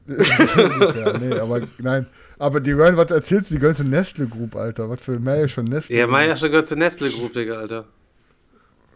ja, 0.08 1.18
nee, 1.18 1.40
aber 1.40 1.62
nein. 1.80 2.08
Aber 2.38 2.60
die 2.60 2.72
gehören, 2.72 2.98
was 2.98 3.10
erzählst 3.10 3.50
du? 3.50 3.56
Die 3.56 3.60
gehören 3.60 3.76
zur 3.76 3.86
Nestle 3.86 4.28
Group, 4.28 4.56
Alter. 4.56 4.90
Was 4.90 5.02
für 5.02 5.18
mehr 5.20 5.48
schon 5.48 5.64
Nestle. 5.66 5.96
ja, 5.96 6.08
Mayasche 6.08 6.50
gehört 6.50 6.68
zur 6.68 6.78
Nestle 6.78 7.10
Group, 7.10 7.34
Digga, 7.34 7.56
Alter. 7.56 7.86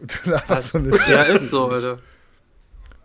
Du 0.00 0.30
laberst 0.30 0.74
doch 0.74 0.80
nicht. 0.80 1.08
Ja, 1.08 1.22
ist 1.22 1.50
so, 1.50 1.68
Alter. 1.70 1.98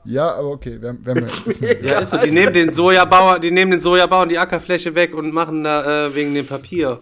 Ja, 0.06 0.34
aber 0.36 0.50
okay, 0.52 0.82
wir, 0.82 0.90
haben- 0.90 1.00
wir 1.06 1.16
haben 1.16 1.24
Ist 1.26 1.62
mir- 1.62 1.82
Ja, 1.82 2.00
ist 2.00 2.12
so. 2.12 2.18
Die 2.18 2.32
nehmen 2.32 2.54
den 2.54 2.74
Sojabauer, 2.74 3.40
die 3.40 3.52
nehmen 3.52 3.72
den 3.72 3.80
Sojabauer 3.80 4.24
und 4.24 4.30
die 4.30 4.38
Ackerfläche 4.38 4.94
weg 4.96 5.14
und 5.16 5.34
machen 5.34 5.64
da 5.64 6.08
äh, 6.08 6.16
wegen 6.16 6.34
dem 6.34 6.46
Papier 6.46 7.00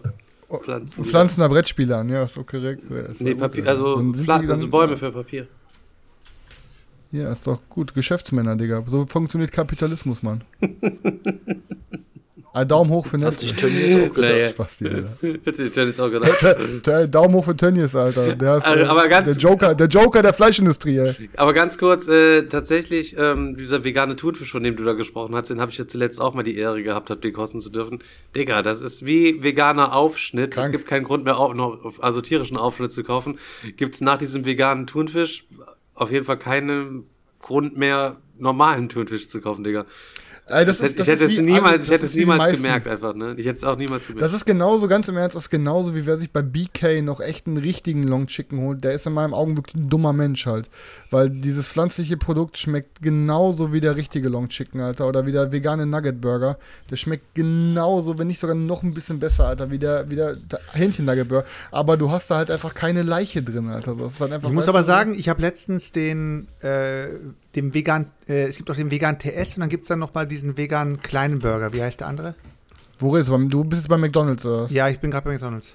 Pflanzen. 0.62 1.04
Pflanzener 1.04 1.48
Brettspieler 1.48 1.98
an, 1.98 2.10
ja, 2.10 2.24
ist 2.24 2.34
so 2.34 2.44
korrekt. 2.44 2.84
Ja, 2.90 2.96
ist 2.98 3.20
Nee, 3.22 3.34
Papier, 3.34 3.64
ja. 3.64 3.70
also, 3.70 3.96
Dann 3.96 4.12
sind 4.14 4.24
Pfla 4.24 4.38
die 4.38 4.48
also 4.48 4.68
Bäume 4.68 4.96
für 4.98 5.10
Papier. 5.10 5.46
Ja, 7.10 7.32
ist 7.32 7.46
doch 7.46 7.58
gut. 7.68 7.94
Geschäftsmänner, 7.94 8.54
Digga. 8.56 8.82
So 8.88 9.06
funktioniert 9.06 9.50
Kapitalismus, 9.52 10.22
Mann. 10.22 10.42
Ein 12.54 12.68
Daumen 12.68 12.90
hoch 12.90 13.06
für 13.06 13.18
Hat 13.24 13.38
sich. 13.38 13.54
Tönnies 13.54 13.94
auch 13.94 14.12
gedacht. 14.12 14.50
Spaß, 14.54 14.76
Alter. 14.84 15.08
Hätte 15.44 15.62
ich 15.62 15.72
Dennis 15.72 15.98
auch 16.00 16.10
gedacht. 16.10 16.34
Daumen 17.14 17.34
hoch 17.34 17.44
für 17.46 17.56
Tönnies, 17.56 17.94
Alter. 17.94 18.34
Der 18.36 18.58
ist 18.58 18.66
Also, 18.66 18.84
äh, 18.84 18.86
aber 18.86 19.08
ganz- 19.08 19.26
der 19.26 19.36
Joker, 19.38 19.74
der 19.74 19.86
Joker 19.86 20.20
der 20.22 20.34
Fleischindustrie, 20.34 20.98
ey. 20.98 21.30
Aber 21.36 21.54
ganz 21.54 21.78
kurz, 21.78 22.08
äh, 22.08 22.42
tatsächlich, 22.42 23.16
ähm, 23.18 23.56
dieser 23.56 23.84
vegane 23.84 24.16
Thunfisch, 24.16 24.50
von 24.52 24.62
dem 24.62 24.76
du 24.76 24.84
da 24.84 24.92
gesprochen 24.92 25.34
hast, 25.34 25.48
den 25.48 25.60
habe 25.60 25.70
ich 25.70 25.78
ja 25.78 25.86
zuletzt 25.88 26.20
auch 26.20 26.34
mal 26.34 26.42
die 26.42 26.56
Ehre 26.58 26.82
gehabt, 26.82 27.08
hab 27.08 27.22
den 27.22 27.32
kosten 27.32 27.60
zu 27.62 27.70
dürfen. 27.70 28.00
Digga, 28.36 28.60
das 28.62 28.82
ist 28.82 29.06
wie 29.06 29.42
veganer 29.42 29.94
Aufschnitt. 29.94 30.54
Es 30.58 30.70
gibt 30.70 30.86
keinen 30.86 31.04
Grund 31.04 31.24
mehr, 31.24 31.38
au- 31.38 31.54
noch, 31.54 31.78
also 32.00 32.20
tierischen 32.20 32.58
Aufschnitt 32.58 32.92
zu 32.92 33.02
kaufen. 33.02 33.38
Gibt's 33.78 34.02
nach 34.02 34.18
diesem 34.18 34.44
veganen 34.44 34.86
Thunfisch 34.86 35.46
auf 35.94 36.10
jeden 36.10 36.24
Fall 36.26 36.38
keinen 36.38 37.04
Grund 37.40 37.76
mehr, 37.76 38.16
normalen 38.42 38.88
Thunfisch 38.88 39.28
zu 39.28 39.40
kaufen, 39.40 39.64
Digga. 39.64 39.86
Äh, 40.48 40.66
das 40.66 40.80
ich 40.80 40.86
ist- 40.86 40.98
das 40.98 41.06
hätte 41.06 41.24
es 41.24 41.40
niemals, 41.40 41.64
alles, 41.72 41.84
ich 41.84 41.90
hätte 41.92 42.04
es 42.04 42.14
niemals 42.14 42.50
gemerkt 42.50 42.88
einfach, 42.88 43.14
ne? 43.14 43.34
Ich 43.36 43.46
hätte 43.46 43.58
es 43.58 43.64
auch 43.64 43.76
niemals 43.78 44.08
gemerkt. 44.08 44.22
Das 44.24 44.32
ist 44.34 44.44
genauso, 44.44 44.88
ganz 44.88 45.06
im 45.06 45.16
Ernst, 45.16 45.36
das 45.36 45.44
ist 45.44 45.50
genauso, 45.50 45.94
wie 45.94 46.04
wer 46.04 46.16
sich 46.18 46.32
bei 46.32 46.42
BK 46.42 47.00
noch 47.00 47.20
echt 47.20 47.46
einen 47.46 47.58
richtigen 47.58 48.02
Long 48.02 48.26
Chicken 48.26 48.58
holt. 48.58 48.82
Der 48.82 48.92
ist 48.92 49.06
in 49.06 49.12
meinen 49.12 49.34
Augen 49.34 49.56
wirklich 49.56 49.76
ein 49.76 49.88
dummer 49.88 50.12
Mensch 50.12 50.44
halt. 50.46 50.68
Weil 51.12 51.30
dieses 51.30 51.68
pflanzliche 51.68 52.16
Produkt 52.16 52.58
schmeckt 52.58 53.00
genauso 53.02 53.72
wie 53.72 53.80
der 53.80 53.96
richtige 53.96 54.28
Long 54.28 54.48
Chicken, 54.48 54.80
Alter. 54.80 55.06
Oder 55.06 55.26
wie 55.26 55.32
der 55.32 55.52
vegane 55.52 55.86
Nugget 55.86 56.20
Burger. 56.20 56.58
Der 56.90 56.96
schmeckt 56.96 57.36
genauso, 57.36 58.18
wenn 58.18 58.26
nicht 58.26 58.40
sogar 58.40 58.56
noch 58.56 58.82
ein 58.82 58.94
bisschen 58.94 59.20
besser, 59.20 59.46
Alter, 59.46 59.70
wie 59.70 59.78
der, 59.78 60.10
wie 60.10 60.16
der 60.16 60.36
Hähnchen 60.72 61.04
Nugget 61.04 61.28
Burger. 61.28 61.46
Aber 61.70 61.96
du 61.96 62.10
hast 62.10 62.28
da 62.32 62.38
halt 62.38 62.50
einfach 62.50 62.74
keine 62.74 63.04
Leiche 63.04 63.44
drin, 63.44 63.68
Alter. 63.68 63.94
Das 63.94 64.14
ist 64.14 64.20
halt 64.20 64.32
einfach, 64.32 64.48
Ich 64.48 64.54
muss 64.54 64.68
aber 64.68 64.82
sagen, 64.82 65.14
ich 65.14 65.28
habe 65.28 65.40
letztens 65.40 65.92
den, 65.92 66.48
äh, 66.62 67.06
dem 67.56 67.74
vegan, 67.74 68.10
äh, 68.28 68.44
es 68.48 68.56
gibt 68.56 68.70
auch 68.70 68.76
den 68.76 68.90
vegan 68.90 69.18
TS 69.18 69.56
und 69.56 69.60
dann 69.60 69.68
gibt 69.68 69.82
es 69.84 69.88
dann 69.88 69.98
noch 69.98 70.14
mal 70.14 70.26
diesen 70.26 70.56
vegan 70.56 71.02
kleinen 71.02 71.38
Burger. 71.38 71.72
Wie 71.72 71.82
heißt 71.82 72.00
der 72.00 72.06
andere? 72.08 72.34
Wo 72.98 73.16
ist 73.16 73.28
es? 73.28 73.48
Du 73.48 73.64
bist 73.64 73.82
jetzt 73.82 73.88
bei 73.88 73.96
McDonalds, 73.98 74.44
oder? 74.46 74.64
was? 74.64 74.70
Ja, 74.72 74.88
ich 74.88 75.00
bin 75.00 75.10
gerade 75.10 75.24
bei 75.24 75.32
McDonalds. 75.32 75.74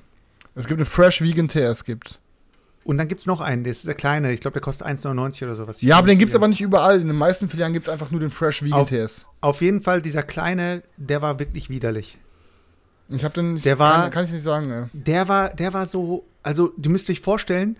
Es 0.55 0.65
gibt 0.65 0.79
eine 0.79 0.85
Fresh 0.85 1.21
Vegan 1.21 1.47
TS, 1.49 1.83
gibt's. 1.83 2.19
Und 2.83 2.97
dann 2.97 3.07
gibt 3.09 3.19
es 3.19 3.27
noch 3.27 3.41
einen, 3.41 3.63
das 3.65 3.77
ist 3.79 3.87
der 3.87 3.95
kleine. 3.95 4.31
Ich 4.31 4.39
glaube, 4.39 4.53
der 4.53 4.61
kostet 4.61 4.87
1,99 4.87 5.43
oder 5.43 5.55
sowas. 5.55 5.81
Ja, 5.81 5.97
aber 5.97 6.07
den 6.07 6.17
gibt's 6.17 6.33
aber 6.35 6.47
nicht 6.47 6.61
überall. 6.61 7.01
In 7.01 7.07
den 7.07 7.17
meisten 7.17 7.49
Filialen 7.49 7.73
gibt's 7.73 7.89
einfach 7.89 8.11
nur 8.11 8.21
den 8.21 8.31
Fresh 8.31 8.63
Vegan 8.63 8.79
Auf- 8.79 8.89
TS. 8.89 9.25
Auf 9.41 9.61
jeden 9.61 9.81
Fall, 9.81 10.01
dieser 10.01 10.23
kleine, 10.23 10.83
der 10.95 11.21
war 11.21 11.37
wirklich 11.37 11.69
widerlich. 11.69 12.17
Ich 13.09 13.23
hab 13.25 13.33
den, 13.33 13.61
Der 13.61 13.77
war- 13.77 14.03
kann, 14.03 14.11
kann 14.11 14.25
ich 14.25 14.31
nicht 14.31 14.43
sagen, 14.43 14.71
ey. 14.71 14.85
Der 14.93 15.27
war, 15.27 15.49
der 15.49 15.73
war 15.73 15.85
so, 15.85 16.25
also 16.43 16.71
du 16.77 16.89
müsst 16.89 17.09
euch 17.09 17.19
vorstellen, 17.21 17.77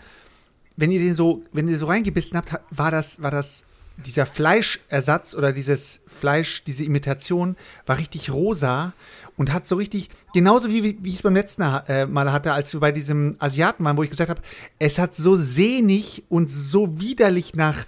wenn 0.76 0.92
ihr 0.92 1.00
den 1.00 1.14
so, 1.14 1.42
wenn 1.54 1.68
ihr 1.70 1.78
so 1.78 1.88
reingebissen 1.88 2.38
habt, 2.38 2.52
ha- 2.52 2.60
war 2.70 2.92
das, 2.92 3.22
war 3.22 3.32
das, 3.32 3.64
dieser 4.06 4.26
Fleischersatz 4.26 5.34
oder 5.36 5.52
dieses 5.52 6.02
Fleisch, 6.08 6.64
diese 6.64 6.84
Imitation 6.84 7.56
war 7.86 7.98
richtig 7.98 8.32
rosa 8.32 8.94
und 9.38 9.54
hat 9.54 9.66
so 9.68 9.76
richtig, 9.76 10.10
genauso 10.34 10.70
wie, 10.70 10.98
wie 11.02 11.10
ich 11.10 11.16
es 11.16 11.22
beim 11.22 11.36
letzten 11.36 11.62
äh, 11.62 12.06
Mal 12.06 12.32
hatte, 12.32 12.54
als 12.54 12.74
wir 12.74 12.80
bei 12.80 12.92
diesem 12.92 13.36
Asiaten 13.40 13.84
waren, 13.86 13.98
wo 13.98 14.04
ich 14.04 14.10
gesagt 14.10 14.30
habe, 14.30 14.42
es 14.80 15.00
hat 15.00 15.16
so 15.16 15.36
sehnig 15.36 16.24
und 16.30 16.50
so 16.50 17.00
widerlich 17.00 17.56
nach 17.56 17.86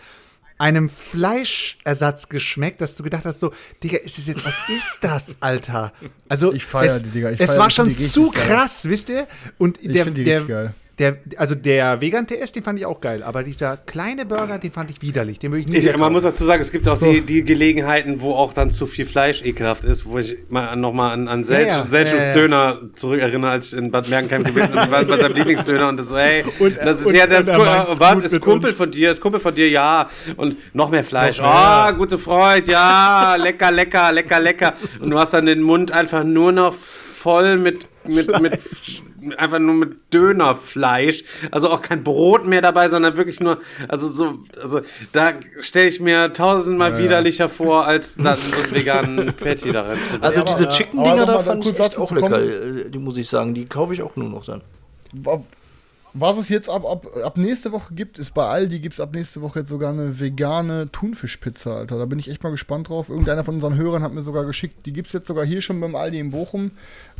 einem 0.59 0.89
Fleischersatz 0.89 2.27
geschmeckt, 2.27 2.81
dass 2.81 2.95
du 2.95 3.03
gedacht 3.03 3.25
hast, 3.25 3.39
so, 3.39 3.53
Digga, 3.81 3.97
ist 3.97 4.17
das 4.17 4.27
jetzt, 4.27 4.45
was 4.45 4.55
ist 4.67 4.97
das, 5.01 5.35
Alter? 5.39 5.93
Also, 6.27 6.51
Ich 6.53 6.65
feier 6.65 6.97
es, 6.97 7.03
die, 7.03 7.09
Digga, 7.09 7.31
ich 7.31 7.39
es 7.39 7.47
feier 7.47 7.59
war 7.59 7.67
die, 7.69 7.73
schon 7.73 7.95
zu 7.95 8.29
geil. 8.29 8.43
krass, 8.43 8.85
wisst 8.87 9.09
ihr? 9.09 9.25
Und 9.57 9.79
der, 9.81 10.05
der. 10.05 10.73
Der, 10.99 11.17
also 11.37 11.55
der 11.55 12.01
Vegan 12.01 12.27
TS, 12.27 12.51
den 12.51 12.61
fand 12.63 12.77
ich 12.77 12.85
auch 12.85 12.99
geil, 12.99 13.23
aber 13.23 13.41
dieser 13.43 13.77
kleine 13.77 14.25
Burger, 14.25 14.57
den 14.59 14.71
fand 14.71 14.89
ich 14.91 15.01
widerlich. 15.01 15.39
Den 15.39 15.51
würde 15.51 15.61
ich 15.61 15.67
nie 15.67 15.77
Ich, 15.77 15.97
man 15.97 16.11
muss 16.11 16.23
dazu 16.23 16.43
sagen, 16.45 16.61
es 16.61 16.71
gibt 16.71 16.87
auch 16.89 16.99
die, 16.99 17.21
die 17.21 17.43
Gelegenheiten, 17.43 18.19
wo 18.21 18.33
auch 18.35 18.51
dann 18.53 18.69
zu 18.69 18.85
viel 18.85 19.05
Fleisch 19.05 19.41
ekelhaft 19.43 19.85
ist, 19.85 20.05
wo 20.05 20.17
ich 20.19 20.37
mal 20.49 20.75
nochmal 20.75 21.13
an, 21.13 21.27
an 21.29 21.43
Selch, 21.45 21.67
Ja, 21.67 21.77
ja. 21.79 21.85
Selchums 21.85 22.21
Ja, 22.23 22.27
ja. 22.27 22.33
Döner 22.33 22.79
zurückerinnere, 22.95 23.51
als 23.51 23.71
ich 23.73 23.79
in 23.79 23.91
Bad 23.91 24.09
Mergentheim 24.09 24.43
gewesen 24.43 24.71
bin. 24.73 24.91
Waren 24.91 25.07
bei 25.07 25.17
seinem 25.17 25.35
Lieblingsdöner 25.35 25.87
und 25.89 25.97
das 25.99 26.09
so, 26.09 26.17
hey, 26.17 26.43
Und- 26.59 26.77
das 26.77 26.99
ist 26.99 27.07
und- 27.07 27.15
ja 27.15 27.25
das 27.27 27.47
und 27.49 27.57
meint's 27.57 27.99
was 27.99 28.23
ist 28.23 28.41
Kumpel 28.41 28.69
uns. 28.71 28.77
von 28.77 28.91
dir, 28.91 29.11
ist 29.11 29.21
Kumpel 29.21 29.39
von 29.39 29.55
dir, 29.55 29.69
ja. 29.69 30.09
Und 30.35 30.57
noch 30.75 30.89
mehr 30.89 31.03
Fleisch. 31.03 31.39
Ah, 31.39 31.91
gute 31.91 32.17
Freund, 32.17 32.67
ja, 32.67 33.35
lecker, 33.37 33.71
lecker, 33.71 34.11
lecker, 34.11 34.39
lecker. 34.39 34.73
Und 34.99 35.09
du 35.11 35.17
hast 35.17 35.33
dann 35.33 35.45
den 35.45 35.61
Mund 35.61 35.91
einfach 35.93 36.23
nur 36.25 36.51
noch 36.51 36.73
voll 36.73 37.57
mit 37.57 37.87
mit, 38.05 38.41
mit 38.41 38.59
einfach 39.37 39.59
nur 39.59 39.75
mit 39.75 40.13
Dönerfleisch, 40.13 41.23
also 41.51 41.69
auch 41.69 41.81
kein 41.81 42.03
Brot 42.03 42.45
mehr 42.45 42.61
dabei, 42.61 42.89
sondern 42.89 43.17
wirklich 43.17 43.39
nur, 43.39 43.59
also 43.87 44.07
so, 44.07 44.39
also 44.61 44.81
da 45.11 45.33
stelle 45.61 45.89
ich 45.89 45.99
mir 45.99 46.33
tausendmal 46.33 46.97
widerlicher 46.97 47.49
vor, 47.49 47.85
als 47.85 48.15
dann 48.15 48.37
so 48.37 48.61
einen 48.63 48.71
veganen 48.73 49.33
Patty 49.33 49.71
da 49.71 49.83
reinzumachen. 49.83 50.23
Also 50.23 50.39
Ja, 50.41 50.45
diese 50.45 50.69
Chicken-Dinger, 50.69 51.25
da 51.25 51.39
fand 51.39 51.65
ich 51.65 51.71
kurz 51.75 51.79
echt 51.79 51.89
dazu 51.91 52.03
auch 52.03 52.11
lecker, 52.11 52.29
kommen. 52.29 52.87
äh, 52.87 52.89
die 52.89 52.99
muss 52.99 53.17
ich 53.17 53.27
sagen. 53.27 53.53
Die 53.53 53.65
kaufe 53.65 53.93
ich 53.93 54.01
auch 54.01 54.15
nur 54.15 54.29
noch 54.29 54.45
dann. 54.45 54.61
Was 56.13 56.39
es 56.39 56.49
jetzt 56.49 56.69
ab, 56.71 56.85
ab, 56.85 57.05
ab 57.23 57.37
nächste 57.37 57.71
Woche 57.71 57.93
gibt, 57.93 58.17
ist 58.17 58.33
bei 58.33 58.43
Aldi 58.43 58.79
gibt 58.79 58.95
es 58.95 58.99
ab 58.99 59.13
nächste 59.13 59.41
Woche 59.43 59.59
jetzt 59.59 59.69
sogar 59.69 59.91
eine 59.93 60.19
vegane 60.19 60.91
Thunfischpizza, 60.91 61.71
Alter. 61.77 61.99
Da 61.99 62.05
bin 62.05 62.17
ich 62.17 62.29
echt 62.29 62.41
mal 62.41 62.49
gespannt 62.49 62.89
drauf. 62.89 63.09
Irgendeiner 63.09 63.43
von 63.43 63.55
unseren 63.55 63.75
Hörern 63.75 64.01
hat 64.01 64.11
mir 64.13 64.23
sogar 64.23 64.43
geschickt. 64.45 64.87
Die 64.87 64.93
gibt 64.93 65.07
es 65.07 65.13
jetzt 65.13 65.27
sogar 65.27 65.45
hier 65.45 65.61
schon 65.61 65.79
beim 65.79 65.95
Aldi 65.95 66.17
in 66.19 66.31
Bochum. 66.31 66.71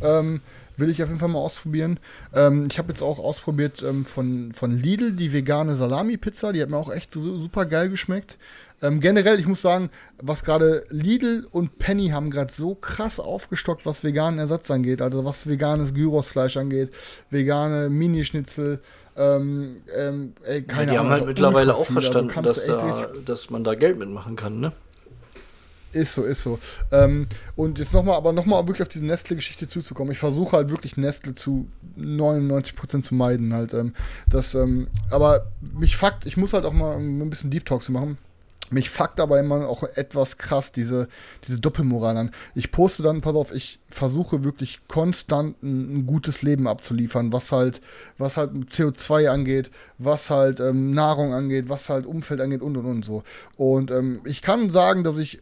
Ähm, 0.02 0.40
will 0.80 0.90
ich 0.90 1.02
auf 1.02 1.08
jeden 1.08 1.20
Fall 1.20 1.28
mal 1.28 1.38
ausprobieren. 1.38 2.00
Ähm, 2.34 2.66
ich 2.70 2.78
habe 2.78 2.90
jetzt 2.92 3.02
auch 3.02 3.18
ausprobiert 3.18 3.82
ähm, 3.82 4.04
von, 4.04 4.52
von 4.54 4.72
Lidl 4.72 5.12
die 5.12 5.32
vegane 5.32 5.76
Salami-Pizza. 5.76 6.52
Die 6.52 6.60
hat 6.62 6.70
mir 6.70 6.76
auch 6.76 6.92
echt 6.92 7.12
su- 7.14 7.38
super 7.38 7.66
geil 7.66 7.88
geschmeckt. 7.90 8.38
Ähm, 8.82 9.00
generell, 9.00 9.38
ich 9.38 9.46
muss 9.46 9.60
sagen, 9.60 9.90
was 10.22 10.42
gerade 10.42 10.86
Lidl 10.88 11.46
und 11.50 11.78
Penny 11.78 12.08
haben 12.08 12.30
gerade 12.30 12.52
so 12.52 12.74
krass 12.74 13.20
aufgestockt, 13.20 13.84
was 13.84 14.02
veganen 14.02 14.38
Ersatz 14.38 14.70
angeht. 14.70 15.02
Also 15.02 15.24
was 15.24 15.46
veganes 15.46 15.92
Gyrosfleisch 15.92 16.56
angeht, 16.56 16.90
vegane 17.28 17.90
Minischnitzel. 17.90 18.80
Ähm, 19.16 19.76
ähm, 19.94 20.32
ey, 20.44 20.60
Ja, 20.60 20.64
keine 20.64 20.92
die 20.92 20.98
haben 20.98 21.06
Ahnung, 21.06 21.10
halt 21.10 21.20
ultra 21.22 21.28
mittlerweile 21.32 21.74
auch. 21.74 21.80
Also 21.80 21.92
verstanden, 21.92 22.30
kannst 22.30 22.56
dass, 22.56 22.64
da, 22.66 23.08
dass 23.26 23.50
man 23.50 23.64
da 23.64 23.74
Geld 23.74 23.98
mitmachen 23.98 24.34
kann, 24.36 24.60
ne? 24.60 24.72
Ist 25.92 26.14
so, 26.14 26.22
ist 26.22 26.42
so. 26.42 26.58
Ähm, 26.92 27.26
und 27.56 27.78
jetzt 27.78 27.92
nochmal, 27.92 28.16
aber 28.16 28.32
nochmal 28.32 28.66
wirklich 28.68 28.82
auf 28.82 28.88
diese 28.88 29.04
Nestle-Geschichte 29.04 29.66
zuzukommen. 29.66 30.12
Ich 30.12 30.18
versuche 30.18 30.56
halt 30.56 30.70
wirklich 30.70 30.96
Nestle 30.96 31.34
zu 31.34 31.68
99% 31.98 33.02
zu 33.02 33.14
meiden 33.14 33.52
halt. 33.52 33.74
Ähm, 33.74 33.94
das, 34.28 34.54
ähm, 34.54 34.86
aber 35.10 35.46
mich 35.60 35.96
fuckt, 35.96 36.26
ich 36.26 36.36
muss 36.36 36.52
halt 36.52 36.64
auch 36.64 36.72
mal 36.72 36.96
ein 36.96 37.30
bisschen 37.30 37.50
Deep 37.50 37.64
Talk 37.64 37.82
zu 37.82 37.90
machen. 37.90 38.18
Mich 38.70 38.88
fuckt 38.88 39.18
aber 39.18 39.40
immer 39.40 39.68
auch 39.68 39.82
etwas 39.82 40.38
krass 40.38 40.70
diese, 40.70 41.08
diese 41.46 41.58
Doppelmoral 41.58 42.16
an. 42.16 42.30
Ich 42.54 42.70
poste 42.70 43.02
dann, 43.02 43.20
pass 43.20 43.34
auf, 43.34 43.52
ich 43.52 43.80
versuche 43.88 44.44
wirklich 44.44 44.80
konstant 44.86 45.60
ein, 45.64 45.96
ein 45.96 46.06
gutes 46.06 46.42
Leben 46.42 46.68
abzuliefern, 46.68 47.32
was 47.32 47.50
halt, 47.50 47.80
was 48.16 48.36
halt 48.36 48.52
CO2 48.52 49.28
angeht, 49.28 49.72
was 49.98 50.30
halt 50.30 50.60
ähm, 50.60 50.92
Nahrung 50.92 51.34
angeht, 51.34 51.68
was 51.68 51.88
halt 51.88 52.06
Umfeld 52.06 52.40
angeht 52.40 52.62
und 52.62 52.76
und 52.76 52.86
und 52.86 53.04
so. 53.04 53.24
Und 53.56 53.90
ähm, 53.90 54.20
ich 54.24 54.40
kann 54.40 54.70
sagen, 54.70 55.02
dass 55.02 55.18
ich 55.18 55.40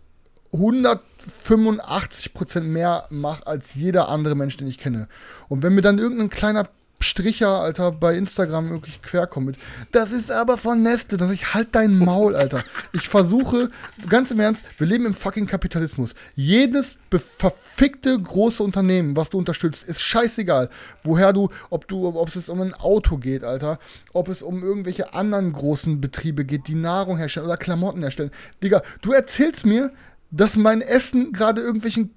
185% 0.53 2.61
mehr 2.61 3.07
mache 3.11 3.47
als 3.47 3.75
jeder 3.75 4.09
andere 4.09 4.35
Mensch, 4.35 4.57
den 4.57 4.69
ich 4.69 4.79
kenne. 4.79 5.09
Und 5.49 5.63
wenn 5.63 5.75
mir 5.75 5.83
dann 5.83 5.99
irgendein 5.99 6.31
kleiner 6.31 6.69
Stricher, 7.01 7.61
Alter, 7.61 7.93
bei 7.93 8.17
Instagram 8.17 8.71
wirklich 8.71 9.03
querkommt 9.03 9.47
mit, 9.47 9.57
das 9.93 10.11
ist 10.11 10.33
aber 10.33 10.59
von 10.59 10.83
Nestle, 10.83 11.17
dass 11.17 11.31
ich 11.31 11.55
halt 11.55 11.69
dein 11.73 11.97
Maul, 11.97 12.35
Alter. 12.35 12.65
Ich 12.93 13.09
versuche, 13.09 13.69
ganz 14.09 14.33
im 14.33 14.41
Ernst, 14.41 14.65
wir 14.79 14.87
leben 14.87 15.07
im 15.07 15.15
fucking 15.15 15.47
Kapitalismus. 15.47 16.15
Jedes 16.35 16.97
verfickte 17.11 18.21
große 18.21 18.63
Unternehmen, 18.63 19.17
was 19.17 19.31
du 19.31 19.39
unterstützt, 19.39 19.85
ist 19.85 20.01
scheißegal. 20.01 20.71
Woher 21.05 21.33
du, 21.33 21.51
ob 21.71 21.87
du, 21.87 22.09
ob 22.09 22.35
es 22.35 22.49
um 22.49 22.61
ein 22.61 22.75
Auto 22.75 23.17
geht, 23.17 23.45
Alter, 23.45 23.79
ob 24.13 24.29
es 24.29 24.43
um 24.43 24.65
irgendwelche 24.65 25.15
anderen 25.15 25.53
großen 25.53 26.01
Betriebe 26.01 26.45
geht, 26.45 26.67
die 26.67 26.75
Nahrung 26.75 27.17
herstellen 27.17 27.47
oder 27.47 27.57
Klamotten 27.57 28.03
herstellen. 28.03 28.33
Digga, 28.61 28.83
du 29.03 29.13
erzählst 29.13 29.65
mir, 29.65 29.93
dass 30.31 30.57
mein 30.57 30.81
Essen 30.81 31.33
gerade 31.33 31.61
irgendwelchen 31.61 32.15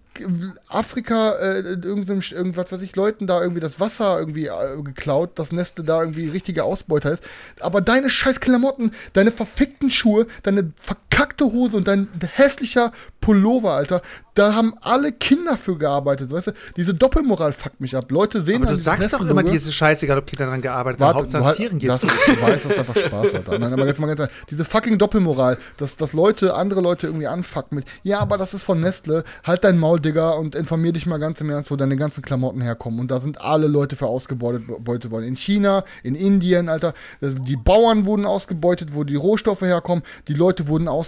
Afrika, 0.67 1.31
äh, 1.37 1.61
irgendwas 1.61 2.71
weiß 2.71 2.81
ich, 2.81 2.95
Leuten 2.95 3.27
da 3.27 3.41
irgendwie 3.41 3.61
das 3.61 3.79
Wasser 3.79 4.19
irgendwie 4.19 4.47
äh, 4.47 4.81
geklaut, 4.83 5.39
dass 5.39 5.51
Nestle 5.51 5.83
da 5.83 6.01
irgendwie 6.01 6.27
richtiger 6.27 6.65
Ausbeuter 6.65 7.11
ist. 7.11 7.23
Aber 7.59 7.81
deine 7.81 8.09
scheiß 8.09 8.41
Klamotten, 8.41 8.91
deine 9.13 9.31
verfickten 9.31 9.89
Schuhe, 9.89 10.27
deine 10.43 10.73
verkackte 11.11 11.45
Hose 11.45 11.77
und 11.77 11.87
dein 11.87 12.07
hässlicher 12.33 12.91
Pullover, 13.19 13.73
Alter, 13.73 14.01
da 14.33 14.55
haben 14.55 14.73
alle 14.81 15.11
Kinder 15.11 15.57
für 15.57 15.77
gearbeitet, 15.77 16.31
weißt 16.31 16.47
du? 16.47 16.51
Diese 16.77 16.93
Doppelmoral 16.93 17.51
fuckt 17.53 17.81
mich 17.81 17.95
ab. 17.95 18.09
Leute 18.11 18.41
sehen 18.41 18.63
Aber 18.63 18.71
du 18.71 18.77
sagst 18.77 19.13
doch 19.13 19.27
immer, 19.27 19.43
dir 19.43 19.53
ist 19.53 19.67
es 19.67 19.75
scheißegal, 19.75 20.17
ob 20.17 20.25
Kinder 20.25 20.45
daran 20.45 20.61
gearbeitet 20.61 21.01
haben. 21.01 21.19
Hauptsache 21.19 21.43
halt- 21.43 21.57
Tieren 21.57 21.77
geht's 21.77 21.99
das. 21.99 22.09
Du 22.09 22.41
weißt, 22.41 22.65
das 22.65 22.77
einfach 22.77 22.95
Spaß 22.95 23.33
hat. 23.33 23.59
Nein, 23.59 23.73
aber 23.73 23.85
jetzt 23.85 23.99
mal 23.99 24.07
ganz 24.07 24.21
ehrlich, 24.21 24.35
diese 24.49 24.65
fucking 24.65 24.97
Doppelmoral, 24.97 25.57
dass, 25.77 25.97
dass 25.97 26.13
Leute, 26.13 26.55
andere 26.55 26.81
Leute 26.81 27.07
irgendwie 27.07 27.27
anfucken 27.27 27.75
mit, 27.75 27.85
ja, 28.03 28.19
aber 28.19 28.37
das 28.37 28.53
ist 28.53 28.63
von 28.63 28.79
Nestle, 28.79 29.23
halt 29.43 29.63
dein 29.63 29.77
Maul, 29.77 29.99
Digga, 29.99 30.31
und 30.31 30.55
informier 30.55 30.93
dich 30.93 31.05
mal 31.05 31.17
ganz 31.17 31.41
im 31.41 31.49
Ernst, 31.49 31.69
wo 31.69 31.75
deine 31.75 31.97
ganzen 31.97 32.21
Klamotten 32.21 32.61
herkommen. 32.61 32.99
Und 33.01 33.11
da 33.11 33.19
sind 33.19 33.41
alle 33.41 33.67
Leute 33.67 33.95
für 33.95 34.07
ausgebeutet 34.07 34.63
beutet 34.83 35.11
worden. 35.11 35.25
In 35.25 35.35
China, 35.35 35.83
in 36.03 36.15
Indien, 36.15 36.69
Alter, 36.69 36.93
die 37.21 37.57
Bauern 37.57 38.05
wurden 38.05 38.25
ausgebeutet, 38.25 38.95
wo 38.95 39.03
die 39.03 39.15
Rohstoffe 39.15 39.61
herkommen, 39.61 40.03
die 40.27 40.33
Leute 40.33 40.67
wurden 40.67 40.87
ausgebeutet, 40.87 41.00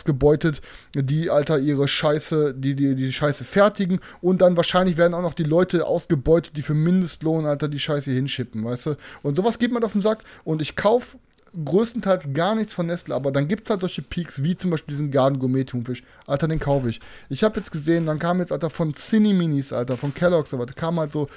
die, 0.93 1.29
Alter, 1.29 1.59
ihre 1.59 1.87
Scheiße, 1.87 2.53
die, 2.55 2.75
die, 2.75 2.95
die 2.95 3.13
Scheiße 3.13 3.43
fertigen 3.43 3.99
und 4.21 4.41
dann 4.41 4.57
wahrscheinlich 4.57 4.97
werden 4.97 5.13
auch 5.13 5.21
noch 5.21 5.33
die 5.33 5.43
Leute 5.43 5.85
ausgebeutet, 5.85 6.57
die 6.57 6.61
für 6.61 6.73
Mindestlohn, 6.73 7.45
Alter, 7.45 7.67
die 7.67 7.79
Scheiße 7.79 8.11
hinschippen, 8.11 8.63
weißt 8.63 8.87
du? 8.87 8.95
Und 9.21 9.35
sowas 9.35 9.59
geht 9.59 9.71
mir 9.71 9.83
auf 9.83 9.93
den 9.93 10.01
Sack 10.01 10.23
und 10.43 10.61
ich 10.61 10.75
kaufe 10.75 11.17
größtenteils 11.65 12.33
gar 12.33 12.55
nichts 12.55 12.73
von 12.73 12.87
Nestle, 12.87 13.13
aber 13.13 13.31
dann 13.31 13.47
gibt 13.47 13.63
es 13.63 13.69
halt 13.69 13.81
solche 13.81 14.01
Peaks, 14.01 14.41
wie 14.41 14.57
zum 14.57 14.71
Beispiel 14.71 14.93
diesen 14.93 15.11
Garden 15.11 15.39
Gourmet 15.39 15.65
Thunfisch. 15.65 16.03
Alter, 16.25 16.47
den 16.47 16.59
kaufe 16.59 16.89
ich. 16.89 16.99
Ich 17.29 17.43
habe 17.43 17.59
jetzt 17.59 17.71
gesehen, 17.71 18.05
dann 18.05 18.19
kam 18.19 18.39
jetzt, 18.39 18.51
Alter, 18.51 18.69
von 18.69 18.93
Cine 18.95 19.33
Minis, 19.33 19.71
Alter, 19.71 19.97
von 19.97 20.13
Kellogg's, 20.13 20.53
aber 20.53 20.65
da 20.65 20.73
kam 20.73 20.99
halt 20.99 21.11
so 21.11 21.29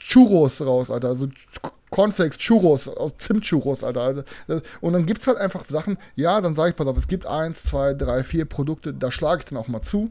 Churros 0.00 0.62
raus, 0.62 0.90
Alter, 0.90 1.08
also 1.08 1.28
Cornflakes, 1.90 2.38
Churros, 2.38 2.90
Zimtchurros, 3.18 3.84
Alter. 3.84 4.24
Also, 4.48 4.62
und 4.80 4.92
dann 4.92 5.06
gibt's 5.06 5.26
halt 5.26 5.38
einfach 5.38 5.64
Sachen, 5.68 5.98
ja, 6.14 6.40
dann 6.40 6.56
sage 6.56 6.70
ich, 6.70 6.76
pass 6.76 6.86
auf, 6.86 6.98
es 6.98 7.08
gibt 7.08 7.26
eins, 7.26 7.62
zwei, 7.62 7.94
drei, 7.94 8.24
vier 8.24 8.44
Produkte, 8.44 8.92
da 8.92 9.10
schlage 9.10 9.40
ich 9.40 9.44
dann 9.46 9.58
auch 9.58 9.68
mal 9.68 9.82
zu. 9.82 10.10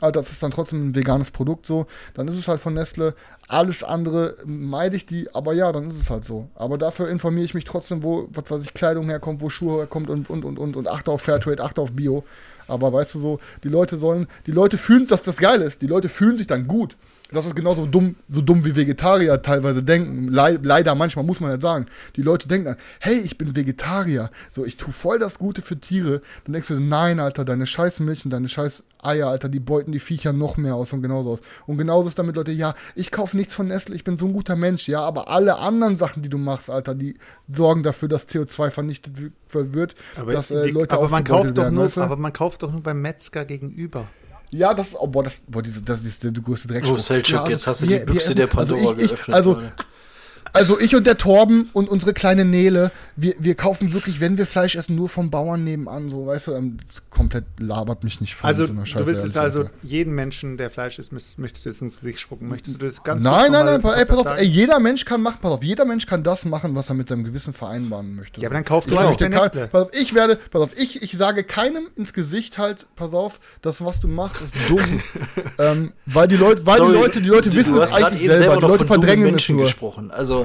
Aber 0.00 0.12
das 0.12 0.30
ist 0.30 0.42
dann 0.42 0.50
trotzdem 0.50 0.88
ein 0.88 0.94
veganes 0.94 1.30
Produkt 1.30 1.66
so. 1.66 1.86
Dann 2.14 2.26
ist 2.26 2.36
es 2.36 2.48
halt 2.48 2.60
von 2.60 2.74
Nestle. 2.74 3.14
Alles 3.48 3.84
andere 3.84 4.34
meide 4.46 4.96
ich 4.96 5.04
die, 5.04 5.32
aber 5.34 5.52
ja, 5.52 5.72
dann 5.72 5.90
ist 5.90 6.00
es 6.00 6.08
halt 6.08 6.24
so. 6.24 6.48
Aber 6.54 6.78
dafür 6.78 7.08
informiere 7.08 7.44
ich 7.44 7.54
mich 7.54 7.64
trotzdem, 7.64 8.02
wo, 8.02 8.26
was 8.32 8.50
weiß 8.50 8.62
ich, 8.62 8.72
Kleidung 8.72 9.10
herkommt, 9.10 9.42
wo 9.42 9.50
Schuhe 9.50 9.78
herkommt 9.78 10.08
und, 10.08 10.30
und, 10.30 10.44
und, 10.44 10.58
und, 10.58 10.76
und 10.76 10.88
achte 10.88 11.10
auf 11.10 11.22
Fairtrade, 11.22 11.62
achte 11.62 11.82
auf 11.82 11.92
Bio. 11.92 12.24
Aber 12.66 12.92
weißt 12.92 13.14
du 13.16 13.18
so, 13.18 13.40
die 13.62 13.68
Leute 13.68 13.98
sollen, 13.98 14.26
die 14.46 14.52
Leute 14.52 14.78
fühlen, 14.78 15.06
dass 15.06 15.22
das 15.22 15.36
geil 15.36 15.60
ist. 15.60 15.82
Die 15.82 15.86
Leute 15.86 16.08
fühlen 16.08 16.38
sich 16.38 16.46
dann 16.46 16.66
gut. 16.66 16.96
Das 17.32 17.46
ist 17.46 17.54
genauso 17.54 17.86
dumm, 17.86 18.16
so 18.28 18.40
dumm 18.40 18.64
wie 18.64 18.74
Vegetarier 18.74 19.40
teilweise 19.42 19.82
denken. 19.82 20.28
Lei- 20.28 20.58
leider 20.62 20.94
manchmal 20.94 21.24
muss 21.24 21.40
man 21.40 21.50
ja 21.52 21.60
sagen. 21.60 21.86
Die 22.16 22.22
Leute 22.22 22.48
denken 22.48 22.66
dann, 22.66 22.76
hey, 22.98 23.18
ich 23.18 23.38
bin 23.38 23.54
Vegetarier. 23.56 24.30
So, 24.52 24.64
ich 24.64 24.76
tue 24.76 24.92
voll 24.92 25.18
das 25.18 25.38
Gute 25.38 25.62
für 25.62 25.78
Tiere. 25.78 26.22
Dann 26.44 26.52
denkst 26.54 26.68
du, 26.68 26.80
nein, 26.80 27.20
Alter, 27.20 27.44
deine 27.44 27.66
scheiß 27.66 28.00
Milch 28.00 28.24
und 28.24 28.30
deine 28.32 28.48
scheiß 28.48 28.82
Eier, 29.02 29.28
Alter, 29.28 29.48
die 29.48 29.60
beuten 29.60 29.92
die 29.92 29.98
Viecher 30.00 30.32
noch 30.34 30.58
mehr 30.58 30.74
aus 30.74 30.92
und 30.92 31.00
genauso 31.02 31.30
aus. 31.32 31.40
Und 31.66 31.78
genauso 31.78 32.08
ist 32.08 32.18
damit, 32.18 32.36
Leute, 32.36 32.52
ja, 32.52 32.74
ich 32.94 33.10
kaufe 33.10 33.34
nichts 33.36 33.54
von 33.54 33.66
Nestle, 33.68 33.94
ich 33.94 34.04
bin 34.04 34.18
so 34.18 34.26
ein 34.26 34.32
guter 34.34 34.56
Mensch, 34.56 34.88
ja, 34.88 35.00
aber 35.00 35.28
alle 35.30 35.58
anderen 35.58 35.96
Sachen, 35.96 36.22
die 36.22 36.28
du 36.28 36.36
machst, 36.36 36.68
Alter, 36.68 36.94
die 36.94 37.14
sorgen 37.50 37.82
dafür, 37.82 38.08
dass 38.08 38.28
CO2 38.28 38.70
vernichtet 38.70 39.14
wird, 39.52 39.94
Aber, 40.16 40.32
dass 40.34 40.50
äh, 40.50 40.66
die, 40.66 40.72
Leute 40.72 40.94
aber 40.96 41.08
man 41.08 41.24
kauft 41.24 41.56
doch 41.56 41.62
werden, 41.62 41.74
nur, 41.76 41.84
weißt 41.86 41.96
du? 41.96 42.00
aber 42.02 42.16
man 42.16 42.32
kauft 42.34 42.62
doch 42.62 42.70
nur 42.72 42.82
beim 42.82 43.00
Metzger 43.00 43.46
gegenüber. 43.46 44.06
Ja, 44.50 44.74
das 44.74 44.88
ist, 44.88 44.96
oh, 44.98 45.06
boah, 45.06 45.22
das, 45.22 45.40
boah, 45.46 45.62
diese, 45.62 45.80
das 45.82 46.04
ist 46.04 46.24
der 46.24 46.32
größte 46.32 46.68
Dreckspruch. 46.68 46.96
Oh, 46.96 47.00
Selchuk, 47.00 47.32
Ja, 47.32 47.40
also 47.42 47.52
jetzt 47.52 47.66
hast 47.66 47.82
du 47.82 47.86
die 47.86 47.98
Büchse 48.00 48.34
der 48.34 48.48
Pandora 48.48 48.78
also 48.80 48.92
ich, 48.94 49.02
ich, 49.02 49.08
geöffnet. 49.08 49.36
Also. 49.36 49.62
Also 50.52 50.78
ich 50.80 50.94
und 50.96 51.06
der 51.06 51.16
Torben 51.18 51.70
und 51.72 51.88
unsere 51.88 52.12
kleine 52.12 52.44
Nele, 52.44 52.90
wir, 53.16 53.34
wir 53.38 53.54
kaufen 53.54 53.92
wirklich, 53.92 54.20
wenn 54.20 54.38
wir 54.38 54.46
Fleisch 54.46 54.76
essen, 54.76 54.96
nur 54.96 55.08
vom 55.08 55.30
Bauern 55.30 55.64
nebenan, 55.64 56.10
so, 56.10 56.26
weißt 56.26 56.48
du, 56.48 56.52
ähm, 56.54 56.78
das 56.86 57.02
komplett 57.10 57.44
labert 57.58 58.04
mich 58.04 58.20
nicht 58.20 58.34
voll 58.34 58.48
Also, 58.48 58.62
mit 58.62 58.68
so 58.68 58.72
einer 58.72 58.80
du 58.82 58.86
Scheiße, 58.86 59.06
willst 59.06 59.24
es 59.24 59.34
ehrlich 59.36 59.46
also 59.46 59.58
gesagt. 59.60 59.74
jeden 59.82 60.14
Menschen, 60.14 60.56
der 60.56 60.70
Fleisch 60.70 60.98
isst, 60.98 61.12
möchtest 61.12 61.64
du 61.64 61.68
jetzt 61.70 61.82
ins 61.82 61.96
Gesicht 62.00 62.20
spucken? 62.20 62.48
Möchtest 62.48 62.80
du 62.80 62.86
das 62.86 63.02
ganz 63.02 63.22
Nein, 63.24 63.52
nein, 63.52 63.66
nein, 63.66 63.82
ey, 63.96 64.04
pass 64.06 64.18
auf, 64.18 64.26
ey, 64.26 64.44
jeder 64.46 64.78
Mensch 64.80 65.04
kann 65.04 65.22
machen, 65.22 65.38
pass 65.40 65.52
auf, 65.52 65.62
jeder 65.62 65.84
Mensch 65.84 66.06
kann 66.06 66.22
das 66.22 66.44
machen, 66.44 66.74
was 66.74 66.88
er 66.88 66.94
mit 66.94 67.08
seinem 67.08 67.24
Gewissen 67.24 67.52
vereinbaren 67.54 68.14
möchte. 68.16 68.40
Ja, 68.40 68.48
aber 68.48 68.54
dann 68.54 68.64
kauf 68.64 68.86
du 68.86 68.98
halt 68.98 69.18
kein- 69.18 69.30
Nestle. 69.30 69.68
Pass 69.68 69.82
auf, 69.82 69.90
ich 69.92 70.14
werde, 70.14 70.36
pass 70.50 70.62
auf, 70.62 70.70
ich, 70.78 71.02
ich 71.02 71.12
sage 71.12 71.44
keinem 71.44 71.88
ins 71.96 72.12
Gesicht 72.12 72.58
halt, 72.58 72.86
pass 72.96 73.12
auf, 73.12 73.40
das, 73.62 73.84
was 73.84 74.00
du 74.00 74.08
machst, 74.08 74.42
ist 74.42 74.54
dumm. 74.68 74.80
ähm, 75.58 75.92
weil 76.06 76.28
die 76.28 76.36
Leute, 76.36 76.66
weil 76.66 76.78
Sorry, 76.78 76.92
die 76.92 76.98
Leute, 76.98 77.20
die 77.22 77.28
Leute 77.28 77.50
du, 77.50 77.56
wissen 77.56 77.72
du 77.74 77.78
es 77.78 77.82
hast 77.84 77.90
gerade 77.98 78.06
eigentlich 78.06 78.22
eben 78.22 78.34
selber, 78.34 78.52
selber 78.54 78.66
die 78.66 78.72
Leute 78.72 78.86
verdrängen 78.86 79.24
es 79.26 79.30
Menschen 79.32 79.56
nur. 79.56 79.64
gesprochen. 79.66 80.10
Also, 80.10 80.39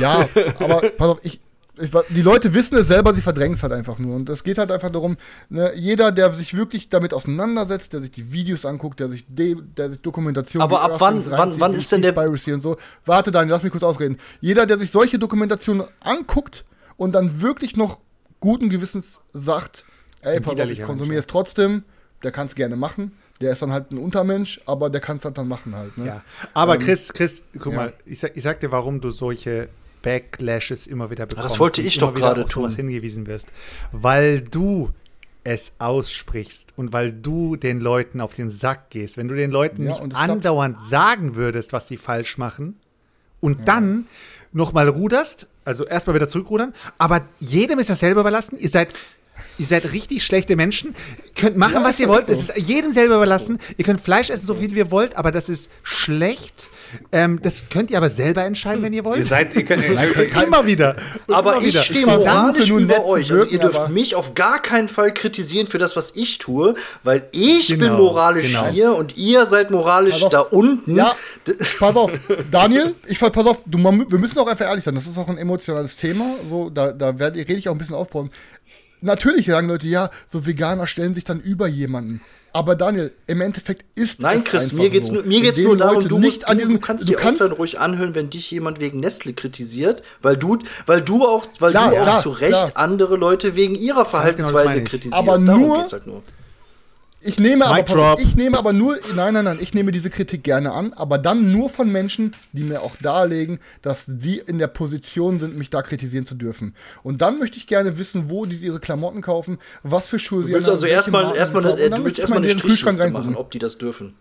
Ja, 0.00 0.28
aber 0.58 0.90
pass 0.96 1.08
auf, 1.08 1.18
ich, 1.22 1.40
ich, 1.80 1.90
die 2.10 2.22
Leute 2.22 2.54
wissen 2.54 2.76
es 2.76 2.88
selber, 2.88 3.14
sie 3.14 3.20
verdrängen 3.20 3.54
es 3.54 3.62
halt 3.62 3.72
einfach 3.72 3.98
nur. 3.98 4.16
Und 4.16 4.28
es 4.28 4.42
geht 4.42 4.58
halt 4.58 4.72
einfach 4.72 4.90
darum, 4.90 5.16
ne, 5.48 5.72
jeder, 5.76 6.10
der 6.12 6.34
sich 6.34 6.54
wirklich 6.56 6.88
damit 6.88 7.14
auseinandersetzt, 7.14 7.92
der 7.92 8.00
sich 8.00 8.10
die 8.10 8.32
Videos 8.32 8.64
anguckt, 8.66 8.98
der 9.00 9.08
sich, 9.08 9.24
de, 9.28 9.56
der 9.76 9.90
sich 9.90 10.00
Dokumentation 10.00 10.60
Aber 10.62 10.82
ab 10.82 10.96
wann- 10.98 11.24
wann- 11.30 11.60
wann 11.60 11.74
ist 11.74 11.92
denn 11.92 12.02
der- 12.02 12.16
und 12.18 12.60
so. 12.60 12.76
Warte, 13.04 13.30
Daniel, 13.30 13.52
lass 13.52 13.62
mich 13.62 13.72
kurz 13.72 13.84
ausreden. 13.84 14.18
Jeder, 14.40 14.66
der 14.66 14.78
sich 14.78 14.90
solche 14.90 15.18
Dokumentationen 15.18 15.86
anguckt 16.00 16.64
und 16.96 17.12
dann 17.12 17.40
wirklich 17.40 17.76
noch 17.76 17.98
guten 18.40 18.70
Gewissens 18.70 19.20
sagt, 19.32 19.84
ey, 20.22 20.40
pass 20.40 20.58
auf, 20.58 20.70
ich 20.70 20.82
konsumiere 20.82 21.20
es 21.20 21.26
trotzdem, 21.28 21.84
der 22.24 22.32
kann 22.32 22.46
es 22.48 22.54
gerne 22.56 22.74
machen. 22.76 23.12
Der 23.40 23.52
ist 23.52 23.62
dann 23.62 23.70
halt 23.72 23.92
ein 23.92 23.98
Untermensch, 23.98 24.60
aber 24.66 24.90
der 24.90 25.00
kann 25.00 25.18
es 25.18 25.24
halt 25.24 25.38
dann 25.38 25.46
machen 25.46 25.76
halt. 25.76 25.96
Ne? 25.96 26.06
Ja. 26.06 26.24
Aber 26.54 26.74
Ähm, 26.74 26.80
Chris, 26.80 27.12
Chris, 27.12 27.44
guck 27.56 27.72
ja. 27.72 27.78
mal, 27.78 27.92
ich 28.04 28.18
sag, 28.18 28.36
ich 28.36 28.42
sag 28.42 28.58
dir, 28.58 28.72
warum 28.72 29.00
du 29.00 29.10
solche 29.10 29.68
Backlashes 30.02 30.86
immer 30.86 31.10
wieder 31.10 31.26
bekommst. 31.26 31.58
wollte 31.58 31.80
und 31.80 31.86
ich 31.86 31.98
doch 31.98 32.14
wieder 32.14 32.34
gerade 32.34 32.46
tun. 32.46 32.74
hingewiesen 32.74 33.26
wirst. 33.26 33.48
Weil 33.92 34.40
du 34.40 34.90
es 35.44 35.72
aussprichst 35.78 36.74
und 36.76 36.92
weil 36.92 37.12
du 37.12 37.56
den 37.56 37.80
Leuten 37.80 38.20
auf 38.20 38.34
den 38.34 38.50
Sack 38.50 38.90
gehst. 38.90 39.16
Wenn 39.16 39.28
du 39.28 39.34
den 39.34 39.50
Leuten 39.50 39.84
Ja, 39.84 40.04
nicht 40.04 40.16
andauernd 40.16 40.78
sagen 40.80 41.36
würdest, 41.36 41.72
was 41.72 41.88
sie 41.88 41.96
falsch 41.96 42.36
machen 42.38 42.76
und 43.40 43.66
dann 43.66 44.06
nochmal 44.52 44.88
ruderst, 44.88 45.46
also 45.64 45.86
erstmal 45.86 46.14
wieder 46.16 46.28
zurückrudern, 46.28 46.74
aber 46.98 47.22
jedem 47.38 47.78
ist 47.78 47.90
das 47.90 48.00
selber 48.00 48.22
überlassen. 48.22 48.58
Ihr 48.58 48.68
seid 48.68 48.94
Ihr 49.58 49.66
seid 49.66 49.92
richtig 49.92 50.24
schlechte 50.24 50.54
Menschen. 50.56 50.94
Könnt 51.34 51.56
machen, 51.56 51.74
Ja, 51.74 51.84
was 51.84 51.98
ihr 52.00 52.08
wollt. 52.08 52.26
so. 52.26 52.32
Es 52.32 52.48
ist 52.50 52.56
jedem 52.56 52.90
selber 52.92 53.16
überlassen. 53.16 53.58
Ihr 53.76 53.84
könnt 53.84 54.00
Fleisch 54.00 54.30
essen, 54.30 54.46
so 54.46 54.54
viel 54.54 54.72
wie 54.74 54.78
ihr 54.78 54.90
wollt, 54.90 55.16
aber 55.16 55.32
das 55.32 55.48
ist 55.48 55.68
schlecht. 55.82 56.68
Ähm, 57.12 57.40
das 57.42 57.68
könnt 57.68 57.90
ihr 57.90 57.98
aber 57.98 58.08
selber 58.08 58.44
entscheiden, 58.44 58.82
wenn 58.82 58.92
ihr 58.92 59.04
wollt. 59.04 59.18
Ihr 59.18 59.24
seid, 59.24 59.54
ihr 59.54 59.64
könnt, 59.64 59.82
ihr, 59.84 60.42
immer 60.42 60.64
wieder. 60.64 60.96
Aber 61.26 61.54
immer 61.54 61.60
ich 61.62 61.68
wieder. 61.68 61.82
stehe 61.82 62.06
moralisch 62.06 62.70
über 62.70 63.04
euch. 63.04 63.30
Also 63.30 63.44
ihr 63.44 63.58
dürft 63.58 63.78
aber- 63.80 63.88
mich 63.88 64.14
auf 64.14 64.34
gar 64.34 64.62
keinen 64.62 64.88
Fall 64.88 65.12
kritisieren 65.12 65.66
für 65.66 65.78
das, 65.78 65.96
was 65.96 66.12
ich 66.16 66.38
tue, 66.38 66.74
weil 67.02 67.28
ich 67.32 67.68
bin 67.68 67.80
Genau, 67.80 67.98
moralisch 67.98 68.48
genau. 68.48 68.68
hier 68.68 68.94
und 68.94 69.16
ihr 69.16 69.44
seid 69.46 69.70
moralisch 69.70 70.20
da 70.30 70.40
unten. 70.40 70.96
Ja, 70.96 71.14
pass 71.78 71.96
auf, 71.96 72.10
Daniel, 72.50 72.94
ich 73.06 73.18
pass 73.18 73.34
auf, 73.46 73.58
du, 73.66 73.78
wir 73.78 74.18
müssen 74.18 74.38
auch 74.38 74.46
einfach 74.46 74.66
ehrlich 74.66 74.84
sein, 74.84 74.94
das 74.94 75.06
ist 75.06 75.18
auch 75.18 75.28
ein 75.28 75.36
emotionales 75.38 75.96
Thema, 75.96 76.36
so, 76.48 76.70
da, 76.70 76.92
da 76.92 77.18
werd, 77.18 77.36
rede 77.36 77.54
ich 77.54 77.68
auch 77.68 77.72
ein 77.72 77.78
bisschen 77.78 77.96
aufbauen. 77.96 78.30
Natürlich 79.00 79.46
sagen 79.46 79.68
Leute, 79.68 79.86
ja, 79.86 80.10
so 80.26 80.46
Veganer 80.46 80.86
stellen 80.86 81.14
sich 81.14 81.24
dann 81.24 81.40
über 81.40 81.68
jemanden. 81.68 82.20
Aber 82.52 82.74
Daniel, 82.74 83.12
im 83.26 83.40
Endeffekt 83.42 83.84
ist 83.94 84.20
Nein, 84.20 84.38
es 84.38 84.44
Chris, 84.44 84.62
einfach 84.64 84.78
mir 84.78 84.90
geht's 84.90 85.08
so. 85.08 85.12
nur, 85.12 85.22
mir 85.22 85.40
geht's 85.42 85.60
nur 85.60 85.76
darum, 85.76 85.96
Leute 85.96 86.08
du, 86.08 86.18
nicht 86.18 86.38
musst, 86.38 86.48
an 86.48 86.56
du, 86.56 86.64
diesem, 86.64 86.74
du 86.74 86.80
kannst 86.80 87.04
du 87.04 87.12
dir 87.12 87.18
kannst, 87.18 87.40
dann 87.42 87.52
ruhig 87.52 87.78
anhören, 87.78 88.14
wenn 88.14 88.30
dich 88.30 88.50
jemand 88.50 88.80
wegen 88.80 89.00
Nestle 89.00 89.34
kritisiert, 89.34 90.02
weil 90.22 90.36
du, 90.36 90.58
weil 90.86 91.02
du 91.02 91.26
auch, 91.26 91.46
weil 91.60 91.72
Klar, 91.72 91.90
du 91.90 91.96
auch 91.98 92.02
klar, 92.02 92.22
zu 92.22 92.30
Recht 92.30 92.52
klar. 92.52 92.72
andere 92.74 93.16
Leute 93.16 93.54
wegen 93.54 93.74
ihrer 93.74 93.96
genau, 93.96 94.02
das 94.02 94.10
Verhaltensweise 94.10 94.78
ich. 94.80 94.84
kritisierst. 94.86 95.14
Aber 95.14 95.38
Darum 95.38 95.60
nur- 95.60 95.78
geht's 95.78 95.92
halt 95.92 96.06
nur. 96.06 96.22
Ich 97.20 97.38
nehme, 97.38 97.66
aber, 97.66 97.76
Mic 97.76 97.86
drop. 97.86 98.20
ich 98.20 98.36
nehme 98.36 98.56
aber 98.56 98.72
nur, 98.72 98.96
nein, 99.16 99.34
nein, 99.34 99.44
nein, 99.44 99.58
ich 99.60 99.74
nehme 99.74 99.90
diese 99.90 100.08
Kritik 100.08 100.44
gerne 100.44 100.72
an, 100.72 100.92
aber 100.92 101.18
dann 101.18 101.50
nur 101.50 101.68
von 101.68 101.90
Menschen, 101.90 102.32
die 102.52 102.62
mir 102.62 102.82
auch 102.82 102.94
darlegen, 103.02 103.58
dass 103.82 104.04
sie 104.06 104.38
in 104.38 104.58
der 104.58 104.68
Position 104.68 105.40
sind, 105.40 105.56
mich 105.56 105.68
da 105.68 105.82
kritisieren 105.82 106.26
zu 106.26 106.36
dürfen. 106.36 106.74
Und 107.02 107.20
dann 107.20 107.38
möchte 107.38 107.56
ich 107.56 107.66
gerne 107.66 107.98
wissen, 107.98 108.30
wo 108.30 108.46
die 108.46 108.56
ihre 108.56 108.78
Klamotten 108.78 109.20
kaufen, 109.20 109.58
was 109.82 110.08
für 110.08 110.18
Schuhe 110.18 110.42
Du 110.42 110.48
willst 110.48 110.68
also 110.68 110.86
erstmal, 110.86 111.34
erstmal, 111.34 111.62
sie 111.64 111.70
haben. 111.70 111.90
dann 111.90 112.00
du 112.00 112.04
willst 112.04 112.20
erstmal 112.20 112.40
mal 112.40 112.44
eine 112.44 112.52
in 112.52 112.58
ihren 112.58 112.68
Kühlschrank 112.68 112.94
Strichliste 112.96 113.18
machen, 113.18 113.36
ob 113.36 113.50
die 113.50 113.58
das 113.58 113.78
dürfen. 113.78 114.14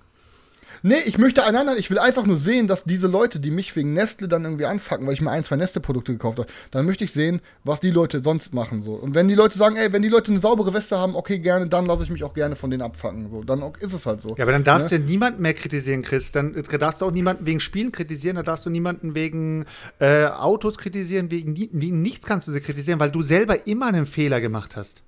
Nee, 0.83 0.99
ich 1.05 1.17
möchte, 1.17 1.41
nein, 1.51 1.67
ich 1.77 1.89
will 1.89 1.99
einfach 1.99 2.25
nur 2.25 2.37
sehen, 2.37 2.67
dass 2.67 2.83
diese 2.83 3.07
Leute, 3.07 3.39
die 3.39 3.51
mich 3.51 3.75
wegen 3.75 3.93
Nestle 3.93 4.27
dann 4.27 4.43
irgendwie 4.43 4.65
anfucken, 4.65 5.05
weil 5.07 5.13
ich 5.13 5.21
mir 5.21 5.31
ein, 5.31 5.43
zwei 5.43 5.55
Nestle-Produkte 5.55 6.11
gekauft 6.13 6.39
habe, 6.39 6.47
dann 6.71 6.85
möchte 6.85 7.03
ich 7.03 7.11
sehen, 7.11 7.41
was 7.63 7.79
die 7.79 7.91
Leute 7.91 8.21
sonst 8.23 8.53
machen. 8.53 8.81
So. 8.83 8.93
Und 8.93 9.15
wenn 9.15 9.27
die 9.27 9.35
Leute 9.35 9.57
sagen, 9.57 9.75
ey, 9.75 9.91
wenn 9.93 10.01
die 10.01 10.09
Leute 10.09 10.31
eine 10.31 10.39
saubere 10.39 10.73
Weste 10.73 10.97
haben, 10.97 11.15
okay, 11.15 11.39
gerne, 11.39 11.67
dann 11.67 11.85
lasse 11.85 12.03
ich 12.03 12.09
mich 12.09 12.23
auch 12.23 12.33
gerne 12.33 12.55
von 12.55 12.69
denen 12.69 12.81
abfacken. 12.83 13.29
So, 13.29 13.43
dann 13.43 13.61
ist 13.79 13.93
es 13.93 14.05
halt 14.05 14.21
so. 14.21 14.35
Ja, 14.37 14.43
aber 14.43 14.51
dann 14.51 14.63
darfst 14.63 14.91
Ne? 14.91 14.99
du 14.99 15.03
ja 15.05 15.09
niemanden 15.11 15.41
mehr 15.41 15.53
kritisieren, 15.53 16.01
Chris. 16.01 16.31
Dann 16.31 16.55
äh, 16.55 16.77
darfst 16.77 17.01
du 17.01 17.05
auch 17.05 17.11
niemanden 17.11 17.45
wegen 17.45 17.59
Spielen 17.59 17.91
kritisieren, 17.91 18.35
dann 18.35 18.45
darfst 18.45 18.65
du 18.65 18.69
niemanden 18.69 19.15
wegen 19.15 19.65
äh, 19.99 20.25
Autos 20.25 20.77
kritisieren, 20.77 21.31
wegen 21.31 21.53
ni 21.53 21.69
ni- 21.71 21.91
nichts 21.91 22.25
kannst 22.25 22.47
du 22.47 22.51
sie 22.51 22.61
kritisieren, 22.61 22.99
weil 22.99 23.11
du 23.11 23.21
selber 23.21 23.67
immer 23.67 23.87
einen 23.87 24.05
Fehler 24.05 24.41
gemacht 24.41 24.75
hast. 24.75 25.03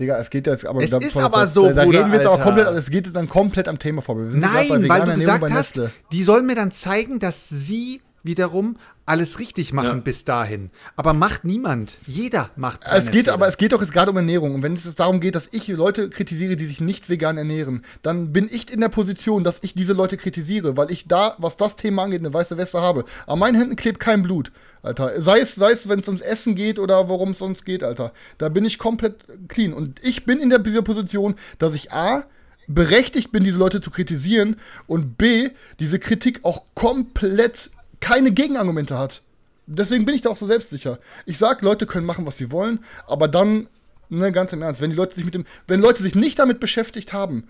Digga, 0.00 0.18
es 0.18 0.30
geht 0.30 0.46
jetzt 0.46 0.66
aber. 0.66 0.82
Es 0.82 0.90
ist 0.90 1.14
das- 1.16 1.22
aber 1.22 1.46
so, 1.46 1.68
Da, 1.68 1.74
da 1.74 1.84
Bruder, 1.84 1.98
reden 2.00 2.12
wir 2.12 2.18
jetzt 2.20 2.26
aber 2.28 2.42
komplett, 2.42 2.66
es 2.68 2.90
geht 2.90 3.06
jetzt 3.06 3.14
dann 3.14 3.28
komplett 3.28 3.68
am 3.68 3.78
Thema 3.78 4.02
vorbei. 4.02 4.22
Nein, 4.32 4.88
weil 4.88 5.04
du 5.04 5.14
gesagt 5.14 5.52
hast, 5.52 5.80
die 6.12 6.22
sollen 6.22 6.46
mir 6.46 6.54
dann 6.56 6.72
zeigen, 6.72 7.18
dass 7.18 7.48
sie 7.48 8.00
wiederum 8.22 8.76
alles 9.10 9.38
richtig 9.40 9.72
machen 9.72 9.86
Ja. 9.86 9.94
bis 9.94 10.24
dahin. 10.24 10.70
Aber 10.96 11.12
macht 11.12 11.44
niemand. 11.44 11.98
Jeder 12.06 12.50
macht 12.56 12.84
Es 12.84 13.06
geht, 13.06 13.24
Fehler. 13.24 13.34
aber 13.34 13.48
es 13.48 13.56
geht 13.56 13.72
doch 13.72 13.80
jetzt 13.82 13.92
gerade 13.92 14.10
um 14.10 14.16
Ernährung. 14.16 14.54
Und 14.54 14.62
wenn 14.62 14.74
es 14.74 14.94
darum 14.94 15.20
geht, 15.20 15.34
dass 15.34 15.52
ich 15.52 15.66
Leute 15.68 16.08
kritisiere, 16.08 16.56
die 16.56 16.64
sich 16.64 16.80
nicht 16.80 17.10
vegan 17.10 17.36
ernähren, 17.36 17.84
dann 18.02 18.32
bin 18.32 18.48
ich 18.50 18.72
in 18.72 18.80
der 18.80 18.88
Position, 18.88 19.44
dass 19.44 19.58
ich 19.62 19.74
diese 19.74 19.92
Leute 19.92 20.16
kritisiere, 20.16 20.76
weil 20.76 20.90
ich 20.90 21.08
da, 21.08 21.34
was 21.38 21.56
das 21.56 21.76
Thema 21.76 22.04
angeht, 22.04 22.20
eine 22.20 22.32
weiße 22.32 22.56
Weste 22.56 22.80
habe. 22.80 23.04
An 23.26 23.38
meinen 23.40 23.56
Händen 23.56 23.76
klebt 23.76 23.98
kein 24.00 24.22
Blut, 24.22 24.52
Alter. 24.82 25.20
Sei 25.20 25.40
es, 25.40 25.54
sei 25.56 25.72
es, 25.72 25.88
wenn 25.88 26.00
es 26.00 26.08
ums 26.08 26.22
Essen 26.22 26.54
geht 26.54 26.78
oder 26.78 27.08
worum 27.08 27.32
es 27.32 27.38
sonst 27.38 27.66
geht, 27.66 27.82
Alter. 27.82 28.12
Da 28.38 28.48
bin 28.48 28.64
ich 28.64 28.78
komplett 28.78 29.16
clean. 29.48 29.72
Und 29.72 29.98
ich 30.04 30.24
bin 30.24 30.38
in 30.38 30.50
der 30.50 30.58
Position, 30.60 31.34
dass 31.58 31.74
ich 31.74 31.92
A, 31.92 32.24
berechtigt 32.68 33.32
bin, 33.32 33.42
diese 33.42 33.58
Leute 33.58 33.80
zu 33.80 33.90
kritisieren 33.90 34.54
und 34.86 35.18
B, 35.18 35.50
diese 35.80 35.98
Kritik 35.98 36.44
auch 36.44 36.62
komplett 36.74 37.70
keine 38.00 38.32
Gegenargumente 38.32 38.98
hat. 38.98 39.22
Deswegen 39.66 40.04
bin 40.04 40.14
ich 40.14 40.22
da 40.22 40.30
auch 40.30 40.36
so 40.36 40.46
selbstsicher. 40.46 40.98
Ich 41.26 41.38
sag, 41.38 41.62
Leute 41.62 41.86
können 41.86 42.06
machen, 42.06 42.26
was 42.26 42.38
sie 42.38 42.50
wollen, 42.50 42.80
aber 43.06 43.28
dann, 43.28 43.68
ne, 44.08 44.32
ganz 44.32 44.52
im 44.52 44.62
Ernst, 44.62 44.80
wenn 44.80 44.90
die 44.90 44.96
Leute 44.96 45.14
sich 45.14 45.24
mit 45.24 45.34
dem, 45.34 45.44
wenn 45.68 45.80
Leute 45.80 46.02
sich 46.02 46.14
nicht 46.14 46.38
damit 46.38 46.58
beschäftigt 46.58 47.12
haben 47.12 47.44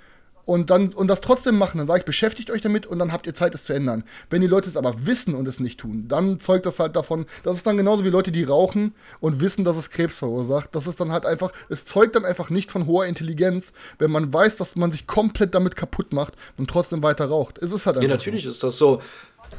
und 0.44 0.68
dann 0.68 0.92
und 0.92 1.08
das 1.08 1.20
trotzdem 1.20 1.56
machen, 1.56 1.78
dann 1.78 1.86
sage 1.86 2.00
ich, 2.00 2.04
beschäftigt 2.04 2.50
euch 2.50 2.60
damit 2.60 2.84
und 2.84 2.98
dann 2.98 3.12
habt 3.12 3.26
ihr 3.26 3.34
Zeit, 3.34 3.54
es 3.54 3.64
zu 3.64 3.72
ändern. 3.72 4.04
Wenn 4.28 4.40
die 4.40 4.48
Leute 4.48 4.68
es 4.68 4.76
aber 4.76 5.06
wissen 5.06 5.34
und 5.34 5.46
es 5.46 5.60
nicht 5.60 5.78
tun, 5.80 6.06
dann 6.08 6.40
zeugt 6.40 6.66
das 6.66 6.78
halt 6.78 6.96
davon, 6.96 7.26
das 7.42 7.56
ist 7.56 7.66
dann 7.66 7.76
genauso 7.76 8.04
wie 8.04 8.10
Leute, 8.10 8.32
die 8.32 8.44
rauchen 8.44 8.94
und 9.20 9.40
wissen, 9.40 9.64
dass 9.64 9.76
es 9.76 9.90
Krebs 9.90 10.16
verursacht. 10.16 10.74
Das 10.74 10.86
ist 10.86 11.00
dann 11.00 11.12
halt 11.12 11.24
einfach, 11.24 11.52
es 11.68 11.84
zeugt 11.84 12.16
dann 12.16 12.24
einfach 12.24 12.50
nicht 12.50 12.70
von 12.70 12.86
hoher 12.86 13.06
Intelligenz, 13.06 13.72
wenn 13.98 14.10
man 14.10 14.32
weiß, 14.34 14.56
dass 14.56 14.76
man 14.76 14.92
sich 14.92 15.06
komplett 15.06 15.54
damit 15.54 15.76
kaputt 15.76 16.12
macht 16.12 16.34
und 16.58 16.68
trotzdem 16.68 17.02
weiter 17.02 17.26
raucht. 17.26 17.58
Es 17.58 17.72
ist 17.72 17.86
halt 17.86 17.96
Ja, 17.96 18.02
einfach 18.02 18.14
natürlich 18.14 18.44
ist 18.44 18.62
das 18.62 18.76
so. 18.76 19.00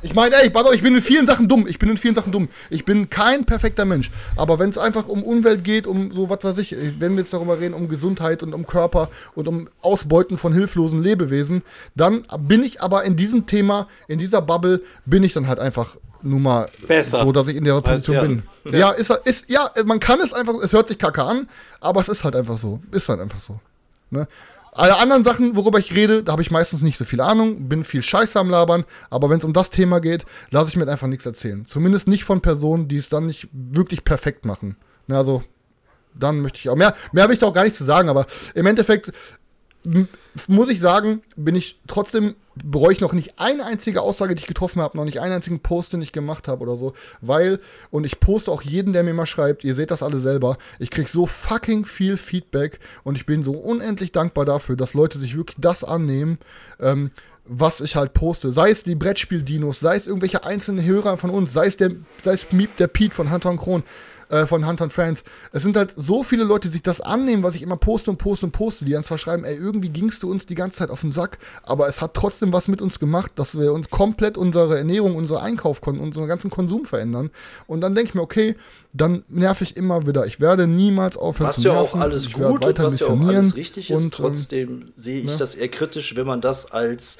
Ich 0.03 0.13
meine, 0.13 0.35
ey, 0.35 0.51
ich 0.73 0.81
bin 0.81 0.95
in 0.95 1.01
vielen 1.01 1.27
Sachen 1.27 1.47
dumm. 1.47 1.67
Ich 1.67 1.77
bin 1.77 1.89
in 1.89 1.97
vielen 1.97 2.15
Sachen 2.15 2.31
dumm. 2.31 2.49
Ich 2.69 2.85
bin 2.85 3.09
kein 3.09 3.45
perfekter 3.45 3.85
Mensch. 3.85 4.09
Aber 4.35 4.59
wenn 4.59 4.69
es 4.69 4.77
einfach 4.77 5.07
um 5.07 5.23
Umwelt 5.23 5.63
geht, 5.63 5.85
um 5.85 6.11
so 6.11 6.29
was 6.29 6.43
weiß 6.43 6.57
ich, 6.57 6.75
wenn 6.99 7.13
wir 7.15 7.23
jetzt 7.23 7.33
darüber 7.33 7.59
reden, 7.59 7.73
um 7.73 7.87
Gesundheit 7.87 8.41
und 8.43 8.53
um 8.53 8.65
Körper 8.65 9.09
und 9.35 9.47
um 9.47 9.69
Ausbeuten 9.81 10.37
von 10.37 10.53
hilflosen 10.53 11.03
Lebewesen, 11.03 11.61
dann 11.95 12.23
bin 12.39 12.63
ich 12.63 12.81
aber 12.81 13.03
in 13.03 13.15
diesem 13.15 13.45
Thema, 13.45 13.87
in 14.07 14.19
dieser 14.19 14.41
Bubble, 14.41 14.81
bin 15.05 15.23
ich 15.23 15.33
dann 15.33 15.47
halt 15.47 15.59
einfach 15.59 15.95
nun 16.23 16.41
mal 16.41 16.69
Besser. 16.87 17.23
so, 17.23 17.31
dass 17.31 17.47
ich 17.47 17.55
in 17.55 17.65
der 17.65 17.81
Position 17.81 18.15
ja. 18.15 18.21
bin. 18.21 18.43
Ja, 18.71 18.91
ist, 18.91 19.09
ist, 19.25 19.49
ja, 19.49 19.71
man 19.85 19.99
kann 19.99 20.19
es 20.19 20.33
einfach, 20.33 20.53
es 20.61 20.73
hört 20.73 20.87
sich 20.87 20.97
kacke 20.97 21.23
an, 21.23 21.47
aber 21.79 21.99
es 21.99 22.09
ist 22.09 22.23
halt 22.23 22.35
einfach 22.35 22.57
so. 22.57 22.79
Ist 22.91 23.09
halt 23.09 23.19
einfach 23.19 23.39
so. 23.39 23.59
Ne? 24.09 24.27
Alle 24.73 24.97
anderen 24.97 25.25
Sachen, 25.25 25.55
worüber 25.57 25.79
ich 25.79 25.93
rede, 25.93 26.23
da 26.23 26.31
habe 26.31 26.41
ich 26.41 26.49
meistens 26.49 26.81
nicht 26.81 26.97
so 26.97 27.03
viel 27.03 27.19
Ahnung, 27.19 27.67
bin 27.67 27.83
viel 27.83 28.01
Scheiße 28.01 28.39
am 28.39 28.49
Labern, 28.49 28.85
aber 29.09 29.29
wenn 29.29 29.37
es 29.37 29.43
um 29.43 29.51
das 29.51 29.69
Thema 29.69 29.99
geht, 29.99 30.25
lasse 30.49 30.69
ich 30.69 30.77
mir 30.77 30.87
einfach 30.87 31.07
nichts 31.07 31.25
erzählen. 31.25 31.65
Zumindest 31.65 32.07
nicht 32.07 32.23
von 32.23 32.41
Personen, 32.41 32.87
die 32.87 32.97
es 32.97 33.09
dann 33.09 33.25
nicht 33.25 33.49
wirklich 33.51 34.05
perfekt 34.05 34.45
machen. 34.45 34.77
Ne, 35.07 35.17
also, 35.17 35.43
dann 36.13 36.39
möchte 36.39 36.59
ich 36.59 36.69
auch. 36.69 36.75
Mehr, 36.75 36.95
mehr 37.11 37.23
habe 37.23 37.33
ich 37.33 37.39
da 37.39 37.47
auch 37.47 37.53
gar 37.53 37.63
nicht 37.63 37.75
zu 37.75 37.83
sagen, 37.83 38.07
aber 38.07 38.25
im 38.53 38.65
Endeffekt 38.65 39.11
muss 40.47 40.69
ich 40.69 40.79
sagen, 40.79 41.21
bin 41.35 41.55
ich 41.55 41.79
trotzdem, 41.87 42.35
bereue 42.63 42.93
ich 42.93 43.01
noch 43.01 43.13
nicht 43.13 43.39
eine 43.39 43.65
einzige 43.65 44.01
Aussage, 44.01 44.35
die 44.35 44.41
ich 44.41 44.47
getroffen 44.47 44.81
habe, 44.81 44.97
noch 44.97 45.05
nicht 45.05 45.19
einen 45.19 45.33
einzigen 45.33 45.59
Post, 45.59 45.93
den 45.93 46.01
ich 46.01 46.11
gemacht 46.11 46.47
habe 46.47 46.61
oder 46.63 46.77
so, 46.77 46.93
weil, 47.19 47.59
und 47.89 48.05
ich 48.05 48.19
poste 48.19 48.51
auch 48.51 48.61
jeden, 48.61 48.93
der 48.93 49.03
mir 49.03 49.13
mal 49.13 49.25
schreibt, 49.25 49.63
ihr 49.63 49.75
seht 49.75 49.91
das 49.91 50.03
alle 50.03 50.19
selber, 50.19 50.57
ich 50.79 50.89
kriege 50.89 51.09
so 51.09 51.25
fucking 51.25 51.85
viel 51.85 52.17
Feedback 52.17 52.79
und 53.03 53.15
ich 53.17 53.25
bin 53.25 53.43
so 53.43 53.53
unendlich 53.53 54.11
dankbar 54.11 54.45
dafür, 54.45 54.75
dass 54.75 54.93
Leute 54.93 55.19
sich 55.19 55.35
wirklich 55.35 55.57
das 55.59 55.83
annehmen, 55.83 56.37
ähm, 56.79 57.11
was 57.45 57.81
ich 57.81 57.95
halt 57.95 58.13
poste. 58.13 58.51
Sei 58.51 58.69
es 58.69 58.83
die 58.83 58.95
Brettspiel-Dinos, 58.95 59.79
sei 59.79 59.97
es 59.97 60.07
irgendwelche 60.07 60.45
einzelnen 60.45 60.85
Hörer 60.85 61.17
von 61.17 61.29
uns, 61.29 61.51
sei 61.51 61.65
es 61.65 61.75
der, 61.75 61.91
sei 62.21 62.33
es 62.33 62.51
Miep, 62.51 62.77
der 62.77 62.87
Pete 62.87 63.13
von 63.13 63.31
Hunter 63.31 63.49
und 63.49 63.57
Kron, 63.57 63.83
äh, 64.31 64.47
von 64.47 64.65
Hunter 64.65 64.85
and 64.85 64.93
Friends. 64.93 65.23
Es 65.51 65.61
sind 65.61 65.75
halt 65.75 65.93
so 65.97 66.23
viele 66.23 66.43
Leute, 66.43 66.69
die 66.69 66.73
sich 66.73 66.83
das 66.83 67.01
annehmen, 67.01 67.43
was 67.43 67.55
ich 67.55 67.61
immer 67.61 67.77
poste 67.77 68.09
und 68.09 68.17
poste 68.17 68.45
und 68.45 68.51
poste, 68.51 68.85
die 68.85 68.93
dann 68.93 69.03
zwar 69.03 69.17
schreiben, 69.17 69.43
ey, 69.43 69.55
irgendwie 69.55 69.89
gingst 69.89 70.23
du 70.23 70.31
uns 70.31 70.45
die 70.45 70.55
ganze 70.55 70.77
Zeit 70.77 70.89
auf 70.89 71.01
den 71.01 71.11
Sack, 71.11 71.37
aber 71.63 71.87
es 71.87 72.01
hat 72.01 72.13
trotzdem 72.13 72.53
was 72.53 72.67
mit 72.67 72.81
uns 72.81 72.99
gemacht, 72.99 73.31
dass 73.35 73.57
wir 73.57 73.73
uns 73.73 73.89
komplett 73.89 74.37
unsere 74.37 74.77
Ernährung, 74.77 75.15
unser 75.15 75.41
Einkauf, 75.41 75.81
unseren 75.85 76.27
ganzen 76.27 76.49
Konsum 76.49 76.85
verändern. 76.85 77.29
Und 77.67 77.81
dann 77.81 77.93
denke 77.93 78.09
ich 78.09 78.15
mir, 78.15 78.21
okay, 78.21 78.55
dann 78.93 79.23
nerv 79.29 79.61
ich 79.61 79.77
immer 79.77 80.07
wieder. 80.07 80.25
Ich 80.25 80.39
werde 80.39 80.67
niemals 80.67 81.17
aufhören 81.17 81.49
Was 81.49 81.57
zu 81.57 81.67
ja 81.67 81.73
auch 81.73 81.93
nerven. 81.93 82.01
alles 82.01 82.27
Ich 82.27 82.33
gut 82.33 82.65
und 82.65 82.79
was 82.79 82.99
ja 82.99 83.07
auch 83.07 83.19
alles 83.19 83.55
richtig 83.55 83.91
ist, 83.91 83.97
und, 83.97 84.05
ähm, 84.05 84.11
trotzdem 84.11 84.93
sehe 84.97 85.19
ich 85.19 85.31
ne? 85.31 85.37
das 85.37 85.55
eher 85.55 85.69
kritisch, 85.69 86.15
wenn 86.15 86.27
man 86.27 86.41
das 86.41 86.71
als 86.71 87.19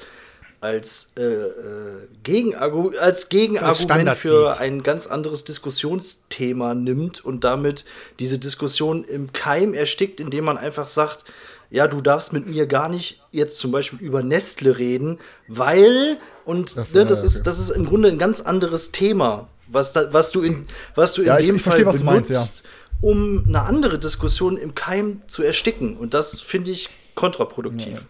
als, 0.62 1.12
äh, 1.18 1.22
äh, 1.22 2.06
Gegenargu 2.22 2.92
als 2.98 3.28
Gegenargument 3.28 3.76
Standard 3.90 4.18
für 4.18 4.58
ein 4.60 4.82
ganz 4.82 5.06
anderes 5.08 5.44
Diskussionsthema 5.44 6.74
nimmt 6.74 7.24
und 7.24 7.44
damit 7.44 7.84
diese 8.18 8.38
Diskussion 8.38 9.04
im 9.04 9.32
Keim 9.32 9.74
erstickt, 9.74 10.20
indem 10.20 10.44
man 10.44 10.58
einfach 10.58 10.86
sagt, 10.86 11.24
ja, 11.70 11.88
du 11.88 12.00
darfst 12.00 12.32
mit 12.32 12.46
mir 12.48 12.66
gar 12.66 12.88
nicht 12.88 13.20
jetzt 13.32 13.58
zum 13.58 13.72
Beispiel 13.72 13.98
über 14.00 14.22
Nestle 14.22 14.78
reden, 14.78 15.18
weil 15.48 16.18
und 16.44 16.76
Das- 16.76 16.92
ne, 16.92 17.00
ja, 17.00 17.06
das 17.06 17.20
ja, 17.20 17.26
ist 17.26 17.46
das 17.46 17.58
ist 17.58 17.70
im 17.70 17.84
Grunde 17.86 18.08
ein 18.10 18.18
ganz 18.18 18.40
anderes 18.40 18.92
Thema, 18.92 19.48
was 19.66 19.92
da, 19.94 20.12
was 20.12 20.30
du 20.32 20.42
in 20.42 20.66
was 20.94 21.14
du 21.14 21.22
in 21.22 21.28
Ja, 21.28 21.38
ich- 21.38 21.46
dem 21.46 21.56
ich 21.56 21.62
Fall 21.62 21.82
verstehe, 21.82 22.04
benutzt, 22.04 22.30
meinst, 22.30 22.62
um 23.00 23.44
eine 23.48 23.62
andere 23.62 23.98
Diskussion 23.98 24.56
im 24.56 24.74
Keim 24.74 25.22
zu 25.26 25.42
ersticken. 25.42 25.96
Und 25.96 26.14
das 26.14 26.40
finde 26.40 26.70
ich 26.70 26.88
kontraproduktiv. 27.16 28.02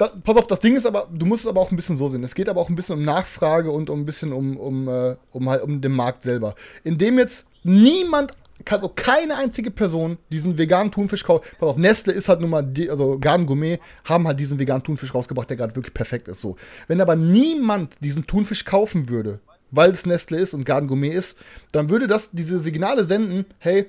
Da, 0.00 0.08
pass 0.08 0.36
auf, 0.36 0.46
das 0.46 0.60
Ding 0.60 0.76
ist 0.76 0.86
aber, 0.86 1.08
du 1.12 1.26
musst 1.26 1.44
es 1.44 1.46
aber 1.46 1.60
auch 1.60 1.70
ein 1.70 1.76
bisschen 1.76 1.98
so 1.98 2.08
sehen. 2.08 2.24
Es 2.24 2.34
geht 2.34 2.48
aber 2.48 2.58
auch 2.58 2.70
ein 2.70 2.74
bisschen 2.74 2.96
um 2.96 3.04
Nachfrage 3.04 3.70
und 3.70 3.90
um 3.90 4.00
ein 4.00 4.04
bisschen 4.06 4.32
um, 4.32 4.56
um, 4.56 4.88
äh, 4.88 5.16
um 5.30 5.50
halt 5.50 5.62
um 5.62 5.82
den 5.82 5.92
Markt 5.92 6.24
selber. 6.24 6.54
Indem 6.84 7.18
jetzt 7.18 7.44
niemand, 7.64 8.32
also 8.64 8.88
keine 8.88 9.36
einzige 9.36 9.70
Person 9.70 10.16
diesen 10.32 10.56
veganen 10.56 10.90
Thunfisch 10.90 11.22
kauft. 11.22 11.54
Pass 11.58 11.68
auf, 11.68 11.76
Nestle 11.76 12.14
ist 12.14 12.30
halt 12.30 12.40
nun 12.40 12.48
mal, 12.48 12.62
die, 12.62 12.88
also 12.88 13.18
Garden 13.18 13.44
Gourmet 13.44 13.78
haben 14.06 14.26
halt 14.26 14.40
diesen 14.40 14.58
veganen 14.58 14.82
Thunfisch 14.82 15.14
rausgebracht, 15.14 15.50
der 15.50 15.58
gerade 15.58 15.76
wirklich 15.76 15.92
perfekt 15.92 16.28
ist. 16.28 16.40
So. 16.40 16.56
Wenn 16.88 17.02
aber 17.02 17.14
niemand 17.14 17.94
diesen 18.00 18.26
Thunfisch 18.26 18.64
kaufen 18.64 19.10
würde, 19.10 19.40
weil 19.70 19.90
es 19.90 20.06
Nestle 20.06 20.38
ist 20.38 20.54
und 20.54 20.64
Garden 20.64 20.88
Gourmet 20.88 21.10
ist, 21.10 21.36
dann 21.72 21.90
würde 21.90 22.08
das 22.08 22.30
diese 22.32 22.58
Signale 22.60 23.04
senden, 23.04 23.44
hey, 23.58 23.86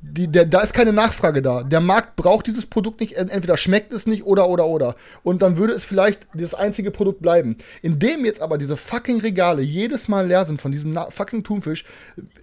die, 0.00 0.28
der, 0.28 0.44
da 0.46 0.60
ist 0.60 0.72
keine 0.72 0.92
Nachfrage 0.92 1.42
da. 1.42 1.64
Der 1.64 1.80
Markt 1.80 2.14
braucht 2.14 2.46
dieses 2.46 2.66
Produkt 2.66 3.00
nicht, 3.00 3.14
ent- 3.16 3.30
entweder 3.32 3.56
schmeckt 3.56 3.92
es 3.92 4.06
nicht 4.06 4.24
oder 4.24 4.48
oder 4.48 4.66
oder. 4.66 4.94
Und 5.24 5.42
dann 5.42 5.56
würde 5.56 5.72
es 5.72 5.84
vielleicht 5.84 6.26
das 6.34 6.54
einzige 6.54 6.90
Produkt 6.92 7.20
bleiben. 7.20 7.56
Indem 7.82 8.24
jetzt 8.24 8.40
aber 8.40 8.58
diese 8.58 8.76
fucking 8.76 9.20
Regale 9.20 9.60
jedes 9.62 10.06
Mal 10.06 10.28
leer 10.28 10.46
sind 10.46 10.60
von 10.60 10.70
diesem 10.70 10.96
fucking 11.10 11.42
Thunfisch, 11.42 11.84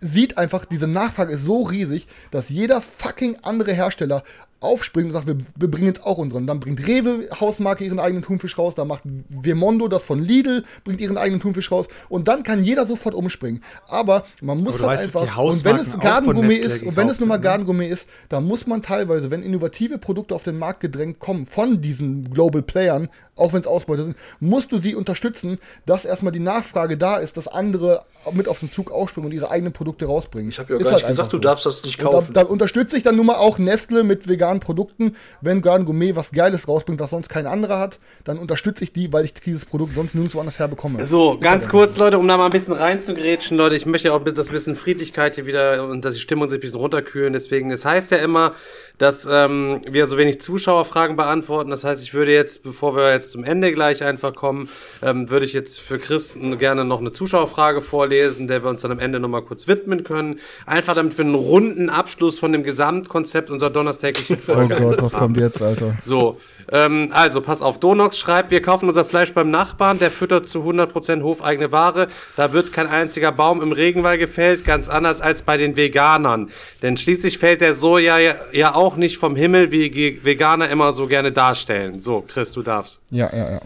sieht 0.02 0.38
einfach, 0.38 0.66
diese 0.66 0.88
Nachfrage 0.88 1.34
ist 1.34 1.44
so 1.44 1.62
riesig, 1.64 2.08
dass 2.32 2.50
jeder 2.50 2.82
fucking 2.82 3.38
andere 3.42 3.72
Hersteller 3.74 4.24
aufspringt 4.66 5.08
und 5.08 5.14
sagt, 5.14 5.28
wir, 5.28 5.38
wir 5.56 5.70
bringen 5.70 5.88
jetzt 5.88 6.06
auch 6.06 6.18
unseren. 6.18 6.48
Dann 6.48 6.60
bringt 6.60 6.86
Rewe 6.86 7.30
Hausmarke 7.40 7.84
ihren 7.86 8.00
eigenen 8.00 8.24
Thunfisch 8.24 8.58
raus, 8.58 8.76
dann 8.76 8.88
macht 8.88 9.04
Vemondo 9.30 9.88
das 9.88 10.04
von 10.04 10.20
Lidl, 10.20 10.64
bringt 10.84 11.02
ihren 11.02 11.18
eigenen 11.18 11.42
Thunfisch 11.42 11.72
raus 11.72 11.88
und 12.10 12.28
dann 12.28 12.44
kann 12.44 12.64
jeder 12.64 12.86
sofort 12.86 13.16
umspringen. 13.16 13.64
Aber 13.88 14.26
man 14.42 14.62
muss 14.62 14.76
Aber 14.76 14.90
halt 14.90 15.00
weißt, 15.00 15.16
einfach, 15.16 15.36
die 15.36 15.42
und 15.42 15.66
wenn 15.66 15.76
es 15.76 15.88
Hausmarken 15.88 16.00
auch 16.00 16.04
Garden 16.04 16.26
von 16.26 16.36
Gourmet 16.36 16.56
Nestlé 16.56 16.66
ist, 16.66 16.84
und 16.84 16.96
wenn 16.96 17.10
es 17.10 17.20
nun 17.20 17.30
mal 17.30 17.38
ne? 17.38 17.44
Garden 17.44 17.66
Gourmet 17.66 17.88
ist, 17.88 18.08
da 18.30 18.42
muss 18.42 18.68
man 18.68 18.82
teilweise, 18.82 19.32
wenn 19.32 19.44
innovative 19.44 19.98
Produkte 19.98 20.36
auf 20.36 20.44
den 20.44 20.58
Markt 20.58 20.80
gedrängt 20.80 21.20
kommen 21.20 21.46
von 21.46 21.82
diesen 21.82 22.32
Global 22.32 22.62
Playern, 22.62 23.10
auch 23.36 23.54
wenn 23.54 23.60
es 23.60 23.68
Ausbeute 23.68 24.04
sind, 24.04 24.18
musst 24.40 24.72
du 24.72 24.78
sie 24.78 24.96
unterstützen, 24.96 25.60
dass 25.86 26.06
erstmal 26.06 26.32
die 26.32 26.40
Nachfrage 26.40 26.98
da 26.98 27.18
ist, 27.18 27.38
dass 27.38 27.48
andere 27.48 28.04
mit 28.32 28.48
auf 28.48 28.60
den 28.60 28.72
Zug 28.72 28.92
aufspringen 28.92 29.30
und 29.30 29.36
ihre 29.36 29.52
eigenen 29.52 29.74
Produkte 29.74 30.06
rausbringen. 30.06 30.50
Ich 30.50 30.60
habe 30.60 30.74
ja 30.74 30.80
Ist 30.80 30.84
gar 30.84 30.94
halt 30.94 31.02
nicht 31.02 31.08
gesagt, 31.08 31.20
einfach 31.28 31.32
du 31.32 31.38
so. 31.38 31.42
darfst 31.42 31.66
das 31.66 31.84
nicht 31.84 32.00
Und 32.00 32.12
kaufen. 32.12 32.34
Da, 32.34 32.44
da 32.44 32.50
unterstütze 32.50 32.98
ich 32.98 33.04
dann 33.04 33.16
nun 33.18 33.26
mal 33.26 33.36
auch 33.36 33.58
Nestle 33.58 34.04
mit 34.04 34.28
veganen 34.28 34.62
Produkten. 34.62 35.16
Wenn 35.42 35.62
Garden 35.62 35.86
Gourmet 35.86 36.16
was 36.16 36.32
Geiles 36.32 36.68
rausbringt, 36.68 37.00
was 37.00 37.10
sonst 37.10 37.30
kein 37.30 37.46
anderer 37.46 37.80
hat, 37.80 38.00
dann 38.24 38.38
unterstütze 38.40 38.84
ich 38.84 38.94
die, 38.94 39.12
weil 39.12 39.26
ich 39.26 39.34
dieses 39.34 39.66
Produkt 39.66 39.96
sonst 39.96 40.16
nirgendwo 40.16 40.40
anders 40.40 40.58
herbekomme. 40.60 41.04
So, 41.04 41.38
ganz 41.38 41.68
kurz, 41.68 41.98
Leute, 41.98 42.18
um 42.18 42.28
da 42.28 42.38
mal 42.38 42.46
ein 42.46 42.52
bisschen 42.52 42.74
reinzugrätschen, 42.74 43.58
Leute, 43.58 43.76
ich 43.76 43.86
möchte 43.86 44.08
ja 44.08 44.14
auch, 44.14 44.26
ein 44.26 44.34
bisschen 44.34 44.76
Friedlichkeit 44.76 45.36
hier 45.36 45.46
wieder 45.46 45.86
und 45.86 46.06
dass 46.06 46.16
die 46.16 46.22
Stimmung 46.22 46.50
sich 46.50 46.58
ein 46.58 46.62
bisschen 46.62 46.80
runterkühlen. 46.80 47.34
Deswegen, 47.34 47.70
es 47.72 47.86
heißt 47.86 48.12
ja 48.12 48.18
immer, 48.18 48.54
dass 48.98 49.28
ähm, 49.30 49.82
wir 49.90 50.08
so 50.08 50.18
wenig 50.18 50.42
Zuschauerfragen 50.42 51.16
beantworten. 51.16 51.70
Das 51.70 51.84
heißt, 51.84 52.02
ich 52.02 52.14
würde 52.14 52.34
jetzt, 52.34 52.64
bevor 52.64 52.96
wir 52.96 53.12
jetzt 53.12 53.25
zum 53.32 53.44
Ende 53.44 53.72
gleich 53.72 54.04
einfach 54.04 54.36
kommen, 54.36 54.70
ähm, 55.02 55.30
würde 55.30 55.46
ich 55.46 55.54
jetzt 55.54 55.80
für 55.80 56.00
Chris 56.00 56.38
gerne 56.58 56.86
noch 56.86 57.00
eine 57.00 57.12
Zuschauerfrage 57.12 57.82
vorlesen, 57.82 58.48
der 58.48 58.64
wir 58.64 58.70
uns 58.70 58.82
dann 58.82 58.92
am 58.92 59.00
Ende 59.00 59.20
nochmal 59.20 59.42
kurz 59.42 59.68
widmen 59.68 60.04
können. 60.04 60.40
Einfach 60.66 60.94
damit 60.94 61.18
wir 61.18 61.26
einen 61.26 61.36
runden 61.36 61.90
Abschluss 61.90 62.40
von 62.40 62.52
dem 62.52 62.64
Gesamtkonzept 62.64 63.50
unserer 63.50 63.70
donnerstäglichen 63.70 64.38
Oh 64.48 64.54
Folge 64.54 64.76
Gott, 64.76 65.02
was 65.02 65.14
kommt 65.14 65.38
jetzt, 65.38 65.62
Alter? 65.62 65.96
So, 66.00 66.38
ähm, 66.72 67.10
also 67.12 67.42
pass 67.42 67.62
auf, 67.62 67.80
Donox 67.80 68.18
schreibt, 68.18 68.52
wir 68.52 68.62
kaufen 68.62 68.88
unser 68.88 69.06
Fleisch 69.06 69.34
beim 69.34 69.50
Nachbarn, 69.50 70.00
der 70.00 70.12
füttert 70.12 70.48
zu 70.48 70.60
100% 70.60 71.22
hofeigene 71.22 71.72
Ware, 71.72 72.08
da 72.36 72.54
wird 72.54 72.74
kein 72.74 72.88
einziger 72.88 73.32
Baum 73.32 73.62
im 73.62 73.72
Regenwald 73.72 74.20
gefällt, 74.20 74.66
ganz 74.66 74.90
anders 74.90 75.22
als 75.22 75.44
bei 75.44 75.58
den 75.58 75.78
Veganern. 75.78 76.50
Denn 76.82 76.98
schließlich 76.98 77.38
fällt 77.38 77.62
der 77.62 77.74
Soja 77.74 78.20
ja, 78.20 78.36
ja 78.52 78.76
auch 78.76 78.96
nicht 78.96 79.18
vom 79.18 79.36
Himmel, 79.36 79.72
wie 79.72 80.20
Veganer 80.24 80.70
immer 80.70 80.92
so 80.92 81.08
gerne 81.08 81.32
darstellen. 81.32 82.02
So, 82.02 82.22
Chris, 82.22 82.54
du 82.54 82.62
darfst. 82.62 83.02
Ja, 83.16 83.30
ja, 83.34 83.52
ja. 83.52 83.62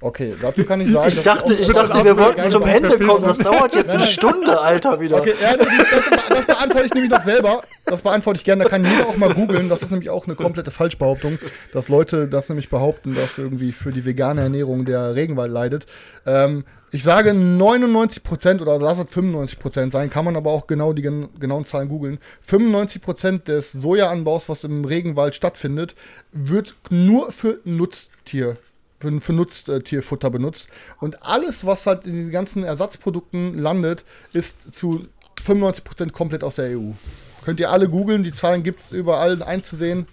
Okay, 0.00 0.34
dazu 0.40 0.64
kann 0.64 0.80
ich 0.80 0.88
sagen. 0.92 1.08
Ich 1.08 1.16
dass 1.16 1.24
dachte, 1.24 1.54
ich 1.54 1.72
dachte, 1.72 2.04
wir 2.04 2.16
wollten 2.16 2.46
zum 2.46 2.62
Ende 2.64 2.98
kommen. 2.98 3.24
Das 3.24 3.38
dauert 3.38 3.74
jetzt 3.74 3.90
eine 3.90 4.04
Stunde, 4.06 4.60
Alter, 4.60 5.00
wieder. 5.00 5.18
Okay, 5.18 5.34
ja, 5.42 5.56
das, 5.56 5.66
das, 5.66 6.28
das 6.28 6.46
beantworte 6.46 6.86
ich 6.86 6.94
nämlich 6.94 7.10
noch 7.10 7.22
selber. 7.22 7.62
Das 7.86 8.02
beantworte 8.02 8.38
ich 8.38 8.44
gerne. 8.44 8.64
Da 8.64 8.70
kann 8.70 8.84
jeder 8.84 9.08
auch 9.08 9.16
mal 9.16 9.32
googeln. 9.32 9.68
Das 9.68 9.82
ist 9.82 9.90
nämlich 9.90 10.10
auch 10.10 10.26
eine 10.26 10.36
komplette 10.36 10.70
Falschbehauptung, 10.70 11.38
dass 11.72 11.88
Leute 11.88 12.28
das 12.28 12.48
nämlich 12.48 12.68
behaupten, 12.68 13.14
dass 13.14 13.38
irgendwie 13.38 13.72
für 13.72 13.90
die 13.90 14.04
vegane 14.04 14.42
Ernährung 14.42 14.84
der 14.84 15.14
Regenwald 15.14 15.50
leidet. 15.50 15.86
Ähm, 16.26 16.64
ich 16.92 17.02
sage 17.02 17.30
99% 17.30 18.60
oder 18.60 18.78
lass 18.78 18.98
es 18.98 19.06
95% 19.06 19.90
sein, 19.90 20.08
kann 20.08 20.24
man 20.24 20.36
aber 20.36 20.52
auch 20.52 20.66
genau 20.66 20.92
die 20.92 21.02
gen 21.02 21.28
genauen 21.40 21.66
Zahlen 21.66 21.88
googeln. 21.88 22.18
95% 22.48 23.44
des 23.44 23.72
Sojaanbaus, 23.72 24.48
was 24.48 24.62
im 24.62 24.84
Regenwald 24.84 25.34
stattfindet, 25.34 25.96
wird 26.32 26.76
nur 26.90 27.32
für 27.32 27.58
Nutztier 27.64 28.54
für, 28.98 29.32
Nutztierfutter 29.32 30.30
benutzt. 30.30 30.66
Und 31.00 31.22
alles, 31.22 31.66
was 31.66 31.86
halt 31.86 32.04
in 32.06 32.14
diesen 32.14 32.32
ganzen 32.32 32.64
Ersatzprodukten 32.64 33.54
landet, 33.54 34.04
ist 34.32 34.56
zu 34.72 35.06
95% 35.46 36.12
komplett 36.12 36.42
aus 36.42 36.56
der 36.56 36.78
EU. 36.78 36.92
Könnt 37.44 37.60
ihr 37.60 37.70
alle 37.70 37.88
googeln, 37.88 38.24
die 38.24 38.32
Zahlen 38.32 38.62
gibt 38.62 38.80
es 38.80 38.92
überall 38.92 39.42
einzusehen. 39.42 40.06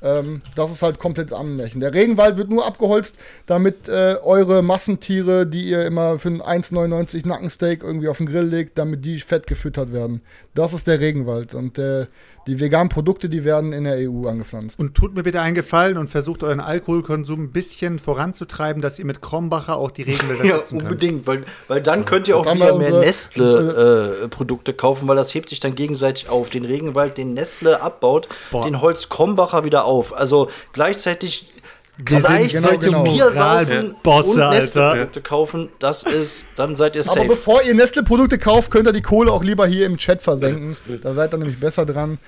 Ähm, 0.00 0.42
das 0.54 0.70
ist 0.70 0.82
halt 0.82 0.98
komplett 0.98 1.32
Ammenmärchen. 1.32 1.80
Der 1.80 1.92
Regenwald 1.92 2.36
wird 2.36 2.50
nur 2.50 2.64
abgeholzt, 2.64 3.16
damit 3.46 3.88
äh, 3.88 4.16
eure 4.22 4.62
Massentiere, 4.62 5.46
die 5.46 5.68
ihr 5.68 5.84
immer 5.84 6.18
für 6.18 6.28
ein 6.28 6.62
1,99 6.62 7.26
Nackensteak 7.26 7.82
irgendwie 7.82 8.08
auf 8.08 8.18
den 8.18 8.26
Grill 8.26 8.46
legt, 8.46 8.78
damit 8.78 9.04
die 9.04 9.18
fett 9.20 9.46
gefüttert 9.46 9.92
werden. 9.92 10.22
Das 10.54 10.72
ist 10.72 10.86
der 10.86 11.00
Regenwald. 11.00 11.54
Und 11.54 11.78
äh, 11.78 12.06
die 12.48 12.58
veganen 12.58 12.88
Produkte, 12.88 13.28
die 13.28 13.44
werden 13.44 13.72
in 13.72 13.84
der 13.84 13.96
EU 14.10 14.26
angepflanzt. 14.26 14.78
Und 14.78 14.94
tut 14.94 15.14
mir 15.14 15.22
bitte 15.22 15.40
einen 15.40 15.54
Gefallen 15.54 15.98
und 15.98 16.08
versucht 16.08 16.42
euren 16.42 16.60
Alkoholkonsum 16.60 17.44
ein 17.44 17.52
bisschen 17.52 17.98
voranzutreiben, 17.98 18.80
dass 18.80 18.98
ihr 18.98 19.04
mit 19.04 19.20
Krombacher 19.20 19.76
auch 19.76 19.90
die 19.90 20.02
Regenwälder 20.02 20.44
Ja, 20.48 20.56
schützen 20.56 20.78
könnt. 20.78 20.90
unbedingt, 20.90 21.26
weil, 21.26 21.44
weil 21.68 21.82
dann 21.82 22.06
könnt 22.06 22.26
ihr 22.26 22.36
auch 22.38 22.44
Dann 22.44 22.56
wieder 22.56 22.76
mehr 22.76 23.00
Nestle-Produkte 23.00 24.72
kaufen, 24.72 25.06
weil 25.08 25.16
das 25.16 25.34
hebt 25.34 25.50
sich 25.50 25.60
dann 25.60 25.74
gegenseitig 25.74 26.28
auf. 26.30 26.48
Den 26.50 26.64
Regenwald, 26.64 27.18
den 27.18 27.34
Nestle 27.34 27.82
abbaut, 27.82 28.28
Boah. 28.50 28.64
den 28.64 28.80
holzt 28.80 29.10
Krombacher 29.10 29.64
wieder 29.64 29.84
auf. 29.84 30.16
Also 30.16 30.48
gleichzeitig 30.72 31.50
Wir 31.98 32.20
sind 32.20 32.26
gleichzeitig 32.26 32.80
genau, 32.80 33.02
genau. 33.02 33.14
Bier 33.14 33.30
saufen 33.30 33.94
Moralbosse, 34.04 34.30
und 34.30 34.40
Alter. 34.40 34.54
Nestle-Produkte 34.54 35.20
kaufen, 35.20 35.68
das 35.78 36.02
ist, 36.04 36.44
dann 36.56 36.76
seid 36.76 36.94
ihr 36.94 37.02
Aber 37.02 37.12
safe. 37.12 37.26
bevor 37.28 37.62
ihr 37.62 37.74
Nestle-Produkte 37.74 38.38
kauft, 38.38 38.70
könnt 38.70 38.86
ihr 38.86 38.92
die 38.92 39.02
Kohle 39.02 39.32
auch 39.32 39.42
lieber 39.42 39.66
hier 39.66 39.86
im 39.86 39.98
Chat 39.98 40.22
versenken. 40.22 40.76
Da 41.02 41.14
seid 41.14 41.32
ihr 41.32 41.38
nämlich 41.38 41.58
besser 41.58 41.84
dran. 41.84 42.18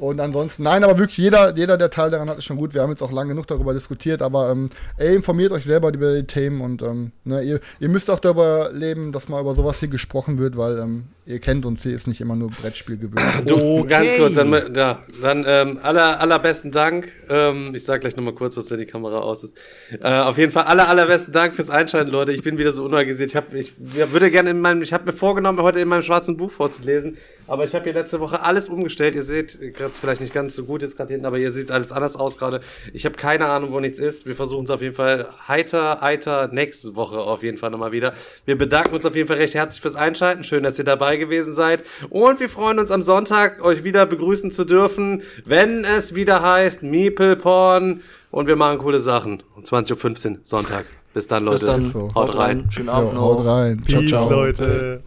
Und 0.00 0.18
ansonsten, 0.18 0.62
nein, 0.62 0.82
aber 0.82 0.98
wirklich 0.98 1.18
jeder, 1.18 1.54
jeder, 1.54 1.76
der 1.76 1.90
Teil 1.90 2.10
daran 2.10 2.30
hat, 2.30 2.38
ist 2.38 2.44
schon 2.44 2.56
gut. 2.56 2.72
Wir 2.72 2.80
haben 2.80 2.88
jetzt 2.88 3.02
auch 3.02 3.12
lange 3.12 3.30
genug 3.30 3.46
darüber 3.46 3.74
diskutiert, 3.74 4.22
aber 4.22 4.50
ähm, 4.50 4.70
ey, 4.96 5.14
informiert 5.14 5.52
euch 5.52 5.64
selber 5.64 5.92
über 5.92 6.14
die 6.14 6.26
Themen 6.26 6.62
und 6.62 6.80
ähm, 6.80 7.12
ne, 7.24 7.42
ihr, 7.42 7.60
ihr 7.80 7.88
müsst 7.90 8.08
auch 8.08 8.18
darüber 8.18 8.70
leben, 8.72 9.12
dass 9.12 9.28
mal 9.28 9.42
über 9.42 9.54
sowas 9.54 9.78
hier 9.78 9.88
gesprochen 9.88 10.38
wird, 10.38 10.56
weil 10.56 10.78
ähm, 10.78 11.08
ihr 11.30 11.38
kennt 11.38 11.64
uns, 11.64 11.82
hier 11.82 11.94
ist 11.94 12.06
nicht 12.06 12.20
immer 12.20 12.36
nur 12.36 12.50
Brettspiel 12.50 12.96
gewöhnt. 12.98 13.20
Du, 13.46 13.80
Okay. 13.80 13.88
ganz 13.88 14.16
kurz, 14.16 14.34
dann, 14.34 14.74
ja, 14.74 15.02
dann 15.22 15.44
ähm, 15.46 15.78
aller, 15.82 16.20
allerbesten 16.20 16.70
Dank. 16.70 17.08
Ähm, 17.28 17.72
ich 17.74 17.84
sag 17.84 18.00
gleich 18.00 18.16
nochmal 18.16 18.34
kurz 18.34 18.56
was, 18.56 18.70
wenn 18.70 18.78
die 18.78 18.86
Kamera 18.86 19.18
aus 19.18 19.44
ist. 19.44 19.58
Äh, 20.02 20.08
auf 20.08 20.36
jeden 20.38 20.52
Fall 20.52 20.64
aller, 20.64 20.88
allerbesten 20.88 21.32
Dank 21.32 21.54
fürs 21.54 21.70
Einschalten, 21.70 22.10
Leute. 22.10 22.32
Ich 22.32 22.42
bin 22.42 22.58
wieder 22.58 22.72
so 22.72 22.84
unorganisiert. 22.84 23.30
Ich, 23.30 23.36
hab, 23.36 23.54
ich 23.54 23.74
ja, 23.96 24.10
würde 24.12 24.30
gerne 24.30 24.50
in 24.50 24.60
meinem, 24.60 24.82
ich 24.82 24.92
habe 24.92 25.06
mir 25.06 25.12
vorgenommen, 25.12 25.60
heute 25.62 25.80
in 25.80 25.88
meinem 25.88 26.02
schwarzen 26.02 26.36
Buch 26.36 26.50
vorzulesen, 26.50 27.16
aber 27.46 27.64
ich 27.64 27.74
habe 27.74 27.84
hier 27.84 27.94
letzte 27.94 28.20
Woche 28.20 28.42
alles 28.42 28.68
umgestellt. 28.68 29.14
Ihr 29.14 29.22
seht, 29.22 29.58
gerade 29.74 29.92
vielleicht 29.92 30.20
nicht 30.20 30.34
ganz 30.34 30.54
so 30.54 30.64
gut 30.64 30.82
jetzt 30.82 30.96
gerade 30.96 31.12
hinten, 31.12 31.26
aber 31.26 31.38
ihr 31.38 31.52
seht 31.52 31.70
alles 31.70 31.92
anders 31.92 32.16
aus 32.16 32.36
gerade. 32.36 32.60
Ich 32.92 33.04
habe 33.04 33.16
keine 33.16 33.46
Ahnung, 33.46 33.72
wo 33.72 33.80
nichts 33.80 33.98
ist. 33.98 34.26
Wir 34.26 34.34
versuchen 34.34 34.64
es 34.64 34.70
auf 34.70 34.82
jeden 34.82 34.94
Fall 34.94 35.28
heiter, 35.48 36.00
heiter 36.00 36.48
nächste 36.52 36.96
Woche 36.96 37.18
auf 37.18 37.42
jeden 37.42 37.56
Fall 37.58 37.70
nochmal 37.70 37.92
wieder. 37.92 38.12
Wir 38.44 38.58
bedanken 38.58 38.94
uns 38.94 39.06
auf 39.06 39.14
jeden 39.14 39.28
Fall 39.28 39.36
recht 39.38 39.54
herzlich 39.54 39.80
fürs 39.80 39.96
Einschalten. 39.96 40.44
Schön, 40.44 40.62
dass 40.62 40.78
ihr 40.78 40.84
dabei 40.84 41.16
gewesen 41.20 41.54
seid. 41.54 41.84
Und 42.08 42.40
wir 42.40 42.48
freuen 42.48 42.80
uns 42.80 42.90
am 42.90 43.02
Sonntag, 43.02 43.62
euch 43.64 43.84
wieder 43.84 44.04
begrüßen 44.06 44.50
zu 44.50 44.64
dürfen, 44.64 45.22
wenn 45.44 45.84
es 45.84 46.16
wieder 46.16 46.42
heißt 46.42 46.82
Meeple 46.82 47.36
Porn. 47.36 48.00
Und 48.32 48.48
wir 48.48 48.56
machen 48.56 48.78
coole 48.78 48.98
Sachen. 48.98 49.42
Um 49.54 49.62
20.15 49.62 50.30
Uhr 50.30 50.38
Sonntag. 50.42 50.86
Bis 51.14 51.26
dann, 51.26 51.44
Leute. 51.44 51.58
Bis 51.60 51.66
dann, 51.66 51.90
so. 51.90 52.08
haut 52.14 52.36
rein. 52.36 52.66
Schönen 52.70 52.88
Abend 52.88 53.12
Jo, 53.12 53.18
noch. 53.18 53.38
haut 53.38 53.46
rein. 53.46 53.82
Peace, 53.84 54.10
Leute. 54.10 55.02